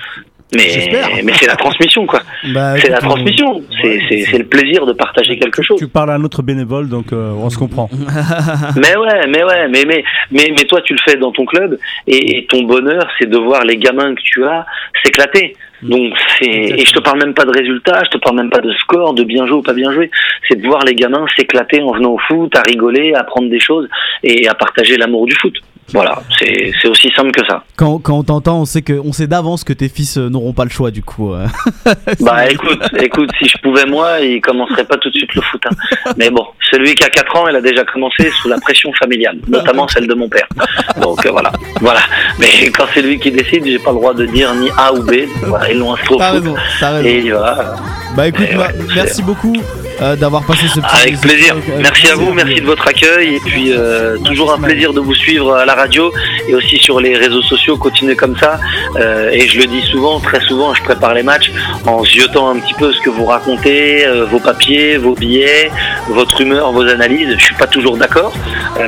Mais 0.54 1.22
mais 1.24 1.32
c'est 1.34 1.46
la 1.48 1.56
transmission 1.56 2.06
quoi. 2.06 2.20
Bah, 2.54 2.74
C'est 2.78 2.88
la 2.88 2.98
transmission, 2.98 3.62
c'est 3.82 4.00
c'est 4.08 4.20
c'est 4.30 4.38
le 4.38 4.46
plaisir 4.46 4.86
de 4.86 4.92
partager 4.92 5.36
quelque 5.38 5.60
chose. 5.60 5.76
Tu 5.78 5.88
parles 5.88 6.10
à 6.10 6.14
un 6.14 6.22
autre 6.22 6.42
bénévole, 6.42 6.88
donc 6.88 7.12
euh, 7.12 7.32
on 7.36 7.50
se 7.50 7.58
comprend. 7.58 7.90
Mais 8.76 8.96
ouais, 8.96 9.26
mais 9.28 9.42
ouais, 9.42 9.68
mais 9.68 9.84
mais 9.86 10.04
mais 10.30 10.46
mais 10.56 10.64
toi 10.64 10.80
tu 10.82 10.92
le 10.92 11.00
fais 11.04 11.16
dans 11.16 11.32
ton 11.32 11.46
club 11.46 11.78
et, 12.06 12.38
et 12.38 12.46
ton 12.46 12.62
bonheur 12.62 13.08
c'est 13.18 13.28
de 13.28 13.36
voir 13.38 13.64
les 13.64 13.76
gamins 13.76 14.14
que 14.14 14.22
tu 14.22 14.44
as 14.44 14.66
s'éclater. 15.04 15.56
Donc 15.82 16.14
c'est 16.38 16.46
et 16.46 16.84
je 16.84 16.92
te 16.92 17.00
parle 17.00 17.18
même 17.18 17.34
pas 17.34 17.44
de 17.44 17.50
résultats, 17.50 18.02
je 18.04 18.10
te 18.10 18.18
parle 18.18 18.36
même 18.36 18.50
pas 18.50 18.60
de 18.60 18.72
score, 18.74 19.14
de 19.14 19.24
bien 19.24 19.46
jouer 19.46 19.56
ou 19.58 19.62
pas 19.62 19.74
bien 19.74 19.92
jouer. 19.92 20.10
C'est 20.48 20.60
de 20.60 20.66
voir 20.66 20.84
les 20.84 20.94
gamins 20.94 21.26
s'éclater 21.36 21.82
en 21.82 21.92
venant 21.92 22.12
au 22.12 22.18
foot, 22.18 22.54
à 22.56 22.62
rigoler, 22.62 23.14
à 23.14 23.20
apprendre 23.20 23.50
des 23.50 23.60
choses 23.60 23.88
et 24.22 24.46
à 24.48 24.54
partager 24.54 24.96
l'amour 24.96 25.26
du 25.26 25.34
foot. 25.34 25.54
Voilà, 25.92 26.20
c'est 26.38 26.88
aussi 26.88 27.10
simple 27.14 27.30
que 27.30 27.46
ça. 27.46 27.62
Quand, 27.76 27.98
quand 27.98 28.18
on 28.18 28.22
t'entend, 28.24 28.60
on 28.60 28.64
sait 28.64 28.82
que 28.82 28.92
on 29.04 29.12
sait 29.12 29.26
d'avance 29.28 29.62
que 29.62 29.72
tes 29.72 29.88
fils 29.88 30.18
euh, 30.18 30.28
n'auront 30.28 30.52
pas 30.52 30.64
le 30.64 30.70
choix 30.70 30.90
du 30.90 31.02
coup. 31.02 31.32
euh. 31.32 31.46
Bah 32.20 32.50
écoute, 32.50 32.82
écoute, 32.98 33.30
si 33.40 33.48
je 33.48 33.56
pouvais 33.62 33.84
moi, 33.86 34.18
il 34.20 34.40
commencerait 34.40 34.84
pas 34.84 34.96
tout 34.96 35.10
de 35.10 35.16
suite 35.16 35.34
le 35.34 35.42
foot. 35.42 35.62
hein. 35.70 36.12
Mais 36.16 36.28
bon, 36.30 36.44
celui 36.72 36.94
qui 36.94 37.04
a 37.04 37.08
4 37.08 37.36
ans, 37.36 37.48
il 37.48 37.54
a 37.56 37.60
déjà 37.60 37.84
commencé 37.84 38.30
sous 38.42 38.48
la 38.48 38.58
pression 38.58 38.92
familiale, 38.94 39.38
notamment 39.46 39.86
celle 39.86 40.08
de 40.08 40.14
mon 40.14 40.28
père. 40.28 40.48
Donc 41.00 41.24
euh, 41.24 41.30
voilà, 41.30 41.52
voilà. 41.80 42.00
Mais 42.40 42.48
quand 42.76 42.86
c'est 42.92 43.02
lui 43.02 43.18
qui 43.20 43.30
décide, 43.30 43.64
j'ai 43.64 43.78
pas 43.78 43.90
le 43.90 43.96
droit 43.96 44.12
de 44.14 44.26
dire 44.26 44.52
ni 44.54 44.68
A 44.76 44.92
ou 44.92 45.02
B. 45.04 45.12
Voilà, 45.44 45.70
ils 45.70 45.78
l'ont 45.78 45.94
inscrit 45.94 46.14
au 46.14 46.18
foot. 46.18 46.32
raison. 46.32 46.56
Et 47.04 47.30
voilà. 47.30 47.76
Bah 48.16 48.26
écoute, 48.26 48.48
ouais, 48.48 48.74
merci 48.94 49.22
beaucoup 49.22 49.54
euh, 50.02 50.16
d'avoir 50.16 50.44
passé 50.44 50.66
ce 50.68 50.80
petit 50.80 51.02
Avec 51.02 51.20
plaisir. 51.20 51.56
Merci 51.78 52.08
à 52.08 52.14
vous, 52.14 52.32
merci 52.32 52.60
de 52.60 52.66
votre 52.66 52.86
accueil 52.86 53.36
et 53.36 53.40
puis 53.40 53.72
euh, 53.72 54.18
toujours 54.18 54.52
un 54.52 54.58
plaisir 54.58 54.92
de 54.92 55.00
vous 55.00 55.14
suivre 55.14 55.54
à 55.54 55.64
la 55.64 55.74
radio 55.74 56.12
et 56.48 56.54
aussi 56.54 56.76
sur 56.76 57.00
les 57.00 57.16
réseaux 57.16 57.42
sociaux. 57.42 57.76
Continuez 57.76 58.16
comme 58.16 58.36
ça 58.36 58.60
Euh, 58.96 59.30
et 59.30 59.46
je 59.48 59.58
le 59.58 59.66
dis 59.66 59.82
souvent, 59.82 60.20
très 60.20 60.40
souvent, 60.40 60.72
je 60.74 60.82
prépare 60.82 61.12
les 61.14 61.22
matchs 61.22 61.50
en 61.86 62.04
ziotant 62.04 62.48
un 62.50 62.58
petit 62.58 62.74
peu 62.74 62.92
ce 62.92 63.00
que 63.00 63.10
vous 63.10 63.26
racontez, 63.26 64.06
vos 64.30 64.38
papiers, 64.38 64.96
vos 64.96 65.14
billets, 65.14 65.70
votre 66.08 66.40
humeur, 66.40 66.72
vos 66.72 66.86
analyses. 66.88 67.34
Je 67.38 67.44
suis 67.44 67.54
pas 67.54 67.66
toujours 67.66 67.96
d'accord, 67.96 68.32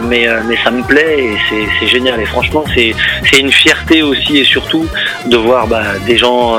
mais 0.03 0.27
mais 0.47 0.57
ça 0.65 0.71
me 0.71 0.83
plaît 0.83 1.17
et 1.19 1.37
c'est 1.49 1.67
c'est 1.79 1.87
génial. 1.87 2.21
Et 2.21 2.27
franchement, 2.27 2.65
c'est 2.75 2.95
c'est 3.29 3.41
une 3.41 3.53
fierté 3.53 4.03
aussi 4.03 4.39
et 4.39 4.45
surtout 4.45 4.87
de 5.27 5.37
voir 5.37 5.67
bah, 5.67 5.83
des 6.07 6.17
gens 6.17 6.59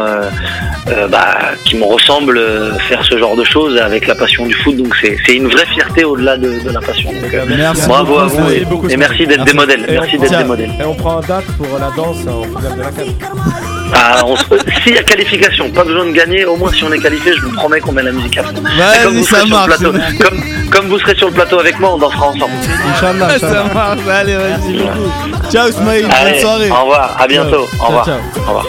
bah, 1.10 1.52
qui 1.66 1.76
me 1.76 1.86
ressemblent 1.86 2.42
faire 2.88 3.04
ce 3.04 3.18
genre 3.18 3.36
de 3.36 3.44
choses 3.44 3.78
avec 3.78 4.06
la 4.06 4.16
passion 4.16 4.39
du 4.46 4.54
foot. 4.56 4.76
Donc 4.78 4.96
c'est 5.02 5.18
c'est 5.26 5.36
une 5.36 5.48
vraie 5.48 5.66
fierté 5.66 6.04
au-delà 6.04 6.38
de, 6.38 6.60
de 6.60 6.70
la 6.72 6.80
passion. 6.82 7.12
Donc, 7.12 7.34
euh, 7.34 7.46
Merci 7.48 7.88
bravo 7.88 8.06
beaucoup, 8.14 8.20
à 8.22 8.26
vous 8.28 8.52
et, 8.52 8.66
beaucoup, 8.66 8.90
et 8.90 8.98
merci 8.98 9.26
d'être 9.28 9.44
des 9.46 9.54
modèles. 9.54 9.86
Et 9.88 9.94
Merci 9.94 10.16
on 10.18 10.22
d'être 10.22 10.32
prend- 10.32 10.42
des 10.42 10.48
modèles. 10.48 10.72
Et 10.80 10.84
on 10.86 10.96
prend 10.96 11.18
un 11.18 11.22
date 11.22 11.46
pour 11.58 11.68
la 11.80 11.90
danse 11.96 12.18
en 12.28 12.44
finale 12.44 12.76
de 12.78 12.82
la 12.82 12.92
CAN. 12.92 13.12
Ah, 13.94 14.22
on 14.26 14.36
se- 14.36 14.44
S'il 14.84 14.94
y 14.94 14.98
a 14.98 15.04
qualification, 15.04 15.70
pas 15.72 15.84
besoin 15.84 16.06
de 16.06 16.12
gagner. 16.12 16.46
Au 16.46 16.56
moins 16.56 16.72
si 16.72 16.84
on 16.84 16.92
est 16.94 17.00
qualifié, 17.00 17.34
je 17.36 17.42
vous 17.42 17.52
promets 17.54 17.80
qu'on 17.80 17.92
met 17.92 18.04
la 18.04 18.12
musique 18.12 18.38
à 18.38 18.44
fond. 18.44 18.54
Comme 19.04 19.14
vous, 19.16 19.24
serez 19.26 19.42
ça 19.42 19.46
sur 19.48 19.48
le 19.48 19.50
marche. 19.50 19.66
plateau, 19.80 19.92
comme, 20.24 20.40
comme 20.72 20.88
vous 20.90 21.00
serez 21.00 21.16
sur 21.16 21.28
le 21.28 21.34
plateau 21.34 21.60
avec 21.60 21.80
moi, 21.80 21.94
on 21.94 21.98
dansera 21.98 22.28
ensemble. 22.28 22.54
Inch'Allah, 22.96 23.40
Ça 23.40 23.64
marche, 23.74 24.00
allez, 24.12 24.36
vas-y. 24.36 25.52
Ciao, 25.52 25.72
Smaïl, 25.72 26.06
bonne 26.06 26.40
soirée. 26.40 26.70
au 26.70 26.76
revoir, 26.82 27.18
à 27.20 27.28
bientôt. 27.28 27.68
Ciao, 27.78 27.82
Au 27.82 27.88
revoir. 27.88 28.06
ciao. 28.06 28.18
Au 28.38 28.48
revoir. 28.48 28.66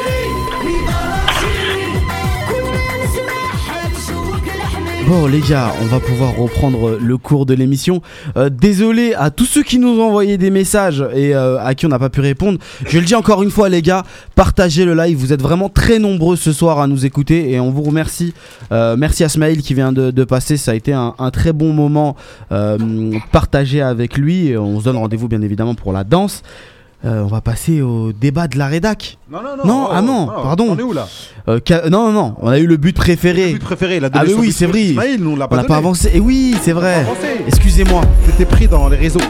Bon 5.10 5.26
les 5.26 5.40
gars, 5.40 5.72
on 5.82 5.86
va 5.86 5.98
pouvoir 5.98 6.36
reprendre 6.36 6.96
le 7.02 7.16
cours 7.18 7.44
de 7.44 7.52
l'émission. 7.52 8.00
Euh, 8.36 8.48
désolé 8.48 9.12
à 9.14 9.32
tous 9.32 9.44
ceux 9.44 9.64
qui 9.64 9.80
nous 9.80 9.98
ont 9.98 10.06
envoyé 10.06 10.38
des 10.38 10.50
messages 10.50 11.04
et 11.12 11.34
euh, 11.34 11.58
à 11.58 11.74
qui 11.74 11.84
on 11.84 11.88
n'a 11.88 11.98
pas 11.98 12.10
pu 12.10 12.20
répondre. 12.20 12.60
Je 12.86 12.96
le 12.96 13.04
dis 13.04 13.16
encore 13.16 13.42
une 13.42 13.50
fois 13.50 13.68
les 13.68 13.82
gars, 13.82 14.04
partagez 14.36 14.84
le 14.84 14.94
live. 14.94 15.18
Vous 15.18 15.32
êtes 15.32 15.42
vraiment 15.42 15.68
très 15.68 15.98
nombreux 15.98 16.36
ce 16.36 16.52
soir 16.52 16.78
à 16.78 16.86
nous 16.86 17.06
écouter 17.06 17.50
et 17.50 17.58
on 17.58 17.72
vous 17.72 17.82
remercie. 17.82 18.34
Euh, 18.70 18.94
merci 18.96 19.24
à 19.24 19.28
Smaïl 19.28 19.62
qui 19.62 19.74
vient 19.74 19.90
de, 19.90 20.22
passer. 20.22 20.56
Ça 20.56 20.70
a 20.70 20.74
été 20.76 20.92
un, 20.92 21.12
très 21.32 21.52
bon 21.52 21.72
moment 21.72 22.14
partagé 23.32 23.82
avec 23.82 24.16
lui. 24.16 24.56
On 24.56 24.78
se 24.78 24.84
donne 24.84 24.96
rendez-vous 24.96 25.26
bien 25.26 25.42
évidemment 25.42 25.74
pour 25.74 25.92
la 25.92 26.04
danse. 26.04 26.44
Euh, 27.02 27.22
on 27.22 27.28
va 27.28 27.40
passer 27.40 27.80
au 27.80 28.12
débat 28.12 28.46
de 28.46 28.58
la 28.58 28.66
rédac. 28.66 29.16
Non, 29.30 29.40
non, 29.42 29.56
non. 29.56 29.64
Non, 29.64 29.88
ah 29.90 30.02
non, 30.02 30.26
pardon. 30.26 30.66
On 30.70 30.78
est 30.78 30.82
où 30.82 30.92
là 30.92 31.08
Euh, 31.48 31.58
non, 31.88 32.06
non, 32.06 32.12
non, 32.12 32.34
on 32.42 32.48
a 32.48 32.58
eu 32.58 32.66
le 32.66 32.76
but 32.76 32.94
préféré. 32.94 33.46
Le 33.46 33.52
but 33.54 33.64
préféré, 33.64 33.96
il 33.96 34.04
a 34.04 34.10
Ah, 34.12 34.22
mais 34.26 34.34
oui, 34.34 34.52
c'est 34.52 34.66
vrai. 34.66 35.16
Nous 35.18 35.30
on 35.30 35.36
l'a 35.36 35.48
pas 35.48 35.56
n'a 35.56 35.64
pas 35.64 35.76
avancé. 35.76 36.10
Et 36.12 36.20
oui, 36.20 36.54
c'est 36.60 36.72
vrai. 36.72 37.06
Excusez-moi. 37.46 38.02
C'était 38.26 38.44
pris 38.44 38.68
dans 38.68 38.88
les 38.88 38.98
réseaux. 38.98 39.20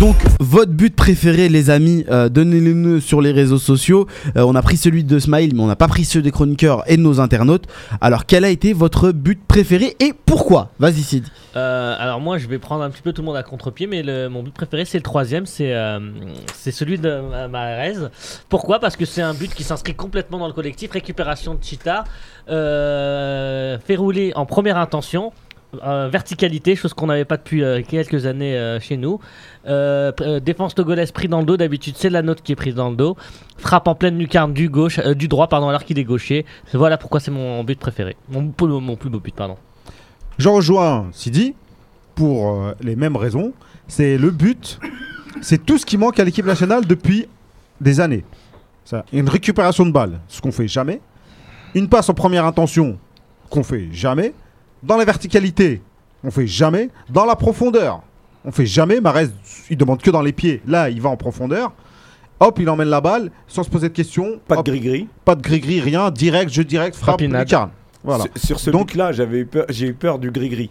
Donc, 0.00 0.16
votre 0.40 0.72
but 0.72 0.96
préféré, 0.96 1.50
les 1.50 1.68
amis, 1.68 2.06
euh, 2.08 2.30
donnez-le-nous 2.30 3.00
sur 3.00 3.20
les 3.20 3.32
réseaux 3.32 3.58
sociaux. 3.58 4.06
Euh, 4.34 4.44
on 4.46 4.54
a 4.54 4.62
pris 4.62 4.78
celui 4.78 5.04
de 5.04 5.18
Smile, 5.18 5.54
mais 5.54 5.60
on 5.60 5.66
n'a 5.66 5.76
pas 5.76 5.88
pris 5.88 6.06
ceux 6.06 6.22
des 6.22 6.30
chroniqueurs 6.30 6.90
et 6.90 6.96
de 6.96 7.02
nos 7.02 7.20
internautes. 7.20 7.66
Alors, 8.00 8.24
quel 8.24 8.46
a 8.46 8.48
été 8.48 8.72
votre 8.72 9.12
but 9.12 9.38
préféré 9.46 9.96
et 10.00 10.14
pourquoi? 10.24 10.70
Vas-y, 10.78 11.02
Sid. 11.02 11.24
Euh, 11.56 11.96
alors 11.98 12.20
moi 12.20 12.38
je 12.38 12.46
vais 12.46 12.60
prendre 12.60 12.84
un 12.84 12.90
petit 12.90 13.02
peu 13.02 13.12
tout 13.12 13.22
le 13.22 13.26
monde 13.26 13.36
à 13.36 13.42
contre-pied 13.42 13.88
mais 13.88 14.04
mon 14.28 14.44
but 14.44 14.54
préféré 14.54 14.84
c'est 14.84 14.98
le 14.98 15.02
troisième 15.02 15.46
c'est 15.46 15.72
celui 16.70 16.96
de 16.96 17.20
Ma- 17.28 17.48
Mahrez 17.48 17.94
pourquoi? 18.48 18.78
Parce 18.78 18.94
que 18.94 19.04
c'est 19.04 19.20
un 19.20 19.34
but 19.34 19.52
qui 19.52 19.64
s'inscrit 19.64 19.96
complètement 19.96 20.38
dans 20.38 20.46
le 20.46 20.52
collectif 20.52 20.92
récupération 20.92 21.54
de 21.54 21.58
Chita 21.64 22.04
fait 22.46 23.96
rouler 23.96 24.32
en 24.36 24.46
première 24.46 24.78
intention 24.78 25.32
euh, 25.84 26.08
verticalité 26.10 26.76
chose 26.76 26.94
qu'on 26.94 27.06
n'avait 27.06 27.24
pas 27.24 27.36
depuis 27.36 27.62
euh, 27.62 27.82
quelques 27.86 28.26
années 28.26 28.56
euh, 28.56 28.80
chez 28.80 28.96
nous 28.96 29.20
défense 30.40 30.74
togolaise 30.74 31.12
pris 31.12 31.28
dans 31.28 31.40
le 31.40 31.46
dos 31.46 31.56
d'habitude 31.56 31.94
c'est 31.96 32.10
la 32.10 32.22
nôtre 32.22 32.42
qui 32.42 32.52
est 32.52 32.56
prise 32.56 32.74
dans 32.74 32.90
le 32.90 32.96
dos 32.96 33.16
frappe 33.56 33.86
en 33.86 33.94
pleine 33.94 34.18
lucarne 34.18 34.52
du 34.52 34.68
gauche 34.68 34.98
du 34.98 35.28
droit 35.28 35.48
pardon 35.48 35.68
alors 35.68 35.84
qu'il 35.84 35.98
est 35.98 36.04
gaucher 36.04 36.44
voilà 36.72 36.96
pourquoi 36.98 37.20
c'est 37.20 37.30
mon 37.30 37.62
but 37.62 37.78
préféré 37.78 38.16
mon, 38.30 38.50
plus 38.50 39.10
beau 39.10 39.20
but 39.20 39.34
pardon 39.34 39.56
Je 40.38 40.48
rejoins 40.48 41.08
Sidi 41.12 41.54
pour 42.14 42.74
les 42.82 42.96
mêmes 42.96 43.16
raisons. 43.16 43.54
C'est 43.88 44.18
le 44.18 44.30
but, 44.30 44.78
c'est 45.40 45.64
tout 45.64 45.78
ce 45.78 45.86
qui 45.86 45.96
manque 45.96 46.20
à 46.20 46.24
l'équipe 46.24 46.44
nationale 46.44 46.84
depuis 46.86 47.26
des 47.80 47.98
années. 47.98 48.24
Une 49.12 49.28
récupération 49.28 49.86
de 49.86 49.90
balle, 49.90 50.20
ce 50.28 50.40
qu'on 50.40 50.52
fait 50.52 50.68
jamais. 50.68 51.00
Une 51.74 51.88
passe 51.88 52.08
en 52.08 52.14
première 52.14 52.44
intention, 52.44 52.98
qu'on 53.48 53.62
fait 53.62 53.88
jamais. 53.92 54.34
Dans 54.82 54.96
la 54.96 55.04
verticalité, 55.04 55.82
on 56.24 56.30
fait 56.30 56.46
jamais. 56.46 56.88
Dans 57.08 57.24
la 57.24 57.36
profondeur, 57.36 58.02
on 58.44 58.50
fait 58.52 58.66
jamais. 58.66 59.00
Marez, 59.00 59.28
il 59.68 59.76
demande 59.76 60.00
que 60.02 60.10
dans 60.10 60.22
les 60.22 60.32
pieds. 60.32 60.62
Là, 60.66 60.88
il 60.90 61.00
va 61.00 61.08
en 61.10 61.16
profondeur. 61.16 61.72
Hop, 62.40 62.58
il 62.58 62.68
emmène 62.70 62.88
la 62.88 63.02
balle 63.02 63.30
sans 63.46 63.62
se 63.62 63.68
poser 63.70 63.88
de 63.90 63.94
questions. 63.94 64.40
Pas 64.48 64.56
de 64.56 64.62
gris-gris. 64.62 65.06
pas 65.24 65.34
de 65.34 65.42
gris-gris, 65.42 65.80
rien. 65.80 66.10
Direct, 66.10 66.50
jeu 66.50 66.64
direct, 66.64 66.96
frappe, 66.96 67.20
lucarne. 67.20 67.70
Voilà. 68.02 68.24
Sur, 68.36 68.46
sur 68.46 68.60
ce 68.60 68.70
Donc- 68.70 68.88
but-là, 68.88 69.12
j'avais 69.12 69.40
eu 69.40 69.46
peur, 69.46 69.66
j'ai 69.68 69.88
eu 69.88 69.92
peur 69.94 70.18
du 70.18 70.30
gris-gris. 70.30 70.70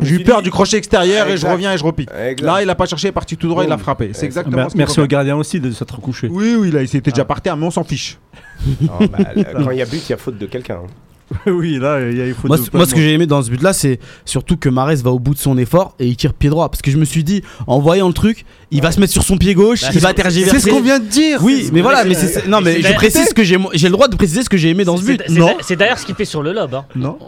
J'ai 0.00 0.16
eu 0.16 0.22
peur 0.24 0.38
dit- 0.38 0.44
du 0.44 0.50
crochet 0.50 0.76
extérieur 0.76 1.26
et 1.28 1.36
je 1.36 1.46
reviens 1.46 1.72
et 1.72 1.78
je 1.78 1.82
repique. 1.84 2.08
Exact. 2.10 2.42
Là, 2.46 2.62
il 2.62 2.68
a 2.70 2.74
pas 2.74 2.86
cherché, 2.86 3.06
il 3.06 3.10
est 3.10 3.12
parti 3.12 3.36
tout 3.36 3.48
droit, 3.48 3.64
il 3.64 3.72
a 3.72 3.78
frappé. 3.78 4.10
C'est 4.12 4.26
Exact. 4.26 4.42
exactement 4.46 4.68
ce 4.68 4.72
qu'il 4.74 4.78
Merci 4.78 5.00
au 5.00 5.06
gardien 5.06 5.36
aussi 5.36 5.58
de 5.58 5.70
s'être 5.72 6.00
couché. 6.00 6.28
Oui, 6.30 6.54
oui, 6.58 6.70
là, 6.70 6.82
il 6.82 6.88
s'était 6.88 7.10
déjà 7.10 7.24
par 7.24 7.40
terre, 7.40 7.56
mais 7.56 7.66
on 7.66 7.70
s'en 7.70 7.82
fiche. 7.84 8.18
Non, 8.80 9.06
bah, 9.10 9.18
là, 9.34 9.44
quand 9.64 9.70
il 9.70 9.78
y 9.78 9.82
a 9.82 9.86
but, 9.86 10.02
il 10.08 10.10
y 10.10 10.12
a 10.12 10.16
faute 10.16 10.38
de 10.38 10.46
quelqu'un. 10.46 10.80
hein. 10.84 10.90
oui, 11.46 11.78
là, 11.78 12.00
il 12.08 12.16
y 12.16 12.20
a 12.20 12.26
il 12.28 12.34
faut 12.34 12.46
Moi, 12.46 12.56
moi, 12.72 12.86
ce 12.86 12.94
que 12.94 13.00
j'ai 13.00 13.12
aimé 13.12 13.26
dans 13.26 13.42
ce 13.42 13.50
but-là, 13.50 13.72
c'est 13.72 13.98
surtout 14.24 14.56
que 14.56 14.68
Marez 14.68 14.96
va 14.96 15.10
au 15.10 15.18
bout 15.18 15.34
de 15.34 15.38
son 15.38 15.58
effort 15.58 15.94
et 15.98 16.06
il 16.06 16.16
tire 16.16 16.32
pied 16.32 16.50
droit. 16.50 16.68
Parce 16.68 16.82
que 16.82 16.90
je 16.90 16.96
me 16.98 17.04
suis 17.04 17.24
dit, 17.24 17.42
en 17.66 17.80
voyant 17.80 18.06
le 18.06 18.14
truc, 18.14 18.44
il 18.70 18.80
va 18.80 18.92
se 18.92 19.00
mettre 19.00 19.12
sur 19.12 19.22
son 19.24 19.36
pied 19.36 19.54
gauche, 19.54 19.82
Bah, 19.82 19.88
il 19.92 20.00
va 20.00 20.08
c'est- 20.08 20.14
tergiverser. 20.14 20.60
C'est 20.60 20.68
ce 20.68 20.74
qu'on 20.74 20.80
vient 20.82 20.98
de 21.00 21.06
dire. 21.06 21.42
Oui, 21.42 21.68
mais 21.72 21.80
voilà, 21.82 22.04
mais 22.04 22.14
c'est 22.14 22.28
c'est- 22.28 22.46
non, 22.46 22.60
mais 22.60 22.80
je 22.80 22.92
précise 22.94 23.32
que 23.32 23.42
j'ai 23.42 23.58
j'ai 23.74 23.88
le 23.88 23.92
droit 23.92 24.08
de 24.08 24.16
préciser 24.16 24.42
ce 24.42 24.48
que 24.48 24.56
j'ai 24.56 24.68
aimé 24.70 24.84
dans 24.84 24.96
ce 24.96 25.04
but. 25.04 25.20
c'est- 25.26 25.32
Non, 25.34 25.54
C'est 25.58 25.64
c'est 25.68 25.76
d'ailleurs 25.76 25.98
ce 25.98 26.06
qu'il 26.06 26.14
fait 26.14 26.24
sur 26.24 26.42
le 26.42 26.52
lob. 26.52 26.74
hein. 26.74 26.84
Non. 26.94 27.18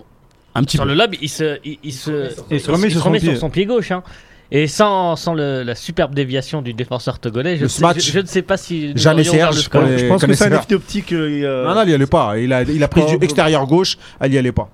un 0.55 0.62
petit 0.64 0.76
Sur 0.76 0.84
peu. 0.84 0.90
le 0.90 0.96
lob, 0.96 1.14
il 1.20 1.28
se, 1.28 1.59
il, 1.64 1.78
il 1.84 1.92
se, 1.92 2.30
Il 2.51 2.59
se 2.61 2.70
remet 2.70 2.90
sur 2.90 3.01
son 3.03 3.12
pied. 3.12 3.36
son 3.36 3.49
pied 3.51 3.64
gauche. 3.64 3.92
hein. 3.92 4.03
Et 4.51 4.66
sans, 4.66 5.14
sans 5.16 5.34
le- 5.34 5.62
la 5.62 5.74
superbe 5.74 6.14
déviation 6.14 6.62
du 6.62 6.72
défenseur 6.72 7.18
togolais, 7.18 7.57
je, 7.59 7.66
sais- 7.66 7.82
je, 8.01 8.12
je 8.12 8.18
ne 8.20 8.26
sais 8.26 8.40
pas 8.42 8.57
si. 8.57 8.92
Jamais 8.96 9.22
Serge, 9.24 9.57
les- 9.57 9.99
Je 9.99 10.09
pense 10.09 10.24
que 10.24 10.32
c'est 10.34 10.44
un 10.44 10.59
effet 10.59 10.74
optique. 10.74 11.12
euh, 11.12 11.66
Non, 11.68 11.74
non, 11.74 11.82
il 11.84 11.90
y 11.90 11.94
allait 11.94 12.07
pas. 12.07 12.38
Il 12.38 12.53
a, 12.55 12.62
il 12.62 12.82
a 12.82 12.88
pris 12.88 13.03
du 13.05 13.16
extérieur 13.24 13.66
gauche, 13.66 13.99
elle 14.20 14.32
y 14.32 14.38
allait 14.38 14.53
pas. 14.53 14.70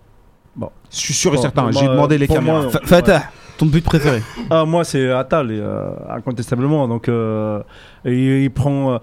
Bon. 0.54 0.70
Je 0.92 0.96
suis 0.98 1.14
sûr 1.14 1.34
et 1.34 1.38
certain. 1.38 1.70
J'ai 1.72 1.88
demandé 1.88 2.18
les 2.18 2.28
caméras. 2.28 2.62
moi, 2.62 2.70
Fa- 2.70 2.80
Fatah, 2.84 3.22
ton 3.58 3.66
but 3.66 3.84
préféré 3.84 4.22
Ah, 4.50 4.64
moi, 4.64 4.84
c'est 4.84 5.10
Atal, 5.10 5.48
euh, 5.50 5.90
incontestablement. 6.08 6.86
Donc, 6.86 7.08
euh, 7.08 7.60
il 8.04 8.50
prend. 8.52 8.94
euh, 8.94 8.98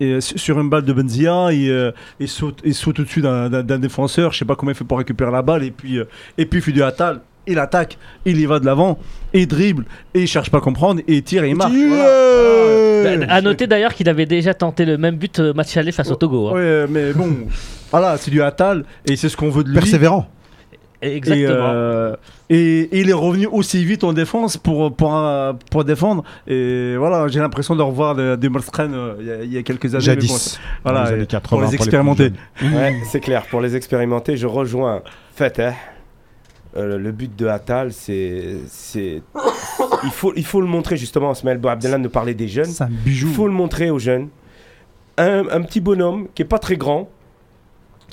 et 0.00 0.20
sur 0.20 0.58
une 0.58 0.68
balle 0.68 0.84
de 0.84 0.92
Benzia, 0.92 1.52
il, 1.52 1.70
euh, 1.70 1.92
il 2.18 2.26
saute, 2.26 2.58
il 2.64 2.74
saute 2.74 2.98
au-dessus 2.98 3.20
d'un 3.22 3.48
défenseur. 3.78 4.32
Je 4.32 4.38
sais 4.38 4.44
pas 4.44 4.56
comment 4.56 4.72
il 4.72 4.74
fait 4.74 4.82
pour 4.84 4.98
récupérer 4.98 5.30
la 5.30 5.42
balle. 5.42 5.62
Et 5.62 5.70
puis, 5.70 5.98
euh, 5.98 6.06
et 6.36 6.44
puis 6.44 6.58
il 6.58 6.62
fait 6.62 6.72
du 6.72 6.82
Atal. 6.82 7.20
Il 7.46 7.58
attaque, 7.58 7.98
il 8.24 8.38
y 8.38 8.46
va 8.46 8.60
de 8.60 8.66
l'avant, 8.66 8.98
et 9.34 9.40
il 9.40 9.46
dribble, 9.48 9.84
et 10.14 10.20
il 10.22 10.26
cherche 10.28 10.48
pas 10.50 10.58
à 10.58 10.60
comprendre, 10.60 11.00
et 11.08 11.14
il 11.14 11.22
tire 11.24 11.42
et 11.44 11.48
il 11.50 11.56
marque. 11.56 11.72
Voilà. 11.72 13.16
Bah, 13.18 13.26
À 13.28 13.40
noter 13.40 13.66
d'ailleurs 13.66 13.94
qu'il 13.94 14.08
avait 14.08 14.26
déjà 14.26 14.54
tenté 14.54 14.84
le 14.84 14.96
même 14.96 15.16
but 15.16 15.40
euh, 15.40 15.52
match 15.52 15.76
aller 15.76 15.90
face 15.92 16.10
au 16.10 16.14
Togo. 16.14 16.48
hein. 16.48 16.52
Ouais, 16.52 16.86
mais 16.88 17.12
bon, 17.12 17.36
voilà, 17.90 18.16
c'est 18.16 18.30
du 18.30 18.40
Atal, 18.42 18.84
et 19.06 19.16
c'est 19.16 19.28
ce 19.28 19.36
qu'on 19.36 19.50
veut 19.50 19.64
de 19.64 19.70
lui. 19.70 19.74
Persévérant. 19.74 20.26
Et, 21.04 21.16
Exactement. 21.16 21.48
euh, 21.72 22.14
et, 22.48 22.82
et 22.82 23.00
il 23.00 23.10
est 23.10 23.12
revenu 23.12 23.48
aussi 23.48 23.84
vite 23.84 24.04
en 24.04 24.12
défense 24.12 24.56
pour, 24.56 24.94
pour, 24.94 25.16
euh, 25.16 25.52
pour 25.68 25.84
défendre. 25.84 26.22
Et 26.46 26.94
voilà, 26.96 27.26
j'ai 27.26 27.40
l'impression 27.40 27.74
de 27.74 27.82
revoir 27.82 28.14
des, 28.38 28.48
Molskren, 28.48 28.94
euh, 28.94 29.14
il 29.18 29.26
y 29.26 29.30
a- 29.32 29.42
il 29.42 29.52
y, 29.52 29.58
a 29.58 29.62
quelques 29.64 29.86
années. 29.86 29.98
bon, 29.98 30.00
Jadis. 30.04 30.60
voilà, 30.84 31.00
Dans 31.00 31.06
les 31.06 31.12
années 31.14 31.22
et 31.24 31.26
80, 31.26 31.58
pour 31.58 31.68
les 31.68 31.74
expérimenter. 31.74 32.32
Ouais, 32.62 32.94
c'est 33.10 33.18
clair. 33.18 33.42
Pour 33.50 33.60
les 33.60 33.74
expérimenter, 33.74 34.36
je 34.36 34.46
rejoins 34.46 35.02
Fatah. 35.34 35.72
Euh, 36.76 36.96
le 36.98 37.12
but 37.12 37.34
de 37.36 37.46
Atal, 37.46 37.92
c'est. 37.92 38.56
il, 38.94 40.10
faut, 40.10 40.32
il 40.36 40.44
faut 40.44 40.60
le 40.60 40.66
montrer 40.66 40.96
justement. 40.96 41.32
Ismaël 41.32 41.60
Abdellah 41.62 41.98
nous 41.98 42.08
parlait 42.08 42.34
des 42.34 42.48
jeunes. 42.48 42.64
C'est 42.66 42.84
un 42.84 42.88
Il 42.88 42.96
bijou. 42.96 43.28
faut 43.28 43.46
le 43.46 43.52
montrer 43.52 43.90
aux 43.90 43.98
jeunes. 43.98 44.28
Un, 45.18 45.46
un 45.50 45.60
petit 45.62 45.80
bonhomme 45.80 46.28
qui 46.34 46.40
est 46.42 46.46
pas 46.46 46.58
très 46.58 46.76
grand, 46.76 47.10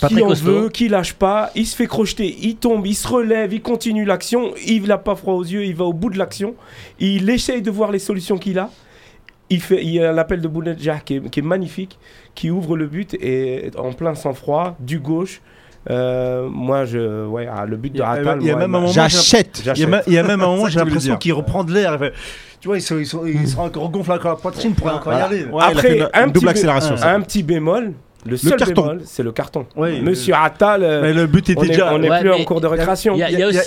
Pas 0.02 0.10
qui 0.10 0.22
en 0.22 0.34
veut, 0.34 0.68
qui 0.68 0.90
lâche 0.90 1.14
pas, 1.14 1.50
il 1.56 1.66
se 1.66 1.74
fait 1.76 1.88
crocheter, 1.88 2.36
il 2.42 2.58
tombe, 2.58 2.86
il 2.86 2.94
se 2.96 3.08
relève, 3.08 3.54
il 3.54 3.62
continue 3.62 4.04
l'action, 4.04 4.54
il 4.68 4.84
n'a 4.86 4.98
pas 4.98 5.16
froid 5.16 5.36
aux 5.36 5.44
yeux, 5.46 5.64
il 5.64 5.76
va 5.76 5.86
au 5.86 5.94
bout 5.94 6.10
de 6.10 6.18
l'action, 6.18 6.56
il 7.00 7.30
essaye 7.30 7.62
de 7.62 7.72
voir 7.72 7.92
les 7.94 8.00
solutions 8.00 8.38
qu'il 8.38 8.60
a. 8.60 8.70
Il, 9.50 9.62
fait, 9.62 9.82
il 9.82 9.90
y 9.92 10.00
a 10.02 10.12
l'appel 10.12 10.42
de 10.42 10.48
Bounedjah 10.50 11.00
qui 11.00 11.22
qui 11.22 11.40
est 11.40 11.44
magnifique, 11.44 11.98
qui 12.36 12.52
ouvre 12.52 12.76
le 12.76 12.86
but 12.88 13.14
et 13.16 13.72
en 13.78 13.94
plein 13.94 14.14
sang-froid, 14.14 14.76
du 14.82 15.00
gauche. 15.00 15.42
Euh, 15.90 16.48
moi, 16.50 16.86
je, 16.86 17.26
ouais, 17.26 17.48
ah, 17.52 17.66
le 17.66 17.78
but 17.78 17.94
de 17.94 18.02
a- 18.02 18.12
Atal, 18.12 18.40
il 18.42 18.48
y 18.48 18.50
a 18.50 18.54
moi, 18.54 18.62
même 18.62 18.72
m'a- 18.72 18.78
un 18.78 18.82
moment- 18.82 18.92
J'achète. 18.94 19.62
Il 19.76 19.80
y, 19.80 20.18
a 20.18 20.24
même, 20.24 20.42
un 20.42 20.48
moment, 20.48 20.68
j'ai 20.68 20.80
l'impression 20.80 21.16
qu'il 21.18 21.34
reprend 21.34 21.64
de 21.64 21.74
l'air. 21.74 21.98
Tu 22.60 22.68
vois, 22.68 22.78
il 22.78 22.82
se, 22.82 22.94
il 22.96 23.06
se, 23.08 23.18
il 23.26 23.48
se 23.48 23.56
regonfle 23.56 24.12
la 24.24 24.36
poitrine 24.36 24.74
pour 24.76 24.88
encore 24.88 25.04
Voilà. 25.14 25.20
y 25.20 25.24
aller. 25.24 25.46
Après, 25.60 26.02
un 26.14 26.28
double 26.28 26.40
petit 26.40 26.48
accélération. 26.50 26.96
un 27.02 27.22
petit 27.22 27.42
bémol, 27.44 27.94
le 28.26 28.36
seul 28.36 28.58
carton. 28.58 28.82
bémol, 28.82 29.02
c'est 29.06 29.24
le 29.24 29.32
carton. 29.32 29.66
Monsieur 29.78 30.34
Atal, 30.36 30.84
euh, 30.84 31.02
Mais 31.02 31.14
le 31.14 31.26
but 31.28 31.50
était 31.50 31.58
on 31.58 31.62
n'est 31.62 31.68
déjà. 31.70 31.94
on 31.94 32.04
est 32.04 32.10
Ouais, 32.10 32.20
plus 32.20 32.32
en 32.34 32.44
cours 32.44 32.60
de 32.60 32.68
récréation. 32.68 33.16
il 33.16 33.20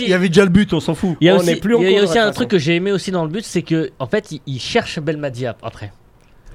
y 0.08 0.12
avait 0.14 0.28
déjà 0.28 0.44
le 0.44 0.50
but, 0.50 0.72
on 0.74 0.80
s'en 0.80 0.94
fout. 0.94 1.16
Il 1.22 1.26
y 1.26 1.30
a 1.30 1.34
on 1.34 1.38
aussi, 1.38 1.46
n'est 1.46 1.56
plus 1.56 1.74
en 1.74 1.78
cours 1.78 1.86
de 1.98 2.02
aussi 2.04 2.18
un 2.18 2.30
truc 2.32 2.48
que 2.50 2.58
j'ai 2.58 2.76
aimé 2.76 2.92
aussi 2.92 3.10
dans 3.10 3.24
le 3.24 3.30
but, 3.30 3.44
c'est 3.44 3.62
que 3.62 3.90
en 3.98 4.06
fait, 4.06 4.30
il, 4.32 4.40
il 4.46 4.60
cherche 4.60 5.00
Belmadi 5.00 5.46
ap- 5.46 5.58
après. 5.62 5.90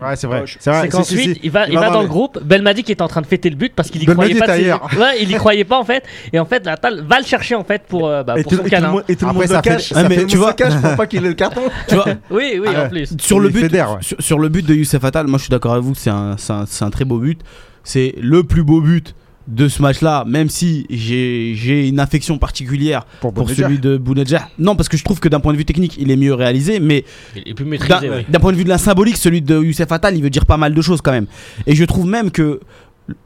Ouais, 0.01 0.15
c'est 0.15 0.27
vrai. 0.27 0.43
C'est 0.59 0.69
vrai. 0.69 0.81
C'est 0.83 0.89
qu'ensuite, 0.89 1.39
il 1.43 1.49
va, 1.51 1.65
il 1.67 1.73
il 1.73 1.79
va 1.79 1.89
dans 1.89 2.01
le 2.01 2.07
groupe. 2.07 2.39
Belmadi 2.43 2.83
qui 2.83 2.91
est 2.91 3.01
en 3.01 3.07
train 3.07 3.21
de 3.21 3.25
fêter 3.27 3.49
le 3.49 3.55
but 3.55 3.73
parce 3.75 3.89
qu'il 3.89 4.03
y 4.03 4.05
Belmadi 4.05 4.35
croyait 4.35 4.69
pas. 4.69 4.79
ses-. 4.91 4.97
Ouais, 4.99 5.21
il 5.21 5.31
y 5.31 5.33
croyait 5.37 5.63
pas 5.63 5.79
en 5.79 5.83
fait. 5.85 6.03
Et 6.33 6.39
en 6.39 6.45
fait, 6.45 6.65
Atal 6.67 7.01
va 7.07 7.19
le 7.19 7.25
chercher 7.25 7.55
en 7.55 7.63
fait 7.63 7.83
pour, 7.87 8.07
euh, 8.07 8.23
bah, 8.23 8.35
Et 8.37 8.43
pour 8.43 8.51
tout, 8.51 8.57
son 8.59 8.65
et 8.65 8.69
câlin. 8.69 8.95
et 9.07 9.15
tout 9.15 9.25
le 9.25 9.33
monde 9.33 9.43
le 9.49 9.61
cache. 9.61 9.93
tu 10.27 10.37
vois- 10.37 10.53
cache 10.53 10.75
pour 10.81 10.95
pas 10.95 11.07
qu'il 11.07 11.25
ait 11.25 11.29
le 11.29 11.33
carton. 11.33 11.61
Tu 11.87 11.95
vois, 11.95 12.05
Oui, 12.29 12.59
oui, 12.61 12.67
Ah 12.75 12.85
en 12.85 12.89
plus. 12.89 13.15
sur 13.19 13.39
le 13.39 13.49
but, 13.49 13.61
fédère, 13.61 13.91
ouais. 13.91 13.97
sur, 14.01 14.17
sur 14.21 14.39
le 14.39 14.49
but 14.49 14.65
de 14.65 14.73
Youssef 14.73 15.03
Attal, 15.03 15.27
moi 15.27 15.37
je 15.37 15.43
suis 15.43 15.51
d'accord 15.51 15.73
avec 15.73 15.83
vous 15.83 15.95
c'est 15.95 16.09
un, 16.09 16.35
c'est 16.37 16.53
un- 16.53 16.65
c'est 16.67 16.83
un 16.85 16.89
très 16.89 17.05
beau 17.05 17.17
but. 17.19 17.39
C'est 17.83 18.13
le 18.21 18.43
plus 18.43 18.63
beau 18.63 18.81
but 18.81 19.15
de 19.47 19.69
ce 19.69 19.81
match-là, 19.81 20.25
même 20.27 20.49
si 20.49 20.85
j'ai 20.89 21.87
une 21.87 21.99
affection 21.99 22.37
particulière 22.37 23.05
Pour 23.21 23.49
celui 23.49 23.79
de 23.79 23.97
Bounedjah. 23.97 24.49
Non, 24.59 24.75
parce 24.75 24.89
que 24.89 24.97
je 24.97 25.03
trouve 25.03 25.19
que 25.19 25.29
d'un 25.29 25.39
point 25.39 25.53
de 25.53 25.57
vue 25.57 25.65
technique, 25.65 25.95
il 25.97 26.11
est 26.11 26.17
mieux 26.17 26.33
réalisé, 26.33 26.79
mais 26.79 27.05
d'un 27.45 27.65
ouais. 27.65 28.25
point 28.39 28.51
de 28.51 28.57
vue 28.57 28.65
de 28.65 28.69
la 28.69 28.77
symbolique, 28.77 29.17
celui 29.17 29.41
de 29.41 29.61
Youssef 29.61 29.91
Attal, 29.91 30.15
il 30.17 30.23
veut 30.23 30.29
dire 30.29 30.45
pas 30.45 30.57
mal 30.57 30.73
de 30.73 30.81
choses 30.81 31.01
quand 31.01 31.11
même. 31.11 31.27
Et 31.65 31.75
je 31.75 31.85
trouve 31.85 32.07
même 32.07 32.31
que 32.31 32.59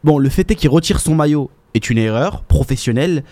bon, 0.04 0.20
le 0.20 0.30
fait 0.30 0.50
est 0.52 0.56
qu'il 0.56 0.70
retire 0.70 1.00
son 1.00 1.16
maillot 1.16 1.50
est 1.74 1.90
une 1.90 1.98
erreur 1.98 2.44
professionnelle, 2.44 3.24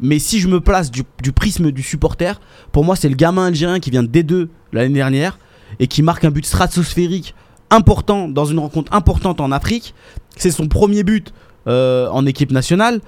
mais 0.00 0.18
si 0.18 0.40
je 0.40 0.48
me 0.48 0.60
place 0.60 0.90
du, 0.90 1.02
du 1.22 1.32
prisme 1.32 1.72
du 1.72 1.82
supporter, 1.82 2.40
pour 2.70 2.84
moi 2.84 2.94
c'est 2.96 3.08
le 3.08 3.16
gamin 3.16 3.46
algérien 3.46 3.80
qui 3.80 3.90
vient 3.90 4.04
de 4.04 4.08
D2 4.08 4.48
l'année 4.72 4.94
dernière 4.94 5.38
et 5.80 5.88
qui 5.88 6.02
marque 6.02 6.24
un 6.24 6.30
but 6.30 6.46
stratosphérique 6.46 7.34
important 7.70 8.28
dans 8.28 8.44
une 8.44 8.58
rencontre 8.58 8.92
importante 8.92 9.40
en 9.40 9.52
Afrique. 9.52 9.94
C'est 10.36 10.50
son 10.50 10.68
premier 10.68 11.02
but 11.02 11.32
euh, 11.68 12.08
en 12.10 12.26
équipe 12.26 12.50
nationale. 12.52 13.00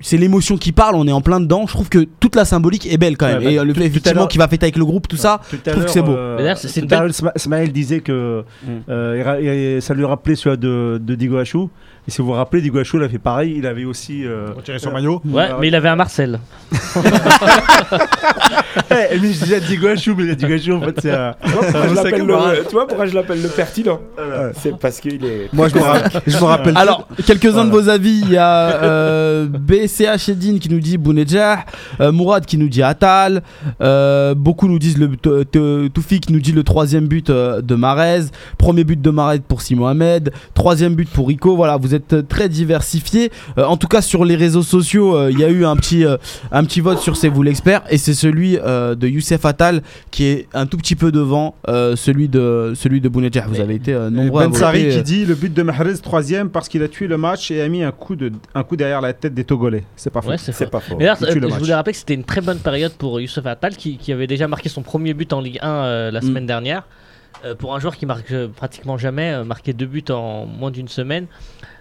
C'est 0.00 0.16
l'émotion 0.16 0.56
qui 0.56 0.72
parle, 0.72 0.94
on 0.94 1.06
est 1.06 1.12
en 1.12 1.20
plein 1.20 1.38
dedans. 1.38 1.66
Je 1.66 1.74
trouve 1.74 1.90
que 1.90 2.06
toute 2.20 2.36
la 2.36 2.46
symbolique 2.46 2.90
est 2.90 2.96
belle 2.96 3.18
quand 3.18 3.26
même. 3.26 3.38
Ouais, 3.40 3.44
bah, 3.44 3.50
et 3.50 3.58
euh, 3.58 3.64
le 3.64 3.74
fait 3.74 3.84
effectivement 3.84 4.26
qu'il 4.26 4.38
va 4.38 4.48
fêter 4.48 4.64
avec 4.64 4.78
le 4.78 4.84
groupe, 4.86 5.08
tout 5.08 5.18
ça. 5.18 5.42
Tout 5.50 5.58
je 5.62 5.70
trouve 5.72 5.84
que 5.84 5.90
c'est 5.90 6.00
beau. 6.00 6.12
euh, 6.12 6.54
c'est- 6.56 7.36
Smaël 7.36 7.70
disait 7.70 8.00
que 8.00 8.44
Mm. 8.64 8.68
euh, 8.88 9.16
il 9.18 9.22
ra- 9.22 9.40
il- 9.42 9.82
ça 9.82 9.92
lui 9.92 10.06
rappelait 10.06 10.36
celui 10.36 10.56
de, 10.56 10.98
de 11.04 11.14
Digo 11.14 11.36
Achou. 11.36 11.68
Et 12.06 12.10
si 12.10 12.20
vous 12.20 12.26
vous 12.28 12.32
rappelez, 12.32 12.60
Digo 12.62 12.78
Achou, 12.78 12.96
il 12.98 13.04
a 13.04 13.08
fait 13.08 13.18
pareil. 13.18 13.54
Il 13.58 13.66
avait 13.66 13.84
aussi. 13.84 14.24
euh, 14.26 14.48
Retirer 14.56 14.78
son 14.80 14.90
maillot. 14.90 15.22
Ouais, 15.24 15.48
mais 15.60 15.68
il 15.68 15.74
avait 15.74 15.88
un 15.88 15.96
Marcel. 15.96 16.40
Eh, 18.90 19.18
mais 19.20 19.32
je 19.32 19.42
disais 19.44 19.60
Digo 19.60 19.86
Achou, 19.88 20.14
mais 20.16 20.34
Digo 20.34 20.52
Achou, 20.54 20.72
en 20.74 20.80
fait, 20.80 21.00
c'est 21.00 21.10
un. 21.12 21.34
Tu 21.42 21.50
vois 21.50 21.66
pourquoi 21.66 21.86
je 21.86 21.94
l'appelle 21.94 22.26
le- 22.26 22.64
tu 22.66 22.72
vois 22.72 22.86
pourquoi 22.86 23.06
je 23.06 23.14
l'appelle 23.14 23.42
le 23.42 23.48
pertinent 23.48 24.00
C'est 24.60 24.76
parce 24.78 25.00
qu'il 25.00 25.24
est. 25.24 25.48
Moi, 25.52 25.68
je 25.68 25.74
me 25.76 25.80
rappelle. 25.82 26.22
Je 26.26 26.36
me 26.38 26.44
rappelle. 26.44 26.76
Alors, 26.76 27.08
quelques-uns 27.26 27.64
de 27.66 27.70
vos 27.70 27.88
avis. 27.88 28.20
Il 28.24 28.30
y 28.32 28.36
a 28.36 28.82
euh, 28.82 29.46
BCH 29.48 30.28
Edine 30.30 30.58
qui 30.58 30.68
nous 30.70 30.80
dit 30.80 30.96
Bounedjah, 30.98 31.64
euh, 32.00 32.12
Mourad 32.12 32.44
qui 32.46 32.56
nous 32.58 32.68
dit 32.68 32.82
Atal, 32.82 33.42
euh, 33.80 34.34
beaucoup 34.34 34.68
nous 34.68 34.78
disent 34.78 34.98
le 34.98 35.08
T- 35.16 35.44
T- 35.50 35.90
Toufi 35.92 36.20
qui 36.20 36.32
nous 36.32 36.40
dit 36.40 36.52
le 36.52 36.62
troisième 36.62 37.06
but 37.06 37.30
euh, 37.30 37.60
de 37.62 37.74
Marez, 37.74 38.24
premier 38.58 38.84
but 38.84 39.00
de 39.00 39.10
Marez 39.10 39.40
pour 39.40 39.62
Si 39.62 39.74
Mohamed, 39.74 40.32
troisième 40.54 40.94
but 40.94 41.08
pour 41.08 41.28
Rico. 41.28 41.56
Voilà, 41.56 41.76
vous 41.76 41.91
êtes 41.94 42.12
euh, 42.12 42.22
très 42.22 42.48
diversifiés. 42.48 43.30
Euh, 43.58 43.64
en 43.64 43.76
tout 43.76 43.88
cas, 43.88 44.02
sur 44.02 44.24
les 44.24 44.36
réseaux 44.36 44.62
sociaux, 44.62 45.16
euh, 45.16 45.30
il 45.30 45.38
y 45.38 45.44
a 45.44 45.48
eu 45.48 45.64
un 45.64 45.76
petit, 45.76 46.04
euh, 46.04 46.16
un 46.50 46.64
petit 46.64 46.80
vote 46.80 46.98
sur 46.98 47.16
C'est 47.16 47.28
vous 47.28 47.42
l'expert 47.42 47.82
et 47.90 47.98
c'est 47.98 48.14
celui 48.14 48.58
euh, 48.58 48.94
de 48.94 49.06
Youssef 49.08 49.44
Atal 49.44 49.82
qui 50.10 50.24
est 50.24 50.48
un 50.54 50.66
tout 50.66 50.76
petit 50.76 50.96
peu 50.96 51.12
devant 51.12 51.54
euh, 51.68 51.94
celui 51.96 52.28
de 52.28 52.72
celui 52.74 53.00
de 53.00 53.08
Bounedjah. 53.08 53.46
Vous 53.48 53.60
avez 53.60 53.74
été 53.74 53.92
euh, 53.92 54.10
nombreux 54.10 54.42
à 54.42 54.48
Ben 54.48 54.52
voter, 54.52 54.90
euh, 54.92 54.96
qui 54.96 55.02
dit 55.02 55.24
le 55.26 55.34
but 55.34 55.52
de 55.52 55.62
Mahrez 55.62 55.98
troisième 56.02 56.50
parce 56.50 56.68
qu'il 56.68 56.82
a 56.82 56.88
tué 56.88 57.06
le 57.06 57.16
match 57.18 57.50
et 57.50 57.60
a 57.62 57.68
mis 57.68 57.82
un 57.82 57.92
coup, 57.92 58.16
de, 58.16 58.32
un 58.54 58.62
coup 58.64 58.76
derrière 58.76 59.00
la 59.00 59.12
tête 59.12 59.34
des 59.34 59.44
Togolais. 59.44 59.84
C'est 59.96 60.10
pas 60.10 60.20
faux. 60.22 60.30
Ouais, 60.30 60.38
c'est 60.38 60.70
pas 60.70 60.80
faux. 60.80 60.98
Euh, 61.00 61.14
je 61.20 61.58
voulais 61.58 61.74
rappeler 61.74 61.92
que 61.92 61.98
c'était 61.98 62.14
une 62.14 62.24
très 62.24 62.40
bonne 62.40 62.58
période 62.58 62.92
pour 62.92 63.20
Youssef 63.20 63.46
Attal 63.46 63.76
qui, 63.76 63.96
qui 63.98 64.12
avait 64.12 64.26
déjà 64.26 64.48
marqué 64.48 64.68
son 64.68 64.82
premier 64.82 65.14
but 65.14 65.32
en 65.32 65.40
Ligue 65.40 65.58
1 65.62 65.68
euh, 65.68 66.10
la 66.10 66.20
Mm. 66.20 66.24
semaine 66.24 66.46
dernière. 66.46 66.84
Euh, 67.44 67.54
pour 67.56 67.74
un 67.74 67.80
joueur 67.80 67.96
qui 67.96 68.06
marque 68.06 68.30
euh, 68.30 68.46
pratiquement 68.48 68.96
jamais, 68.98 69.32
euh, 69.32 69.44
marqué 69.44 69.72
deux 69.72 69.86
buts 69.86 70.04
en 70.10 70.46
moins 70.46 70.70
d'une 70.70 70.86
semaine. 70.88 71.26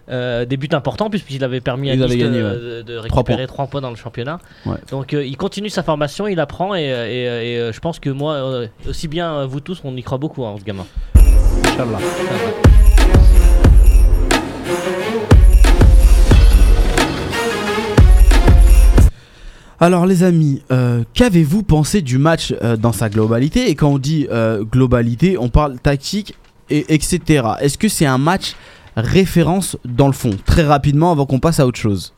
Euh, 0.10 0.46
des 0.46 0.58
buts 0.58 0.68
importants 0.74 1.10
puisqu'il 1.10 1.44
avait 1.44 1.62
permis 1.62 1.90
à 1.92 1.96
Nice 1.96 2.06
de, 2.08 2.16
gagné, 2.16 2.40
de- 2.42 2.82
de 2.82 2.94
Trois 3.08 3.20
récupérer 3.22 3.48
3 3.48 3.68
points. 3.68 3.82
dans 3.82 3.92
le 3.92 3.96
championnat. 3.96 4.40
Ouais. 4.66 4.76
Donc 4.90 5.14
euh, 5.14 5.24
il 5.24 5.38
continue 5.38 5.70
sa 5.70 5.84
formation, 5.84 6.28
il 6.28 6.40
apprend 6.40 6.74
et, 6.76 6.92
euh, 6.92 7.08
et, 7.08 7.68
et, 7.70 7.72
je 7.72 7.80
pense 7.80 8.00
que 8.00 8.10
moi, 8.10 8.34
euh, 8.34 8.68
aussi 8.90 9.08
bien 9.08 9.46
vous 9.46 9.60
tous, 9.60 9.80
on 9.84 9.96
y 9.96 10.02
croit 10.04 10.18
beaucoup 10.18 10.44
hein, 10.46 10.56
ce 10.60 10.64
gamin. 10.66 10.86
Inch'Allah. 11.66 12.00
Alors 19.80 20.06
les 20.06 20.22
amis, 20.24 20.62
euh, 20.72 21.04
qu'avez-vous 21.14 21.64
pensé 21.64 22.02
du 22.02 22.20
match 22.20 22.54
euh, 22.62 22.78
dans 22.78 22.92
sa 22.92 23.10
globalité? 23.10 23.70
Et 23.70 23.76
quand 23.76 23.90
on 23.90 23.98
dit 23.98 24.28
euh, 24.32 24.64
globalité, 24.64 25.38
on 25.40 25.50
parle 25.50 25.80
tactique, 25.80 26.36
et 26.70 26.94
etc. 26.94 27.20
Est-ce 27.60 27.78
que 27.78 27.90
c'est 27.90 28.06
un 28.06 28.20
match 28.20 28.56
référence 28.96 29.78
dans 29.86 30.08
le 30.08 30.14
fond 30.14 30.32
Très 30.46 30.64
rapidement 30.64 31.12
avant 31.12 31.26
qu'on 31.26 31.40
passe 31.40 31.60
à 31.60 31.66
autre 31.68 31.80
chose. 31.80 32.14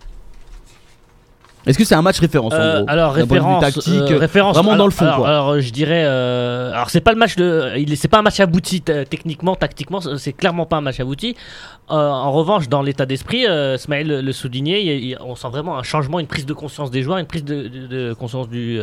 Est-ce 1.65 1.77
que 1.77 1.85
c'est 1.85 1.95
un 1.95 2.01
match 2.01 2.19
référence 2.19 2.53
en 2.53 2.57
Euh, 2.57 2.79
gros 2.81 2.89
alors 2.89 3.13
référence, 3.13 3.61
tactique, 3.61 3.93
euh, 3.93 4.17
référence 4.17 4.57
vraiment 4.57 4.75
dans 4.75 4.85
le 4.85 4.91
fond, 4.91 5.05
alors, 5.05 5.17
quoi. 5.19 5.29
alors, 5.29 5.59
je 5.61 5.69
dirais, 5.71 6.03
euh, 6.05 6.73
alors 6.73 6.89
c'est 6.89 6.99
pas 6.99 7.13
le 7.13 7.17
match 7.17 7.37
de, 7.37 7.71
c'est 7.95 8.09
pas 8.09 8.19
un 8.19 8.21
match 8.21 8.39
abouti 8.41 8.81
techniquement, 8.81 9.55
tactiquement, 9.55 10.01
c'est 10.01 10.33
clairement 10.33 10.65
pas 10.65 10.77
un 10.77 10.81
match 10.81 10.99
abouti. 10.99 11.35
Euh, 11.91 11.95
en 11.95 12.31
revanche, 12.31 12.69
dans 12.69 12.81
l'état 12.81 13.05
d'esprit, 13.05 13.45
euh, 13.45 13.77
Smaël 13.77 14.07
le, 14.07 14.31
soulignait, 14.31 15.17
on 15.19 15.35
sent 15.35 15.49
vraiment 15.49 15.77
un 15.77 15.83
changement, 15.83 16.19
une 16.19 16.27
prise 16.27 16.45
de 16.45 16.53
conscience 16.53 16.91
des 16.91 17.03
joueurs, 17.03 17.17
une 17.17 17.25
prise 17.25 17.43
de, 17.43 18.13
conscience 18.13 18.47
du 18.47 18.81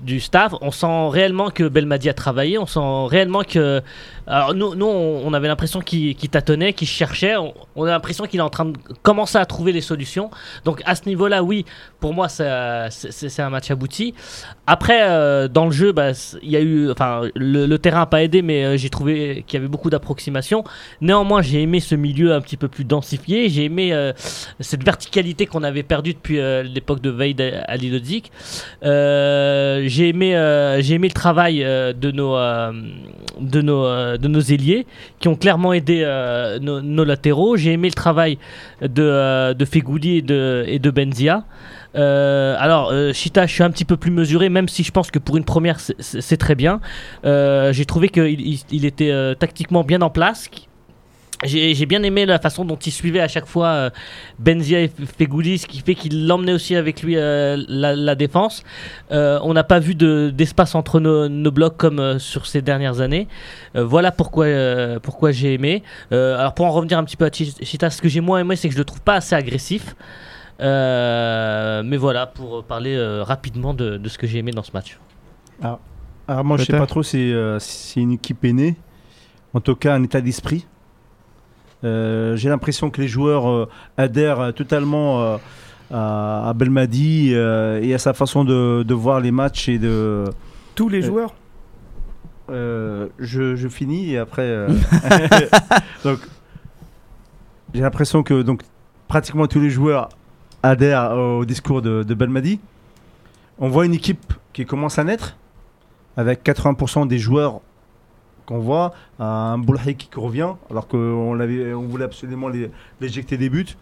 du 0.00 0.18
staff. 0.18 0.52
On 0.60 0.72
sent 0.72 1.08
réellement 1.10 1.50
que 1.50 1.68
Belmadi 1.68 2.08
a 2.08 2.14
travaillé, 2.14 2.58
on 2.58 2.66
sent 2.66 2.80
réellement 3.08 3.42
que, 3.42 3.80
alors 4.26 4.52
nous, 4.54 4.86
on, 4.86 5.32
avait 5.32 5.48
l'impression 5.48 5.80
qu'il 5.80 6.16
tâtonnait, 6.16 6.72
qu'il 6.72 6.88
cherchait, 6.88 7.34
on, 7.76 7.84
a 7.84 7.90
l'impression 7.90 8.24
qu'il 8.26 8.40
est 8.40 8.42
en 8.42 8.50
train 8.50 8.66
de 8.66 8.78
commencer 9.02 9.38
à 9.38 9.46
trouver 9.46 9.72
les 9.72 9.80
solutions. 9.80 10.30
Donc 10.64 10.82
à 10.86 10.96
ce 10.96 11.06
niveau-là, 11.06 11.42
oui, 11.42 11.64
pour 12.00 12.14
moi, 12.14 12.28
c'est 12.28 12.44
un 12.46 13.50
match 13.50 13.70
abouti. 13.70 14.12
Après, 14.66 15.02
euh, 15.02 15.46
dans 15.46 15.66
le 15.66 15.72
jeu, 15.72 15.92
bah, 15.92 16.10
y 16.42 16.56
a 16.56 16.60
eu, 16.60 16.90
enfin, 16.90 17.22
le, 17.34 17.66
le 17.66 17.78
terrain 17.78 18.00
n'a 18.00 18.06
pas 18.06 18.22
aidé, 18.22 18.42
mais 18.42 18.64
euh, 18.64 18.76
j'ai 18.76 18.90
trouvé 18.90 19.44
qu'il 19.46 19.58
y 19.58 19.60
avait 19.60 19.68
beaucoup 19.68 19.90
d'approximations. 19.90 20.64
Néanmoins, 21.00 21.42
j'ai 21.42 21.62
aimé 21.62 21.80
ce 21.80 21.94
milieu 21.94 22.33
un 22.34 22.40
petit 22.40 22.56
peu 22.56 22.68
plus 22.68 22.84
densifié. 22.84 23.48
J'ai 23.48 23.64
aimé 23.64 23.92
euh, 23.92 24.12
cette 24.60 24.84
verticalité 24.84 25.46
qu'on 25.46 25.62
avait 25.62 25.82
perdue 25.82 26.14
depuis 26.14 26.38
euh, 26.38 26.62
l'époque 26.62 27.00
de 27.00 27.10
Veid 27.10 27.40
à 27.40 27.76
Lilodzik. 27.76 28.30
Euh, 28.84 29.84
j'ai 29.86 30.08
aimé, 30.08 30.32
j'ai 30.80 30.94
aimé 30.94 31.08
le 31.08 31.14
travail 31.14 31.60
de 31.60 32.10
nos, 32.10 32.36
de 33.40 33.62
nos, 33.62 34.16
de 34.16 34.28
nos 34.28 34.40
ailiers 34.40 34.86
qui 35.20 35.28
ont 35.28 35.36
clairement 35.36 35.72
aidé 35.72 36.04
nos, 36.60 37.04
latéraux. 37.04 37.56
J'ai 37.56 37.72
aimé 37.72 37.88
le 37.88 37.94
travail 37.94 38.38
de, 38.82 39.52
de 39.52 39.64
Fegouli 39.64 40.18
et 40.18 40.22
de, 40.22 40.64
et 40.66 40.78
de 40.78 40.90
Benzia. 40.90 41.44
Alors, 41.94 42.90
euh, 42.92 43.12
Chita, 43.12 43.46
je 43.46 43.52
suis 43.52 43.62
un 43.62 43.70
petit 43.70 43.84
peu 43.84 43.96
plus 43.96 44.10
mesuré, 44.10 44.48
même 44.48 44.68
si 44.68 44.82
je 44.82 44.90
pense 44.90 45.10
que 45.10 45.18
pour 45.18 45.36
une 45.36 45.44
première, 45.44 45.78
c'est- 45.80 46.36
très 46.36 46.54
bien. 46.54 46.80
J'ai 47.24 47.84
trouvé 47.84 48.08
qu'il 48.08 48.58
il, 48.70 48.84
était 48.84 49.34
tactiquement 49.38 49.84
bien 49.84 50.00
en 50.02 50.10
place. 50.10 50.48
J'ai 51.44 51.86
bien 51.86 52.02
aimé 52.02 52.24
la 52.26 52.38
façon 52.38 52.64
dont 52.64 52.76
il 52.76 52.90
suivait 52.90 53.20
à 53.20 53.28
chaque 53.28 53.46
fois 53.46 53.66
euh, 53.68 53.90
Benzia 54.38 54.80
et 54.80 54.90
Fegouli, 55.18 55.58
ce 55.58 55.66
qui 55.66 55.80
fait 55.80 55.94
qu'il 55.94 56.26
l'emmenait 56.26 56.52
aussi 56.54 56.74
avec 56.74 57.02
lui 57.02 57.16
euh, 57.16 57.62
la, 57.68 57.94
la 57.94 58.14
défense. 58.14 58.64
Euh, 59.12 59.38
on 59.42 59.52
n'a 59.52 59.62
pas 59.64 59.78
vu 59.78 59.94
de- 59.94 60.32
d'espace 60.34 60.74
entre 60.74 61.00
nos, 61.00 61.28
nos 61.28 61.50
blocs 61.50 61.76
comme 61.76 61.98
euh, 62.00 62.18
sur 62.18 62.46
ces 62.46 62.62
dernières 62.62 63.00
années. 63.00 63.28
Euh, 63.76 63.84
voilà 63.84 64.10
pourquoi, 64.10 64.46
euh, 64.46 64.98
pourquoi 65.00 65.32
j'ai 65.32 65.54
aimé. 65.54 65.82
Euh, 66.12 66.38
alors 66.38 66.54
pour 66.54 66.64
en 66.66 66.70
revenir 66.72 66.98
un 66.98 67.04
petit 67.04 67.16
peu 67.16 67.26
à 67.26 67.30
Chi- 67.30 67.54
Chita, 67.62 67.90
ce 67.90 68.00
que 68.00 68.08
j'ai 68.08 68.20
moins 68.20 68.40
aimé, 68.40 68.56
c'est 68.56 68.68
que 68.68 68.74
je 68.74 68.78
le 68.78 68.84
trouve 68.84 69.02
pas 69.02 69.14
assez 69.16 69.34
agressif. 69.34 69.94
Euh, 70.60 71.82
mais 71.84 71.96
voilà, 71.96 72.26
pour 72.26 72.64
parler 72.64 72.94
euh, 72.94 73.22
rapidement 73.22 73.74
de, 73.74 73.96
de 73.96 74.08
ce 74.08 74.18
que 74.18 74.26
j'ai 74.26 74.38
aimé 74.38 74.52
dans 74.52 74.62
ce 74.62 74.72
match. 74.72 74.98
Alors 76.26 76.44
moi, 76.44 76.56
je 76.56 76.64
sais 76.64 76.72
pas 76.78 76.86
trop 76.86 77.02
si 77.02 77.32
euh, 77.32 77.58
si 77.58 77.92
c'est 77.92 78.00
une 78.00 78.12
équipe 78.12 78.42
aînée. 78.44 78.76
En 79.52 79.60
tout 79.60 79.76
cas, 79.76 79.94
un 79.94 80.02
état 80.02 80.20
d'esprit. 80.20 80.66
Euh, 81.84 82.34
J'ai 82.36 82.48
l'impression 82.48 82.90
que 82.90 83.00
les 83.00 83.08
joueurs 83.08 83.48
euh, 83.50 83.68
adhèrent 83.96 84.40
euh, 84.40 84.52
totalement 84.52 85.38
à, 85.92 86.48
à 86.48 86.52
Belmadi 86.54 87.32
et 87.32 87.94
à 87.94 87.98
sa 87.98 88.12
façon 88.14 88.44
de, 88.44 88.82
de 88.82 88.94
voir 88.94 89.20
les 89.20 89.30
matchs 89.30 89.68
et 89.68 89.78
de. 89.78 90.24
Tous 90.74 90.88
les 90.88 91.02
joueurs 91.02 91.34
Euh, 92.50 93.08
je, 93.18 93.54
je 93.56 93.68
finis 93.68 94.12
et 94.12 94.18
après. 94.18 94.42
euh, 94.42 94.68
donc, 96.04 96.18
j'ai 97.72 97.80
l'impression 97.80 98.22
que 98.22 98.42
donc 98.42 98.62
pratiquement 99.08 99.46
tous 99.46 99.60
les 99.60 99.70
joueurs 99.70 100.08
adhèrent 100.62 101.12
au 101.16 101.44
discours 101.44 101.82
de, 101.82 102.02
de 102.02 102.14
Belmadi. 102.14 102.60
On 103.58 103.68
voit 103.68 103.86
une 103.86 103.94
équipe 103.94 104.32
qui 104.52 104.64
commence 104.66 104.98
à 104.98 105.04
naître 105.04 105.36
avec 106.16 106.44
80% 106.44 107.06
des 107.06 107.18
joueurs 107.18 107.60
qu'on 108.46 108.58
voit, 108.58 108.92
un 109.18 109.58
Boulhay 109.58 109.94
qui 109.94 110.08
revient 110.18 110.50
alors 110.70 110.86
qu'on 110.88 110.98
on 110.98 111.80
voulait 111.82 112.04
absolument 112.04 112.48
l'éjecter 113.00 113.36
des 113.36 113.48
buts. 113.48 113.76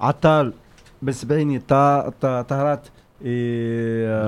Atal, 0.00 0.52
Besbaini, 1.00 1.60
Ta- 1.60 2.10
Ta- 2.18 2.44
Taharat 2.44 2.82
et 3.24 4.02
euh, 4.04 4.26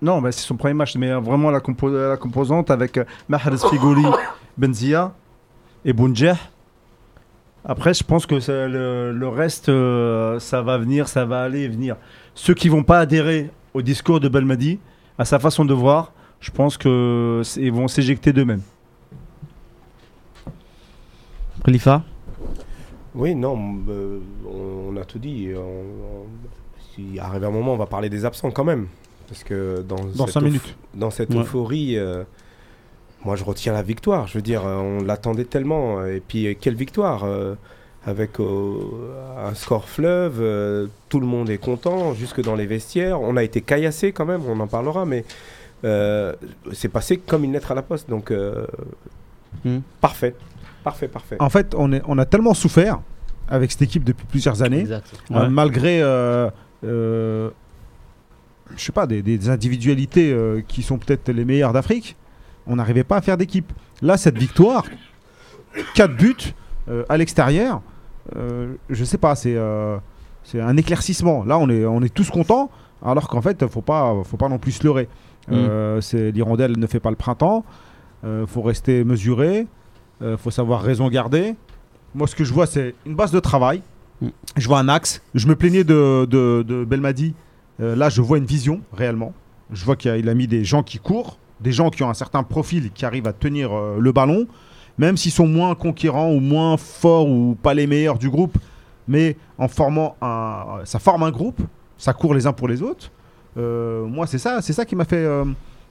non, 0.00 0.20
bah, 0.22 0.32
c'est 0.32 0.46
son 0.46 0.56
premier 0.56 0.74
match, 0.74 0.96
mais 0.96 1.12
vraiment 1.12 1.50
la, 1.50 1.60
compo- 1.60 1.90
la 1.90 2.16
composante 2.16 2.70
avec 2.70 2.96
euh, 2.98 3.04
Mahrez 3.28 3.58
Figoli, 3.68 4.06
Benzia 4.56 5.12
et 5.84 5.92
Bounjeh. 5.92 6.34
Après, 7.64 7.92
je 7.92 8.02
pense 8.04 8.24
que 8.24 8.40
ça- 8.40 8.68
le, 8.68 9.12
le 9.12 9.28
reste, 9.28 9.68
euh, 9.68 10.38
ça 10.38 10.62
va 10.62 10.78
venir, 10.78 11.08
ça 11.08 11.24
va 11.24 11.42
aller 11.42 11.62
et 11.62 11.68
venir. 11.68 11.96
Ceux 12.34 12.54
qui 12.54 12.68
vont 12.68 12.82
pas 12.84 13.00
adhérer 13.00 13.50
au 13.74 13.82
discours 13.82 14.20
de 14.20 14.28
Belmadi, 14.28 14.78
à 15.18 15.24
sa 15.24 15.38
façon 15.38 15.64
de 15.64 15.74
voir, 15.74 16.12
je 16.40 16.50
pense 16.50 16.76
que 16.78 17.42
c'est- 17.44 17.60
ils 17.60 17.72
vont 17.72 17.88
s'éjecter 17.88 18.32
d'eux-mêmes. 18.32 18.62
Khalifa 21.64 22.02
Oui, 23.14 23.34
non, 23.34 23.58
euh, 23.88 24.18
on, 24.46 24.92
on 24.94 24.96
a 24.96 25.04
tout 25.04 25.18
dit. 25.18 25.48
On, 25.56 25.60
on- 25.60 26.26
s'il 26.94 27.18
arrive 27.20 27.44
un 27.44 27.50
moment, 27.50 27.74
on 27.74 27.76
va 27.76 27.86
parler 27.86 28.08
des 28.08 28.24
absents 28.24 28.50
quand 28.50 28.64
même. 28.64 28.86
Parce 29.28 29.44
que 29.44 29.82
dans, 29.86 29.96
Dans 30.16 30.26
cette 30.26 30.42
minutes. 30.42 30.76
Dans 30.94 31.10
cette 31.10 31.30
Ouais. 31.30 31.40
euphorie, 31.40 31.98
euh, 31.98 32.22
moi 33.24 33.36
je 33.36 33.44
retiens 33.44 33.72
la 33.72 33.82
victoire. 33.82 34.26
Je 34.26 34.34
veux 34.38 34.42
dire, 34.42 34.64
euh, 34.66 34.76
on 34.76 35.02
l'attendait 35.02 35.44
tellement. 35.44 36.04
Et 36.04 36.20
puis, 36.26 36.56
quelle 36.60 36.76
victoire 36.76 37.24
euh, 37.24 37.54
Avec 38.06 38.40
euh, 38.40 38.74
un 39.44 39.54
score 39.54 39.86
fleuve, 39.88 40.38
euh, 40.40 40.86
tout 41.10 41.20
le 41.20 41.26
monde 41.26 41.50
est 41.50 41.58
content, 41.58 42.14
jusque 42.14 42.40
dans 42.40 42.54
les 42.54 42.64
vestiaires. 42.66 43.20
On 43.20 43.36
a 43.36 43.42
été 43.42 43.60
caillassé 43.60 44.12
quand 44.12 44.24
même, 44.24 44.42
on 44.48 44.58
en 44.60 44.66
parlera, 44.68 45.04
mais 45.04 45.24
c'est 45.82 46.88
passé 46.88 47.18
comme 47.18 47.44
une 47.44 47.52
lettre 47.52 47.72
à 47.72 47.74
la 47.74 47.82
poste. 47.82 48.08
Donc, 48.08 48.30
euh, 48.30 48.66
Hmm. 49.64 49.78
parfait. 50.00 50.34
Parfait, 50.84 51.08
parfait. 51.08 51.36
En 51.40 51.48
fait, 51.48 51.74
on, 51.76 51.90
est, 51.92 52.02
on 52.06 52.18
a 52.18 52.26
tellement 52.26 52.52
souffert 52.54 53.00
avec 53.48 53.72
cette 53.72 53.82
équipe 53.82 54.04
depuis 54.04 54.26
plusieurs 54.26 54.62
années, 54.62 54.80
Exact. 54.80 55.06
euh, 55.30 55.40
Ouais. 55.42 55.48
malgré, 55.48 56.02
euh, 56.02 56.50
euh, 56.84 57.50
je 58.76 58.82
sais 58.84 58.92
pas, 58.92 59.06
des, 59.06 59.22
des 59.22 59.48
individualités 59.48 60.30
euh, 60.32 60.60
qui 60.68 60.82
sont 60.82 60.98
peut-être 60.98 61.30
les 61.30 61.44
meilleures 61.46 61.72
d'Afrique. 61.72 62.14
On 62.66 62.76
n'arrivait 62.76 63.04
pas 63.04 63.16
à 63.16 63.20
faire 63.22 63.36
d'équipe. 63.38 63.72
Là, 64.02 64.16
cette 64.18 64.36
victoire, 64.38 64.84
4 65.94 66.14
buts 66.14 66.36
euh, 66.88 67.04
à 67.08 67.16
l'extérieur, 67.16 67.80
euh, 68.36 68.74
je 68.90 69.04
sais 69.04 69.18
pas, 69.18 69.34
c'est 69.34 69.56
euh, 69.56 69.96
c'est 70.44 70.60
un 70.60 70.76
éclaircissement. 70.76 71.44
Là, 71.44 71.58
on 71.58 71.68
est, 71.70 71.84
on 71.86 72.02
est 72.02 72.12
tous 72.14 72.30
contents, 72.30 72.70
alors 73.04 73.28
qu'en 73.28 73.40
fait, 73.42 73.66
faut 73.66 73.80
pas, 73.82 74.14
faut 74.24 74.36
pas 74.36 74.48
non 74.48 74.58
plus 74.58 74.72
se 74.72 74.84
leurrer. 74.84 75.08
Euh, 75.52 76.00
c'est 76.00 76.30
l'hirondelle 76.30 76.78
ne 76.78 76.86
fait 76.86 77.00
pas 77.00 77.10
le 77.10 77.16
printemps. 77.16 77.64
Euh, 78.24 78.46
faut 78.46 78.62
rester 78.62 79.04
mesuré. 79.04 79.66
Euh, 80.22 80.36
faut 80.36 80.50
savoir 80.50 80.82
raison 80.82 81.08
garder. 81.08 81.54
Moi, 82.14 82.26
ce 82.26 82.34
que 82.34 82.44
je 82.44 82.52
vois, 82.52 82.66
c'est 82.66 82.94
une 83.06 83.14
base 83.14 83.32
de 83.32 83.40
travail. 83.40 83.82
Mm. 84.20 84.28
Je 84.56 84.68
vois 84.68 84.78
un 84.78 84.88
axe. 84.88 85.22
Je 85.34 85.46
me 85.46 85.54
plaignais 85.54 85.84
de, 85.84 86.26
de, 86.28 86.64
de 86.66 86.84
Belmadi. 86.84 87.34
Là, 87.80 88.08
je 88.08 88.20
vois 88.20 88.38
une 88.38 88.44
vision 88.44 88.80
réellement. 88.92 89.32
Je 89.70 89.84
vois 89.84 89.94
qu'il 89.94 90.10
a, 90.10 90.16
il 90.16 90.28
a 90.28 90.34
mis 90.34 90.48
des 90.48 90.64
gens 90.64 90.82
qui 90.82 90.98
courent, 90.98 91.38
des 91.60 91.70
gens 91.70 91.90
qui 91.90 92.02
ont 92.02 92.10
un 92.10 92.14
certain 92.14 92.42
profil, 92.42 92.90
qui 92.90 93.04
arrivent 93.04 93.28
à 93.28 93.32
tenir 93.32 93.70
le 93.72 94.10
ballon, 94.10 94.48
même 94.98 95.16
s'ils 95.16 95.30
sont 95.30 95.46
moins 95.46 95.76
conquérants 95.76 96.32
ou 96.32 96.40
moins 96.40 96.76
forts 96.76 97.28
ou 97.28 97.56
pas 97.62 97.74
les 97.74 97.86
meilleurs 97.86 98.18
du 98.18 98.30
groupe. 98.30 98.58
Mais 99.06 99.36
en 99.58 99.68
formant 99.68 100.16
un, 100.20 100.80
ça 100.82 100.98
forme 100.98 101.22
un 101.22 101.30
groupe, 101.30 101.60
ça 101.98 102.12
court 102.12 102.34
les 102.34 102.48
uns 102.48 102.52
pour 102.52 102.66
les 102.66 102.82
autres. 102.82 103.12
Euh, 103.58 104.06
moi, 104.06 104.26
c'est 104.26 104.38
ça, 104.38 104.60
c'est 104.62 104.72
ça 104.72 104.84
qui 104.84 104.94
m'a 104.96 105.04
fait, 105.04 105.16
euh, 105.16 105.44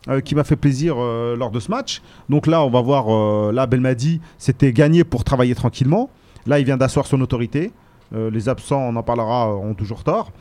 euh, 0.09 0.21
qui 0.21 0.35
m'a 0.35 0.43
fait 0.43 0.55
plaisir 0.55 0.95
euh, 0.97 1.35
lors 1.35 1.51
de 1.51 1.59
ce 1.59 1.69
match. 1.69 2.01
Donc 2.29 2.47
là, 2.47 2.63
on 2.63 2.69
va 2.69 2.81
voir. 2.81 3.05
euh, 3.09 3.51
là, 3.51 3.65
Belmadi, 3.67 4.21
c'était 4.37 4.71
gagné 4.71 5.03
pour 5.03 5.23
travailler 5.23 5.53
tranquillement. 5.55 6.09
Là, 6.45 6.59
il 6.59 6.65
vient 6.65 6.77
d'asseoir 6.77 7.05
son 7.07 7.19
autorité. 7.21 7.71
Les 8.13 8.47
absents, 8.47 8.79
on 8.79 8.95
en 8.95 9.03
parlera, 9.03 9.53
ont 9.53 9.73
toujours 9.73 10.05
tort. 10.05 10.31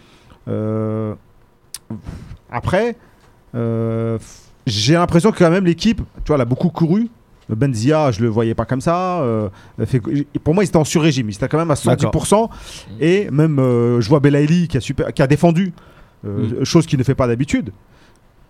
Après, 2.48 2.96
j'ai 4.66 4.94
l'impression 4.94 5.32
que 5.32 5.38
quand 5.38 5.50
même 5.50 5.64
l'équipe, 5.64 6.00
tu 6.18 6.28
vois, 6.28 6.36
elle 6.36 6.42
a 6.42 6.44
beaucoup 6.44 6.68
couru. 6.68 7.08
Benzia, 7.48 8.10
je 8.12 8.20
le 8.22 8.28
voyais 8.28 8.54
pas 8.54 8.64
comme 8.66 8.80
ça. 8.80 9.20
fait 9.84 10.00
pour 10.44 10.54
moi, 10.54 10.62
il 10.62 10.68
était 10.68 10.76
en 10.76 10.84
sur-régime. 10.84 11.28
Il 11.28 11.34
était 11.34 11.48
quand 11.48 11.58
même 11.58 11.72
à 11.72 11.74
110%. 11.74 12.48
Et 13.00 13.28
même, 13.32 13.56
je 14.00 14.08
vois 14.08 14.20
Belaïli 14.20 14.68
qui 14.68 14.76
a, 14.76 14.80
super, 14.80 15.12
qui 15.12 15.22
a 15.22 15.26
défendu, 15.26 15.72
euh, 16.24 16.64
chose 16.64 16.86
qu'il 16.86 16.98
ne 16.98 17.04
fait 17.04 17.14
pas 17.14 17.26
d'habitude. 17.26 17.70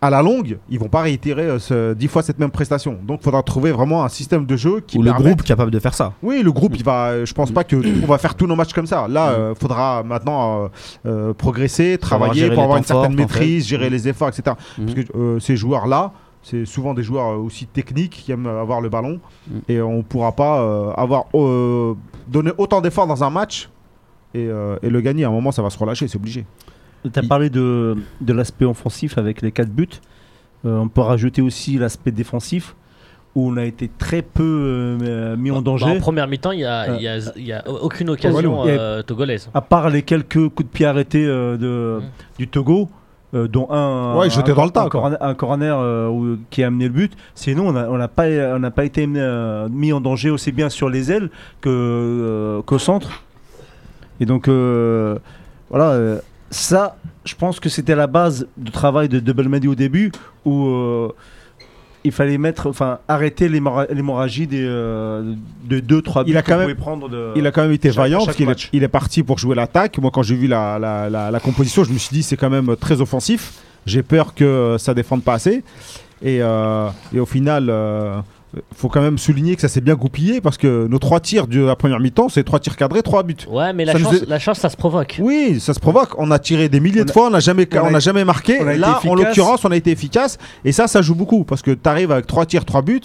À 0.02 0.10
la 0.10 0.20
longue, 0.22 0.58
ils 0.68 0.78
vont 0.78 0.88
pas 0.90 1.00
réitérer 1.00 1.44
euh, 1.44 1.58
ce- 1.58 1.94
10 1.94 2.08
fois 2.08 2.22
cette 2.22 2.38
même 2.38 2.50
prestation. 2.50 2.98
Donc, 3.02 3.20
il 3.22 3.24
faudra 3.24 3.42
trouver 3.42 3.72
vraiment 3.72 4.04
un 4.04 4.08
système 4.10 4.44
de 4.44 4.54
jeu 4.56 4.80
qui 4.86 4.98
Ou 4.98 5.02
le 5.02 5.10
permette- 5.10 5.26
groupe 5.26 5.42
capable 5.42 5.70
de 5.70 5.78
faire 5.78 5.94
ça. 5.94 6.12
oui, 6.22 6.42
le 6.42 6.52
groupe, 6.52 6.74
il 6.76 6.84
va. 6.84 7.24
Je 7.24 7.32
pense 7.32 7.50
pas 7.50 7.64
que 7.64 7.76
on 7.76 8.06
va 8.06 8.18
faire 8.18 8.34
tous 8.34 8.46
nos 8.46 8.54
matchs 8.56 8.74
comme 8.74 8.86
ça. 8.86 9.08
Là, 9.08 9.34
il 9.50 9.54
faudra 9.58 10.02
maintenant 10.02 10.64
euh, 10.64 10.68
euh, 11.06 11.32
progresser, 11.34 11.98
Savoir 12.00 12.20
travailler 12.30 12.50
pour 12.50 12.62
avoir 12.62 12.76
une 12.78 12.84
certaine 12.84 13.16
forts, 13.16 13.24
en 13.24 13.28
fait. 13.28 13.38
maîtrise, 13.40 13.66
gérer 13.66 13.88
les 13.88 14.06
efforts, 14.06 14.28
etc. 14.28 14.42
Parce 14.76 14.94
que 14.94 15.00
euh, 15.18 15.40
ces 15.40 15.56
joueurs-là, 15.56 16.12
c'est 16.42 16.66
souvent 16.66 16.92
des 16.92 17.02
joueurs 17.02 17.30
euh, 17.32 17.36
aussi 17.38 17.66
techniques 17.66 18.12
qui 18.24 18.32
aiment 18.32 18.46
avoir 18.46 18.82
le 18.82 18.90
ballon, 18.90 19.18
et 19.66 19.80
on 19.80 20.02
pourra 20.02 20.32
pas 20.32 20.60
euh, 20.60 20.90
avoir 20.92 21.24
euh, 21.34 21.94
donné 22.28 22.52
autant 22.58 22.82
d'efforts 22.82 23.06
dans 23.06 23.24
un 23.24 23.30
match 23.30 23.70
et, 24.34 24.46
euh, 24.46 24.76
et 24.82 24.90
le 24.90 25.00
gagner. 25.00 25.24
À 25.24 25.28
un 25.28 25.32
moment, 25.32 25.52
ça 25.52 25.62
va 25.62 25.70
se 25.70 25.78
relâcher, 25.78 26.06
c'est 26.06 26.16
obligé. 26.18 26.44
Tu 27.12 27.18
as 27.18 27.22
parlé 27.22 27.50
de, 27.50 27.96
de 28.20 28.32
l'aspect 28.32 28.64
offensif 28.64 29.18
avec 29.18 29.42
les 29.42 29.52
4 29.52 29.68
buts. 29.68 29.88
Euh, 30.64 30.78
on 30.78 30.88
peut 30.88 31.00
rajouter 31.02 31.42
aussi 31.42 31.78
l'aspect 31.78 32.10
défensif 32.10 32.74
où 33.34 33.50
on 33.50 33.56
a 33.58 33.64
été 33.64 33.90
très 33.98 34.22
peu 34.22 34.42
euh, 35.02 35.36
mis 35.36 35.50
en 35.50 35.56
Bah, 35.56 35.60
danger. 35.62 35.84
en 35.84 35.98
première 35.98 36.26
mi-temps, 36.26 36.52
il 36.52 36.58
n'y 36.58 36.64
a, 36.64 36.98
y 36.98 37.06
a- 37.06 37.32
il 37.36 37.46
y 37.46 37.52
a 37.52 37.62
aucune 37.68 38.08
occasion 38.10 38.66
euh, 38.66 39.02
togolaise. 39.02 39.50
À 39.52 39.60
part 39.60 39.90
les 39.90 40.02
quelques 40.02 40.48
coups 40.48 40.64
de 40.64 40.72
pied 40.72 40.86
arrêtés 40.86 41.26
euh, 41.26 41.56
de, 41.58 42.00
Mm. 42.00 42.08
du 42.38 42.48
Togo, 42.48 42.88
euh, 43.34 43.46
dont 43.46 43.66
un, 43.70 44.16
Ouais, 44.16 44.28
un, 44.34 44.42
dans 44.54 44.64
le 44.64 44.70
tas, 44.70 44.84
un 44.84 44.88
corner, 44.88 45.18
un 45.20 45.34
corner, 45.34 45.78
euh, 45.78 46.08
où- 46.08 46.38
qui 46.48 46.62
a 46.62 46.68
amené 46.68 46.84
le 46.86 46.94
but. 46.94 47.12
Sinon, 47.34 47.68
on 47.68 47.72
n'a 47.72 47.90
on 47.90 47.98
n'a 47.98 48.08
pas, 48.08 48.26
on 48.26 48.58
n'a 48.58 48.70
pas 48.70 48.86
été 48.86 49.06
euh, 49.14 49.68
mis 49.70 49.92
en 49.92 50.00
danger 50.00 50.30
aussi 50.30 50.50
bien 50.50 50.70
sur 50.70 50.88
les 50.88 51.12
ailes 51.12 51.28
que, 51.60 51.68
euh, 51.68 52.62
qu'au 52.62 52.78
centre. 52.78 53.22
Et 54.18 54.24
donc, 54.24 54.48
euh, 54.48 55.18
voilà, 55.68 55.90
euh, 55.90 56.18
ça, 56.50 56.96
je 57.24 57.34
pense 57.34 57.60
que 57.60 57.68
c'était 57.68 57.94
la 57.94 58.06
base 58.06 58.46
du 58.56 58.70
travail 58.70 59.08
de, 59.08 59.18
de 59.20 59.32
Belmadi 59.32 59.68
au 59.68 59.74
début, 59.74 60.12
où 60.44 60.66
euh, 60.68 61.08
il 62.04 62.12
fallait 62.12 62.38
mettre, 62.38 62.68
enfin, 62.68 62.98
arrêter 63.08 63.48
l'hémorra- 63.48 63.86
l'hémorragie 63.92 64.46
des, 64.46 64.62
euh, 64.64 65.34
de 65.64 65.80
2-3 65.80 66.24
buts 66.24 66.30
Il 66.30 66.36
a 66.36 66.42
qu'on 66.42 66.52
quand 66.52 66.58
même- 66.58 66.66
pouvait 66.68 66.74
prendre 66.80 67.08
de, 67.08 67.32
Il 67.36 67.46
a 67.46 67.50
quand 67.50 67.62
même 67.62 67.72
été 67.72 67.88
chaque- 67.88 67.96
vaillant 67.98 68.18
chaque 68.20 68.26
parce 68.26 68.36
qu'il 68.36 68.44
est, 68.44 68.48
match. 68.48 68.68
il 68.72 68.82
est 68.84 68.88
parti 68.88 69.22
pour 69.24 69.38
jouer 69.38 69.56
l'attaque. 69.56 69.98
Moi, 69.98 70.10
quand 70.12 70.22
j'ai 70.22 70.36
vu 70.36 70.46
la, 70.46 70.78
la- 70.78 71.10
la- 71.10 71.30
la 71.32 71.40
composition, 71.40 71.82
je 71.84 71.92
me 71.92 71.98
suis 71.98 72.14
dit 72.14 72.22
c'est 72.22 72.36
quand 72.36 72.50
même 72.50 72.76
très 72.76 73.00
offensif. 73.00 73.54
J'ai 73.86 74.02
peur 74.04 74.34
que 74.34 74.44
euh, 74.44 74.78
ça 74.78 74.94
défende 74.94 75.22
pas 75.22 75.34
assez. 75.34 75.64
Et, 76.22 76.38
euh, 76.42 76.88
et 77.12 77.18
au 77.20 77.26
final, 77.26 77.64
il 77.64 78.22
faut 78.74 78.88
quand 78.88 79.02
même 79.02 79.18
souligner 79.18 79.54
que 79.54 79.60
ça 79.60 79.68
s'est 79.68 79.80
bien 79.80 79.94
goupillé 79.94 80.40
parce 80.40 80.56
que 80.56 80.86
nos 80.86 80.98
trois 80.98 81.20
tirs 81.20 81.46
de 81.46 81.60
la 81.60 81.76
première 81.76 82.00
mi-temps, 82.00 82.28
c'est 82.28 82.44
trois 82.44 82.58
tirs 82.60 82.76
cadrés, 82.76 83.02
trois 83.02 83.22
buts. 83.22 83.36
Ouais, 83.50 83.72
mais 83.72 83.84
la 83.84 83.92
Ça 83.92 83.98
chance, 83.98 84.14
est- 84.14 84.28
la 84.28 84.38
chance, 84.38 84.58
ça 84.60 84.70
se 84.70 84.76
provoque. 84.76 85.16
Oui, 85.20 85.58
ça 85.60 85.74
se 85.74 85.80
provoque. 85.80 86.14
On 86.18 86.30
a 86.30 86.38
tiré 86.38 86.68
des 86.68 86.80
milliers 86.80 87.02
On 87.02 87.04
de 87.04 87.10
a- 87.10 87.12
fois, 87.12 87.26
on 87.26 87.30
n'a 87.30 87.40
jamais, 87.40 87.68
on 87.72 87.76
a- 87.76 87.82
on 87.82 87.90
n'a 87.90 87.98
jamais 88.00 88.24
marqué. 88.24 88.58
on 88.60 88.66
a 88.66 88.72
été 88.72 88.80
Là, 88.80 88.94
en 88.94 88.98
efficace. 88.98 89.18
l'occurrence, 89.26 89.64
on 89.64 89.70
a 89.72 89.76
été 89.76 89.90
efficace. 89.90 90.38
Et 90.64 90.72
ça, 90.72 90.86
ça 90.86 91.02
joue 91.02 91.14
beaucoup 91.14 91.44
parce 91.44 91.60
que 91.62 91.72
tu 91.72 91.88
arrives 91.88 92.12
avec 92.12 92.26
trois 92.26 92.46
tirs, 92.46 92.64
trois 92.64 92.82
buts. 92.82 93.00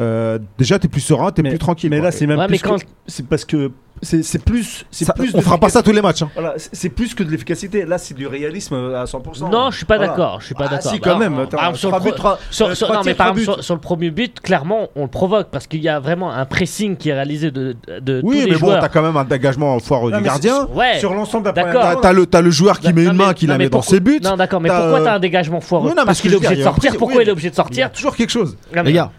euh, 0.00 0.40
déjà, 0.58 0.76
tu 0.80 0.86
es 0.86 0.88
plus 0.88 1.00
serein, 1.00 1.30
tu 1.30 1.40
es 1.40 1.44
Mais- 1.44 1.50
plus 1.50 1.58
tranquille. 1.60 1.88
Mais 1.88 1.98
quoi. 1.98 2.06
là, 2.06 2.10
c'est 2.10 2.26
même 2.26 2.36
Ouais, 2.38 2.46
plus 2.48 2.54
mais 2.54 2.58
quand- 2.58 2.78
que- 2.78 2.84
c'est 3.06 3.24
parce 3.28 3.44
que 3.44 3.70
c'est 4.04 4.22
c'est 4.22 4.42
plus, 4.44 4.84
c'est 4.90 5.04
Ça- 5.04 5.12
plus. 5.12 5.34
on 5.34 5.40
fera 5.40 5.58
pas 5.58 5.68
ça 5.68 5.82
tous 5.82 5.92
les 5.92 6.02
matchs. 6.02 6.22
hein. 6.22 6.30
Voilà, 6.34 6.54
c'est 6.56 6.70
c'est 6.72 6.88
plus 6.90 7.14
que 7.14 7.22
de 7.22 7.30
l'efficacité. 7.30 7.84
Là, 7.86 7.98
c'est 7.98 8.14
du 8.14 8.26
réalisme 8.26 8.74
à 8.94 9.04
100%. 9.06 9.48
Non, 9.50 9.70
je 9.70 9.76
suis 9.78 9.86
pas 9.86 9.96
Voilà. 9.96 10.10
d'accord. 10.12 10.40
Je 10.40 10.46
suis 10.46 10.54
pas 10.54 10.64
Ah, 10.66 10.76
d'accord. 10.76 10.90
si, 10.92 11.00
quand 11.00 11.18
Bah, 11.18 11.28
même. 11.28 11.46
par 11.48 11.76
sur, 11.76 11.90
le 11.90 11.96
euh, 11.96 13.76
premier 13.80 14.10
but, 14.10 14.40
clairement, 14.40 14.88
on 14.96 15.02
le 15.02 15.08
provoque 15.08 15.48
parce 15.50 15.66
qu'il 15.66 15.82
y 15.82 15.88
a 15.88 15.98
vraiment 16.00 16.30
un 16.32 16.44
pressing 16.44 16.96
qui 16.96 17.08
est 17.08 17.14
réalisé 17.14 17.50
de, 17.50 17.74
de 18.00 18.20
Oui, 18.22 18.36
tous 18.36 18.44
mais 18.44 18.44
les 18.46 18.52
bon, 18.52 18.66
joueurs. 18.66 18.80
t'as 18.80 18.88
quand 18.88 19.02
même 19.02 19.16
un 19.16 19.24
dégagement 19.24 19.78
foireux 19.78 20.10
Non, 20.10 20.18
du 20.18 20.24
gardien. 20.24 20.66
Ouais. 20.74 20.98
Sur 20.98 21.14
l'ensemble 21.14 21.52
D'accord. 21.52 22.00
T'as 22.00 22.12
le, 22.12 22.26
t'as 22.26 22.40
le 22.40 22.50
joueur 22.50 22.80
qui 22.80 22.92
met 22.92 23.04
une 23.04 23.12
main, 23.14 23.32
qui 23.34 23.46
la 23.46 23.58
met 23.58 23.68
dans 23.68 23.82
ses 23.82 24.00
buts. 24.00 24.20
Non, 24.22 24.36
d'accord, 24.36 24.60
mais 24.60 24.68
pourquoi 24.68 25.00
euh, 25.00 25.04
t'as 25.04 25.14
un 25.14 25.20
dégagement 25.20 25.60
foireux 25.60 25.92
Parce 26.04 26.20
qu'il 26.20 26.32
est 26.32 26.36
obligé 26.36 26.56
de 26.56 26.62
sortir. 26.62 26.96
Pourquoi 26.98 27.22
il 27.22 27.28
est 27.28 27.32
obligé 27.32 27.50
de 27.50 27.54
Il 27.54 27.58
y 27.58 27.60
a 27.60 27.64
sortir 27.64 27.92
toujours 27.92 28.16
quelque 28.16 28.30
chose. 28.30 28.56
Les 28.84 28.92
gars, 28.92 29.10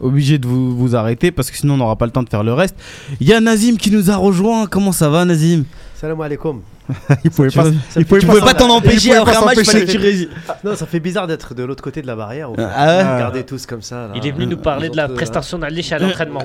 obligé 0.00 0.38
de 0.38 0.46
vous, 0.46 0.76
vous 0.76 0.96
arrêter 0.96 1.30
parce 1.30 1.50
que 1.50 1.56
sinon 1.56 1.74
on 1.74 1.76
n'aura 1.78 1.96
pas 1.96 2.06
le 2.06 2.12
temps 2.12 2.22
de 2.22 2.28
faire 2.28 2.44
le 2.44 2.52
reste. 2.52 2.76
Il 3.20 3.28
y 3.28 3.32
a 3.32 3.40
Nazim 3.40 3.76
qui 3.76 3.90
nous 3.90 4.10
a 4.10 4.16
rejoint. 4.16 4.66
Comment 4.66 4.92
ça 4.92 5.08
va, 5.08 5.24
Nazim? 5.24 5.64
Salam 5.94 6.20
alaikum. 6.20 6.60
Il 7.24 7.30
pouvait 7.30 7.48
Tu 7.48 7.58
pas, 7.58 7.64
il 7.96 8.04
pouvait 8.04 8.20
Tu 8.20 8.26
pas 8.26 8.32
pouvais 8.34 8.44
pas 8.52 8.58
s'en- 8.58 8.66
t'en 8.68 8.74
empêcher 8.76 9.14
après 9.14 9.36
un 9.36 9.40
match, 9.40 9.54
s'empêcher. 9.56 9.70
fallait 9.72 9.86
que 9.86 9.90
tu 9.92 9.98
résistes. 9.98 10.30
Non, 10.64 10.76
ça 10.76 10.86
fait 10.86 11.00
bizarre 11.00 11.26
d'être 11.26 11.54
de 11.54 11.62
l'autre 11.64 11.82
côté 11.82 12.02
de 12.02 12.06
la 12.06 12.14
barrière. 12.16 12.48
fait. 12.54 12.62
Ah 12.62 12.86
ouais 12.86 13.14
Regardez 13.14 13.42
tous 13.44 13.64
comme 13.66 13.80
ça. 13.82 13.96
là. 13.96 14.08
Il 14.14 14.26
est 14.26 14.32
venu 14.32 14.46
nous 14.46 14.56
parler 14.58 14.88
de 14.90 14.96
la 14.96 15.04
Entre- 15.06 15.14
prestation 15.14 15.58
d'Alish 15.58 15.92
à 15.92 15.98
l'entraînement. 15.98 16.44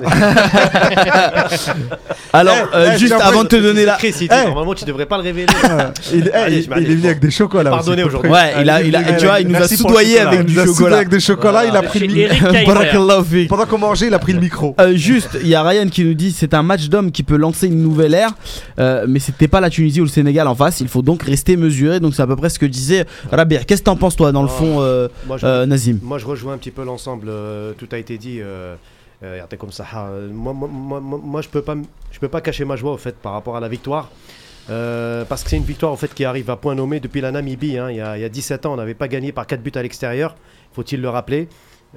Alors, 2.32 2.54
Eh, 2.72 2.76
euh, 2.76 2.90
eh, 2.94 2.98
juste 2.98 3.12
avant 3.20 3.42
de 3.42 3.48
te 3.48 3.56
donner 3.56 3.84
la. 3.84 3.98
Eh. 4.02 4.12
Normalement, 4.46 4.74
tu 4.74 4.84
devrais 4.84 5.06
pas 5.06 5.16
le 5.16 5.24
révéler. 5.24 5.46
Il, 6.12 6.30
Allez, 6.32 6.56
il- 6.56 6.60
je 6.60 6.64
il 6.64 6.70
m'arrête. 6.70 6.84
est 6.84 6.88
venu 6.94 7.06
avec 7.06 7.20
des 7.20 7.30
chocolats. 7.30 7.70
Pardonnez 7.70 8.02
aujourd'hui. 8.04 8.30
Ouais, 8.30 8.54
il 8.60 8.70
a, 8.70 8.82
il 8.82 8.94
a, 8.96 9.02
tu 9.14 9.26
vois, 9.26 9.40
il 9.40 9.48
nous 9.48 9.56
a 9.56 9.68
soudoyé 9.68 10.20
avec 10.20 10.44
du 10.44 10.54
chocolat. 10.54 10.96
avec 10.96 11.08
des 11.08 11.20
chocolats. 11.20 11.64
Il 11.66 11.76
a 11.76 11.82
pris 11.82 12.00
le. 12.06 13.46
Pendant 13.48 13.66
qu'on 13.66 13.78
mangeait, 13.78 14.06
il 14.06 14.14
a 14.14 14.18
pris 14.18 14.32
le 14.32 14.40
micro. 14.40 14.74
Euh, 14.80 14.94
juste, 14.94 15.38
il 15.42 15.48
y 15.48 15.54
a 15.54 15.62
Ryan 15.62 15.88
qui 15.88 16.04
nous 16.04 16.14
dit 16.14 16.32
c'est 16.32 16.54
un 16.54 16.62
match 16.62 16.88
d'hommes 16.88 17.10
qui 17.10 17.22
peut 17.22 17.36
lancer 17.36 17.66
une 17.66 17.82
nouvelle 17.82 18.14
ère, 18.14 18.30
euh, 18.78 19.04
mais 19.08 19.18
c'était 19.18 19.48
pas 19.48 19.60
la 19.60 19.70
Tunisie 19.70 20.00
ou 20.00 20.04
le 20.04 20.08
Sénégal 20.10 20.29
en 20.38 20.54
face. 20.54 20.80
Il 20.80 20.88
faut 20.88 21.02
donc 21.02 21.22
rester 21.22 21.56
mesuré. 21.56 22.00
Donc 22.00 22.14
c'est 22.14 22.22
à 22.22 22.26
peu 22.26 22.36
près 22.36 22.48
ce 22.50 22.58
que 22.58 22.66
disait 22.66 23.06
Rabir. 23.30 23.66
Qu'est-ce 23.66 23.80
que 23.82 23.86
t'en 23.86 23.96
penses 23.96 24.16
toi 24.16 24.32
dans 24.32 24.42
le 24.42 24.48
Oh. 24.48 24.58
fond, 24.58 24.80
euh, 24.80 25.08
Moi, 25.26 25.36
je, 25.38 25.46
euh, 25.46 25.66
Nazim? 25.66 25.98
moi, 26.02 26.18
je 26.18 26.26
rejoins 26.26 26.54
un 26.54 26.58
petit 26.58 26.70
peu 26.70 26.84
l'ensemble. 26.84 27.26
euh, 27.28 27.72
tout 27.76 27.88
a 27.92 27.98
été 27.98 28.18
dit. 28.18 28.40
Comme 29.58 29.72
ça. 29.72 29.84
Euh, 30.08 30.28
Moi, 30.32 31.42
je 31.42 31.48
peux 31.48 31.62
pas, 31.62 31.74
je 32.10 32.18
peux 32.18 32.28
pas 32.28 32.40
cacher 32.40 32.64
ma 32.64 32.76
joie 32.76 32.92
au 32.92 32.96
fait 32.96 33.14
par 33.16 33.32
rapport 33.32 33.56
à 33.56 33.60
la 33.60 33.68
victoire. 33.68 34.10
Euh, 34.68 35.24
parce 35.24 35.42
que 35.42 35.50
c'est 35.50 35.56
une 35.56 35.64
victoire 35.64 35.90
en 35.90 35.96
fait 35.96 36.12
qui 36.14 36.24
arrive 36.24 36.48
à 36.50 36.56
point 36.56 36.74
nommé 36.74 37.00
depuis 37.00 37.20
la 37.20 37.32
Namibie. 37.32 37.76
hein. 37.76 37.90
Il, 37.90 37.96
y 37.96 38.00
a, 38.00 38.16
il 38.16 38.20
y 38.20 38.24
a 38.24 38.28
17 38.28 38.66
ans, 38.66 38.74
on 38.74 38.76
n'avait 38.76 38.94
pas 38.94 39.08
gagné 39.08 39.32
par 39.32 39.46
4 39.46 39.62
buts 39.62 39.72
à 39.74 39.82
l'extérieur. 39.82 40.36
Faut-il 40.72 41.00
le 41.00 41.08
rappeler 41.08 41.48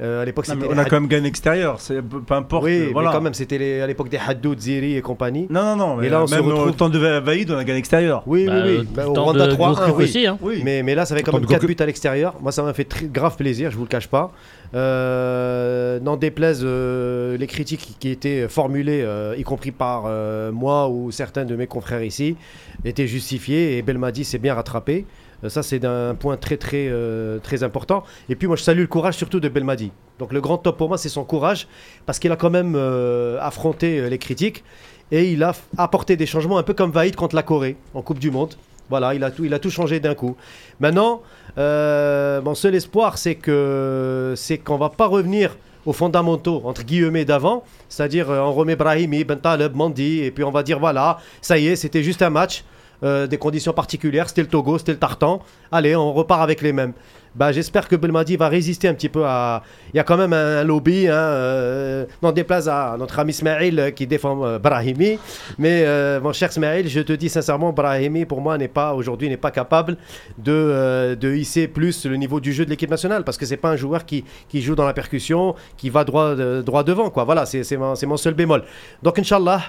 Euh, 0.02 0.24
À 0.24 0.26
l'époque, 0.26 0.48
Non, 0.48 0.56
mais 0.56 0.62
c'était 0.62 0.74
on 0.74 0.78
a 0.78 0.82
Had- 0.82 0.90
quand 0.90 1.00
même 1.00 1.08
gagné 1.08 1.28
extérieur. 1.28 1.80
C'est 1.80 2.02
peu 2.02 2.20
peu 2.22 2.34
importe. 2.34 2.64
Oui, 2.64 2.80
euh, 2.80 2.90
voilà. 2.92 3.10
mais 3.10 3.16
quand 3.16 3.22
même, 3.22 3.34
c'était 3.36 3.60
les- 3.60 3.80
à 3.82 3.86
l'époque 3.86 4.10
des 4.10 4.18
Haddoud, 4.18 4.60
Ziri 4.60 4.96
et 4.98 5.02
compagnie. 5.02 5.46
Non, 5.52 5.62
non, 5.64 5.76
non. 5.76 5.96
Mais 5.98 6.08
Et 6.08 6.10
là, 6.10 6.24
on 6.24 6.28
se 6.28 6.34
même 6.34 6.48
au 6.48 6.56
retrouve- 6.56 6.76
temps 6.76 6.90
de 6.90 6.98
Va- 6.98 7.20
Vaïd, 7.20 7.52
on 7.52 7.58
a 7.58 7.64
gagné 7.64 7.78
extérieur. 7.78 8.24
Oui, 8.26 8.48
Bah, 8.48 8.54
oui, 8.66 8.78
oui. 8.80 8.88
Bah, 8.92 9.08
au 9.08 9.14
Rwanda 9.14 9.46
de 9.46 9.52
3 9.52 9.70
Gourcuff 9.70 9.94
oui. 9.98 10.04
aussi. 10.06 10.26
hein. 10.26 10.40
Oui. 10.42 10.62
Mais, 10.64 10.82
mais 10.82 10.96
là, 10.96 11.06
ça 11.06 11.16
fait 11.16 11.22
quand 11.22 11.34
même 11.34 11.42
de 11.44 11.48
4 11.48 11.62
Goku- 11.64 11.68
buts 11.68 11.76
à 11.80 11.86
l'extérieur. 11.86 12.34
Moi, 12.42 12.52
ça 12.52 12.64
m'a 12.64 12.74
fait 12.74 12.86
très 12.86 13.06
grave 13.06 13.36
plaisir, 13.38 13.70
je 13.70 13.78
vous 13.78 13.84
le 13.84 13.88
cache 13.90 14.08
pas. 14.08 14.32
Euh, 14.74 16.00
N'en 16.00 16.18
déplaise 16.18 16.62
euh, 16.64 17.38
les 17.38 17.48
critiques 17.48 17.96
qui 18.00 18.10
étaient 18.10 18.48
formulées, 18.48 19.02
euh, 19.04 19.36
y 19.38 19.44
compris 19.44 19.72
par 19.72 20.06
euh, 20.08 20.52
moi 20.52 20.90
ou 20.90 21.12
certains 21.12 21.46
de 21.46 21.56
mes 21.56 21.68
confrères 21.68 22.04
ici, 22.04 22.36
étaient 22.84 23.06
justifiées 23.08 23.78
et 23.78 23.82
Belmadi 23.84 24.24
s'est 24.24 24.40
bien 24.40 24.56
rattrapé. 24.56 25.06
Euh, 25.44 25.50
ça, 25.50 25.64
c'est 25.64 25.84
un 25.86 26.16
point 26.16 26.38
très, 26.38 26.58
très, 26.58 26.88
euh, 26.90 27.40
très 27.40 27.64
important. 27.64 28.04
Et 28.30 28.36
puis, 28.36 28.48
moi, 28.48 28.56
je 28.56 28.64
salue 28.64 28.82
le 28.82 28.88
courage 28.88 29.16
surtout 29.16 29.40
de 29.40 29.50
Belmadi. 29.50 29.92
Donc, 30.20 30.34
le 30.34 30.42
grand 30.42 30.58
top 30.58 30.78
pour 30.78 30.90
moi, 30.90 30.98
c'est 30.98 31.10
son 31.10 31.24
courage 31.24 31.68
parce 32.06 32.20
qu'il 32.20 32.32
a 32.32 32.36
quand 32.36 32.50
même 32.50 32.76
euh, 32.76 33.38
affronté 33.42 34.10
les 34.10 34.18
critiques 34.18 34.64
et 35.12 35.32
il 35.32 35.44
a 35.44 35.54
apporté 35.78 36.16
des 36.16 36.26
changements 36.26 36.58
un 36.58 36.64
peu 36.64 36.74
comme 36.74 36.92
Vaïd 36.92 37.16
contre 37.16 37.36
la 37.36 37.44
Corée 37.44 37.78
en 37.94 38.02
Coupe 38.02 38.20
du 38.20 38.32
Monde. 38.32 38.56
Voilà, 38.90 39.14
il 39.14 39.24
a 39.24 39.32
tout, 39.32 39.46
il 39.46 39.54
a 39.54 39.60
tout 39.60 39.70
changé 39.70 40.00
d'un 40.00 40.14
coup. 40.14 40.36
Maintenant, 40.80 41.22
mon 41.58 42.56
seul 42.56 42.76
espoir, 42.76 43.18
c'est 43.18 43.36
que 43.36 44.34
c'est 44.36 44.58
qu'on 44.58 44.78
va 44.78 44.90
pas 44.90 45.08
revenir 45.08 45.56
aux 45.86 45.94
fondamentaux 45.94 46.62
entre 46.66 46.84
guillemets 46.84 47.26
d'avant, 47.26 47.64
c'est-à-dire 47.90 48.30
euh, 48.30 48.40
on 48.40 48.54
remet 48.54 48.76
Brahimi, 48.76 49.24
Ben 49.24 49.38
Taleb, 49.38 49.76
Mandi, 49.76 50.22
et 50.22 50.32
puis 50.32 50.44
on 50.44 50.52
va 50.52 50.64
dire 50.64 50.80
voilà, 50.80 51.20
ça 51.42 51.58
y 51.58 51.68
est, 51.68 51.76
c'était 51.76 52.04
juste 52.04 52.22
un 52.22 52.30
match, 52.30 52.64
euh, 53.04 53.28
des 53.28 53.38
conditions 53.38 53.74
particulières, 53.74 54.30
c'était 54.30 54.42
le 54.42 54.48
Togo, 54.48 54.78
c'était 54.78 54.94
le 54.94 55.00
Tartan. 55.00 55.42
Allez, 55.72 55.96
on 55.96 56.14
repart 56.14 56.42
avec 56.42 56.62
les 56.62 56.74
mêmes. 56.74 56.94
Bah, 57.36 57.52
j'espère 57.52 57.88
que 57.88 57.96
Belmadi 57.96 58.38
va 58.38 58.48
résister 58.48 58.88
un 58.88 58.94
petit 58.94 59.10
peu 59.10 59.26
à. 59.26 59.64
Il 59.94 59.98
y 59.98 60.00
a 60.00 60.04
quand 60.04 60.18
même 60.18 60.34
un, 60.34 60.64
lobby. 60.64 61.08
Hein, 61.08 61.14
euh, 61.14 62.06
déplace 62.34 62.68
à 62.68 62.96
notre 62.98 63.20
ami 63.20 63.32
Smaïl 63.32 63.80
euh, 63.80 63.92
qui 63.92 64.06
défend 64.08 64.44
euh, 64.44 64.60
Brahimi. 64.60 65.18
Mais 65.58 65.84
euh, 65.86 66.20
mon 66.20 66.34
cher 66.34 66.52
Smaïl, 66.52 66.90
je 66.90 67.00
te 67.00 67.14
dis 67.14 67.30
sincèrement, 67.30 67.72
Brahimi 67.72 68.26
pour 68.26 68.42
moi 68.42 68.58
n'est 68.58 68.68
pas 68.68 68.94
aujourd'hui 68.94 69.30
n'est 69.30 69.38
pas 69.38 69.52
capable 69.52 69.98
de, 70.38 71.18
de 71.20 71.34
hisser 71.34 71.68
plus 71.68 72.06
le 72.06 72.18
niveau 72.18 72.40
du 72.40 72.54
jeu 72.54 72.66
de 72.66 72.70
l'équipe 72.70 72.90
nationale 72.90 73.24
parce 73.24 73.38
que 73.38 73.46
c'est 73.46 73.58
pas 73.58 73.70
un 73.70 73.76
joueur 73.76 74.06
qui, 74.06 74.26
qui 74.50 74.62
joue 74.62 74.76
dans 74.76 74.86
la 74.86 74.94
percussion, 74.94 75.56
qui 75.78 75.90
va 75.90 76.04
droit, 76.04 76.36
droit 76.36 76.84
devant. 76.84 77.10
Quoi. 77.10 77.24
Voilà, 77.24 77.46
c'est 77.46 77.64
c'est 77.64 77.78
mon, 77.78 77.96
c'est 77.96 78.06
mon 78.06 78.18
seul 78.18 78.34
bémol. 78.34 78.64
Donc 79.02 79.20
Inch'Allah, 79.20 79.62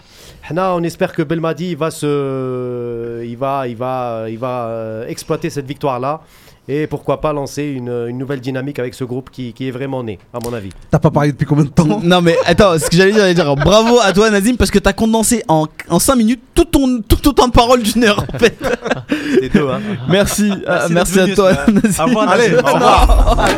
on 0.50 0.82
espère 0.82 1.12
que 1.12 1.22
Belmadi 1.22 1.74
va 1.74 1.90
se, 1.90 3.22
il 3.24 3.36
va, 3.36 3.68
il 3.68 3.76
va, 3.76 4.26
il 4.28 4.38
va 4.38 5.04
exploiter 5.08 5.50
cette 5.50 5.66
victoire 5.66 6.00
là. 6.00 6.22
Et 6.66 6.86
pourquoi 6.86 7.20
pas 7.20 7.34
lancer 7.34 7.62
une, 7.64 7.90
une 8.08 8.16
nouvelle 8.16 8.40
dynamique 8.40 8.78
avec 8.78 8.94
ce 8.94 9.04
groupe 9.04 9.28
qui, 9.30 9.52
qui 9.52 9.68
est 9.68 9.70
vraiment 9.70 10.02
né, 10.02 10.18
à 10.32 10.38
mon 10.42 10.52
avis. 10.54 10.70
T'as 10.90 10.98
pas 10.98 11.10
parlé 11.10 11.32
depuis 11.32 11.44
combien 11.44 11.64
de 11.64 11.68
temps 11.68 12.00
Non 12.02 12.22
mais 12.22 12.36
attends, 12.46 12.78
ce 12.78 12.88
que 12.88 12.96
j'allais 12.96 13.12
dire, 13.12 13.20
j'allais 13.20 13.34
dire 13.34 13.54
bravo 13.56 13.98
à 14.02 14.12
toi 14.14 14.30
Nazim 14.30 14.56
parce 14.56 14.70
que 14.70 14.78
t'as 14.78 14.94
condensé 14.94 15.42
en, 15.48 15.66
en 15.90 15.98
5 15.98 16.16
minutes 16.16 16.40
tout 16.54 16.64
ton, 16.64 17.02
tout 17.02 17.16
ton 17.16 17.32
temps 17.32 17.48
de 17.48 17.52
parole 17.52 17.82
d'une 17.82 18.04
heure 18.04 18.24
en 18.32 18.38
fait. 18.38 18.56
Hein. 18.64 19.80
Merci, 20.08 20.50
euh, 20.66 20.88
Merci 20.90 21.20
à 21.20 21.34
toi. 21.34 21.52
Nazim. 21.68 22.02
Au 22.02 22.06
revoir, 22.06 22.28
Allez, 22.30 22.54
au 22.54 22.62
revoir. 22.62 23.48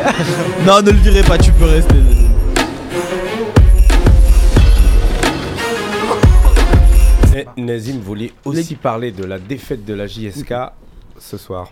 Non, 0.65 0.81
ne 0.81 0.91
le 0.91 0.97
virez 0.97 1.23
pas, 1.23 1.37
tu 1.37 1.51
peux 1.53 1.65
rester. 1.65 1.93
Nazim. 1.93 2.27
Et 7.55 7.61
Nazim 7.61 7.99
voulait 7.99 8.33
aussi 8.43 8.75
parler 8.75 9.11
de 9.11 9.23
la 9.23 9.39
défaite 9.39 9.85
de 9.85 9.93
la 9.93 10.07
JSK 10.07 10.53
ce 11.19 11.37
soir. 11.37 11.69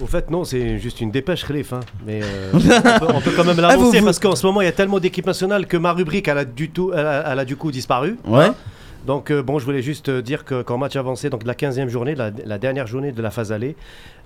Au 0.00 0.06
fait, 0.06 0.30
non, 0.30 0.44
c'est 0.44 0.78
juste 0.78 1.00
une 1.00 1.10
dépêche, 1.10 1.44
Khalif. 1.46 1.72
hein. 1.72 1.80
Mais 2.04 2.20
euh, 2.24 2.50
on, 2.52 2.58
peut, 2.58 3.06
on 3.14 3.20
peut 3.20 3.32
quand 3.34 3.44
même 3.44 3.58
l'annoncer 3.60 3.96
Ah, 3.96 4.00
vous- 4.00 4.04
parce 4.04 4.18
qu'en 4.18 4.36
ce 4.36 4.44
moment, 4.46 4.60
il 4.60 4.66
y 4.66 4.68
a 4.68 4.72
tellement 4.72 4.98
d'équipes 5.00 5.26
nationales 5.26 5.66
que 5.66 5.76
ma 5.78 5.92
rubrique, 5.92 6.28
elle 6.28 6.38
a 6.38 6.44
du, 6.44 6.68
tout, 6.70 6.92
elle 6.94 7.06
a, 7.06 7.32
elle 7.32 7.38
a 7.38 7.44
du 7.46 7.56
coup 7.56 7.70
disparu. 7.70 8.18
Ouais. 8.26 8.48
Donc, 9.06 9.30
euh, 9.30 9.40
bon, 9.42 9.58
je 9.58 9.64
voulais 9.64 9.82
juste 9.82 10.08
euh, 10.08 10.20
dire 10.20 10.44
que- 10.44 10.62
qu'en 10.62 10.76
match 10.78 10.96
avancé, 10.96 11.30
donc 11.30 11.44
la 11.44 11.54
15e 11.54 11.88
journée, 11.88 12.14
la, 12.14 12.30
la 12.44 12.58
dernière 12.58 12.86
journée 12.86 13.12
de 13.12 13.22
la 13.22 13.30
phase 13.30 13.52
allée, 13.52 13.74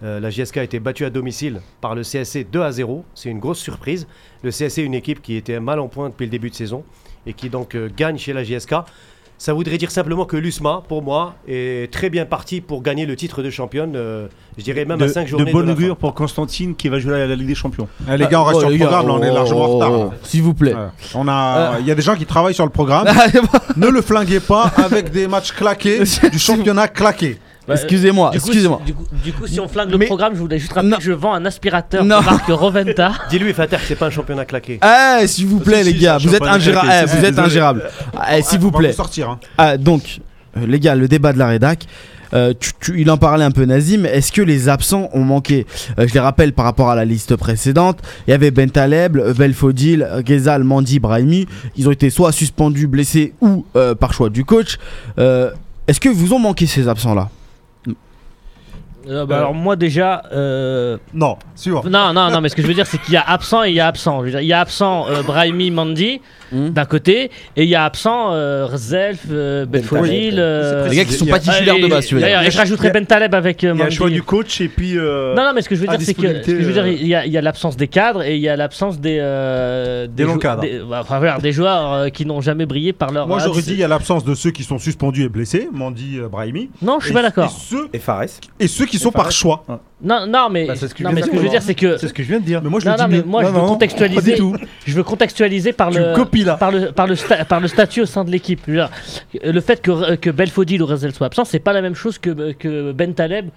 euh, 0.03 0.19
la 0.19 0.31
JSK 0.31 0.57
a 0.57 0.63
été 0.65 0.81
battue 0.81 1.05
à 1.05 1.11
domicile 1.11 1.61
par 1.81 1.95
le 1.95 2.03
CSC 2.03 2.45
2 2.51 2.63
à 2.63 2.73
0. 2.73 3.05
C'est 3.15 3.29
une 3.29 3.39
grosse 3.41 3.59
surprise. 3.59 4.09
Le 4.43 4.51
CSC, 4.51 4.79
une 4.83 4.95
équipe 4.95 5.23
qui 5.23 5.37
était 5.37 5.61
mal 5.61 5.79
en 5.79 5.89
point 5.89 6.09
depuis 6.09 6.25
le 6.25 6.31
début 6.31 6.51
de 6.51 6.55
saison 6.55 6.83
et 7.27 7.35
qui 7.35 7.49
donc 7.51 7.75
euh, 7.77 7.89
gagne 7.95 8.17
chez 8.19 8.33
la 8.33 8.43
JSK. 8.43 8.75
Ça 9.43 9.55
voudrait 9.55 9.79
dire 9.79 9.91
simplement 9.91 10.27
que 10.27 10.37
l'USMA, 10.37 10.83
pour 10.87 11.03
moi, 11.03 11.35
est 11.49 11.91
très 11.91 12.11
bien 12.11 12.27
parti 12.27 12.61
pour 12.61 12.83
gagner 12.83 13.07
le 13.07 13.17
titre 13.17 13.43
de 13.43 13.49
championne. 13.49 13.95
euh, 13.97 14.29
je 14.59 14.62
dirais 14.62 14.85
même 14.85 14.99
de, 14.99 15.07
à 15.07 15.09
5 15.09 15.27
journées. 15.27 15.47
de 15.47 15.51
bonne 15.53 15.67
la 15.67 15.75
fin. 15.75 15.81
augure 15.81 15.97
pour 15.97 16.12
Constantine 16.12 16.75
qui 16.75 16.91
va 16.91 16.99
jouer 16.99 17.12
la, 17.12 17.27
la 17.27 17.35
Ligue 17.37 17.47
des 17.47 17.55
Champions. 17.55 17.89
Eh, 18.07 18.19
les 18.19 18.27
gars, 18.27 18.43
on 18.43 18.45
reste 18.45 18.59
Oh, 18.59 18.61
sur 18.61 18.69
le 18.69 18.77
programme, 18.77 19.07
là, 19.07 19.12
on 19.15 19.23
est 19.23 19.33
largement 19.33 19.65
en 19.65 19.69
oh, 19.69 19.75
retard. 19.77 19.93
oh. 19.93 20.11
S'il 20.25 20.43
vous 20.43 20.53
plaît. 20.53 20.75
Ouais. 20.75 20.89
On 21.15 21.27
a, 21.27 21.79
il 21.81 21.87
y 21.87 21.91
a 21.91 21.95
des 21.95 22.03
gens 22.03 22.17
qui 22.17 22.27
travaillent 22.27 22.53
sur 22.53 22.67
le 22.67 22.71
programme. 22.71 23.07
ne 23.79 23.89
le 23.89 24.03
flinguez 24.03 24.41
pas 24.41 24.65
avec 24.77 25.11
des 25.11 25.27
matchs 25.27 25.53
claqués, 25.53 26.01
du 26.31 26.39
championnat 26.39 26.89
claqué. 26.89 27.39
Bah, 27.75 27.81
excusez-moi, 27.81 28.31
du 28.31 28.41
coup, 28.41 28.47
excusez-moi. 28.49 28.81
Du 28.85 28.95
coup, 28.95 29.05
du 29.25 29.33
coup, 29.33 29.47
si 29.47 29.61
on 29.61 29.69
flingue 29.69 29.91
le 29.91 29.99
programme, 30.07 30.35
je 30.35 30.41
voulais 30.41 30.59
juste 30.59 30.73
rappeler 30.73 30.91
Non. 30.91 30.97
que 30.99 31.03
je 31.03 31.13
vends 31.13 31.33
un 31.35 31.45
aspirateur 31.47 32.05
Non. 32.05 32.21
de 32.21 32.25
marque 32.25 32.49
Roventa. 32.49 33.13
Dis-lui, 33.31 33.53
Fater, 33.53 33.77
que 33.77 33.83
c'est 33.87 33.95
pas 33.97 34.07
un 34.07 34.11
championnat 34.11 34.45
claqué. 34.45 34.81
Eh, 35.23 35.27
s'il 35.27 35.47
vous 35.47 35.61
plaît, 35.61 35.83
les 35.85 35.95
gars, 35.95 36.19
vous 36.19 36.35
êtes 36.35 36.43
ingérables. 36.43 36.91
Eh, 36.93 37.07
vous 37.07 37.25
êtes 37.25 37.39
ingérables. 37.39 37.85
Eh, 38.37 38.43
s'il 38.43 38.59
vous 38.61 38.71
plaît. 38.71 38.93
sortir. 38.93 39.31
hein. 39.31 39.39
Ah, 39.59 39.77
donc, 39.77 40.21
euh, 40.57 40.67
les 40.67 40.81
gars, 40.81 40.95
le 40.95 41.09
débat 41.09 41.33
de 41.33 41.39
la 41.39 41.47
rédac. 41.49 41.87
euh, 42.33 42.55
tu- 42.61 42.71
tu- 42.81 43.01
il 43.01 43.11
en 43.11 43.17
parlait 43.17 43.45
un 43.45 43.51
peu 43.51 43.65
Nazim. 43.65 44.05
Est-ce 44.07 44.31
que 44.31 44.41
les 44.41 44.69
absents 44.69 45.09
ont 45.15 45.25
manqué 45.25 45.67
Euh, 45.99 46.07
Je 46.07 46.15
les 46.15 46.21
rappelle 46.21 46.53
par 46.53 46.65
rapport 46.65 46.89
à 46.89 46.95
la 46.95 47.05
liste 47.05 47.35
précédente. 47.35 47.99
Il 48.29 48.31
y 48.31 48.35
avait 48.35 48.53
Bentaleb, 48.53 49.19
Belfodil, 49.37 50.07
Ghezal, 50.25 50.63
Mandi, 50.63 51.01
Brahimi. 51.01 51.47
Ils 51.77 51.89
ont 51.89 51.91
été 51.91 52.09
soit 52.09 52.31
suspendus, 52.31 52.87
blessés 52.87 53.33
ou 53.41 53.65
euh, 53.75 53.97
par 53.97 54.13
choix 54.13 54.31
du 54.31 54.45
coach. 54.45 54.79
Euh, 55.19 55.51
Est-ce 55.89 55.99
que 55.99 56.09
vous 56.09 56.33
ont 56.33 56.39
manqué 56.39 56.67
ces 56.67 56.87
absents-là? 56.87 57.31
Euh, 59.09 59.24
bah, 59.27 59.39
alors 59.39 59.55
moi 59.55 59.77
déjà, 59.77 60.22
euh, 60.32 60.98
Non, 61.14 61.36
suivant. 61.55 61.82
non 61.85 62.12
non 62.12 62.31
non, 62.31 62.40
mais 62.40 62.48
ce 62.51 62.55
que 62.56 62.62
je 62.62 62.66
veux 62.66 62.74
dire 62.74 62.86
c'est 62.86 62.98
qu'il 63.01 63.14
y 63.14 63.16
a 63.16 63.22
absent 63.27 63.64
et 63.64 63.70
il 63.70 63.74
y 63.74 63.81
a 63.81 63.86
absent. 63.86 64.20
Je 64.20 64.24
veux 64.27 64.31
dire, 64.31 64.40
il 64.40 64.47
y 64.47 64.52
a 64.52 64.60
absent 64.60 65.06
euh, 65.09 65.22
Brahimi, 65.22 65.70
Mandi 65.70 66.20
Hmm. 66.52 66.70
d'un 66.70 66.85
côté 66.85 67.31
et 67.56 67.62
il 67.62 67.68
y 67.68 67.77
a 67.77 67.85
absent 67.85 68.31
euh, 68.32 68.66
Zelf, 68.77 69.20
euh, 69.31 69.66
Belfodil. 69.66 70.35
euh, 70.36 70.89
Les 70.89 70.97
gars 70.97 71.05
qui 71.05 71.12
sont 71.12 71.24
pas 71.24 71.36
euh, 71.36 71.39
titulaires 71.39 71.78
de 71.78 71.86
base, 71.86 72.06
tu 72.06 72.14
veux 72.16 72.20
dire. 72.20 72.27
D'ailleurs, 72.27 72.43
et 72.43 72.51
je 72.51 72.59
rajouterais 72.59 72.89
a- 72.89 72.93
Bentaleb 72.93 73.32
avec 73.36 73.62
euh, 73.62 73.70
Il 73.72 73.78
y 73.78 73.82
a 73.82 73.86
un 73.86 73.90
choix 73.90 74.10
du 74.10 74.20
coach 74.24 74.60
et 74.60 74.66
puis. 74.66 74.98
euh, 74.98 75.32
Non, 75.36 75.44
non, 75.44 75.52
mais 75.55 75.62
ce 75.62 75.68
que 75.68 75.77
je 75.77 75.81
veux 75.82 75.89
à 75.89 75.97
dire, 75.97 76.05
c'est 76.05 76.12
que, 76.14 76.22
ce 76.22 76.27
que 76.27 76.32
disponibilité, 76.39 76.62
je 76.64 76.66
veux 76.66 76.72
dire, 76.72 76.82
euh, 76.82 76.90
il 77.01 77.06
y 77.06 77.14
a, 77.14 77.24
il 77.24 77.31
y 77.32 77.39
a 77.39 77.40
l'absence 77.40 77.77
des 77.77 77.86
cadres 77.86 78.24
et 78.24 78.35
il 78.35 78.40
y 78.43 78.48
a 78.48 78.56
l'absence 78.56 78.98
des, 78.98 79.18
euh, 79.20 80.09
Des 80.09 80.24
jou- 80.24 80.39
cadres. 80.39 80.62
des- 80.62 80.81
bah, 80.81 80.98
enfin, 81.02 81.18
voilà, 81.20 81.39
des 81.39 81.52
joueurs 81.52 81.93
euh, 81.93 82.09
qui 82.09 82.27
n'ont 82.27 82.40
jamais 82.40 82.66
brillé 82.66 82.93
par 82.93 83.12
leur. 83.12 83.28
Moi, 83.28 83.39
ah, 83.40 83.44
j'aurais 83.44 83.62
dit 83.62 83.74
il 83.74 83.78
y 83.78 83.85
a 83.85 83.89
l'absence 83.89 84.24
de 84.24 84.35
ceux 84.35 84.51
qui 84.51 84.64
sont 84.64 84.78
suspendus 84.81 85.22
et 85.22 85.28
blessés, 85.28 85.68
Mandi, 85.72 86.18
euh, 86.18 86.28
Brahimi. 86.28 86.68
Non, 86.82 86.98
je 86.98 87.05
suis 87.05 87.12
Et- 87.12 87.14
pas 87.14 87.22
d'accord. 87.22 87.44
Et 87.44 87.70
ceux, 87.70 87.89
Et 87.93 88.01
Fares. 88.01 88.24
et 88.59 88.66
ceux 88.66 88.86
qui 88.91 88.99
sont 88.99 89.11
par 89.12 89.31
choix. 89.33 89.65
Non, 90.03 90.27
non, 90.27 90.49
mais, 90.51 90.67
Bah, 90.67 90.75
c'est 90.77 90.89
ce 90.89 90.95
que 90.95 90.99
je 91.01 91.05
non, 91.05 91.11
viens 91.11 91.15
mais 91.17 91.21
de 91.23 91.27
ce 91.27 91.31
que 91.31 91.37
je 91.39 91.43
veux 91.43 91.49
dire. 91.49 91.62
c'est 91.62 91.75
que 91.75 91.97
C'est 91.97 92.09
ce 92.09 92.12
que 92.15 92.23
je 92.23 92.29
viens 92.29 92.41
de 92.41 92.45
dire. 92.45 92.61
Mais 92.62 92.69
moi, 92.71 92.81
je 92.81 92.87
non, 92.87 92.93
le 92.93 92.97
dis 92.99 93.03
non, 93.03 93.09
mais 93.09 93.17
mieux. 93.19 93.23
moi, 93.25 93.43
Non, 93.43 93.49
je 93.49 93.53
veux 93.55 93.61
non, 93.61 93.67
contextualiser. 93.69 94.21
pas 94.21 94.37
du 94.37 94.37
tout. 94.37 94.57
Je 94.87 94.95
veux 94.95 95.03
contextualiser 95.05 95.73
par 95.73 95.91
Tu 95.91 95.99
le 95.99 96.11
me 96.11 96.15
copies 96.15 96.45
là. 96.45 96.55
par 96.55 96.71
le 96.71 96.93
par 96.93 97.07
le 97.07 97.15
sta- 97.15 97.45
par 97.45 97.61
le 97.61 97.69
statut 97.69 98.03
au 98.03 98.07
sein 98.07 98.25
de 98.25 98.31
l'équipe. 98.31 98.61
Je 98.67 98.73
veux 98.73 98.79
dire, 98.79 98.91
Le 99.53 99.61
fait 99.61 99.81
que 99.83 100.17
que 100.17 100.31
Belfodil 100.31 100.83
ou 100.83 100.87
Rezel 100.87 101.12
soit 101.15 101.27
absent, 101.27 101.45
c'est 101.45 101.59
pas 101.61 101.73
la 101.73 101.83
même 101.83 101.95
chose 101.95 102.19
que 102.19 102.53
que 102.53 102.93
Ben 102.93 103.15
Taleb 103.15 103.49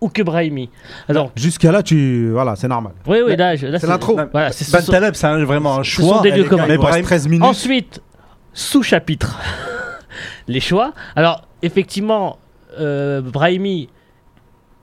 ou 0.00 0.08
que 0.08 0.22
Brahimi. 0.22 0.70
Alors, 1.08 1.30
Jusqu'à 1.36 1.70
là, 1.72 1.82
tu. 1.82 2.30
Voilà, 2.32 2.56
c'est 2.56 2.68
normal. 2.68 2.92
oui, 3.06 3.18
oui, 3.26 3.36
là, 3.36 3.54
je- 3.56 3.66
là, 3.66 3.78
C'est 3.78 3.86
l'intro. 3.86 4.18
Voilà, 4.32 4.50
c'est 4.52 4.64
ce 4.64 4.72
Ben 4.72 4.80
sont- 4.80 4.92
Taleb, 4.92 5.14
c'est 5.14 5.26
un- 5.26 5.44
vraiment 5.44 5.78
un 5.80 5.84
ce 5.84 5.90
sont 6.00 6.08
choix. 6.08 6.20
des 6.22 6.30
lieux 6.30 6.42
Les 6.44 6.48
communs. 6.48 6.66
gars, 6.66 6.74
il 6.74 6.76
nous 6.76 6.82
reste 6.82 6.92
Brahim- 6.92 7.04
13 7.04 7.28
minutes. 7.28 7.44
Ensuite, 7.44 8.00
sous-chapitre, 8.54 9.38
les 10.48 10.60
choix. 10.60 10.92
Alors, 11.16 11.42
effectivement, 11.62 12.38
euh, 12.78 13.20
Brahimi, 13.20 13.88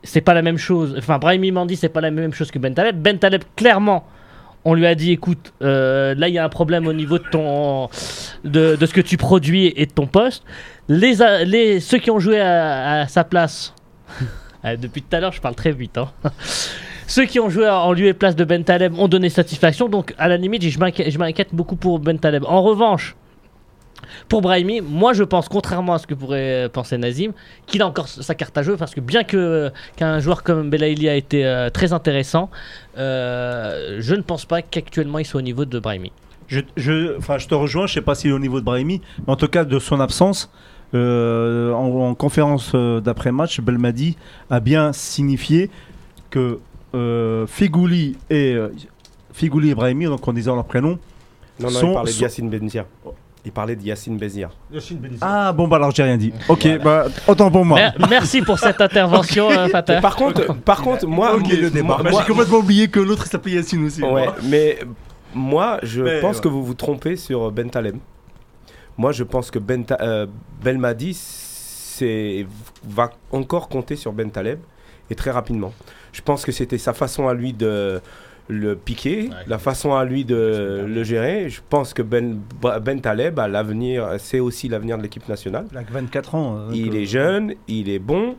c'est 0.03 0.22
pas 0.22 0.34
la 0.34 0.41
même 0.41 0.57
chose. 0.57 0.95
Enfin, 0.98 1.18
Brahimi 1.18 1.52
Mandi, 1.52 1.76
c'est 1.76 1.90
pas 1.90 2.02
la 2.02 2.11
même 2.11 2.34
chose 2.34 2.52
que 2.52 2.60
Ben 2.60 2.74
Taleb. 2.74 3.02
Ben 3.02 3.18
clairement, 3.56 4.06
on 4.65 4.74
lui 4.74 4.86
a 4.86 4.95
dit 4.95 5.11
écoute, 5.11 5.53
euh, 5.61 6.14
là, 6.15 6.28
il 6.28 6.34
y 6.34 6.38
a 6.38 6.44
un 6.44 6.49
problème 6.49 6.88
au 6.88 6.94
niveau 6.94 7.18
de, 7.18 7.24
ton, 7.30 7.90
de, 8.44 8.76
de 8.76 8.86
ce 8.86 8.94
que 8.94 9.02
tu 9.02 9.18
produis 9.18 9.74
et 9.76 9.86
de 9.86 9.91
ton 9.91 10.07
poste. 10.07 10.44
Les, 10.88 11.15
les, 11.45 11.80
ceux 11.80 11.98
qui 11.98 12.11
ont 12.11 12.19
joué 12.19 12.40
à, 12.40 13.07
sa 13.07 13.24
place, 13.24 13.74
euh, 14.65 14.76
depuis 14.78 15.02
tout 15.02 15.15
à 15.15 15.19
l'heure, 15.19 15.32
je 15.32 15.41
parle 15.41 15.56
très 15.56 15.72
vite. 15.72 15.98
hein. 15.98 16.10
Ceux 17.10 17.24
qui 17.24 17.40
ont 17.40 17.49
joué 17.49 17.69
en 17.69 17.94
lieu 17.94 18.07
et 18.07 18.14
place 18.14 18.36
de 18.36 18.44
Ben 18.44 18.65
Taleb 18.65 18.94
ont 18.99 19.07
donné 19.07 19.30
satisfaction, 19.30 19.88
donc 19.88 20.14
à 20.18 20.28
la 20.28 20.36
limite, 20.36 20.61
je 20.61 21.18
m'inquiète 21.18 21.56
beaucoup 21.56 21.78
pour 21.78 21.99
Ben 21.99 22.19
Taleb. 22.19 22.44
En 22.45 22.61
revanche, 22.61 23.15
pour 24.30 24.41
Brahimi, 24.41 24.82
moi 24.82 25.14
je 25.14 25.24
pense, 25.24 25.49
contrairement 25.49 25.94
à 25.94 25.98
ce 25.99 26.07
que 26.07 26.14
pourrait 26.14 26.69
penser 26.72 26.98
Nazim, 26.98 27.32
qu'il 27.65 27.82
a 27.82 27.88
encore 27.88 28.07
sa 28.07 28.36
carte 28.36 28.57
à 28.57 28.64
jouer 28.64 28.78
parce 28.78 28.94
que 28.95 28.99
bien 29.02 29.24
que 29.24 29.72
qu'un 29.95 30.19
joueur 30.19 30.44
comme 30.44 30.69
Belaïli 30.69 31.10
a 31.10 31.15
été 31.15 31.45
euh, 31.45 31.69
très 31.69 31.94
intéressant, 31.94 32.49
euh, 32.98 33.98
je 33.99 34.15
ne 34.15 34.22
pense 34.22 34.45
pas 34.45 34.61
qu'actuellement 34.61 35.19
il 35.19 35.26
soit 35.26 35.40
au 35.40 35.44
niveau 35.44 35.65
de 35.65 35.80
Brahimi. 35.80 36.11
Je, 36.48 36.61
je, 36.78 37.18
enfin, 37.18 37.38
je 37.38 37.48
te 37.48 37.56
rejoins, 37.56 37.88
je 37.88 37.94
sais 37.95 38.02
pas 38.02 38.15
s'il 38.15 38.30
est 38.30 38.34
au 38.34 38.40
niveau 38.40 38.60
de 38.60 38.65
Brahimi, 38.65 39.02
mais 39.26 39.34
en 39.34 39.36
tout 39.36 39.48
cas 39.49 39.65
de 39.65 39.80
son 39.80 39.99
absence, 39.99 40.49
euh, 40.94 41.74
en, 41.74 42.10
en 42.10 42.15
conférence 42.15 42.72
euh, 42.74 43.02
d'après-match, 43.02 43.60
Belmadi 43.60 44.15
a 44.49 44.60
bien 44.61 44.94
signifié 44.94 45.69
que 46.30 46.60
euh, 46.95 47.45
Figouli 47.48 48.15
et 48.30 48.53
euh, 48.53 48.69
Figouli 49.34 49.72
et 49.72 49.76
Brahimi, 49.76 50.06
donc 50.06 50.26
en 50.26 50.32
disant 50.34 50.56
leur 50.56 50.65
prénom. 50.65 50.98
Non, 51.60 51.69
non, 51.69 51.69
Sont- 51.72 51.88
il 51.90 51.94
parlait 51.95 52.11
sont- 52.11 52.18
de 52.19 52.24
Yacine 52.24 52.49
Benzia. 52.49 52.86
Il 53.48 53.53
parlait 53.53 53.78
de 53.78 53.82
Yacine 53.82 54.18
Benzia. 54.18 54.49
Ah 55.22 55.53
bon 55.53 55.69
bah 55.69 55.78
alors 55.78 55.91
j'ai 55.91 56.03
rien 56.03 56.18
dit. 56.18 56.34
Ok, 56.49 56.68
bah 56.84 57.06
autant 57.28 57.49
pour 57.49 57.64
moi. 57.64 57.78
Mer- 57.80 57.95
merci 58.10 58.41
pour 58.41 58.60
cette 58.60 58.82
intervention, 58.82 59.49
euh, 59.49 59.69
Fatah. 59.69 60.02
Par 60.02 60.18
contre, 60.18 60.53
par 60.53 60.82
contre, 60.82 61.07
moi, 61.07 61.34
Ok, 61.34 61.44
moi- 61.48 61.82
moi- 61.82 61.99
Bah, 62.03 62.10
moi- 62.11 62.22
j'ai 62.22 62.28
complètement 62.28 62.57
oublié 62.57 62.90
que 62.90 62.99
l'autre 62.99 63.24
il 63.26 63.30
s'appelait 63.30 63.53
Yacine 63.53 63.86
aussi. 63.86 64.03
Ouais, 64.03 64.28
mais 64.44 64.80
moi, 65.34 65.80
je 65.82 66.02
Mais, 66.02 66.19
pense 66.19 66.36
ouais. 66.38 66.41
que 66.41 66.49
vous 66.49 66.61
vous 66.61 66.74
trompez 66.74 67.15
sur 67.15 67.49
Ben 67.53 67.69
Taleb. 67.69 67.95
Moi, 68.98 69.14
je 69.14 69.24
pense 69.24 69.49
que 69.49 69.60
ben 69.60 69.86
Ta- 69.86 69.98
euh, 70.02 70.26
Belmadi 70.61 71.14
c'est- 71.14 72.45
va 72.86 73.11
encore 73.32 73.69
compter 73.69 73.95
sur 73.95 74.11
Ben 74.11 74.30
Taleb 74.30 74.60
et 75.10 75.15
très 75.15 75.32
rapidement. 75.32 75.72
Je 76.11 76.22
pense 76.22 76.44
que 76.44 76.52
c'était 76.52 76.78
sa 76.78 76.91
façon 76.94 77.30
à 77.30 77.34
lui 77.34 77.53
de 77.53 78.02
le 78.49 78.76
piquer, 78.76 79.30
la 79.48 79.57
façon 79.60 79.94
à 79.95 80.06
lui 80.06 80.24
de 80.26 80.86
le 80.88 81.03
gérer. 81.03 81.49
Je 81.49 81.61
pense 81.69 81.94
que 81.94 82.02
Ben, 82.02 82.40
ben 82.82 83.02
Taleb 83.02 83.38
a 83.40 83.48
l'avenir, 83.48 84.07
c'est 84.19 84.40
aussi 84.40 84.69
l'avenir 84.69 84.98
de 84.98 85.03
l'équipe 85.03 85.28
nationale. 85.28 85.65
Il 85.72 85.78
a 85.78 85.84
que 85.84 85.91
24 85.91 86.36
ans. 86.36 86.57
euh, 86.57 86.69
Il 86.74 86.95
est 86.95 87.03
euh, 87.03 87.06
jeune, 87.06 87.53
il 87.68 87.90
est 87.90 87.99
bon. 87.99 88.36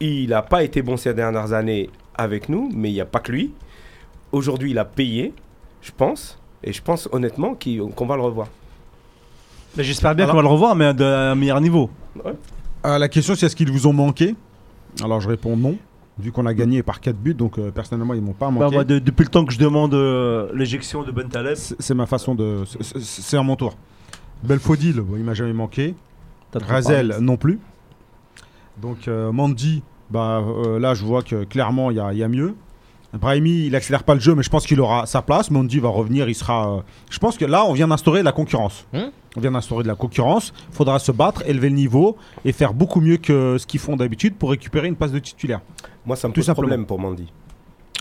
Il 0.00 0.30
n'a 0.30 0.42
pas 0.42 0.64
été 0.64 0.82
bon 0.82 0.96
ces 0.96 1.14
dernières 1.14 1.52
années 1.52 1.90
avec 2.16 2.48
nous, 2.48 2.70
mais 2.74 2.90
il 2.90 2.94
n'y 2.94 3.00
a 3.00 3.06
pas 3.06 3.20
que 3.20 3.30
lui. 3.30 3.52
Aujourd'hui, 4.32 4.72
il 4.72 4.78
a 4.78 4.84
payé, 4.84 5.32
je 5.80 5.92
pense. 5.96 6.38
Et 6.64 6.72
je 6.72 6.82
pense 6.82 7.08
honnêtement 7.12 7.54
qu'on 7.54 8.06
va 8.06 8.16
le 8.16 8.22
revoir. 8.22 8.48
mais 9.76 9.84
J'espère 9.84 10.14
bien 10.14 10.26
qu'on 10.26 10.34
va 10.36 10.42
le 10.42 10.48
revoir, 10.48 10.74
mais 10.74 10.86
à 10.86 11.30
un 11.30 11.34
meilleur 11.34 11.60
niveau. 11.60 11.90
Euh, 12.84 12.98
la 12.98 13.08
question, 13.08 13.34
c'est 13.34 13.46
est-ce 13.46 13.56
qu'ils 13.56 13.70
vous 13.70 13.86
ont 13.86 13.92
manqué? 13.92 14.34
Alors, 15.02 15.20
je 15.20 15.28
réponds 15.28 15.56
non, 15.56 15.76
vu 16.18 16.30
qu'on 16.32 16.46
a 16.46 16.54
gagné 16.54 16.82
par 16.82 17.00
4 17.00 17.16
buts, 17.16 17.34
donc 17.34 17.58
euh, 17.58 17.70
personnellement, 17.70 18.14
ils 18.14 18.22
m'ont 18.22 18.32
pas 18.32 18.50
Bah, 18.50 18.70
manqué. 18.70 18.84
de- 18.84 18.98
depuis 18.98 19.24
le 19.24 19.30
temps 19.30 19.44
que 19.44 19.52
je 19.52 19.58
demande 19.58 19.94
euh, 19.94 20.50
l'éjection 20.54 21.02
de 21.02 21.10
Ben 21.10 21.28
Taleb, 21.28 21.56
C'est 21.56 21.94
ma 21.94 22.06
façon 22.06 22.34
de. 22.34 22.64
c'est- 22.80 23.36
à 23.36 23.42
mon 23.42 23.56
tour. 23.56 23.76
Belfodil, 24.42 25.00
bon, 25.00 25.16
il 25.16 25.24
m'a 25.24 25.34
jamais 25.34 25.52
manqué. 25.52 25.94
Razel, 26.54 27.16
non 27.20 27.36
plus. 27.36 27.58
Donc, 28.80 29.08
euh, 29.08 29.32
Mandy, 29.32 29.82
bah, 30.10 30.42
euh, 30.46 30.78
là, 30.78 30.94
je 30.94 31.04
vois 31.04 31.22
que 31.22 31.44
clairement, 31.44 31.90
il 31.90 31.96
y 31.96 32.00
a, 32.00 32.12
il 32.12 32.18
y 32.18 32.22
a 32.22 32.28
mieux. 32.28 32.54
Brahimi, 33.14 33.66
il 33.66 33.76
accélère 33.76 34.04
pas 34.04 34.14
le 34.14 34.20
jeu, 34.20 34.34
mais 34.34 34.42
je 34.42 34.48
pense 34.50 34.66
qu'il 34.66 34.80
aura 34.80 35.04
sa 35.06 35.20
place. 35.22 35.50
Mandy 35.50 35.78
va 35.78 35.88
revenir, 35.90 36.28
il 36.28 36.34
sera. 36.34 36.76
euh, 36.76 36.80
Je 37.10 37.18
pense 37.18 37.36
que 37.36 37.44
là, 37.44 37.64
on 37.66 37.72
vient 37.74 37.88
d'instaurer 37.88 38.20
de 38.20 38.24
la 38.24 38.32
concurrence. 38.32 38.86
Hmm 38.92 39.10
on 39.34 39.40
vient 39.40 39.50
d'instaurer 39.52 39.82
de 39.82 39.88
la 39.88 39.94
concurrence. 39.94 40.52
Il 40.70 40.74
faudra 40.76 40.98
se 40.98 41.10
battre, 41.10 41.42
élever 41.46 41.70
le 41.70 41.74
niveau 41.76 42.16
et 42.44 42.52
faire 42.52 42.74
beaucoup 42.74 43.00
mieux 43.00 43.16
que 43.16 43.56
ce 43.58 43.66
qu'ils 43.66 43.80
font 43.80 43.96
d'habitude 43.96 44.34
pour 44.34 44.50
récupérer 44.50 44.88
une 44.88 44.94
place 44.96 45.10
de 45.10 45.18
titulaire. 45.18 45.60
Moi, 46.04 46.16
ça 46.16 46.28
me 46.28 46.34
Tout 46.34 46.40
pose 46.40 46.46
simplement. 46.46 46.68
problème 46.68 46.84
pour 46.86 46.98
Mandy. 46.98 47.32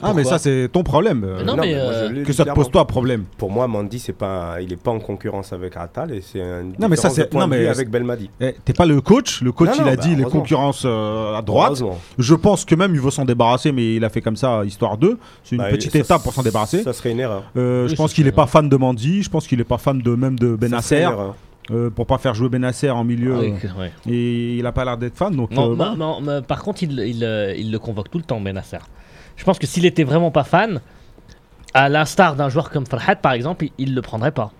Ah, 0.03 0.14
mais 0.15 0.23
ça, 0.23 0.38
c'est 0.40 0.69
ton 0.72 0.84
problème. 0.84 1.23
euh, 1.23 1.44
non, 1.44 1.56
mais, 1.56 1.73
euh, 1.76 2.23
que 2.23 2.34
ça 2.34 2.45
te 2.45 2.52
pose 2.52 2.69
toi 2.69 2.86
problème. 2.88 3.26
Pour 3.38 3.52
moi, 3.52 3.68
Mandy, 3.68 3.99
c'est 3.99 4.14
pas, 4.14 4.56
il 4.61 4.69
n'est 4.69 4.76
pas 4.76 4.91
en 4.91 4.99
concurrence 4.99 5.53
avec 5.53 5.76
Atal 5.78 6.14
et 6.14 6.22
c'est 6.22 6.41
un 6.41 6.64
Non, 6.80 6.88
mais 6.90 6.95
ça, 6.95 7.10
c'est- 7.10 7.34
non, 7.34 7.48
mais 7.48 7.68
avec 7.68 7.90
Belmadi. 7.90 8.30
Eh, 8.40 8.56
T'es 8.65 8.73
pas 8.73 8.86
le 8.86 8.99
coach. 9.02 9.41
Le 9.41 9.52
coach, 9.52 9.69
Non, 9.69 9.76
il 9.80 9.82
a 9.90 9.95
bah, 9.95 10.02
dit 10.02 10.15
les 10.15 10.23
concurrences 10.23 10.84
euh, 10.86 11.36
à 11.36 11.41
droite. 11.41 11.69
Heureusement. 11.69 11.98
Je 12.18 12.36
pense 12.36 12.65
que 12.65 12.76
même 12.76 12.94
il 12.95 13.02
veut 13.02 13.11
s'en 13.11 13.26
débarrasser, 13.26 13.72
mais 13.72 13.95
il 13.95 14.03
a 14.06 14.10
fait 14.10 14.22
comme 14.22 14.36
ça, 14.36 14.64
histoire 14.65 14.98
d'eux. 14.98 15.18
C'est 15.44 15.56
une 15.56 15.61
Bah, 15.61 15.69
petite 15.69 15.91
ça- 15.91 15.99
étape 15.99 16.23
pour 16.23 16.34
s'en 16.34 16.44
débarrasser. 16.44 16.84
Ça 16.84 16.94
serait 16.94 17.11
une 17.11 17.19
erreur. 17.19 17.44
Euh, 17.57 17.84
Oui, 17.86 17.90
je 17.90 17.95
pense 17.95 18.14
qu'il 18.14 18.28
est 18.28 18.32
pas 18.32 18.48
fan 18.48 18.68
de 18.69 18.76
Mandy. 18.78 19.23
Je 19.23 19.30
pense 19.30 19.48
qu'il 19.48 19.60
est 19.60 19.64
pas 19.65 19.78
fan 19.78 19.99
de 20.02 20.15
même 20.15 20.38
de 20.38 20.56
Benasser. 20.56 21.07
Euh, 21.69 21.90
pour 21.91 22.06
pas 22.07 22.18
faire 22.18 22.34
jouer 22.34 22.49
Benasser 22.49 22.90
en 22.90 23.03
milieu. 23.03 23.34
Euh, 23.36 23.49
ouais. 23.80 23.91
et 24.10 24.56
il 24.57 24.65
a 24.65 24.72
pas 24.72 24.84
l'air 24.84 24.98
d'être 24.98 25.15
fan. 25.15 25.34
Donc, 25.36 25.52
Non, 25.52 25.72
euh, 25.72 25.76
bon. 25.76 25.95
non, 25.95 26.19
mais 26.19 26.41
par 26.41 26.64
contre, 26.64 26.82
il, 26.84 26.99
il, 26.99 27.56
il 27.57 27.72
le 27.72 27.80
convoque 27.80 28.10
tout 28.10 28.18
le 28.18 28.23
temps, 28.23 28.41
Benasser. 28.41 28.80
Je 29.37 29.43
pense 29.43 29.57
que 29.59 29.67
s'il 29.67 29.85
était 29.85 30.03
vraiment 30.03 30.31
pas 30.31 30.43
fan, 30.43 30.81
à 31.73 31.89
l'instar 31.89 32.35
d'un 32.35 32.49
joueur 32.49 32.69
comme 32.69 32.85
Farhat 32.85 33.15
par 33.15 33.31
exemple, 33.33 33.65
il, 33.65 33.71
il 33.77 33.95
le 33.95 34.01
prendrait 34.01 34.31
pas. 34.31 34.51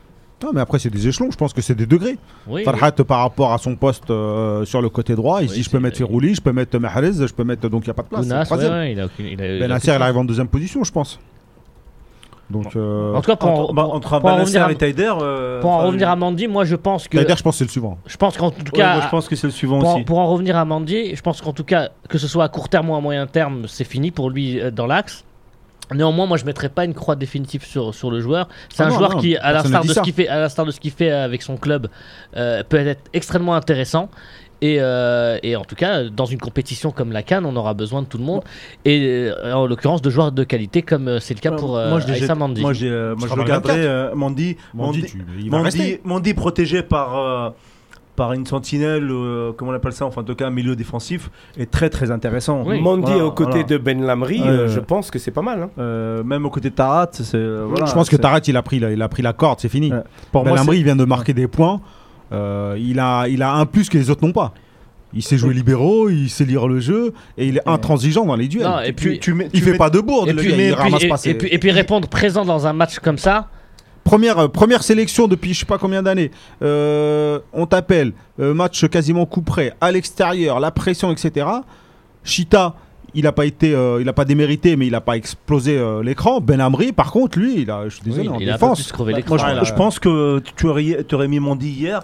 Non, 0.44 0.50
mais 0.56 0.62
après, 0.62 0.80
c'est 0.80 0.90
des 0.90 1.08
échelons. 1.08 1.30
Je 1.30 1.38
pense 1.38 1.54
que 1.54 1.62
c'est 1.62 1.76
des 1.76 1.86
degrés. 1.86 2.18
Oui, 2.48 2.64
Farhat, 2.64 2.94
par 2.94 3.20
rapport 3.20 3.54
à 3.54 3.60
son 3.60 3.76
poste 3.76 4.10
euh, 4.10 4.66
sur 4.66 4.82
le 4.82 4.90
côté 4.90 5.14
droit, 5.16 5.44
il 5.44 5.48
se 5.50 5.54
Oui, 5.54 5.58
dit 5.60 5.64
je 5.64 5.70
peux 5.70 5.80
mettre 5.80 5.98
Ferrouli, 5.98 6.34
je 6.34 6.42
peux 6.42 6.52
mettre 6.52 6.80
Mahrez, 6.80 7.14
je 7.14 7.32
peux 7.32 7.44
mettre. 7.44 7.70
Donc, 7.70 7.84
il 7.86 7.90
n'y 7.90 7.92
a 7.92 7.94
pas 7.94 8.02
de 8.02 8.08
place. 8.08 8.26
Ounas, 8.26 8.50
ouais, 8.50 8.70
ouais, 8.70 8.92
il 8.94 9.00
a 9.00 9.06
aucune. 9.06 9.28
il 9.28 9.40
a- 9.40 9.46
il 9.58 9.62
a 9.64 9.68
Benasser, 9.68 9.90
aucune 9.90 9.94
il 9.94 9.94
chance. 9.98 10.02
arrive 10.04 10.18
en 10.18 10.26
deuxième 10.26 10.48
position, 10.48 10.84
je 10.84 10.92
pense. 10.92 11.20
Donc, 12.52 12.76
euh, 12.76 13.14
En 13.16 13.22
tout 13.22 13.32
cas, 13.32 13.36
pour, 13.36 13.50
en- 13.50 13.64
Entre, 13.64 13.74
bah, 13.74 13.84
pour- 13.84 13.94
entre 13.96 14.20
pour 14.20 14.30
en 14.30 14.36
revenir 14.36 14.64
à- 14.66 14.72
et 14.72 14.76
Taider. 14.76 15.12
euh, 15.22 15.62
pour 15.62 15.72
en 15.72 15.80
revenir 15.88 16.10
à 16.10 16.16
Mandy, 16.16 16.48
moi 16.48 16.66
je 16.66 16.76
pense 16.76 17.08
que. 17.08 17.18
Taider, 17.18 17.34
je 17.38 17.42
pense 17.44 17.54
que 17.56 17.58
c'est 17.60 17.64
le 17.66 17.70
suivant. 17.70 17.98
Je 18.06 18.18
pense 18.18 18.38
qu'en 18.38 18.52
tout 18.52 18.60
ouais, 18.66 18.72
cas. 18.72 18.96
moi, 18.96 19.04
je 19.06 19.10
pense 19.10 19.28
que 19.30 19.36
c'est 19.36 19.48
le 19.48 19.52
suivant 19.54 19.80
Pour, 19.80 19.96
aussi. 19.96 20.04
pour 20.04 20.20
en 20.20 20.28
revenir 20.28 20.58
à 20.58 20.66
Mandy, 20.66 21.16
je 21.16 21.22
pense 21.22 21.42
qu'en 21.42 21.54
tout 21.54 21.64
cas, 21.64 21.90
que 22.10 22.18
ce 22.18 22.28
soit 22.28 22.44
à 22.44 22.50
court 22.50 22.70
terme 22.70 22.90
ou 22.90 22.96
à 22.96 23.02
moyen 23.02 23.26
terme, 23.28 23.64
c'est 23.68 23.84
fini 23.86 24.12
pour 24.12 24.30
lui 24.30 24.60
euh, 24.60 24.70
dans 24.72 24.86
l'axe. 24.88 25.24
Néanmoins, 25.94 26.26
moi, 26.26 26.38
je 26.38 26.46
mettrais 26.46 26.70
pas 26.70 26.86
une 26.86 26.94
croix 26.94 27.18
définitive 27.18 27.66
sur, 27.66 27.94
sur 27.94 28.12
le 28.12 28.22
joueur. 28.22 28.48
C'est 28.74 28.82
Ah 28.82 28.86
un 28.86 28.90
non, 28.92 28.96
joueur 28.98 29.16
non, 29.16 29.20
qui, 29.22 29.36
à 29.36 29.52
l'instar 29.52 29.82
de, 29.84 29.90
ce 29.90 29.94
ça. 29.96 30.02
qu'il 30.02 30.14
fait, 30.14 30.28
à 30.30 30.40
l'instar 30.40 30.66
de 30.66 30.72
ce 30.72 30.80
qu'il 30.80 30.92
fait 30.92 31.12
avec 31.12 31.42
son 31.42 31.58
club, 31.58 31.88
euh, 32.38 32.64
peut 32.68 32.78
être 32.78 33.02
extrêmement 33.12 33.56
intéressant. 33.56 34.08
Et, 34.62 34.78
euh, 34.80 35.38
et 35.42 35.56
en 35.56 35.64
tout 35.64 35.76
cas, 35.76 36.04
dans 36.04 36.26
une 36.26 36.38
compétition 36.40 36.92
comme 36.92 37.12
la 37.12 37.24
Cannes, 37.24 37.46
on 37.48 37.56
aura 37.56 37.74
besoin 37.74 38.04
de 38.04 38.08
tout 38.08 38.20
le 38.20 38.24
monde. 38.24 38.42
Et 38.86 39.30
euh, 39.32 39.54
en 39.56 39.66
l'occurrence, 39.66 40.02
de 40.04 40.10
joueurs 40.12 40.32
de 40.32 40.44
qualité, 40.44 40.84
comme 40.84 41.08
euh, 41.08 41.20
c'est 41.20 41.34
le 41.34 41.40
cas 41.40 41.52
pour 41.52 41.78
euh, 41.78 41.90
moi, 41.90 42.00
je 42.00 42.08
Aïssa 42.12 42.28
jette- 42.28 42.38
Mandy. 42.38 42.62
Moi, 42.62 42.74
euh, 42.84 43.16
moi, 43.18 43.28
je 43.28 43.36
le 43.36 43.42
regarderai 43.42 43.74
euh, 43.80 44.14
Mandy. 44.16 44.58
Mandy, 44.74 45.00
Mandy, 45.00 45.04
tu- 45.12 45.26
il 45.40 45.50
va 45.50 45.58
Mandy, 45.58 45.64
rester. 45.80 46.02
Mandy 46.04 46.34
protégé 46.36 46.84
par, 46.84 47.18
euh, 47.18 47.50
par 48.16 48.34
une 48.34 48.46
sentinelle, 48.46 49.08
euh, 49.10 49.52
comment 49.58 49.72
on 49.72 49.74
appelle 49.74 49.94
ça, 49.94 50.06
enfin 50.06 50.22
en 50.22 50.26
tout 50.26 50.36
cas 50.36 50.46
un 50.46 50.52
milieu 50.52 50.76
défensif, 50.76 51.32
est 51.58 51.72
très 51.72 51.90
très 51.90 52.12
intéressant. 52.12 52.62
Oui. 52.64 52.80
Mandy 52.80 53.04
Voilà, 53.14 53.26
aux 53.26 53.32
côtés 53.32 53.64
voilà. 53.64 53.64
de 53.68 53.78
Ben 53.80 54.04
euh, 54.04 54.66
ouais. 54.68 54.68
je 54.70 54.80
pense 54.80 55.10
que 55.10 55.18
c'est 55.18 55.32
pas 55.32 55.42
mal. 55.42 55.64
hein. 55.64 55.70
Euh, 55.80 56.24
même 56.24 56.46
aux 56.46 56.50
côtés 56.52 56.70
de 56.70 56.76
Tarat, 56.76 57.10
c'est, 57.14 57.34
euh, 57.36 57.66
voilà, 57.68 57.86
je 57.88 57.94
pense 57.94 58.10
que 58.10 58.16
Tarat, 58.16 58.42
il 58.48 58.56
a 58.58 58.62
pris, 58.62 58.78
la- 58.80 58.92
il 58.92 59.02
a 59.02 59.10
pris 59.10 59.24
la 59.24 59.34
corde, 59.34 59.60
c'est 59.60 59.70
fini. 59.70 59.92
Ouais. 59.92 60.02
Pour 60.32 60.44
moi, 60.44 60.52
Belhamri, 60.54 60.78
il 60.78 60.84
vient 60.84 60.96
de 60.96 61.06
marquer 61.06 61.34
des 61.34 61.48
points. 61.48 61.82
Euh, 62.32 62.78
il, 62.80 63.00
a, 63.00 63.28
il 63.28 63.42
a 63.42 63.54
un 63.54 63.66
plus 63.66 63.90
que 63.90 63.98
les 63.98 64.10
autres 64.10 64.26
n'ont 64.26 64.32
pas. 64.34 64.54
Il 65.14 65.22
sait 65.22 65.38
jouer 65.38 65.54
libéraux, 65.54 66.10
il 66.10 66.30
sait 66.30 66.46
lire 66.46 66.68
le 66.70 66.80
jeu 66.80 67.14
et 67.38 67.46
il 67.48 67.58
est 67.58 67.68
intransigeant 67.68 68.26
dans 68.26 68.38
les 68.38 68.48
duels. 68.48 68.64
Non, 68.64 68.80
et 68.80 68.94
puis, 68.94 69.20
tu 69.20 69.34
mets- 69.34 69.50
il 69.54 69.60
tu 69.60 69.66
fait 69.66 69.72
mets- 69.74 69.78
pas 69.78 69.90
de 69.90 70.00
bourde, 70.00 70.30
et 70.30 70.34
le 70.34 70.42
puis, 70.42 70.52
gars, 70.52 70.56
et 70.58 70.68
il 70.70 70.74
puis- 70.74 70.82
ramasse 70.84 71.04
et- 71.04 71.08
pas 71.10 71.16
et 71.26 71.34
puis- 71.34 71.50
et 71.52 71.58
puis 71.60 71.72
répondre 71.72 72.08
présent 72.08 72.46
dans 72.46 72.66
un 72.66 72.72
match 72.72 73.00
comme 73.00 73.18
ça. 73.18 73.50
Première, 74.06 74.40
euh, 74.40 74.48
première 74.48 74.82
sélection 74.84 75.28
depuis 75.28 75.54
je 75.54 75.60
sais 75.60 75.66
pas 75.66 75.78
combien 75.78 76.02
d'années. 76.02 76.32
Euh, 76.64 77.40
on 77.52 77.66
t'appelle, 77.66 78.14
euh, 78.40 78.54
match 78.54 78.88
quasiment 78.88 79.26
coup 79.26 79.42
près, 79.42 79.74
à 79.82 79.92
l'extérieur, 79.92 80.62
la 80.62 80.72
pression, 80.72 81.12
etc. 81.12 81.46
Chita, 82.24 82.76
il 83.14 83.28
a 83.28 83.32
pas 83.32 83.46
été, 83.46 83.74
euh, 83.76 84.00
il 84.02 84.08
a 84.08 84.14
pas 84.14 84.24
démérité, 84.26 84.76
mais 84.78 84.88
il 84.88 84.96
a 84.96 85.02
pas 85.02 85.18
explosé 85.18 85.78
euh, 85.78 86.02
l'écran. 86.04 86.40
Ben 86.40 86.62
Amri, 86.62 86.94
par 86.94 87.12
contre, 87.12 87.38
lui, 87.38 87.62
il 87.64 87.70
a, 87.72 87.90
je 87.90 87.96
suis 87.96 88.04
désolé, 88.04 88.30
Oui, 88.30 88.36
en 88.36 88.40
il 88.40 88.50
a 88.50 88.54
défense. 88.54 88.92
crevé 88.92 89.14
l'écran. 89.14 89.36
Moi, 89.38 89.64
je, 89.64 89.74
pense 89.74 90.00
que 90.00 90.42
tu 90.56 90.68
aurais, 90.68 91.04
tu 91.08 91.16
aurais 91.16 91.28
mis 91.28 91.40
Mandy 91.40 91.70
hier. 91.70 92.02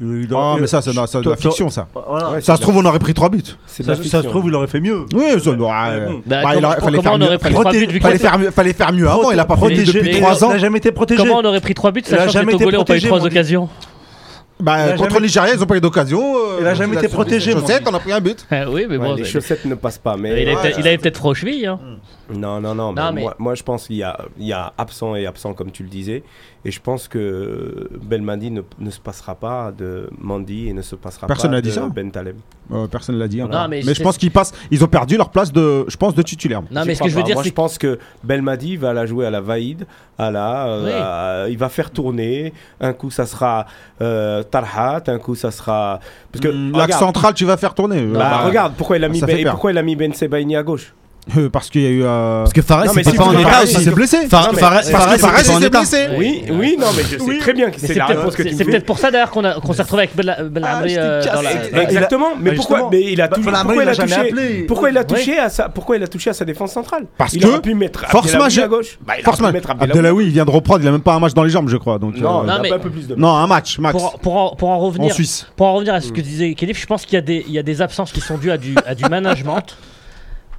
Ah, 0.00 0.56
mais 0.60 0.66
ça, 0.66 0.80
c'est 0.80 0.90
de 0.92 1.28
la- 1.30 1.36
fiction, 1.36 1.70
ça. 1.70 1.88
Voilà. 1.92 2.30
Ouais, 2.30 2.40
Ça 2.40 2.56
se 2.56 2.60
trouve, 2.60 2.76
on 2.76 2.84
aurait 2.84 2.98
pris 3.00 3.14
trois 3.14 3.28
buts. 3.28 3.42
C'est 3.66 3.84
de 3.86 3.94
Ça, 4.04 4.22
se 4.22 4.26
trouve, 4.28 4.44
il 4.46 4.54
aurait 4.54 4.66
fait 4.68 4.80
mieux. 4.80 5.06
Oui, 5.14 5.24
ça. 5.42 5.50
Bah, 5.52 5.90
bah, 6.26 6.54
il 6.56 6.64
aurait- 6.64 6.80
fallait 6.80 7.02
faire 7.02 7.12
on 7.12 7.18
mieux. 7.18 7.26
aurait 7.26 7.38
pris 7.38 7.52
Fallait- 7.52 7.54
trois 7.60 7.72
buts 7.72 7.86
vu 7.86 8.00
fallait 8.00 8.16
qu'il- 8.18 8.28
faire 8.28 8.38
mieux- 8.38 8.50
fallait 8.50 8.72
faire 8.72 8.92
mieux 8.92 9.08
avant. 9.08 9.30
Il 9.32 9.38
a 9.40 9.44
pas 9.44 9.56
Protégé- 9.56 9.92
depuis 9.92 10.12
mais- 10.12 10.20
trois 10.20 10.44
ans. 10.44 10.48
Il 10.50 10.52
n'a 10.54 10.58
jamais 10.58 10.78
été 10.78 10.92
protégé. 10.92 11.20
Comment 11.22 11.38
on 11.40 11.44
aurait 11.44 11.60
pris 11.60 11.74
3 11.74 11.90
buts 11.90 12.02
Il 12.06 12.14
a 12.14 12.18
sachant 12.18 12.26
que 12.26 12.32
jamais 12.32 12.52
les 12.52 12.56
été 12.56 12.64
Togolais 12.64 12.78
ont 12.78 12.84
pas 12.84 12.96
eu 12.96 13.00
3 13.00 13.24
occasions 13.26 13.68
Bah, 14.60 14.72
Il 14.76 14.80
a 14.80 14.96
contre 14.96 15.10
jamais- 15.10 15.20
l'Algérie, 15.20 15.50
ils 15.54 15.62
ont 15.62 15.66
pas 15.66 15.76
eu 15.76 15.80
d'occasion. 15.80 16.20
euh, 16.36 16.58
Il 16.60 16.66
a 16.66 16.74
jamais 16.74 16.96
été 16.96 17.06
protégé, 17.08 17.52
chaussettes, 17.52 17.84
on 17.88 17.94
a 17.94 18.00
pris 18.00 18.12
un 18.12 18.20
but. 18.20 18.44
Ah 18.50 18.68
Oui, 18.68 18.86
mais 18.90 18.98
bon. 18.98 19.14
les 19.14 19.24
chaussettes 19.24 19.64
ne 19.64 19.74
passent 19.76 19.98
pas. 19.98 20.16
Mais 20.16 20.42
il 20.42 20.48
avait 20.86 20.98
peut-être- 20.98 21.16
froid 21.18 21.30
aux 21.30 21.34
chevilles. 21.34 21.66
hein. 21.66 21.78
Non, 22.34 22.60
non, 22.60 22.74
non. 22.74 22.92
mais 22.92 23.00
Non, 23.02 23.12
mais- 23.12 23.22
Moi, 23.22 23.34
moi, 23.38 23.54
je 23.54 23.62
pense 23.62 23.86
qu'il 23.86 23.96
y 23.96 24.02
a, 24.02 24.18
il 24.38 24.46
y 24.46 24.52
a 24.52 24.72
absent 24.78 25.14
et 25.14 25.26
absent, 25.26 25.54
comme 25.54 25.70
tu 25.70 25.82
le 25.82 25.88
disais. 25.88 26.22
Et 26.64 26.70
je 26.70 26.80
pense 26.80 27.06
que 27.08 27.88
Belmadi 28.02 28.50
ne, 28.50 28.62
ne 28.78 28.90
se 28.90 28.98
passera 29.00 29.34
pas 29.36 29.72
de 29.76 30.10
Mandy 30.18 30.68
et 30.68 30.72
ne 30.72 30.82
se 30.82 30.96
passera 30.96 31.26
Personne 31.28 31.50
pas 31.50 31.56
n'a 31.56 31.60
dit 31.62 31.68
de 31.68 31.74
ça. 31.74 31.88
Ben 31.88 32.10
Taleb. 32.10 32.36
Euh, 32.72 32.86
personne 32.88 33.14
ne 33.14 33.20
l'a 33.20 33.28
dit. 33.28 33.38
Non, 33.38 33.44
encore. 33.46 33.68
mais 33.68 33.80
mais 33.86 33.94
je 33.94 34.02
pense 34.02 34.18
qu'ils 34.18 34.30
passent. 34.32 34.52
Ils 34.70 34.84
ont 34.84 34.88
perdu 34.88 35.16
leur 35.16 35.30
place 35.30 35.52
de, 35.52 35.84
je 35.88 35.96
pense, 35.96 36.14
de 36.14 36.20
titulaire. 36.22 36.60
Non, 36.70 36.82
mais 36.84 36.94
ce 36.96 37.02
que 37.02 37.08
je 37.08 37.14
veux 37.14 37.20
pas. 37.22 37.26
dire, 37.26 37.36
Moi, 37.36 37.44
je 37.44 37.50
pense 37.50 37.78
que 37.78 37.98
Belmadi 38.24 38.76
va 38.76 38.92
la 38.92 39.06
jouer 39.06 39.24
à 39.24 39.30
la 39.30 39.40
Vaïd, 39.40 39.86
à 40.18 40.30
la, 40.30 40.66
euh, 40.66 40.84
Oui. 40.84 40.92
à- 40.92 41.48
il 41.48 41.56
va 41.56 41.68
faire 41.68 41.90
tourner. 41.92 42.52
Un 42.80 42.92
coup, 42.92 43.10
ça 43.10 43.24
sera 43.24 43.66
euh, 44.02 44.42
Tarhat, 44.42 45.02
un 45.06 45.18
coup, 45.18 45.34
ça 45.36 45.50
sera. 45.50 46.00
Parce 46.32 46.42
que 46.44 46.48
L'axe 46.76 46.98
central, 46.98 47.32
tu 47.34 47.44
vas 47.46 47.56
faire 47.56 47.72
tourner. 47.74 48.02
bah, 48.04 48.42
Euh, 48.42 48.46
regarde, 48.48 48.74
pourquoi 48.76 48.96
il 48.98 49.04
a 49.04 49.08
mis 49.08 49.20
ça 49.20 49.26
Ben, 49.26 49.48
pourquoi 49.48 49.70
il 49.72 49.78
a 49.78 49.82
mis 49.82 49.96
Ben 49.96 50.12
Sebaini 50.12 50.56
à 50.56 50.62
gauche? 50.62 50.92
Euh, 51.36 51.48
parce 51.50 51.68
qu'il 51.70 51.82
y 51.82 51.86
a 51.86 51.90
eu. 51.90 52.02
euh, 52.04 52.42
Parce 52.42 52.52
que 52.52 52.62
Fares, 52.62 52.84
si 52.90 53.12
pas 53.16 53.24
en 53.24 53.38
état 53.38 53.62
aussi. 53.62 53.74
il 53.74 53.80
s'est 53.84 53.90
blessé. 53.90 54.26
Fares, 54.28 54.50
il 54.52 55.44
s'est 55.44 55.70
blessé. 55.70 56.06
Oui, 56.16 56.44
oui, 56.50 56.76
non, 56.78 56.86
mais 56.96 57.02
je 57.02 57.18
sais 57.18 57.38
très 57.38 57.52
bien 57.52 57.70
que 57.70 57.78
c'est 57.80 57.94
la 57.94 58.06
peut-être 58.06 58.18
réponse 58.18 58.36
que 58.36 58.42
tu 58.42 58.54
c'est- 58.54 58.64
peut-être 58.64 58.86
pour 58.86 58.98
ça 58.98 59.10
d'ailleurs 59.10 59.30
qu'on 59.30 59.44
a- 59.44 59.60
qu'on 59.60 59.72
s'est 59.72 59.82
retrouvé 59.82 60.02
avec 60.04 60.16
Bel- 60.16 60.48
Belhamri 60.50 60.96
Ah, 60.96 61.00
euh, 61.02 61.22
Exactement, 61.82 62.28
mais 62.40 62.50
Bah, 62.50 62.56
pourquoi 62.56 62.88
mais 62.90 63.12
il 63.12 63.20
a 63.20 63.28
touché, 63.28 63.50
pourquoi 63.50 63.74
il 63.74 63.82
il 63.82 63.88
a 63.88 63.94
touché 63.96 64.14
appelé. 64.14 64.62
pourquoi 64.66 64.90
il 64.90 64.96
a 64.96 65.00
Oui. 65.00 65.06
touché 65.06 65.38
à 65.38 65.48
sa 65.48 65.68
pourquoi 65.68 65.96
il 65.96 66.02
a 66.02 66.06
touché 66.08 66.30
à 66.30 66.34
sa 66.34 66.44
défense 66.44 66.72
centrale? 66.72 67.04
Parce 67.16 67.32
il 67.34 67.42
que 67.42 67.48
aurait 67.48 67.60
pu 67.60 67.74
mettre 67.74 68.06
force 68.08 68.32
majeure- 68.34 68.64
à 68.64 68.68
gauche 68.68 68.98
bah, 69.06 69.14
il 69.18 69.24
Force. 69.24 69.40
Abdelawi, 69.80 70.24
il 70.26 70.30
vient 70.32 70.44
de 70.44 70.50
reprendre. 70.50 70.82
Il 70.82 70.88
a 70.88 70.92
même 70.92 71.00
pas 71.00 71.14
un 71.14 71.20
match 71.20 71.34
dans 71.34 71.44
les 71.44 71.50
jambes, 71.50 71.68
je 71.68 71.76
crois. 71.76 71.98
Donc, 71.98 72.16
non, 72.16 72.40
euh, 72.40 72.42
il 72.44 72.50
a 72.50 72.58
mais- 72.60 72.68
pas 72.70 72.76
un 72.76 72.78
peu 72.78 72.90
plus 72.90 73.06
de 73.06 73.14
non, 73.14 73.28
un 73.34 73.46
match, 73.46 73.78
max. 73.78 73.96
Pour, 74.22 74.36
en, 74.36 74.56
pour 74.56 74.68
en 74.70 74.78
revenir, 74.78 75.12
Suisse. 75.14 75.46
pour 75.56 75.66
en 75.66 75.74
revenir 75.74 75.94
à 75.94 76.00
ce 76.00 76.12
que 76.12 76.20
disait 76.20 76.54
Kelif, 76.54 76.80
je 76.80 76.86
pense 76.86 77.04
qu'il 77.04 77.14
y, 77.14 77.18
a 77.18 77.20
des- 77.22 77.44
il 77.48 77.58
absences 77.82 78.12
qui 78.12 78.20
sont 78.20 78.38
dues 78.38 78.50
à 78.50 78.56
du, 78.58 78.74
à 78.86 78.94
du 78.94 79.04
management. 79.04 79.76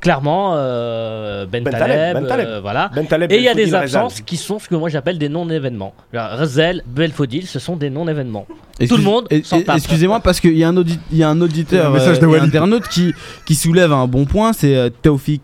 Clairement, 0.01 0.53
euh, 0.55 1.45
Ben, 1.45 1.63
Ben 1.63 1.71
Taleb, 1.71 1.87
Taleb, 1.97 2.13
Ben 2.17 2.27
Taleb. 2.27 2.47
euh, 2.47 2.59
voilà. 2.61 2.89
Ben 2.95 3.05
Taleb, 3.05 3.31
Et 3.31 3.37
il 3.37 3.43
y 3.43 3.47
a 3.47 3.53
Belfodil, 3.53 3.71
des 3.71 3.75
absences 3.75 4.21
qui 4.21 4.37
sont 4.37 4.57
ce 4.59 4.69
que 4.69 4.75
moi 4.75 4.89
j'appelle 4.89 5.17
des 5.17 5.29
non-événements. 5.29 5.93
Rezel, 6.13 6.83
Belfodil, 6.87 7.45
ce 7.47 7.59
sont 7.59 7.75
des 7.75 7.89
non-événements. 7.89 8.45
Excuse- 8.79 8.95
Tout 8.95 9.03
le 9.03 9.03
monde. 9.11 9.27
Excusez-moi 9.29 10.21
parce 10.21 10.39
qu'il 10.39 10.57
y 10.57 10.63
a 10.63 10.69
un, 10.69 10.77
audi- 10.77 10.99
il 11.11 11.17
y 11.17 11.23
a 11.23 11.27
un 11.29 11.41
auditeur, 11.41 11.87
Un 11.87 11.93
message 11.93 12.19
de 12.21 12.25
euh, 12.27 12.41
internaute 12.41 12.87
qui, 12.87 13.13
qui 13.45 13.53
soulève 13.55 13.91
un 13.91 14.07
bon 14.07 14.23
point, 14.23 14.53
c'est 14.53 14.73
euh, 14.77 14.89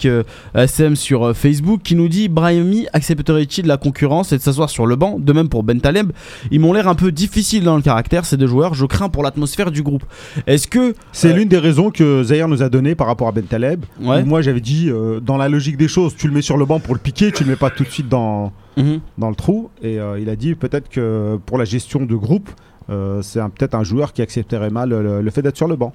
euh, 0.06 0.24
SM 0.54 0.96
sur 0.96 1.24
euh, 1.26 1.34
Facebook 1.34 1.82
qui 1.84 1.96
nous 1.96 2.08
dit 2.08 2.30
Brahimi 2.30 2.88
accepterait-il 2.94 3.66
la 3.68 3.76
concurrence 3.76 4.32
et 4.32 4.38
de 4.38 4.42
s'asseoir 4.42 4.70
sur 4.70 4.86
le 4.86 4.96
banc? 4.96 5.18
De 5.20 5.34
même 5.34 5.50
pour 5.50 5.64
Ben 5.64 5.82
Taleb, 5.82 6.14
ils 6.50 6.62
m'ont 6.62 6.72
l'air 6.72 6.88
un 6.88 6.96
peu 6.96 7.12
difficiles 7.12 7.66
dans 7.66 7.76
le 7.76 7.82
caractère 7.82 8.24
ces 8.24 8.38
deux 8.38 8.48
joueurs. 8.48 8.74
Je 8.74 8.86
crains 8.86 9.10
pour 9.10 9.22
l'atmosphère 9.22 9.70
du 9.70 9.84
groupe. 9.84 10.06
Est-ce 10.48 10.70
que 10.70 10.96
C'est 11.12 11.32
Euh, 11.32 11.34
l'une 11.34 11.50
des 11.50 11.58
raisons 11.58 11.92
que 11.92 12.24
Zahir 12.24 12.48
nous 12.48 12.64
a 12.64 12.70
donné 12.70 12.96
par 12.96 13.08
rapport 13.08 13.28
à 13.28 13.34
Ben 13.34 13.44
Taleb. 13.44 13.84
ouais 14.02 14.24
Moi, 14.24 14.42
j'avais 14.46 14.62
dit, 14.62 14.90
euh, 14.90 15.20
dans 15.20 15.36
la 15.38 15.50
logique 15.50 15.76
des 15.78 15.88
choses, 15.90 16.16
tu 16.16 16.28
le 16.28 16.34
mets 16.34 16.42
sur 16.42 16.56
le 16.58 16.66
banc 16.66 16.80
pour 16.80 16.94
le 16.94 17.00
piquer, 17.02 17.32
tu 17.32 17.44
le 17.44 17.50
mets 17.50 17.56
pas 17.58 17.70
tout 17.70 17.84
de 17.84 17.90
suite 17.90 18.08
dans, 18.08 18.54
Mhm. 18.78 19.00
dans 19.18 19.30
le 19.30 19.36
trou. 19.36 19.70
Et 19.82 20.00
euh, 20.00 20.20
il 20.20 20.30
a 20.30 20.36
dit 20.38 20.56
peut-être 20.56 20.88
que 20.90 21.38
pour 21.46 21.58
la 21.58 21.66
gestion 21.66 22.06
de 22.06 22.16
groupe, 22.16 22.50
euh, 22.90 23.22
c'est 23.22 23.40
un- 23.42 23.50
peut-être 23.50 23.76
un 23.76 23.84
joueur 23.84 24.14
qui 24.14 24.22
accepterait 24.22 24.70
mal 24.70 24.90
le, 24.90 25.22
le 25.22 25.32
fait 25.32 25.42
d'être 25.42 25.58
sur 25.58 25.68
le 25.68 25.76
banc. 25.76 25.92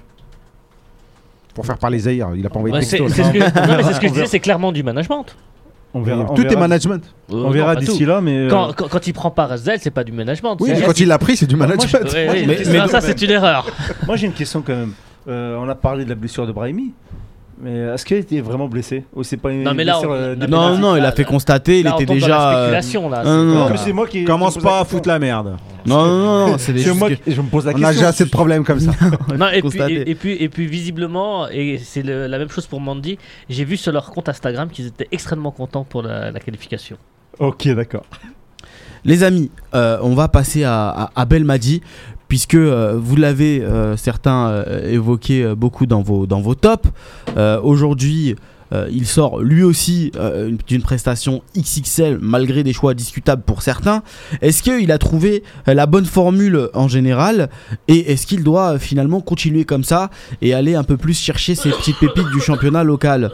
Pour 1.53 1.65
faire 1.65 1.77
parler 1.77 1.99
Zahir, 1.99 2.29
il 2.35 2.45
a 2.45 2.49
pas 2.49 2.59
envoyé 2.59 2.77
de 2.77 2.81
c'est 2.81 2.97
texto. 2.97 3.13
c'est 3.13 3.39
là. 3.39 3.49
ce 3.49 3.53
que, 3.53 3.59
non, 3.67 3.77
mais 3.77 3.83
c'est 3.83 3.93
ce 3.93 3.99
que 3.99 4.07
je 4.07 4.11
On 4.11 4.13
disais, 4.13 4.25
c'est 4.27 4.39
clairement 4.39 4.71
du 4.71 4.83
management. 4.83 5.25
On 5.93 6.01
verra. 6.01 6.25
on 6.29 6.33
Tout 6.33 6.47
est 6.47 6.55
management. 6.55 7.03
Euh, 7.33 7.43
On 7.45 7.49
verra 7.49 7.75
d'ici 7.75 8.05
là, 8.05 8.21
mais. 8.21 8.37
euh, 8.37 8.49
Quand, 8.49 8.71
quand, 8.73 8.87
quand 8.87 9.07
il 9.07 9.11
prend 9.13 9.29
pas 9.31 9.47
Rezel, 9.47 9.77
c'est 9.81 9.91
pas 9.91 10.05
du 10.05 10.13
management. 10.13 10.55
Oui, 10.61 10.69
mais 10.73 10.81
quand 10.81 10.97
il 10.97 11.07
l'a 11.09 11.17
pris, 11.17 11.35
c'est 11.35 11.47
du 11.47 11.57
management. 11.57 11.99
Mais- 12.13 12.87
ça, 12.87 13.01
c'est 13.01 13.21
une 13.21 13.31
erreur. 13.31 13.67
Moi 14.07 14.15
j'ai 14.15 14.27
une 14.27 14.33
question 14.33 14.61
quand 14.65 14.75
même. 14.75 14.93
Euh, 15.27 15.57
on 15.59 15.67
a 15.67 15.75
parlé 15.75 16.05
de 16.05 16.09
la 16.09 16.15
blessure 16.15 16.47
de 16.47 16.51
Brahimi, 16.53 16.93
mais 17.61 17.71
est-ce 17.93 18.03
qu'il 18.05 18.17
était 18.17 18.41
vraiment 18.41 18.67
blessé 18.67 19.05
Ou 19.13 19.23
c'est 19.23 19.37
pas 19.37 19.51
une 19.51 19.63
Non, 19.63 19.73
mais 19.73 19.83
là, 19.83 19.93
blessure 19.93 20.09
on- 20.09 20.13
euh, 20.13 20.35
non, 20.35 20.47
Non, 20.47 20.77
non, 20.77 20.95
il 20.95 20.99
a 20.99 21.03
là, 21.03 21.11
fait 21.11 21.23
là- 21.23 21.29
constater, 21.29 21.79
il 21.79 21.83
Là, 21.85 21.93
on 21.93 21.95
était 21.97 22.05
tombe 22.05 22.19
dans 22.19 22.27
la 22.27 22.35
déjà. 22.35 22.49
euh, 22.51 22.61
spéculation, 22.63 23.09
là. 23.09 23.23
non, 23.23 23.43
non, 23.43 23.51
c'est- 23.53 23.57
non, 23.59 23.69
mais 23.69 23.77
c'est 23.77 23.93
moi 23.93 24.07
qui. 24.07 24.23
Commence 24.25 24.57
pas 24.57 24.79
à 24.81 24.85
foutre 24.85 25.07
la 25.07 25.19
merde. 25.19 25.57
Non, 25.85 26.05
non, 26.05 26.17
non, 26.19 26.47
non, 26.51 26.57
c'est 26.57 26.73
des 26.73 26.79
C'est 26.79 26.89
choses 26.89 26.97
moi 26.99 27.09
que- 27.09 27.15
qui- 27.15 27.31
je 27.31 27.41
me 27.41 27.47
pose 27.47 27.65
la 27.65 27.71
On 27.71 27.73
question. 27.73 27.89
a 27.89 27.93
déjà 27.93 28.07
assez 28.09 28.25
de 28.25 28.29
problèmes 28.29 28.63
comme 28.63 28.79
ça. 28.79 28.91
Non, 29.37 29.47
et, 29.49 29.61
puis, 29.61 29.79
et, 29.81 30.09
et 30.11 30.15
puis, 30.15 30.33
et 30.39 30.49
puis 30.49 30.67
visiblement, 30.67 31.47
et 31.49 31.79
c'est 31.83 32.03
le- 32.03 32.27
la 32.27 32.37
même 32.37 32.49
chose 32.49 32.67
pour 32.67 32.79
Mandy, 32.81 33.17
j'ai 33.49 33.63
vu 33.65 33.77
sur 33.77 33.91
leur 33.91 34.11
compte 34.11 34.29
Instagram 34.29 34.69
qu'ils 34.69 34.87
étaient 34.87 35.07
extrêmement 35.11 35.51
contents 35.51 35.83
pour 35.83 36.03
la, 36.03 36.29
la 36.31 36.39
qualification. 36.39 36.97
Ok, 37.39 37.67
d'accord. 37.69 38.03
Les 39.03 39.23
amis, 39.23 39.49
euh, 39.73 39.97
on 40.03 40.13
va 40.13 40.27
passer 40.27 40.63
à, 40.63 40.89
à, 40.89 41.09
à 41.15 41.25
Belmadi, 41.25 41.81
puisque 42.31 42.55
euh, 42.55 42.97
vous 42.97 43.17
l'avez 43.17 43.61
euh, 43.61 43.97
certains 43.97 44.47
euh, 44.47 44.89
évoqué 44.89 45.53
beaucoup 45.53 45.85
dans 45.85 46.01
vos, 46.01 46.25
dans 46.25 46.39
vos 46.39 46.55
tops. 46.55 46.87
Aujourd'hui, 47.61 48.37
il 48.89 49.05
sort 49.05 49.41
lui 49.41 49.63
aussi 49.63 50.13
une- 50.15 50.57
d'une 50.65 50.81
prestation 50.81 51.41
XXL, 51.57 52.19
malgré 52.21 52.63
des 52.63 52.71
choix 52.71 52.93
discutables 52.93 53.41
pour 53.41 53.61
certains. 53.63 54.01
Est-ce 54.41 54.63
qu'il 54.63 54.93
a 54.93 54.97
trouvé 54.97 55.43
la 55.67 55.85
bonne 55.87 56.05
formule 56.05 56.69
en 56.73 56.87
général? 56.87 57.49
Et 57.89 58.13
est-ce 58.13 58.25
qu'il 58.25 58.45
doit 58.45 58.79
finalement 58.79 59.19
continuer 59.19 59.65
comme 59.65 59.83
ça 59.83 60.09
et 60.41 60.53
aller 60.53 60.75
un 60.75 60.83
peu 60.85 60.95
plus 60.95 61.19
chercher 61.19 61.53
ces 61.55 61.69
petites 61.71 61.99
pépites 61.99 62.31
du 62.33 62.39
championnat 62.39 62.85
local? 62.85 63.31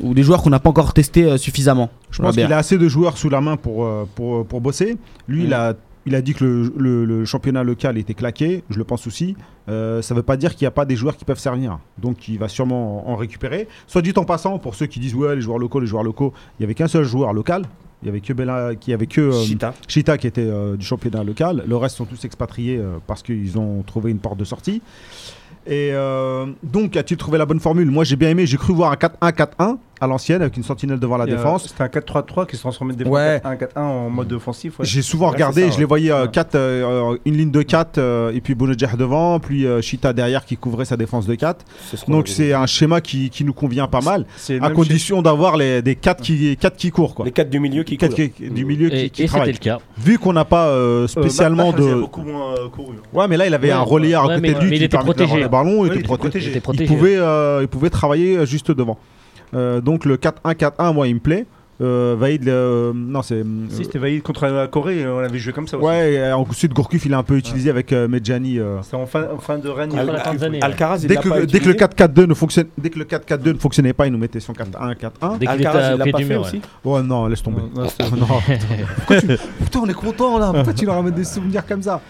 Ou 0.00 0.14
des 0.14 0.22
joueurs 0.22 0.42
qu'on 0.42 0.50
n'a 0.50 0.58
pas 0.58 0.70
encore 0.70 0.94
testés 0.94 1.36
suffisamment? 1.36 1.90
Je 2.10 2.22
pense 2.22 2.34
qu'il 2.34 2.50
a 2.50 2.56
assez 2.56 2.78
de 2.78 2.88
joueurs 2.88 3.18
sous 3.18 3.28
la 3.28 3.42
main 3.42 3.56
pour, 3.58 3.86
pour, 4.14 4.46
pour 4.46 4.62
bosser. 4.62 4.96
Lui, 5.28 5.44
il, 5.44 5.52
a, 5.52 5.74
il 6.06 6.14
a 6.14 6.22
dit 6.22 6.34
que 6.34 6.44
le, 6.44 6.72
le- 6.76 7.04
le 7.04 7.24
championnat 7.24 7.62
local 7.64 7.98
était 7.98 8.14
claqué. 8.14 8.62
Je 8.70 8.78
le 8.78 8.84
pense 8.84 9.06
aussi. 9.06 9.36
Euh, 9.68 10.00
ça 10.02 10.14
ne 10.14 10.20
veut 10.20 10.22
pas 10.24 10.36
dire 10.36 10.54
qu'il 10.54 10.64
n'y 10.64 10.68
a 10.68 10.72
pas 10.72 10.84
des 10.84 10.96
joueurs 10.96 11.16
qui 11.16 11.24
peuvent 11.24 11.38
servir. 11.38 11.78
Donc, 11.98 12.28
il 12.28 12.38
va 12.38 12.48
sûrement 12.48 13.08
en, 13.08 13.12
en 13.12 13.16
récupérer. 13.16 13.66
Soit 13.86 14.02
dit 14.02 14.12
en 14.16 14.24
passant, 14.24 14.58
pour 14.58 14.74
ceux 14.76 14.86
qui 14.86 15.00
disent 15.00 15.14
ouais, 15.14 15.34
les 15.34 15.40
joueurs 15.42 15.58
locaux, 15.58 15.80
les 15.80 15.86
joueurs 15.86 16.04
locaux, 16.04 16.32
il 16.58 16.62
n'y 16.62 16.64
avait 16.64 16.74
qu'un 16.74 16.88
seul 16.88 17.04
joueur 17.04 17.32
local. 17.32 17.62
Il 18.02 18.06
n'y 18.06 18.10
avait 18.10 18.20
que 18.20 18.32
Bella, 18.32 18.74
qui 18.76 18.92
avait 18.92 19.06
que 19.06 19.20
euh, 19.20 19.42
Chita. 19.42 19.74
Chita 19.88 20.18
qui 20.18 20.26
était 20.26 20.42
euh, 20.46 20.76
du 20.76 20.84
championnat 20.86 21.24
local. 21.24 21.64
Le 21.66 21.76
reste 21.76 21.96
sont 21.96 22.04
tous 22.04 22.24
expatriés 22.24 22.80
parce 23.06 23.22
qu'ils 23.22 23.58
ont 23.58 23.82
trouvé 23.82 24.10
une 24.12 24.18
porte 24.18 24.38
de 24.38 24.44
sortie. 24.44 24.82
Et 25.68 25.90
donc, 26.62 26.96
a-t-il 26.96 27.16
trouvé 27.16 27.38
la 27.38 27.46
bonne 27.46 27.58
formule? 27.58 27.90
Moi, 27.90 28.04
j'ai 28.04 28.14
bien 28.14 28.30
aimé. 28.30 28.46
J'ai 28.46 28.56
cru 28.56 28.72
voir 28.72 28.92
un 28.92 28.94
4-1-4-1. 28.94 29.78
À 30.00 30.06
l'ancienne 30.06 30.42
avec 30.42 30.56
une 30.56 30.62
sentinelle 30.62 30.98
devant 30.98 31.16
la 31.16 31.24
euh, 31.24 31.28
défense. 31.28 31.68
C'était 31.68 31.82
un 31.82 31.86
4-3-3 31.86 32.46
qui 32.46 32.56
se 32.56 32.60
transformait 32.62 32.94
de 32.94 33.04
Ouais. 33.06 33.40
1-4-1 33.44 33.80
en 33.80 34.10
mode 34.10 34.32
offensif. 34.32 34.78
ouais. 34.78 34.84
J'ai 34.84 35.02
souvent 35.02 35.30
regardé, 35.30 35.62
ça, 35.62 35.68
je 35.70 35.72
les 35.74 35.78
ouais. 35.80 35.84
voyais 35.88 36.10
euh, 36.10 36.22
Ouais. 36.24 36.30
quatre, 36.30 36.54
euh, 36.54 37.12
euh, 37.12 37.18
une 37.24 37.36
ligne 37.36 37.50
de 37.50 37.62
4 37.62 37.98
et 38.34 38.40
puis 38.40 38.54
Bounedjah 38.54 38.96
devant, 38.96 39.38
puis 39.40 39.66
euh, 39.66 39.80
Chita 39.80 40.12
derrière 40.12 40.44
qui 40.44 40.56
couvrait 40.56 40.84
sa 40.84 40.96
défense 40.96 41.26
de 41.26 41.34
4. 41.34 41.64
C'est 41.86 41.96
ce 41.96 42.04
qu'on 42.04 42.12
Donc 42.12 42.28
c'est 42.28 42.52
un 42.52 42.66
schéma 42.66 43.00
qui, 43.00 43.30
qui 43.30 43.44
nous 43.44 43.54
convient 43.54 43.86
pas 43.88 44.00
mal, 44.00 44.26
à 44.60 44.70
condition 44.70 45.22
d'avoir 45.22 45.56
les, 45.56 45.82
des 45.82 45.94
4 45.96 46.22
qui, 46.22 46.56
quatre 46.56 46.76
qui 46.76 46.90
courent. 46.90 47.14
Quoi. 47.14 47.24
Les 47.24 47.32
4 47.32 47.48
du 47.50 47.60
milieu 47.60 47.82
qui 47.82 47.96
Quatre 47.96 48.14
courent. 48.14 48.24
qui- 48.36 48.50
du 48.50 48.64
milieu 48.64 48.88
qui, 48.90 48.96
Et, 48.96 49.10
qui 49.10 49.22
et 49.22 49.26
c'était 49.26 49.28
travaillent. 49.28 49.52
le 49.52 49.58
cas. 49.58 49.78
Vu 49.98 50.18
qu'on 50.18 50.32
n'a 50.32 50.44
pas 50.44 50.66
euh, 50.68 51.04
euh, 51.04 51.06
spécialement 51.06 51.72
Mahrez, 51.72 51.82
il 51.82 51.88
a 51.88 51.94
de... 51.94 52.00
beaucoup 52.00 52.22
moins 52.22 52.54
euh, 52.54 52.68
couru. 52.68 52.96
Ouais 53.12 53.26
mais 53.28 53.36
là 53.36 53.46
il 53.46 53.54
avait 53.54 53.70
un 53.70 53.80
relayeur 53.80 54.24
à 54.30 54.34
côté 54.36 54.52
de 54.54 54.60
lui 54.60 54.72
il 54.72 54.78
qui 54.78 54.84
était 54.84 54.98
protégé. 54.98 55.36
les 55.36 55.46
il 55.46 55.92
était 55.92 56.60
protégé. 56.60 56.84
Il 56.84 56.86
pouvait, 56.96 57.16
euh, 57.16 57.60
il 57.62 57.68
pouvait 57.68 57.90
travailler 57.90 58.36
euh, 58.36 58.46
juste 58.46 58.70
devant. 58.70 58.98
Euh, 59.54 59.80
donc 59.80 60.04
le 60.04 60.16
4-1-4-1 60.16 60.92
moi 60.94 61.08
il 61.08 61.14
me 61.14 61.20
plaît. 61.20 61.46
Euh, 61.82 62.16
Vaïd, 62.18 62.48
euh, 62.48 62.92
non 62.94 63.20
c'est... 63.20 63.44
Si, 63.68 63.84
c'était 63.84 63.98
Vaïd 63.98 64.22
contre 64.22 64.46
la 64.46 64.66
Corée, 64.66 65.06
on 65.06 65.18
avait 65.18 65.38
joué 65.38 65.52
comme 65.52 65.68
ça 65.68 65.76
aussi. 65.76 65.84
Ouais, 65.86 66.14
et 66.14 66.32
ensuite 66.32 66.72
Gourcuff 66.72 67.04
il 67.04 67.12
a 67.12 67.18
un 67.18 67.22
peu 67.22 67.36
utilisé 67.36 67.68
avec 67.68 67.92
euh, 67.92 68.08
Medjani. 68.08 68.58
euh. 68.58 68.80
C'était 68.82 68.96
en 68.96 69.04
fin, 69.04 69.24
en 69.34 69.38
fin 69.38 69.58
de 69.58 69.68
règne. 69.68 69.94
Al- 69.94 70.08
ouais. 70.08 70.58
Alcaraz, 70.62 71.00
il 71.02 71.08
Dès 71.08 71.14
l'a 71.16 71.20
que, 71.20 71.28
pas 71.28 71.40
dès 71.44 71.58
que 71.60 71.66
le 71.66 71.72
utilisé. 71.74 71.78
4-4-2 72.06 72.24
ne 72.28 72.32
fonctionne, 72.34 72.66
dès 72.78 72.88
que 72.88 72.98
le 72.98 73.04
4-4-2 73.04 73.48
ne 73.52 73.58
fonctionnait 73.58 73.92
pas, 73.92 74.06
il 74.06 74.12
nous 74.12 74.18
mettait 74.18 74.40
son 74.40 74.54
4-1-4-1. 74.54 75.38
Dès 75.38 75.46
qu'il 75.46 75.54
était 75.56 75.66
Alcaraz, 75.66 75.92
il 75.92 75.98
l'a 75.98 76.04
pas 76.12 76.18
fait 76.18 76.24
mur. 76.24 76.40
aussi. 76.40 76.62
Oh 76.82 77.02
non, 77.02 77.26
laisse 77.26 77.42
tomber. 77.42 77.60
Non, 77.74 77.88
c'était- 77.88 78.04
Non. 78.16 78.26
Pourquoi 78.96 79.20
tu- 79.20 79.26
Putain, 79.64 79.80
on 79.80 79.86
est 79.86 79.92
content 79.92 80.38
là. 80.38 80.52
Pourquoi 80.54 80.72
tu 80.72 80.86
leur 80.86 80.94
ramènes 80.94 81.12
des 81.14 81.24
souvenirs 81.24 81.66
comme 81.66 81.82
ça 81.82 82.00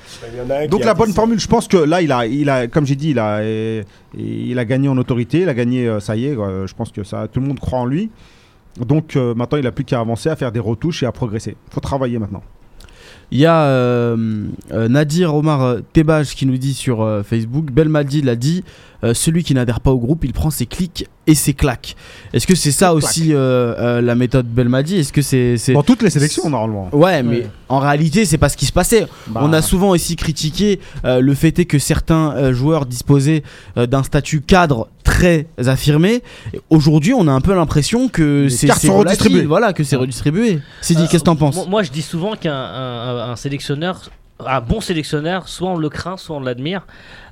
Donc 0.71 0.85
la 0.85 0.95
bonne 0.95 1.13
formule, 1.13 1.41
je 1.41 1.49
pense 1.49 1.67
que 1.67 1.77
là, 1.79 2.01
il 2.03 2.13
a, 2.13 2.25
il 2.27 2.49
a, 2.51 2.69
comme 2.69 2.87
j'ai 2.87 2.95
dit, 2.95 3.11
il 3.11 3.19
a, 3.19 3.39
euh, 3.39 3.83
il 4.17 4.57
a 4.61 4.65
gagné 4.65 4.89
en 4.89 4.97
autorité, 4.97 5.41
il 5.41 5.49
a 5.49 5.55
gagné, 5.55 5.89
euh, 5.89 5.99
ça 5.99 6.15
y 6.15 6.27
est. 6.27 6.35
Je 6.35 6.75
pense 6.75 6.93
que 6.93 7.03
ça, 7.03 7.27
tout 7.27 7.41
le 7.41 7.47
monde 7.47 7.59
croit 7.59 7.81
en 7.81 7.87
lui. 7.87 8.11
Donc 8.79 9.17
euh, 9.17 9.35
maintenant, 9.35 9.59
il 9.59 9.67
a 9.67 9.73
plus 9.73 9.85
qu'à 9.85 10.01
avancer, 10.01 10.29
à 10.29 10.37
faire 10.37 10.53
des 10.53 10.61
retouches 10.61 11.03
et 11.03 11.07
à 11.07 11.13
progresser. 11.13 11.57
Faut 11.71 11.81
travailler 11.81 12.19
maintenant. 12.19 12.43
Il 13.33 13.39
y 13.39 13.47
a 13.47 13.65
euh, 13.65 14.47
euh, 14.71 14.89
Nadir 14.89 15.35
Omar 15.35 15.79
Tebaj 15.93 16.35
qui 16.35 16.47
nous 16.47 16.59
dit 16.59 16.75
sur 16.75 17.25
Facebook, 17.25 17.73
Belmadi 17.73 18.23
l'a 18.23 18.37
dit, 18.37 18.63
euh, 19.05 19.15
celui 19.15 19.45
qui 19.45 19.55
n'adhère 19.55 19.81
pas 19.81 19.91
au 19.91 19.99
groupe, 19.99 20.25
il 20.25 20.33
prend 20.33 20.51
ses 20.51 20.67
clics 20.67 21.07
et 21.27 21.35
ses 21.35 21.55
claques. 21.55 21.97
Est-ce 22.33 22.47
que 22.47 22.55
c'est 22.55 22.71
ça 22.73 22.95
aussi 22.95 23.33
euh, 23.35 23.75
euh, 23.79 24.01
la 24.01 24.15
méthode 24.15 24.47
Belmadi? 24.47 24.97
Est-ce 24.99 25.13
que 25.13 25.23
c'est... 25.23 25.57
c'est- 25.59 25.73
Dans 25.73 25.83
toutes 25.83 26.03
les 26.03 26.11
sélections, 26.11 26.49
normalement. 26.49 26.89
Ouais, 26.93 27.23
mais 27.23 27.37
Ouais. 27.41 27.51
en 27.69 27.79
réalité, 27.81 28.25
c'est 28.25 28.39
pas 28.39 28.49
ce 28.49 28.57
qui 28.57 28.65
se 28.67 28.73
passait. 28.73 29.07
Bah, 29.27 29.41
On 29.43 29.53
a 29.53 29.61
souvent 29.63 29.91
aussi 29.91 30.15
critiqué 30.17 30.81
euh, 31.05 31.21
le 31.21 31.35
fait 31.35 31.59
est 31.59 31.65
que 31.65 31.79
certains 31.79 32.33
euh, 32.37 32.53
joueurs 32.55 32.87
disposaient 32.87 33.43
euh, 33.77 33.87
d'un 33.87 34.03
statut 34.05 34.41
cadre 34.41 34.89
très 35.05 35.47
affirmé. 35.67 36.23
Aujourd'hui, 36.71 37.13
on 37.15 37.27
a 37.29 37.33
un 37.33 37.41
peu 37.41 37.55
l'impression 37.55 38.09
que 38.09 38.49
c'est 38.49 38.71
redistribuées. 38.89 39.43
Voilà, 39.47 39.73
que 39.73 39.85
c'est 39.85 39.97
redistribué. 39.97 40.61
Sidi, 40.81 41.03
Euh, 41.03 41.07
qu'est-ce 41.11 41.23
que 41.23 41.27
t'en 41.27 41.37
penses? 41.37 41.67
moi, 41.69 41.83
je 41.83 41.91
dis 41.91 42.03
souvent 42.03 42.35
qu'un 42.37 42.53
un- 42.55 43.19
un- 43.29 43.31
un 43.33 43.37
sélectionneur, 43.37 44.11
un 44.45 44.61
bon 44.61 44.81
sélectionneur, 44.81 45.49
soit 45.49 45.71
on 45.71 45.77
le 45.77 45.89
craint, 45.89 46.17
soit 46.17 46.37
on 46.37 46.41
l'admire. 46.41 46.87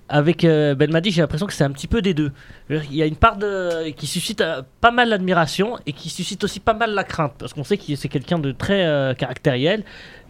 Avec 0.09 0.45
euh, 0.45 0.75
Belmadi, 0.75 1.11
j'ai 1.11 1.23
l'impression 1.23 1.47
que 1.47 1.55
c'est 1.55 1.65
un 1.65 1.71
petit 1.71 1.87
peu 1.87 2.03
des 2.03 2.13
deux. 2.13 2.31
Il 2.69 2.95
y 2.95 3.03
a 3.03 3.07
une 3.07 3.17
part 3.17 3.37
de, 3.37 3.89
qui 3.91 4.07
suscite 4.07 4.43
euh, 4.43 4.61
pas 4.83 4.91
mal 4.91 5.09
l'admiration 5.09 5.79
et 5.87 5.95
qui 5.95 6.11
suscite 6.11 6.45
aussi 6.45 6.61
pas 6.61 6.75
mal 6.75 6.93
la 6.95 7.05
crainte. 7.05 7.33
Parce 7.39 7.55
qu'on 7.55 7.65
sait 7.65 7.79
que 7.79 7.97
c'est 7.97 8.09
quelqu'un 8.09 8.39
de 8.39 8.53
très 8.53 8.85
euh, 8.85 9.15
caractériel, 9.15 9.83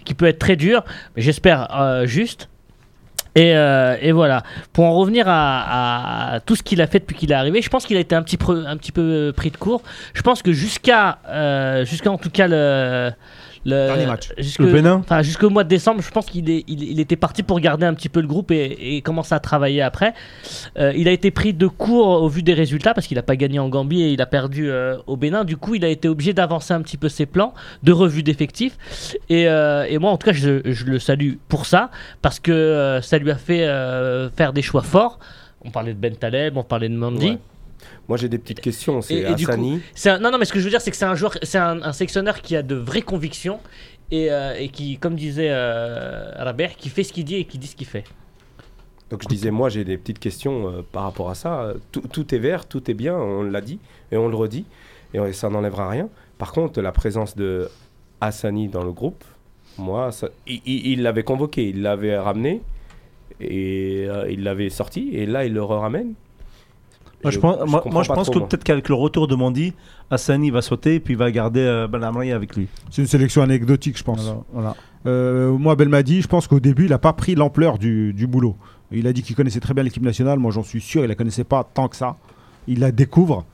qui 0.04 0.14
peut 0.14 0.26
être 0.26 0.38
très 0.38 0.54
dur, 0.54 0.84
mais 1.16 1.22
j'espère 1.22 1.68
juste. 2.04 2.48
Et, 3.34 4.12
voilà. 4.12 4.44
Pour 4.72 4.84
en 4.84 4.94
revenir 4.94 5.24
à, 5.26 6.38
tout 6.46 6.54
ce 6.54 6.62
qu'il 6.62 6.80
a 6.80 6.86
fait 6.86 7.00
depuis 7.00 7.16
qu'il 7.16 7.32
est 7.32 7.34
arrivé, 7.34 7.60
je 7.60 7.70
pense 7.70 7.84
qu'il 7.84 7.96
a 7.96 8.00
été 8.00 8.14
un 8.14 8.22
petit, 8.22 8.38
un 8.48 8.76
petit 8.76 8.92
peu 8.92 9.32
pris 9.34 9.50
de 9.50 9.56
court. 9.56 9.82
Je 10.12 10.22
pense 10.22 10.42
que 10.42 10.52
jusqu'à, 10.52 11.18
jusqu'à 11.84 12.12
en 12.12 12.18
tout 12.18 12.30
cas 12.30 12.46
le, 12.46 13.10
le 13.64 13.86
Dernier 13.86 14.06
match. 14.06 14.28
jusque- 14.38 14.58
Le 14.60 14.70
Bénin 14.72 14.96
enfin, 14.96 15.22
jusqu'au 15.22 15.48
mois 15.50 15.64
de 15.64 15.68
décembre, 15.68 16.02
je 16.02 16.10
pense 16.10 16.26
qu'il 16.26 16.50
est, 16.50 16.64
il, 16.68 16.82
il 16.82 17.00
était 17.00 17.16
parti 17.16 17.42
pour 17.42 17.58
garder 17.60 17.86
un 17.86 17.94
petit 17.94 18.08
peu 18.08 18.20
le 18.20 18.26
groupe 18.26 18.50
et, 18.50 18.96
et 18.96 19.00
commencer 19.02 19.34
à 19.34 19.40
travailler 19.40 19.80
après. 19.82 20.12
Euh, 20.78 20.92
il 20.96 21.08
a 21.08 21.12
été 21.12 21.30
pris 21.30 21.54
de 21.54 21.66
court 21.66 22.22
au 22.22 22.28
vu 22.28 22.42
des 22.42 22.54
résultats 22.54 22.92
parce 22.94 23.06
qu'il 23.06 23.16
n'a 23.16 23.22
pas 23.22 23.36
gagné 23.36 23.58
en 23.58 23.68
Gambie 23.68 24.02
et 24.02 24.12
il 24.12 24.20
a 24.20 24.26
perdu 24.26 24.70
euh, 24.70 24.96
au 25.06 25.16
Bénin. 25.16 25.44
Du 25.44 25.56
coup, 25.56 25.74
il 25.74 25.84
a 25.84 25.88
été 25.88 26.08
obligé 26.08 26.32
d'avancer 26.34 26.74
un 26.74 26.82
petit 26.82 26.96
peu 26.96 27.08
ses 27.08 27.26
plans 27.26 27.54
de 27.82 27.92
revue 27.92 28.22
d'effectifs. 28.22 28.76
Et, 29.30 29.48
euh, 29.48 29.86
et 29.88 29.98
moi, 29.98 30.10
en 30.10 30.16
tout 30.18 30.26
cas, 30.26 30.32
je, 30.34 30.60
je 30.64 30.84
le 30.84 30.98
salue 30.98 31.34
pour 31.48 31.66
ça 31.66 31.90
parce 32.22 32.40
que 32.40 32.52
euh, 32.52 33.00
ça 33.00 33.18
lui 33.18 33.30
a 33.30 33.36
fait 33.36 33.64
euh, 33.66 34.28
faire 34.30 34.52
des 34.52 34.62
choix 34.62 34.82
forts. 34.82 35.18
On 35.64 35.70
parlait 35.70 35.94
de 35.94 35.98
Ben 35.98 36.14
Taleb, 36.14 36.56
on 36.58 36.62
parlait 36.62 36.90
de 36.90 36.94
Mandy. 36.96 37.30
Ouais. 37.30 37.38
Moi, 38.08 38.16
j'ai 38.18 38.28
des 38.28 38.38
petites 38.38 38.60
questions. 38.60 39.00
C'est 39.02 39.14
Et- 39.14 39.30
et 39.30 39.34
du 39.34 39.44
coup- 39.46 39.52
Hassani. 39.52 39.80
Un- 40.06 40.18
non, 40.18 40.30
non, 40.30 40.38
mais 40.38 40.44
ce 40.44 40.52
que 40.52 40.58
je 40.58 40.64
veux 40.64 40.70
dire, 40.70 40.80
c'est 40.80 40.90
que 40.90 40.96
c'est 40.96 41.04
un 41.04 41.14
joueur, 41.14 41.36
c'est 41.42 41.58
un, 41.58 41.82
un 41.82 41.92
sélectionneur 41.92 42.40
qui 42.42 42.56
a 42.56 42.62
de 42.62 42.74
vraies 42.74 43.02
convictions 43.02 43.60
et, 44.10 44.30
euh, 44.30 44.54
et 44.58 44.68
qui, 44.68 44.98
comme 44.98 45.14
disait 45.14 45.48
euh, 45.50 46.30
Rabert, 46.36 46.76
qui 46.76 46.88
fait 46.88 47.02
ce 47.04 47.12
qu'il 47.12 47.24
dit 47.24 47.36
et 47.36 47.44
qui 47.44 47.58
dit 47.58 47.66
ce 47.66 47.76
qu'il 47.76 47.86
fait. 47.86 48.04
Donc 49.10 49.22
je 49.22 49.28
disais, 49.28 49.50
moi 49.50 49.68
j'ai 49.68 49.84
des 49.84 49.98
petites 49.98 50.18
questions 50.18 50.68
euh, 50.68 50.82
par 50.90 51.02
rapport 51.04 51.30
à 51.30 51.34
ça. 51.34 51.74
Tout, 51.92 52.02
tout 52.12 52.34
est 52.34 52.38
vert, 52.38 52.66
tout 52.66 52.90
est 52.90 52.94
bien, 52.94 53.14
on 53.16 53.42
l'a 53.42 53.60
dit 53.60 53.78
et 54.10 54.16
on 54.16 54.28
le 54.28 54.34
redit, 54.36 54.64
et 55.12 55.20
on- 55.20 55.32
ça 55.32 55.50
n'enlèvera 55.50 55.88
rien. 55.88 56.08
Par 56.38 56.52
contre, 56.52 56.80
la 56.80 56.90
présence 56.92 57.36
de 57.36 57.68
Hassani 58.20 58.68
dans 58.68 58.82
le 58.82 58.92
groupe, 58.92 59.22
moi, 59.78 60.10
ça- 60.10 60.28
il 60.46 61.02
l'avait 61.02 61.22
convoqué, 61.22 61.68
il 61.68 61.82
l'avait 61.82 62.16
ramené, 62.18 62.62
et 63.40 64.06
euh, 64.08 64.30
il 64.30 64.42
l'avait 64.42 64.70
sorti, 64.70 65.10
et 65.12 65.26
là 65.26 65.44
il 65.44 65.52
le 65.52 65.62
ramène. 65.62 66.14
Moi, 67.24 67.30
je 67.30 67.38
pense, 67.38 67.56
moi, 67.58 67.80
comprends 67.80 67.90
moi, 67.90 68.02
je 68.02 68.08
pas 68.08 68.14
pense 68.14 68.30
trop, 68.30 68.40
que 68.40 68.46
peut-être 68.46 68.64
qu'avec 68.64 68.88
le 68.88 68.94
retour 68.94 69.26
de 69.26 69.34
Mandy, 69.34 69.72
Hassani 70.10 70.50
va 70.50 70.62
sauter 70.62 70.96
et 70.96 71.00
puis 71.00 71.14
il 71.14 71.16
va 71.16 71.30
garder 71.30 71.60
euh, 71.60 71.88
Ben 71.88 72.02
Amri 72.04 72.32
avec 72.32 72.54
lui. 72.54 72.68
C'est 72.90 73.02
une 73.02 73.08
sélection 73.08 73.42
anecdotique, 73.42 73.98
je 73.98 74.04
pense. 74.04 74.20
Voilà, 74.22 74.44
voilà. 74.52 74.76
Euh, 75.06 75.52
moi, 75.52 75.74
Belmadi, 75.74 76.22
je 76.22 76.28
pense 76.28 76.46
qu'au 76.46 76.60
début, 76.60 76.84
il 76.84 76.90
n'a 76.90 76.98
pas 76.98 77.12
pris 77.12 77.34
l'ampleur 77.34 77.78
du, 77.78 78.12
du 78.12 78.26
boulot. 78.26 78.56
Il 78.90 79.06
a 79.06 79.12
dit 79.12 79.22
qu'il 79.22 79.36
connaissait 79.36 79.60
très 79.60 79.74
bien 79.74 79.82
l'équipe 79.82 80.02
nationale. 80.02 80.38
Moi, 80.38 80.50
j'en 80.52 80.62
suis 80.62 80.80
sûr, 80.80 81.04
il 81.04 81.08
la 81.08 81.14
connaissait 81.14 81.44
pas 81.44 81.64
tant 81.64 81.88
que 81.88 81.96
ça. 81.96 82.16
Il 82.66 82.80
la 82.80 82.92
découvre. 82.92 83.44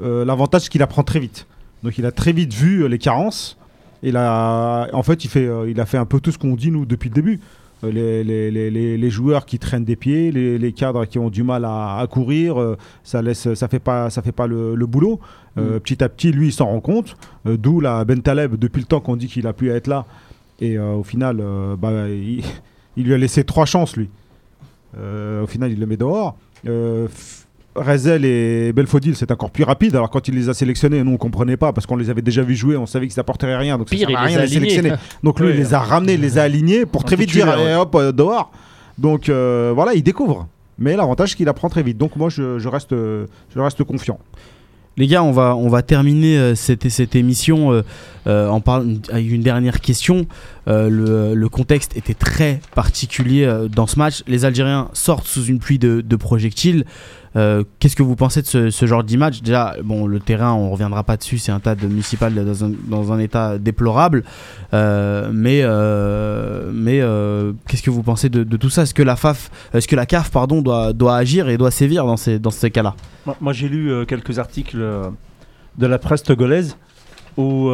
Euh, 0.00 0.24
L'avantage, 0.24 0.62
c'est 0.62 0.70
qu'il 0.70 0.82
apprend 0.82 1.02
très 1.02 1.20
vite. 1.20 1.46
Donc, 1.82 1.98
il 1.98 2.06
a 2.06 2.12
très 2.12 2.32
vite 2.32 2.52
vu 2.52 2.82
euh, 2.82 2.88
les 2.88 2.98
carences. 2.98 3.58
Il 4.02 4.16
a, 4.16 4.88
en 4.92 5.02
fait, 5.02 5.24
il, 5.24 5.28
fait, 5.28 5.46
euh, 5.46 5.70
il 5.70 5.80
a 5.80 5.86
fait 5.86 5.98
un 5.98 6.04
peu 6.04 6.20
tout 6.20 6.30
ce 6.30 6.38
qu'on 6.38 6.54
dit, 6.54 6.70
nous, 6.70 6.86
depuis 6.86 7.08
le 7.08 7.14
début. 7.14 7.40
Euh, 7.84 7.90
les, 7.92 8.24
les- 8.24 8.50
les- 8.50 8.70
les- 8.70 8.96
les 8.96 9.10
joueurs 9.10 9.44
qui 9.44 9.58
traînent 9.58 9.84
des 9.84 9.96
pieds, 9.96 10.32
les, 10.32 10.56
les 10.58 10.72
cadres 10.72 11.04
qui 11.04 11.18
ont 11.18 11.28
du 11.28 11.42
mal 11.42 11.64
à, 11.66 11.98
à 11.98 12.06
courir, 12.06 12.58
euh, 12.60 12.76
ça 13.04 13.20
laisse, 13.20 13.52
ça 13.54 13.68
fait 13.68 13.78
pas, 13.78 14.08
ça 14.08 14.22
fait 14.22 14.32
pas 14.32 14.46
le, 14.46 14.74
le 14.74 14.86
boulot. 14.86 15.20
Euh, 15.58 15.78
Petit 15.80 16.02
à 16.02 16.08
petit, 16.08 16.32
lui, 16.32 16.48
il 16.48 16.52
s'en 16.52 16.66
rend 16.66 16.80
compte. 16.80 17.16
Euh, 17.46 17.56
D'où 17.56 17.80
la 17.80 18.04
Ben 18.04 18.20
Taleb, 18.22 18.56
depuis 18.56 18.80
le 18.80 18.86
temps 18.86 19.00
qu'on 19.00 19.16
dit 19.16 19.26
qu'il 19.26 19.46
a 19.46 19.52
pu 19.52 19.70
être 19.70 19.86
là. 19.88 20.04
Et 20.60 20.78
au 20.78 21.02
final, 21.02 21.42
bah, 21.78 22.08
il, 22.08 22.42
il 22.96 23.04
lui 23.04 23.12
a 23.14 23.18
laissé 23.18 23.44
trois 23.44 23.66
chances, 23.66 23.94
lui. 23.96 24.08
Au 24.98 25.46
final, 25.46 25.70
il 25.70 25.78
le 25.78 25.84
met 25.86 25.98
dehors. 25.98 26.36
Rezel 27.76 28.24
et 28.24 28.72
Belfodil, 28.72 29.14
c'est 29.16 29.30
encore 29.30 29.50
plus 29.50 29.64
rapide. 29.64 29.94
Alors, 29.96 30.10
quand 30.10 30.28
il 30.28 30.34
les 30.34 30.48
a 30.48 30.54
sélectionnés, 30.54 31.02
nous, 31.04 31.12
on 31.12 31.16
comprenait 31.16 31.56
pas 31.56 31.72
parce 31.72 31.86
qu'on 31.86 31.96
les 31.96 32.10
avait 32.10 32.22
déjà 32.22 32.42
vus 32.42 32.56
jouer, 32.56 32.76
on 32.76 32.86
savait 32.86 33.06
que 33.08 33.12
ça 33.14 33.20
apporterait 33.20 33.56
rien. 33.56 33.78
Donc, 33.78 33.88
ça 33.88 33.96
Pire, 33.96 34.08
à 34.08 34.10
les 34.10 34.16
rien 34.16 34.38
a 34.38 34.42
de 34.42 34.46
les 34.46 34.56
alignés. 34.56 34.70
sélectionner. 34.70 34.96
Donc, 35.22 35.38
lui, 35.40 35.46
Ouais. 35.48 35.54
il 35.54 35.58
les 35.58 35.74
a 35.74 35.80
ramenés, 35.80 36.14
il 36.14 36.20
les 36.20 36.38
a 36.38 36.42
alignés 36.42 36.86
pour 36.86 37.04
très 37.04 37.16
vite 37.16 37.30
dire 37.30 37.48
allez, 37.48 37.74
hop, 37.74 37.94
euh, 37.94 38.12
dehors. 38.12 38.50
Donc, 38.98 39.28
euh, 39.28 39.72
voilà, 39.74 39.94
il 39.94 40.02
découvre. 40.02 40.48
Mais 40.78 40.96
l'avantage, 40.96 41.30
c'est 41.30 41.36
qu'il 41.36 41.48
apprend 41.48 41.68
très 41.68 41.82
vite. 41.82 41.98
Donc, 41.98 42.16
moi, 42.16 42.28
je, 42.28 42.58
je 42.58 42.68
reste, 42.68 42.92
euh, 42.92 43.26
je 43.54 43.60
reste 43.60 43.82
confiant. 43.84 44.18
Les 44.98 45.06
gars, 45.06 45.22
on 45.22 45.30
va, 45.32 45.54
on 45.54 45.68
va 45.68 45.82
terminer 45.82 46.38
euh, 46.38 46.54
cette, 46.54 46.88
cette 46.88 47.14
émission 47.16 47.70
euh, 47.70 47.82
euh, 48.26 48.48
en 48.48 48.60
parlant 48.62 48.94
avec 49.10 49.30
une 49.30 49.42
dernière 49.42 49.82
question. 49.82 50.24
Euh, 50.68 50.88
le, 50.88 51.34
le 51.34 51.48
contexte 51.50 51.94
était 51.98 52.14
très 52.14 52.60
particulier 52.74 53.44
euh, 53.44 53.68
dans 53.68 53.86
ce 53.86 53.98
match. 53.98 54.22
Les 54.26 54.46
Algériens 54.46 54.88
sortent 54.94 55.26
sous 55.26 55.44
une 55.44 55.58
pluie 55.58 55.78
de, 55.78 56.00
de 56.00 56.16
projectiles. 56.16 56.86
Euh, 57.36 57.64
Qu'est-ce 57.78 57.96
que 57.96 58.02
vous 58.02 58.16
pensez 58.16 58.42
de 58.42 58.70
ce, 58.70 58.86
genre 58.86 59.04
d'image? 59.04 59.42
Déjà, 59.42 59.76
bon, 59.82 60.06
le 60.06 60.20
terrain, 60.20 60.52
on 60.52 60.70
reviendra 60.70 61.04
pas 61.04 61.16
dessus, 61.16 61.38
c'est 61.38 61.52
un 61.52 61.60
tas 61.60 61.74
de 61.74 61.86
municipal 61.86 62.32
dans 62.34 63.12
un, 63.12 63.18
état 63.18 63.58
déplorable. 63.58 64.24
Euh, 64.74 65.30
mais 65.32 65.60
euh, 65.62 66.70
mais 66.72 67.00
qu'est-ce 67.68 67.82
que 67.82 67.90
vous 67.90 68.02
pensez 68.02 68.28
de, 68.28 68.44
tout 68.56 68.70
ça? 68.70 68.82
Est-ce 68.82 68.94
que 68.94 69.02
la 69.02 69.16
FAF, 69.16 69.50
est-ce 69.74 69.86
que 69.88 69.96
la 69.96 70.06
CAF, 70.06 70.30
pardon, 70.30 70.62
doit, 70.62 70.92
doit 70.92 71.16
agir 71.16 71.48
et 71.48 71.58
doit 71.58 71.70
sévir 71.70 72.06
dans 72.06 72.16
ces, 72.16 72.38
dans 72.38 72.50
ces 72.50 72.70
cas-là? 72.70 72.94
Moi, 73.40 73.52
j'ai 73.52 73.68
lu 73.68 74.06
quelques 74.06 74.38
articles 74.38 74.78
de 74.78 75.86
la 75.86 75.98
presse 75.98 76.22
togolaise 76.22 76.76
où 77.36 77.70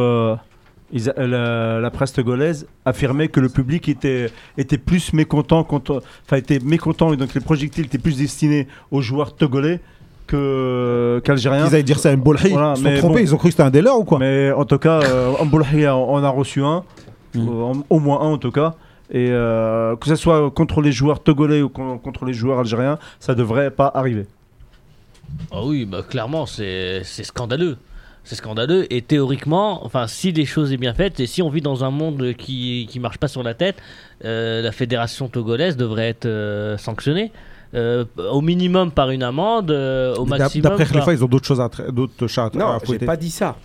ils 0.91 1.11
la, 1.17 1.79
la 1.79 1.89
presse 1.91 2.13
togolaise 2.13 2.67
affirmait 2.85 3.27
que 3.29 3.39
le 3.39 3.49
public 3.49 3.89
était, 3.89 4.29
était 4.57 4.77
plus 4.77 5.13
mécontent, 5.13 5.63
contre- 5.63 6.03
enfin 6.25 6.37
était 6.37 6.59
mécontent 6.59 7.13
et 7.13 7.17
donc 7.17 7.33
les 7.33 7.41
projectiles 7.41 7.85
étaient 7.85 7.97
plus 7.97 8.17
destinés 8.17 8.67
aux 8.91 9.01
joueurs 9.01 9.35
togolais 9.35 9.79
que 10.27 11.21
qu'algériens. 11.23 11.65
Ils 11.67 11.73
allaient 11.75 11.83
dire 11.83 11.99
ça 11.99 12.09
à 12.11 12.15
Mbolhi. 12.15 12.49
Voilà, 12.49 12.73
ils 12.77 12.83
se 12.83 12.83
sont 12.83 12.97
trompés, 12.99 13.13
bon. 13.15 13.19
ils 13.21 13.33
ont 13.35 13.37
cru 13.37 13.47
que 13.49 13.51
c'était 13.51 13.63
un 13.63 13.69
des 13.69 13.81
leurs 13.81 13.99
ou 13.99 14.03
quoi? 14.03 14.19
Mais 14.19 14.51
en 14.51 14.65
tout 14.65 14.77
cas, 14.77 15.01
euh, 15.03 15.31
Mbolhi 15.45 15.85
a- 15.85 15.95
on 15.97 16.23
a 16.23 16.29
reçu 16.29 16.61
un, 16.63 16.83
Mm. 17.35 17.47
euh, 17.49 17.73
au 17.89 17.99
moins 17.99 18.21
un 18.21 18.25
en 18.33 18.37
tout 18.37 18.51
cas. 18.51 18.75
Et 19.11 19.27
euh, 19.31 19.95
que 19.95 20.07
ce 20.07 20.15
soit 20.15 20.49
contre 20.51 20.81
les 20.81 20.91
joueurs 20.91 21.21
togolais 21.21 21.61
ou 21.61 21.69
con- 21.69 21.97
contre 21.97 22.25
les 22.25 22.33
joueurs 22.33 22.59
algériens, 22.59 22.97
ça 23.19 23.33
devrait 23.35 23.71
pas 23.71 23.91
arriver. 23.93 24.25
Ah 25.51 25.63
oui, 25.65 25.85
bah 25.85 26.01
clairement, 26.07 26.45
c'est 26.45 27.03
scandaleux. 27.03 27.77
C'est 28.23 28.35
scandaleux. 28.35 28.91
Et 28.93 29.01
théoriquement, 29.01 29.85
enfin, 29.85 30.07
si 30.07 30.31
les 30.31 30.45
choses 30.45 30.71
est 30.71 30.77
bien 30.77 30.93
faites 30.93 31.19
et 31.19 31.27
si 31.27 31.41
on 31.41 31.49
vit 31.49 31.61
dans 31.61 31.83
un 31.83 31.91
monde 31.91 32.33
qui 32.37 32.87
qui 32.89 32.99
marche 32.99 33.17
pas 33.17 33.27
sur 33.27 33.43
la 33.43 33.53
tête, 33.53 33.75
euh, 34.23 34.61
la 34.61 34.71
fédération 34.71 35.27
togolaise 35.27 35.75
devrait 35.77 36.09
être 36.09 36.25
euh, 36.25 36.77
sanctionnée. 36.77 37.31
Euh, 37.75 38.05
au 38.31 38.41
minimum 38.41 38.91
par 38.91 39.09
une 39.09 39.23
amende, 39.23 39.71
euh, 39.71 40.15
au 40.15 40.25
maximum. 40.25 40.61
D'après 40.77 40.85
par- 40.85 40.93
Khalifa, 40.93 41.13
ils 41.13 41.23
ont 41.25 41.27
d'autres 41.27 41.47
choses 41.47 41.61
d'autres 41.91 42.27
chats 42.27 42.51
à 42.53 42.57
Non, 42.57 42.77
j'ai 42.87 42.99
pas 42.99 43.17
dit 43.17 43.31
ça. 43.31 43.55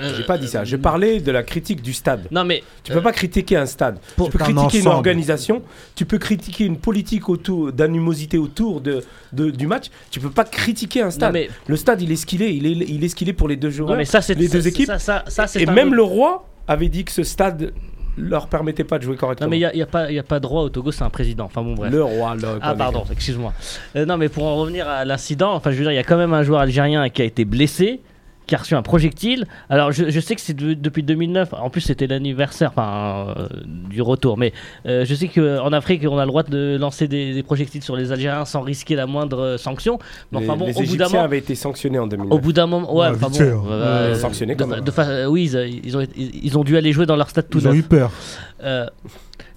Euh, 0.00 0.14
J'ai 0.16 0.22
pas 0.24 0.38
dit 0.38 0.48
ça. 0.48 0.64
Je 0.64 0.76
parlais 0.76 1.20
de 1.20 1.30
la 1.32 1.42
critique 1.42 1.82
du 1.82 1.92
stade. 1.92 2.26
Non 2.30 2.44
mais 2.44 2.62
Tu 2.84 2.92
peux 2.92 3.00
pas 3.02 3.12
critiquer 3.12 3.56
un 3.56 3.66
stade. 3.66 3.98
Pour- 4.16 4.30
tu 4.30 4.36
peux 4.38 4.42
un 4.44 4.46
critiquer 4.52 4.80
une 4.80 4.88
organisation. 4.88 5.62
Tu 5.94 6.04
peux 6.04 6.18
critiquer 6.18 6.64
une 6.64 6.76
politique 6.78 7.28
autour 7.28 7.72
d'animosité 7.72 8.38
autour 8.38 8.80
de, 8.80 9.02
de- 9.32 9.50
du 9.50 9.66
match. 9.66 9.86
Tu 10.10 10.20
peux 10.20 10.30
pas 10.30 10.44
critiquer 10.44 11.00
un 11.02 11.06
non 11.06 11.10
stade. 11.10 11.32
mais, 11.32 11.48
Le 11.66 11.76
stade, 11.76 12.02
il 12.02 12.10
est 12.12 12.16
ce 12.16 12.26
qu'il 12.26 12.42
est. 12.42 12.54
Il 12.54 12.66
est, 12.66 12.86
il 12.88 13.02
est 13.04 13.08
ce 13.08 13.14
qu'il 13.16 13.28
est 13.28 13.32
pour 13.32 13.48
les 13.48 13.56
deux 13.56 13.68
non, 13.68 13.74
joueurs. 13.74 13.96
mais 13.96 14.04
ça 14.04 14.20
c'est 14.20 14.34
les 14.34 14.48
deux 14.48 14.66
équipes. 14.68 14.90
Ça, 14.98 15.24
ça, 15.26 15.46
Et 15.56 15.66
même 15.66 15.88
autre- 15.88 15.96
le 15.96 16.02
roi 16.02 16.46
avait 16.68 16.88
dit 16.88 17.04
que 17.04 17.12
ce 17.12 17.22
stade 17.22 17.72
leur 18.18 18.48
permettait 18.48 18.82
pas 18.84 18.98
de 18.98 19.02
jouer 19.04 19.14
correctement. 19.16 19.46
Non 19.46 19.50
mais 19.50 19.58
il 19.58 19.60
y 19.60 19.66
a, 19.66 19.76
y 19.76 19.82
a 19.82 19.86
pas 19.86 20.10
y 20.10 20.18
a 20.18 20.22
pas 20.22 20.38
de 20.38 20.42
droit 20.42 20.62
au 20.62 20.70
Togo, 20.70 20.90
c'est 20.90 21.04
un 21.04 21.10
président. 21.10 21.44
Enfin 21.44 21.62
bon 21.62 21.74
bref. 21.74 21.92
Le 21.92 22.02
roi, 22.02 22.34
là. 22.34 22.56
Ah 22.62 22.74
pardon, 22.74 23.04
excuse-moi. 23.12 23.52
Euh, 23.94 24.06
non 24.06 24.16
mais 24.16 24.30
pour 24.30 24.44
en 24.44 24.56
revenir 24.56 24.88
à 24.88 25.04
l'incident, 25.04 25.52
enfin 25.52 25.70
je 25.70 25.76
veux 25.76 25.82
dire, 25.82 25.92
il 25.92 25.96
y 25.96 25.98
a 25.98 26.02
quand 26.02 26.16
même 26.16 26.32
un 26.32 26.42
joueur 26.42 26.60
algérien 26.60 27.08
qui 27.10 27.20
a 27.20 27.26
été 27.26 27.44
blessé, 27.44 28.00
qui 28.46 28.54
a 28.54 28.58
reçu 28.58 28.74
un 28.74 28.82
projectile. 28.82 29.44
Alors 29.68 29.92
je, 29.92 30.08
je 30.10 30.20
sais 30.20 30.34
que 30.34 30.40
c'est 30.40 30.54
de- 30.54 30.74
depuis 30.74 31.02
2009, 31.02 31.52
en 31.54 31.68
plus 31.70 31.80
c'était 31.80 32.06
l'anniversaire 32.06 32.70
enfin, 32.70 33.34
euh, 33.36 33.48
du 33.64 34.02
retour, 34.02 34.38
mais 34.38 34.52
euh, 34.86 35.04
je 35.04 35.14
sais 35.14 35.28
qu'en 35.28 35.72
Afrique 35.72 36.04
on 36.08 36.18
a 36.18 36.22
le 36.24 36.28
droit 36.28 36.42
de 36.44 36.76
lancer 36.78 37.08
des, 37.08 37.34
des 37.34 37.42
projectiles 37.42 37.82
sur 37.82 37.96
les 37.96 38.12
Algériens 38.12 38.44
sans 38.44 38.60
risquer 38.60 38.94
la 38.94 39.06
moindre 39.06 39.40
euh, 39.40 39.58
sanction. 39.58 39.98
Mais 40.32 40.40
Les, 40.40 40.46
enfin 40.48 40.56
bon, 40.56 40.66
les 40.66 40.76
au 40.78 40.82
bout 40.84 40.96
d'un 40.96 41.08
moment... 41.08 41.22
avaient 41.24 41.38
été 41.38 41.54
sanctionnés 41.54 41.98
en 41.98 42.06
2009. 42.06 42.32
Au 42.32 42.38
bout 42.38 42.52
d'un 42.52 42.66
moment, 42.66 42.94
ouais, 42.94 43.08
Ouais, 43.08 43.14
enfin 43.14 43.28
bon, 43.28 43.40
hein. 43.40 43.64
euh, 43.70 44.14
sanctionnés 44.14 44.54
de 44.54 44.62
quand 44.62 44.68
même. 44.68 44.80
de 44.84 45.26
oui, 45.26 45.50
ils, 45.52 45.80
ils 45.84 45.96
ont, 45.96 46.06
ils, 46.16 46.44
ils 46.46 46.58
ont 46.58 46.64
dû 46.64 46.76
aller 46.76 46.92
jouer 46.92 47.06
dans 47.06 47.16
leur 47.16 47.28
stade 47.30 47.48
tout 47.48 47.58
Ils 47.58 47.68
ont 47.68 47.72
eu 47.74 47.82
peur. 47.82 48.10
Euh, 48.62 48.86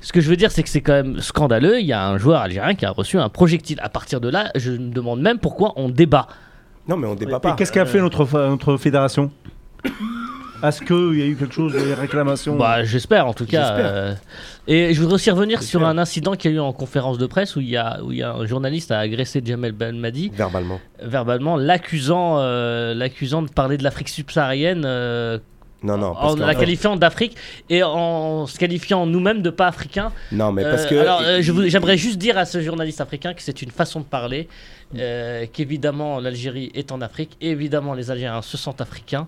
ce 0.01 0.13
que 0.13 0.21
je 0.21 0.29
veux 0.29 0.35
dire, 0.37 0.49
c'est 0.51 0.63
que 0.63 0.69
c'est 0.69 0.81
quand 0.81 0.93
même 0.93 1.19
scandaleux. 1.19 1.79
Il 1.79 1.85
y 1.85 1.93
a 1.93 2.07
un 2.07 2.17
joueur 2.17 2.41
algérien 2.41 2.73
qui 2.73 2.85
a 2.85 2.91
reçu 2.91 3.17
un 3.17 3.29
projectile. 3.29 3.79
À 3.81 3.89
partir 3.89 4.21
de 4.21 4.29
là, 4.29 4.49
je 4.55 4.71
me 4.71 4.91
demande 4.93 5.21
même 5.21 5.37
pourquoi 5.39 5.73
on 5.75 5.89
débat. 5.89 6.27
Non, 6.89 6.97
mais 6.97 7.07
on 7.07 7.15
débat 7.15 7.37
Et 7.37 7.39
pas. 7.39 7.51
qu'est-ce 7.53 7.71
qu'a 7.71 7.85
fait 7.85 8.01
notre, 8.01 8.25
notre 8.49 8.75
fédération? 8.77 9.31
Est-ce 10.61 10.81
qu'il 10.81 11.17
y 11.17 11.21
a 11.21 11.25
eu 11.25 11.35
quelque 11.37 11.53
chose, 11.53 11.71
des 11.71 11.93
réclamations? 11.93 12.57
Bah, 12.57 12.83
j'espère 12.83 13.27
en 13.27 13.33
tout 13.33 13.45
cas. 13.45 13.77
Euh, 13.77 14.13
Et 14.67 14.93
je 14.93 14.99
voudrais 14.99 15.15
aussi 15.15 15.31
revenir 15.31 15.63
sur 15.63 15.85
un 15.85 15.97
incident 15.97 16.33
qu'il 16.35 16.51
y 16.51 16.53
a 16.53 16.57
eu 16.57 16.59
en 16.59 16.73
conférence 16.73 17.17
de 17.17 17.27
presse 17.27 17.55
où 17.55 17.61
il 17.61 17.69
y 17.69 17.77
a, 17.77 18.03
où 18.03 18.11
il 18.11 18.17
y 18.17 18.23
a 18.23 18.33
un 18.33 18.45
journaliste 18.45 18.91
a 18.91 18.99
agressé 18.99 19.41
Jamel 19.45 19.71
Belmadi 19.71 20.31
Verbalement. 20.35 20.81
verbalement, 21.01 21.55
l'accusant 21.55 22.39
euh, 22.39 22.93
l'accusant 22.93 23.41
de 23.41 23.49
parler 23.49 23.77
de 23.77 23.83
l'Afrique 23.83 24.09
subsaharienne 24.09 24.83
euh, 24.85 25.37
Non, 25.81 25.97
non. 25.97 26.13
Parce 26.13 26.33
en 26.33 26.35
la 26.37 26.47
fait- 26.53 26.59
qualifiant 26.59 26.95
d'Afrique 26.97 27.35
et 27.69 27.83
en 27.83 28.45
se 28.47 28.57
qualifiant 28.59 29.05
nous-mêmes 29.05 29.41
de 29.41 29.49
pas 29.49 29.67
africains. 29.67 30.11
Non, 30.31 30.51
mais 30.51 30.63
parce 30.63 30.83
Euh, 30.85 30.89
que. 30.89 30.95
alors, 30.95 31.21
euh, 31.23 31.41
j'aimerais 31.41 31.97
juste 31.97 32.17
dire 32.17 32.37
à 32.37 32.45
ce 32.45 32.61
journaliste 32.61 32.99
africain 33.01 33.33
que 33.33 33.41
c'est 33.41 33.61
une 33.61 33.71
façon 33.71 33.99
de 34.01 34.05
parler, 34.05 34.49
euh, 34.97 35.45
qu'évidemment 35.53 36.19
l'Algérie 36.19 36.69
est 36.75 36.91
en 36.91 36.99
Afrique, 37.01 37.37
évidemment 37.39 37.93
les 37.93 38.11
Algériens 38.11 38.41
se 38.41 38.57
sentent 38.57 38.81
africains, 38.81 39.27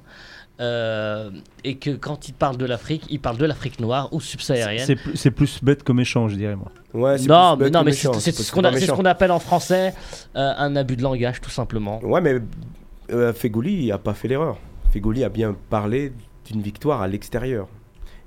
euh, 0.59 1.29
et 1.63 1.75
que 1.77 1.91
quand 1.91 2.27
il 2.27 2.33
parle 2.33 2.57
de 2.57 2.65
l'Afrique, 2.65 3.03
il 3.09 3.19
parle 3.19 3.37
de 3.37 3.45
l'Afrique 3.45 3.79
noire 3.79 4.09
ou 4.11 4.19
subsaharienne. 4.19 4.85
C'est 4.85 4.95
plus, 4.97 5.15
c'est 5.15 5.31
plus 5.31 5.63
bête 5.63 5.83
que 5.83 5.91
méchant, 5.93 6.27
je 6.27 6.35
dirais 6.35 6.55
moi. 6.57 6.67
Ouais, 6.93 7.17
c'est 7.17 7.27
Non, 7.27 7.55
plus 7.55 7.65
mais, 7.65 7.69
non, 7.71 7.83
mais 7.83 7.91
c'est 7.93 8.07
ce 8.31 8.51
qu'on 8.51 8.61
ce 8.61 8.91
qu'on 8.91 9.05
appelle 9.05 9.31
en 9.31 9.39
français 9.39 9.93
euh, 10.35 10.53
un 10.57 10.75
abus 10.75 10.97
de 10.97 11.03
langage, 11.03 11.39
tout 11.41 11.49
simplement. 11.49 11.99
Ouais, 12.03 12.19
mais 12.21 12.35
euh, 13.11 13.31
Fegouli 13.33 13.87
n'a 13.87 13.97
pas 13.97 14.13
fait 14.13 14.27
l'erreur. 14.27 14.57
Fegouli 14.91 15.23
a 15.23 15.29
bien 15.29 15.55
parlé 15.69 16.11
d'une 16.51 16.61
victoire 16.61 17.01
à 17.01 17.07
l'extérieur. 17.07 17.67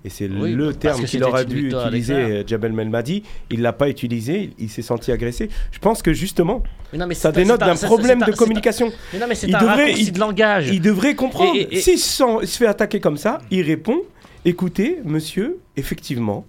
Et 0.07 0.11
c'est 0.11 0.29
Oui, 0.29 0.53
le 0.53 0.75
terme 0.75 1.03
qu'il 1.05 1.25
aurait 1.25 1.45
une 1.45 1.49
dû 1.49 1.69
utiliser, 1.71 2.15
euh, 2.15 2.45
Jabel 2.47 2.73
Melmadi. 2.75 3.23
Il 3.51 3.63
l'a 3.63 3.73
pas 3.73 3.89
utilisé, 3.89 4.51
il 4.59 4.69
s'est 4.69 4.83
senti 4.83 5.11
agressé. 5.13 5.49
Je 5.73 5.79
pense 5.79 6.03
que 6.03 6.13
justement, 6.13 6.63
Mais 6.93 6.99
non, 6.99 7.07
mais 7.07 7.15
ça 7.15 7.33
dénote 7.33 7.61
d'un 7.61 7.75
problème 7.75 8.21
de 8.21 8.33
communication. 8.33 8.93
Mais 9.15 9.19
non, 9.19 9.27
mais 9.29 9.35
c'est 9.35 9.47
Il 9.49 9.57
un 9.57 9.61
devrait- 9.61 9.93
il- 9.95 10.13
de 10.13 10.19
langage. 10.19 10.69
Il 10.69 10.83
devrait 10.83 11.15
comprendre. 11.15 11.57
Et- 11.57 11.61
et- 11.63 11.77
et- 11.77 11.81
S'il 11.81 11.99
se 11.99 12.45
fait 12.45 12.67
attaquer 12.67 13.01
comme 13.01 13.17
ça, 13.17 13.39
il 13.51 13.63
répond 13.63 13.99
écoutez, 14.45 14.99
monsieur, 15.05 15.59
effectivement, 15.79 16.45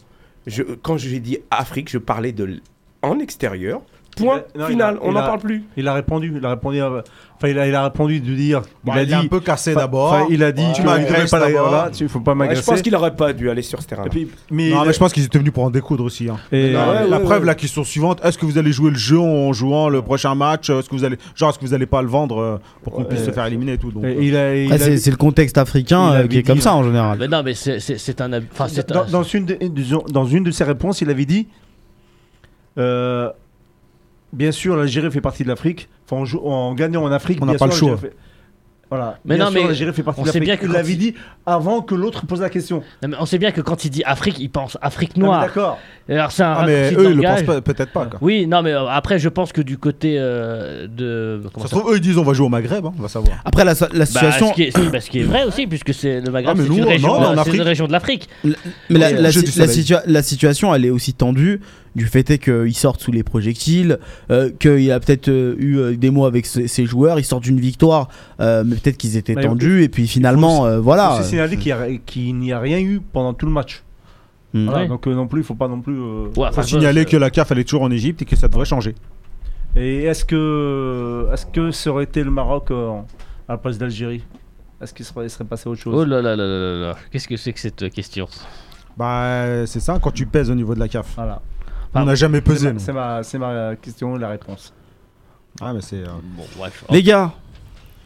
je, 0.47 0.61
quand 0.64 0.97
j'ai 0.97 1.19
dit 1.22 1.38
Afrique, 1.49 1.89
je 1.89 1.97
parlais 1.97 2.34
de 2.34 2.60
en 3.02 3.19
extérieur. 3.19 3.81
Point 4.15 4.43
a- 4.55 4.57
non, 4.59 4.65
final, 4.67 4.95
a- 4.95 4.99
on 5.05 5.11
n'en 5.11 5.19
a- 5.19 5.23
parle 5.27 5.39
plus. 5.39 5.63
Il 5.77 5.87
a 5.87 5.93
répondu, 5.93 6.33
il 6.37 6.45
a 6.45 6.49
répondu, 6.51 6.79
à- 6.81 6.89
enfin 7.35 7.47
il 7.49 7.59
a, 7.59 7.67
il 7.67 7.75
a 7.75 7.83
répondu 7.83 8.19
de 8.21 8.33
dire, 8.33 8.61
Bon, 8.83 8.93
il 8.93 8.99
a 8.99 9.01
il 9.03 9.07
dit, 9.07 9.13
est 9.13 9.17
un 9.17 9.27
peu 9.27 9.39
cassé 9.41 9.75
d'abord. 9.75 10.27
il 10.29 10.41
a 10.43 10.51
dit, 10.51 10.61
Ouais. 10.63 10.73
tu 10.73 10.81
m'agresses 10.83 11.29
pas 11.31 11.39
la 11.39 11.47
d'abord. 11.51 11.71
là, 11.71 11.89
tu 11.91 12.07
faut 12.07 12.19
pas 12.21 12.31
Ouais, 12.31 12.37
m'agresser. 12.37 12.61
je 12.61 12.65
pense 12.65 12.81
qu'il 12.81 12.93
n'aurait 12.93 13.15
pas 13.15 13.33
dû 13.33 13.49
aller 13.49 13.61
sur 13.61 13.81
ce 13.81 13.87
terrain. 13.87 14.05
Et 14.05 14.09
puis- 14.09 14.29
mais 14.51 14.69
Non, 14.69 14.83
il- 14.83 14.87
mais 14.87 14.93
je 14.93 14.99
pense 14.99 15.11
qu'ils 15.11 15.25
étaient 15.25 15.37
venus 15.39 15.51
pour 15.53 15.63
en 15.65 15.69
découdre 15.69 16.03
aussi. 16.05 16.29
hein. 16.29 16.37
et- 16.51 16.71
La, 16.71 16.89
ouais, 16.89 17.07
la 17.09 17.17
ouais, 17.17 17.23
preuve, 17.23 17.39
ouais. 17.41 17.45
la 17.47 17.55
question 17.55 17.83
suivante 17.83 18.19
est-ce 18.23 18.37
que 18.37 18.45
vous 18.45 18.57
allez 18.57 18.71
jouer 18.71 18.91
le 18.91 18.97
jeu 18.97 19.19
en 19.19 19.51
jouant 19.53 19.89
le 19.89 20.01
prochain 20.01 20.33
match? 20.35 20.69
Est-ce 20.69 20.87
que 20.89 20.95
vous 20.95 21.03
allez, 21.03 21.17
genre, 21.35 21.49
est-ce 21.49 21.59
que 21.59 21.65
vous 21.65 21.73
allez 21.73 21.85
pas 21.85 22.01
le 22.01 22.07
vendre 22.07 22.37
euh, 22.39 22.57
pour 22.83 22.93
qu'on 22.93 23.03
puisse 23.03 23.19
Ouais. 23.19 23.25
se 23.27 23.31
faire 23.31 23.45
éliminer 23.45 23.73
et 23.73 23.77
tout 23.77 23.91
donc, 23.91 24.05
euh, 24.05 24.67
a, 24.69 24.71
Ah, 24.71 24.75
a- 24.75 24.97
c'est 24.97 25.11
le 25.11 25.17
contexte 25.17 25.57
africain 25.57 26.11
euh, 26.13 26.27
qui 26.27 26.37
est 26.37 26.43
comme 26.43 26.61
ça 26.61 26.73
en 26.73 26.83
général. 26.83 27.17
Mais 27.19 27.27
non, 27.27 27.43
mais 27.43 27.53
c'est- 27.53 28.21
un 28.21 28.29
dans, 28.29 28.37
un- 28.37 29.05
dans 29.11 29.23
une 29.23 29.45
de, 29.45 29.57
disons, 29.67 30.03
dans 30.09 30.25
une 30.25 30.43
de 30.43 30.51
ses 30.51 30.63
réponses, 30.63 31.01
il 31.01 31.09
avait 31.09 31.25
dit 31.25 31.47
euh, 32.77 33.29
Bien 34.35 34.51
sûr, 34.51 34.75
l'Algérie 34.75 35.09
fait 35.11 35.21
partie 35.21 35.43
de 35.43 35.47
l'Afrique. 35.49 35.89
Enfin, 36.05 36.21
en, 36.21 36.25
jou- 36.25 36.41
en 36.45 36.73
gagnant 36.75 37.03
en 37.03 37.11
Afrique, 37.11 37.39
On 37.41 37.45
n'a 37.45 37.53
pas 37.55 37.71
sûr, 37.71 37.87
le 37.89 37.95
choix. 37.95 37.97
fait- 37.97 38.13
Voilà. 38.91 39.17
Mais 39.25 39.35
Bien 39.35 39.45
non, 39.45 39.51
sûr, 39.51 39.61
mais 39.61 39.67
l'Algérie 39.67 39.93
fait 39.93 40.03
partie 40.03 40.21
on 40.21 40.23
de 40.23 40.27
sait 40.29 40.33
l'Afrique. 40.39 40.45
bien 40.45 40.57
que 40.57 40.65
Il 40.65 40.67
quand 40.67 40.73
l'avait 40.73 40.91
il- 40.93 40.97
dit 40.99 41.15
avant 41.47 41.81
que 41.81 41.95
l'autre 41.95 42.27
pose 42.27 42.39
la 42.41 42.51
question. 42.51 42.83
Non, 43.01 43.09
mais 43.09 43.15
on 43.19 43.25
sait 43.25 43.39
bien 43.39 43.51
que 43.51 43.59
quand 43.61 43.83
il 43.83 43.89
dit 43.89 44.03
Afrique, 44.05 44.37
il 44.39 44.49
pense 44.51 44.77
Afrique 44.81 45.13
Ah, 45.15 45.19
noire. 45.19 45.41
D'accord. 45.41 45.79
Alors 46.07 46.31
c'est 46.31 46.43
un 46.43 46.51
Ah, 46.59 46.63
mais 46.67 46.93
eux, 46.93 47.09
ils 47.09 47.15
le 47.17 47.23
pensent 47.23 47.41
pas- 47.43 47.61
peut-être 47.61 47.91
pas. 47.91 48.05
quoi. 48.05 48.19
Oui, 48.21 48.45
non, 48.45 48.61
mais 48.61 48.73
euh, 48.73 48.85
après, 48.87 49.17
je 49.17 49.27
pense 49.27 49.51
que 49.51 49.61
du 49.61 49.79
côté 49.79 50.17
euh, 50.19 50.85
de. 50.87 51.41
Comment 51.51 51.65
Ça 51.65 51.71
se 51.73 51.79
trouve, 51.79 51.91
eux, 51.93 51.97
ils 51.97 52.01
disent 52.01 52.17
on 52.19 52.23
va 52.23 52.33
jouer 52.33 52.45
au 52.45 52.49
Maghreb, 52.49 52.85
hein, 52.85 52.93
on 52.97 53.01
va 53.01 53.07
savoir. 53.07 53.37
Après, 53.43 53.65
la, 53.65 53.73
la 53.73 53.87
Bah, 53.99 54.05
situation. 54.05 54.49
ce, 54.49 54.53
qui 54.53 54.63
est, 54.63 54.91
bah, 54.91 55.01
ce 55.01 55.09
qui 55.09 55.19
est 55.21 55.23
vrai 55.23 55.45
aussi, 55.45 55.65
puisque 55.65 55.93
c'est 55.93 56.21
le 56.21 56.29
Maghreb, 56.31 56.51
Ah, 56.51 56.55
mais 56.55 56.63
c'est 56.65 56.69
nous, 56.69 56.77
une, 56.77 56.83
région, 56.85 57.07
non, 57.07 57.13
en 57.15 57.23
euh, 57.31 57.33
c'est 57.33 57.39
Afrique. 57.39 57.55
une 57.55 57.61
région 57.63 57.87
de 57.87 57.91
l'Afrique. 57.91 58.29
Mais 58.43 58.99
la, 58.99 59.31
si- 59.31 59.39
situa- 59.39 60.03
la 60.05 60.21
situation, 60.21 60.75
elle 60.75 60.85
est 60.85 60.89
aussi 60.91 61.13
tendue 61.13 61.59
du 61.95 62.05
fait 62.07 62.30
est 62.30 62.38
qu'ils 62.39 62.76
sortent 62.76 63.01
sous 63.01 63.11
les 63.11 63.23
projectiles, 63.23 63.99
euh, 64.30 64.51
qu'il 64.59 64.91
a 64.91 64.99
peut-être 64.99 65.30
euh, 65.30 65.55
eu 65.57 65.77
euh, 65.77 65.95
des 65.95 66.09
mots 66.09 66.26
avec 66.26 66.45
ses, 66.45 66.67
ses 66.67 66.85
joueurs, 66.85 67.19
ils 67.19 67.23
sortent 67.23 67.43
d'une 67.43 67.59
victoire, 67.59 68.09
euh, 68.41 68.63
mais 68.65 68.76
peut-être 68.76 68.97
qu'ils 68.97 69.15
étaient 69.17 69.34
tendus, 69.35 69.84
et 69.84 69.89
puis 69.89 70.07
finalement, 70.07 70.65
euh, 70.65 70.80
voilà. 70.80 71.11
Il 71.11 71.15
faut 71.15 71.19
aussi 71.22 71.30
signaler 71.30 71.57
qu'il 71.57 71.72
a- 71.72 71.95
qu'il 72.05 72.35
n'y 72.38 72.51
a 72.51 72.59
rien 72.59 72.80
eu 72.80 72.99
pendant 72.99 73.34
tout 73.34 73.45
le 73.45 73.51
match. 73.53 73.84
Mm. 74.53 74.65
Voilà, 74.65 74.81
Ouais. 74.84 74.88
Donc 74.88 75.07
euh, 75.07 75.13
non 75.15 75.27
plus, 75.27 75.41
il 75.41 75.43
faut 75.45 75.55
pas 75.55 75.67
non 75.67 75.81
plus. 75.81 75.95
euh, 75.97 76.27
Ouais, 76.38 76.49
faut 76.51 76.61
signaler 76.63 77.05
que 77.05 77.17
la 77.17 77.30
CAF 77.30 77.51
elle 77.51 77.59
est 77.59 77.63
toujours 77.63 77.84
en 77.84 77.91
Égypte 77.91 78.22
et 78.22 78.26
que 78.26 78.35
ça 78.35 78.47
devrait 78.47 78.65
changer. 78.65 78.93
Et 79.77 80.03
est-ce 80.03 80.23
que, 80.23 81.27
est-ce 81.34 81.45
que 81.45 81.72
ça 81.72 81.89
aurait 81.91 82.05
été 82.05 82.23
le 82.23 82.31
Maroc 82.31 82.72
euh, 82.72 82.91
à 83.47 83.53
la 83.53 83.57
place 83.57 83.77
d'Algérie? 83.77 84.23
Est-ce 84.81 84.93
qu'il 84.93 85.05
serait, 85.05 85.27
passé 85.45 85.67
autre 85.69 85.81
chose? 85.81 85.93
Oh 85.97 86.05
là 86.05 86.22
là 86.22 86.35
là 86.35 86.45
là 86.45 86.59
là 86.73 86.88
là. 86.89 86.95
Qu'est-ce 87.11 87.27
que 87.27 87.35
c'est 87.38 87.51
que 87.53 87.59
cette 87.59 87.89
question? 87.93 88.27
Bah, 88.97 89.65
c'est 89.65 89.80
ça, 89.81 89.99
quand 90.01 90.11
tu 90.11 90.26
pèses 90.26 90.49
au 90.49 90.55
niveau 90.55 90.73
de 90.76 90.80
la 90.80 90.88
CAF. 90.88 91.13
Voilà. 91.15 91.41
On 91.95 92.05
n'a 92.05 92.15
jamais 92.15 92.41
pesé. 92.41 92.72
ma, 92.73 92.80
c'est 92.80 92.93
ma, 92.93 93.23
c'est 93.23 93.38
ma 93.38 93.76
question, 93.76 94.15
la 94.17 94.30
réponse. 94.30 94.73
Ah, 95.61 95.73
mais 95.73 95.81
c'est. 95.81 95.97
euh, 96.03 96.07
Bon, 96.38 96.43
bref. 96.57 96.84
Les 96.89 97.01
gars, 97.03 97.31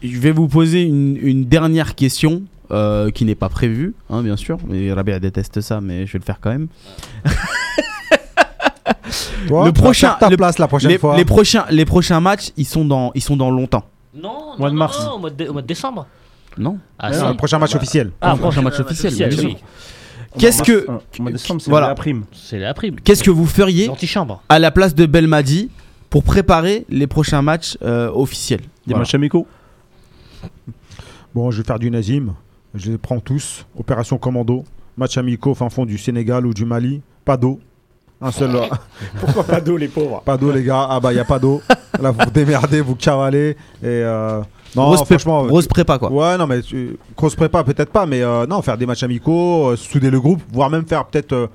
je 0.02 0.18
vais 0.18 0.30
vous 0.32 0.48
poser 0.48 0.82
une, 0.82 1.16
une 1.20 1.44
dernière 1.46 1.94
question 1.96 2.42
euh, 2.70 3.10
qui 3.10 3.24
n'est 3.24 3.34
pas 3.34 3.48
prévue, 3.48 3.94
hein, 4.08 4.22
bien 4.22 4.36
sûr. 4.36 4.58
Mais 4.68 4.92
Rabia 4.92 5.18
déteste 5.18 5.60
ça, 5.60 5.80
mais 5.80 6.06
je 6.06 6.12
vais 6.12 6.18
le 6.20 6.24
faire 6.24 6.38
quand 6.40 6.50
même. 6.50 6.68
Toi, 9.48 9.64
Le 9.66 9.72
prochain- 9.72 10.16
ta 10.20 10.28
le- 10.28 10.36
place 10.36 10.58
la 10.58 10.68
prochaine 10.68 10.90
Les, 10.90 10.98
fois. 10.98 11.16
les 11.16 11.24
prochains, 11.24 11.64
les 11.70 11.84
prochains 11.84 12.20
matchs, 12.20 12.50
ils 12.56 12.66
sont 12.66 12.84
dans, 12.84 13.10
ils 13.14 13.22
sont 13.22 13.36
dans 13.36 13.50
longtemps. 13.50 13.84
Non, 14.14 14.56
Mois 14.58 14.68
non, 14.68 14.74
de 14.74 14.78
mars. 14.78 15.04
non, 15.04 15.12
au, 15.14 15.18
mois 15.18 15.30
de, 15.30 15.46
au 15.48 15.52
mois 15.52 15.62
de 15.62 15.66
décembre. 15.66 16.06
Non 16.58 16.78
Ah, 16.98 17.12
si. 17.12 17.20
Non, 17.20 17.30
le 17.30 17.36
prochain 17.36 17.58
match 17.58 17.72
Bah, 17.72 17.78
officiel. 17.78 18.12
Ah, 18.20 18.32
Le 18.34 18.38
prochain 18.40 18.62
match 18.62 18.78
officiel, 18.78 19.12
sûr. 19.32 19.44
oui. 19.44 19.56
Qu'est-ce 20.38 20.62
que- 20.62 20.86
mars- 20.86 21.02
en 21.18 21.22
mois 21.22 21.32
de 21.32 21.36
décembre, 21.36 21.60
c'est 21.60 21.70
Voilà. 21.70 21.88
la 21.88 21.94
prime. 21.94 22.24
C'est 22.32 22.58
la 22.58 22.72
prime. 22.74 22.96
Qu'est-ce 23.00 23.22
que 23.24 23.30
vous 23.30 23.46
feriez 23.46 23.90
à 24.48 24.58
la 24.58 24.70
place 24.70 24.94
de 24.94 25.06
Belmadi 25.06 25.70
pour 26.08 26.22
préparer 26.22 26.84
les 26.88 27.06
prochains 27.06 27.42
matchs 27.42 27.76
euh, 27.82 28.10
officiels? 28.12 28.60
Des 28.60 28.66
Voilà. 28.88 29.00
matchs 29.00 29.14
amicaux? 29.14 29.46
Bon, 31.34 31.50
je 31.50 31.58
vais 31.62 31.66
faire 31.66 31.78
du 31.78 31.90
Nazim. 31.90 32.34
Je 32.74 32.90
les 32.92 32.98
prends 32.98 33.20
tous. 33.20 33.66
Opération 33.78 34.18
commando. 34.18 34.64
Match 34.96 35.16
amicaux 35.18 35.54
fin 35.54 35.68
fond 35.70 35.86
du 35.86 35.98
Sénégal 35.98 36.46
ou 36.46 36.54
du 36.54 36.64
Mali. 36.64 37.00
Pas 37.24 37.36
d'eau. 37.36 37.60
Un 38.20 38.30
seul. 38.32 38.50
Pourquoi 39.20 39.44
pas 39.44 39.60
d'eau, 39.60 39.76
les 39.76 39.88
pauvres? 39.88 40.22
Pas 40.24 40.36
d'eau, 40.36 40.52
les 40.52 40.62
gars. 40.62 40.86
Ah 40.90 41.00
bah, 41.00 41.10
il 41.12 41.14
n'y 41.14 41.20
a 41.20 41.24
pas 41.24 41.38
d'eau. 41.38 41.62
Là, 42.00 42.10
vous 42.10 42.20
vous 42.24 42.30
démerdez, 42.30 42.80
vous 42.80 42.94
cavalez. 42.96 43.50
Et. 43.82 43.86
euh, 43.86 44.40
Non, 44.76 44.84
grosse, 44.86 45.02
pré- 45.02 45.18
franchement. 45.18 45.46
grosse 45.46 45.66
prépa 45.66 45.98
quoi. 45.98 46.10
Ouais, 46.12 46.38
non, 46.38 46.46
mais 46.46 46.60
grosse 47.16 47.34
prépa, 47.34 47.64
peut-être 47.64 47.90
pas, 47.90 48.06
mais 48.06 48.22
euh, 48.22 48.46
non, 48.46 48.62
faire 48.62 48.78
des 48.78 48.86
matchs 48.86 49.02
amicaux, 49.02 49.70
euh, 49.70 49.76
souder 49.76 50.10
le 50.10 50.20
groupe, 50.20 50.40
voire 50.52 50.70
même 50.70 50.86
faire 50.86 51.04
peut-être 51.06 51.32
euh, 51.32 51.46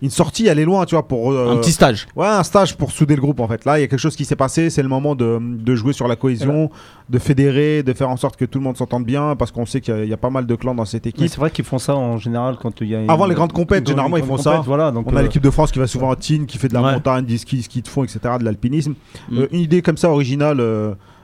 une 0.00 0.10
sortie, 0.10 0.48
aller 0.48 0.64
loin, 0.64 0.84
tu 0.84 0.94
vois, 0.94 1.08
pour. 1.08 1.32
euh, 1.32 1.54
Un 1.54 1.56
petit 1.56 1.72
stage. 1.72 2.06
Ouais, 2.14 2.26
un 2.28 2.44
stage 2.44 2.76
pour 2.76 2.92
souder 2.92 3.16
le 3.16 3.20
groupe 3.20 3.40
en 3.40 3.48
fait. 3.48 3.64
Là, 3.64 3.78
il 3.78 3.80
y 3.80 3.84
a 3.84 3.88
quelque 3.88 3.98
chose 3.98 4.14
qui 4.14 4.24
s'est 4.24 4.36
passé. 4.36 4.70
C'est 4.70 4.82
le 4.82 4.88
moment 4.88 5.16
de, 5.16 5.40
de 5.40 5.74
jouer 5.74 5.92
sur 5.92 6.06
la 6.06 6.14
cohésion, 6.14 6.70
de 7.10 7.18
fédérer, 7.18 7.82
de 7.82 7.92
faire 7.94 8.08
en 8.08 8.16
sorte 8.16 8.36
que 8.36 8.44
tout 8.44 8.58
le 8.58 8.64
monde 8.64 8.76
s'entende 8.76 9.04
bien, 9.04 9.34
parce 9.34 9.50
qu'on 9.50 9.66
sait 9.66 9.80
qu'il 9.80 9.94
y, 9.94 9.98
a- 9.98 10.04
il 10.04 10.08
y 10.10 10.12
a 10.12 10.16
pas 10.16 10.30
mal 10.30 10.46
de 10.46 10.54
clans 10.54 10.74
dans 10.76 10.84
cette 10.84 11.06
équipe. 11.08 11.26
c'est 11.28 11.38
vrai 11.40 11.50
qu'ils 11.50 11.64
font 11.64 11.78
ça 11.78 11.96
en 11.96 12.16
général 12.16 12.58
quand 12.62 12.80
il 12.80 12.88
y 12.90 12.94
a. 12.94 13.00
une- 13.02 13.10
Avant 13.10 13.26
les 13.26 13.34
grandes 13.34 13.52
compètes, 13.52 13.88
généralement, 13.88 14.18
ils 14.18 14.22
font 14.24 14.36
ça. 14.38 14.62
Voilà, 14.64 14.92
donc 14.92 15.06
On 15.10 15.16
a 15.16 15.18
euh, 15.18 15.22
l'équipe 15.22 15.42
de 15.42 15.50
France 15.50 15.72
qui 15.72 15.80
va 15.80 15.88
souvent 15.88 16.10
en 16.10 16.14
team, 16.14 16.46
qui 16.46 16.58
fait 16.58 16.68
de 16.68 16.74
la 16.74 16.82
Ouais. 16.82 16.92
montagne, 16.92 17.24
du 17.24 17.36
ski, 17.36 17.60
ski 17.62 17.82
de 17.82 17.88
fond, 17.88 18.04
etc., 18.04 18.20
de 18.38 18.44
l'alpinisme. 18.44 18.94
Mm. 19.30 19.38
Euh, 19.38 19.46
une 19.50 19.60
idée 19.60 19.82
comme 19.82 19.96
ça 19.96 20.10
originale. 20.10 20.60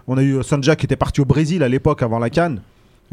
Euh, 0.09 0.13
on 0.13 0.17
a 0.19 0.23
eu 0.23 0.43
Sanja 0.43 0.77
qui 0.77 0.87
était 0.87 0.97
parti 0.97 1.21
au 1.21 1.25
Brésil 1.25 1.63
à 1.63 1.69
l'époque 1.69 2.03
avant 2.03 2.19
la 2.19 2.31
Cannes. 2.31 2.61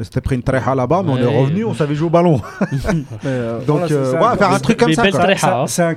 C'était 0.02 0.22
pris 0.22 0.36
une 0.36 0.42
treja 0.42 0.74
là-bas, 0.74 1.04
mais 1.06 1.12
on 1.12 1.18
est 1.18 1.26
revenu, 1.40 1.66
on 1.66 1.74
savait 1.74 1.94
jouer 1.96 2.08
au 2.08 2.10
ballon. 2.10 2.42
euh, 3.26 3.60
Donc, 3.66 3.80
voilà, 3.80 3.94
euh, 3.94 4.12
c'est 4.12 4.18
ouais, 4.18 4.24
un- 4.26 4.36
faire 4.38 4.52
un 4.52 4.60
truc 4.60 4.78
comme 4.78 4.94
ça. 4.94 5.04
c'est 5.68 5.84
un- 5.84 5.96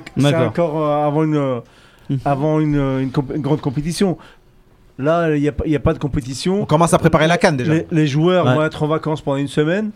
euh, 0.59 1.07
avant 1.07 1.23
une, 1.23 1.35
euh, 1.35 1.59
avant 2.25 2.59
une, 2.59 2.75
euh, 2.75 2.99
une 3.01 3.09
comp- 3.11 3.31
une 3.35 3.41
grande 3.41 3.61
compétition. 3.61 4.17
Là, 4.99 5.35
il 5.35 5.41
n'y 5.41 5.47
a, 5.47 5.51
pas- 5.53 5.63
il 5.65 5.71
y 5.71 5.75
a 5.75 5.79
pas 5.79 5.93
de 5.93 5.97
compétition. 5.99 6.61
On 6.61 6.65
commence 6.65 6.93
à 6.93 6.97
préparer 6.99 7.27
la 7.27 7.37
Cannes 7.37 7.57
déjà. 7.57 7.73
Les, 7.73 7.87
les 7.89 8.07
joueurs 8.07 8.45
Ouais. 8.45 8.55
vont 8.55 8.63
être 8.63 8.83
en 8.83 8.87
vacances 8.87 9.21
pendant 9.21 9.37
une 9.37 9.47
semaine. 9.47 9.91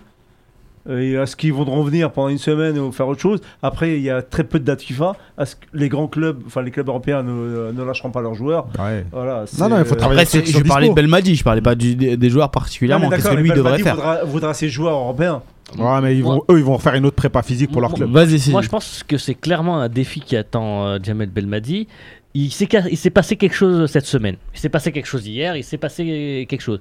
Euh, 0.90 0.99
Et 1.02 1.11
est-ce 1.14 1.36
qu'ils 1.36 1.53
vont 1.53 1.66
revenir 1.66 2.11
pendant 2.11 2.30
une 2.30 2.38
semaine 2.38 2.78
ou 2.80 2.91
faire 2.91 3.07
autre 3.07 3.22
chose 3.22 3.40
Après, 3.61 3.95
il 3.98 4.02
y 4.02 4.10
a 4.10 4.22
très 4.22 4.44
peu 4.44 4.60
de 4.60 4.66
dates 4.66 4.82
FIFA. 4.82 5.14
Est-ce 5.40 5.56
que 5.56 5.66
les 5.74 5.88
grands 5.90 6.07
clubs, 6.07 6.41
enfin 6.48 6.61
les 6.61 6.72
clubs 6.72 6.88
européens 6.88 7.22
ne, 7.24 7.72
ne 7.72 7.84
lâcheront 7.84 8.11
pas 8.11 8.22
leurs 8.22 8.34
joueurs 8.36 8.68
Ouais. 8.80 9.06
Voilà, 9.11 9.44
c'est- 9.45 9.61
non, 9.68 9.78
il 9.78 9.86
faut 9.86 9.94
euh, 9.94 9.98
travailler 9.98 10.22
Après, 10.22 10.41
qui 10.41 10.52
je 10.52 10.64
parlais 10.64 10.90
de. 10.90 10.94
Belmadi, 10.94 11.36
je 11.36 11.44
parlais 11.44 11.61
pas 11.61 11.76
du- 11.76 11.95
des, 11.95 12.30
joueurs 12.30 12.48
non, 12.48 12.52
particulièrement. 12.52 13.10
Qu'est-ce 13.10 13.30
que 13.30 13.36
lui 13.36 13.52
devrait 13.52 13.80
faire 13.80 13.95
voudra, 13.95 14.24
voudra 14.24 14.53
ses 14.53 14.70
joueurs 14.70 14.95
européens. 14.95 15.41
Ouais, 15.78 16.02
mais 16.02 16.16
ils 16.18 16.24
vont, 16.24 16.36
Moi- 16.38 16.45
eux, 16.49 16.57
ils 16.57 16.66
vont 16.66 16.80
faire 16.80 16.95
une 16.95 17.06
autre 17.06 17.16
prépa 17.16 17.44
physique 17.44 17.72
pour 17.72 17.82
leur 17.82 17.94
club. 17.94 18.10
Vas-y. 18.10 18.49
Moi, 18.49 18.64
je 18.64 18.70
pense 18.70 19.03
que 19.07 19.18
c'est 19.18 19.36
clairement 19.36 19.80
un 19.80 19.88
défi 19.90 20.20
qui 20.20 20.36
attend 20.36 20.88
euh, 20.88 20.98
Jamel 21.03 21.30
Belmadi. 21.30 21.88
Il 22.34 22.52
s'est 22.52 22.68
il 22.90 22.98
s'est 22.98 23.10
passé 23.11 23.36
quelque 23.36 23.56
chose 23.56 23.86
cette 23.90 24.06
semaine. 24.06 24.36
Il 24.56 24.60
s'est 24.60 24.70
passé 24.70 24.91
quelque 24.91 25.06
chose 25.07 25.28
hier. 25.28 25.56
Il 25.56 25.64
s'est 25.64 25.78
passé 25.78 26.48
quelque 26.49 26.61
chose. 26.61 26.80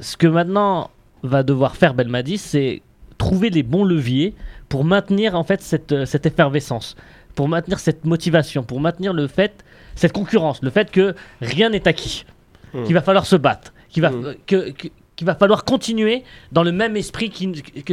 Ce 0.00 0.16
que 0.16 0.26
maintenant 0.28 0.90
va 1.24 1.42
devoir 1.42 1.74
faire 1.76 1.94
Belmadi, 1.94 2.38
c'est 2.38 2.82
trouver 3.18 3.50
les 3.50 3.62
bons 3.62 3.84
leviers 3.84 4.34
pour 4.68 4.84
maintenir 4.84 5.34
en 5.34 5.44
fait 5.44 5.60
cette, 5.62 5.92
euh, 5.92 6.06
cette 6.06 6.24
effervescence, 6.26 6.96
pour 7.34 7.48
maintenir 7.48 7.78
cette 7.78 8.04
motivation, 8.04 8.62
pour 8.62 8.80
maintenir 8.80 9.12
le 9.12 9.26
fait, 9.26 9.64
cette 9.94 10.12
concurrence, 10.12 10.62
le 10.62 10.70
fait 10.70 10.90
que 10.90 11.14
rien 11.40 11.70
n'est 11.70 11.86
acquis, 11.88 12.24
Hmm. 12.74 12.84
qu'il 12.84 12.94
va 12.94 13.00
falloir 13.02 13.26
se 13.26 13.36
battre, 13.36 13.72
qu'il 13.88 14.02
va, 14.02 14.10
Hmm. 14.10 14.24
euh, 14.26 14.34
que- 14.46 14.70
que- 14.70 14.88
qu'il 15.16 15.26
va 15.26 15.34
falloir 15.34 15.64
continuer 15.64 16.22
dans 16.52 16.62
le 16.62 16.70
même 16.70 16.96
esprit 16.96 17.30
qui, 17.30 17.50
que 17.50 17.92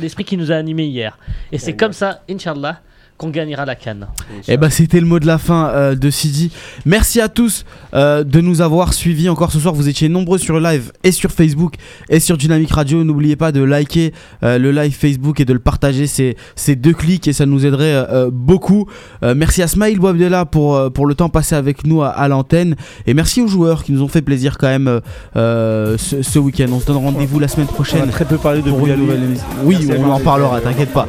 l'esprit 0.00 0.24
qui 0.24 0.36
nous 0.38 0.50
a 0.52 0.54
animés 0.54 0.86
hier. 0.86 1.18
Et 1.52 1.58
c'est 1.58 1.76
comme 1.76 1.92
ça, 1.92 2.22
Inch'Allah, 2.30 2.80
qu'on 3.22 3.30
gagnera 3.30 3.64
la 3.64 3.76
canne. 3.76 4.08
Eh 4.48 4.56
ben, 4.56 4.68
c'était 4.68 4.98
le 4.98 5.06
mot 5.06 5.20
de 5.20 5.26
la 5.26 5.38
fin 5.38 5.68
euh, 5.68 5.94
de 5.94 6.10
Sidi. 6.10 6.50
Merci 6.84 7.20
à 7.20 7.28
tous 7.28 7.64
euh, 7.94 8.24
de 8.24 8.40
nous 8.40 8.60
avoir 8.62 8.92
suivis 8.92 9.28
encore 9.28 9.52
ce 9.52 9.60
soir. 9.60 9.74
Vous 9.74 9.88
étiez 9.88 10.08
nombreux 10.08 10.38
sur 10.38 10.58
live 10.58 10.90
et 11.04 11.12
sur 11.12 11.30
Facebook 11.30 11.74
et 12.08 12.18
sur 12.18 12.36
Dynamic 12.36 12.72
Radio. 12.72 13.04
N'oubliez 13.04 13.36
pas 13.36 13.52
de 13.52 13.62
liker 13.62 14.12
euh, 14.42 14.58
le 14.58 14.72
live 14.72 14.92
Facebook 14.92 15.38
et 15.38 15.44
de 15.44 15.52
le 15.52 15.60
partager. 15.60 16.08
C'est 16.08 16.34
ces 16.56 16.74
deux 16.74 16.94
clics 16.94 17.28
et 17.28 17.32
ça 17.32 17.46
nous 17.46 17.64
aiderait 17.64 18.06
beaucoup. 18.32 18.86
Euh, 19.22 19.34
merci 19.36 19.62
à 19.62 19.68
Smaïl 19.68 20.00
Bouabdella 20.00 20.44
pour, 20.44 20.74
euh, 20.74 20.90
pour 20.90 21.06
le 21.06 21.14
temps 21.14 21.28
passé 21.28 21.54
avec 21.54 21.86
nous 21.86 22.02
à, 22.02 22.08
à 22.08 22.26
l'antenne. 22.26 22.74
Et 23.06 23.14
merci 23.14 23.40
aux 23.40 23.46
joueurs 23.46 23.84
qui 23.84 23.92
nous 23.92 24.02
ont 24.02 24.08
fait 24.08 24.22
plaisir 24.22 24.58
quand 24.58 24.66
même 24.66 25.00
ce, 25.34 25.96
ce 26.22 26.38
week-end. 26.40 26.66
On 26.72 26.80
se 26.80 26.86
donne 26.86 26.96
rendez-vous 26.96 27.38
la 27.38 27.46
semaine 27.46 27.68
On 27.70 27.74
prochaine 27.74 28.02
a 28.02 28.06
très 28.12 28.24
peu 28.24 28.36
parlé 28.36 28.62
de 28.62 28.70
pour 28.70 28.84
une 28.84 28.96
nouvelle 28.96 29.22
émission. 29.22 29.46
Oui, 29.62 29.76
Merci 29.86 30.02
on 30.04 30.10
en 30.10 30.18
parlera, 30.18 30.60
t'inquiète 30.60 30.92
pas. 30.92 31.06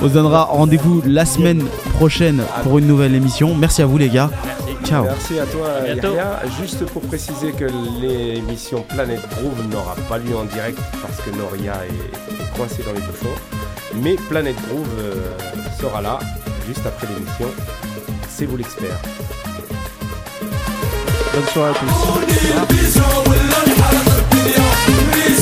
On 0.00 0.08
se 0.08 0.14
donnera 0.14 0.44
rendez-vous 0.44 1.02
la 1.04 1.24
semaine 1.24 1.55
prochaine 1.94 2.42
pour 2.62 2.78
une 2.78 2.86
nouvelle 2.86 3.14
émission. 3.14 3.54
Merci 3.54 3.82
à 3.82 3.86
vous 3.86 3.98
les 3.98 4.08
gars. 4.08 4.30
Ciao. 4.84 5.04
Merci 5.04 5.38
à 5.38 5.46
toi, 5.46 5.68
À. 5.82 5.86
Yahya. 5.88 6.42
Juste 6.60 6.84
pour 6.86 7.02
préciser 7.02 7.52
que 7.52 7.64
l'émission 8.00 8.82
Planète 8.88 9.22
Groove 9.36 9.66
n'aura 9.68 9.94
pas 10.08 10.18
lieu 10.18 10.36
en 10.36 10.44
direct 10.44 10.78
parce 11.02 11.20
que 11.22 11.30
Noria 11.36 11.74
est, 11.84 12.42
est 12.42 12.56
coincée 12.56 12.82
dans 12.86 12.92
les 12.92 13.00
bouchons. 13.00 13.34
Mais 14.02 14.14
Planète 14.28 14.56
Groove 14.68 14.88
euh, 15.00 15.14
sera 15.80 16.00
là 16.02 16.18
juste 16.66 16.84
après 16.86 17.06
l'émission. 17.08 17.48
C'est 18.28 18.46
vous 18.46 18.56
l'expert. 18.56 18.98
Bonne 21.34 21.46
soirée 21.52 21.70
à 21.70 21.74
tous. 21.74 21.86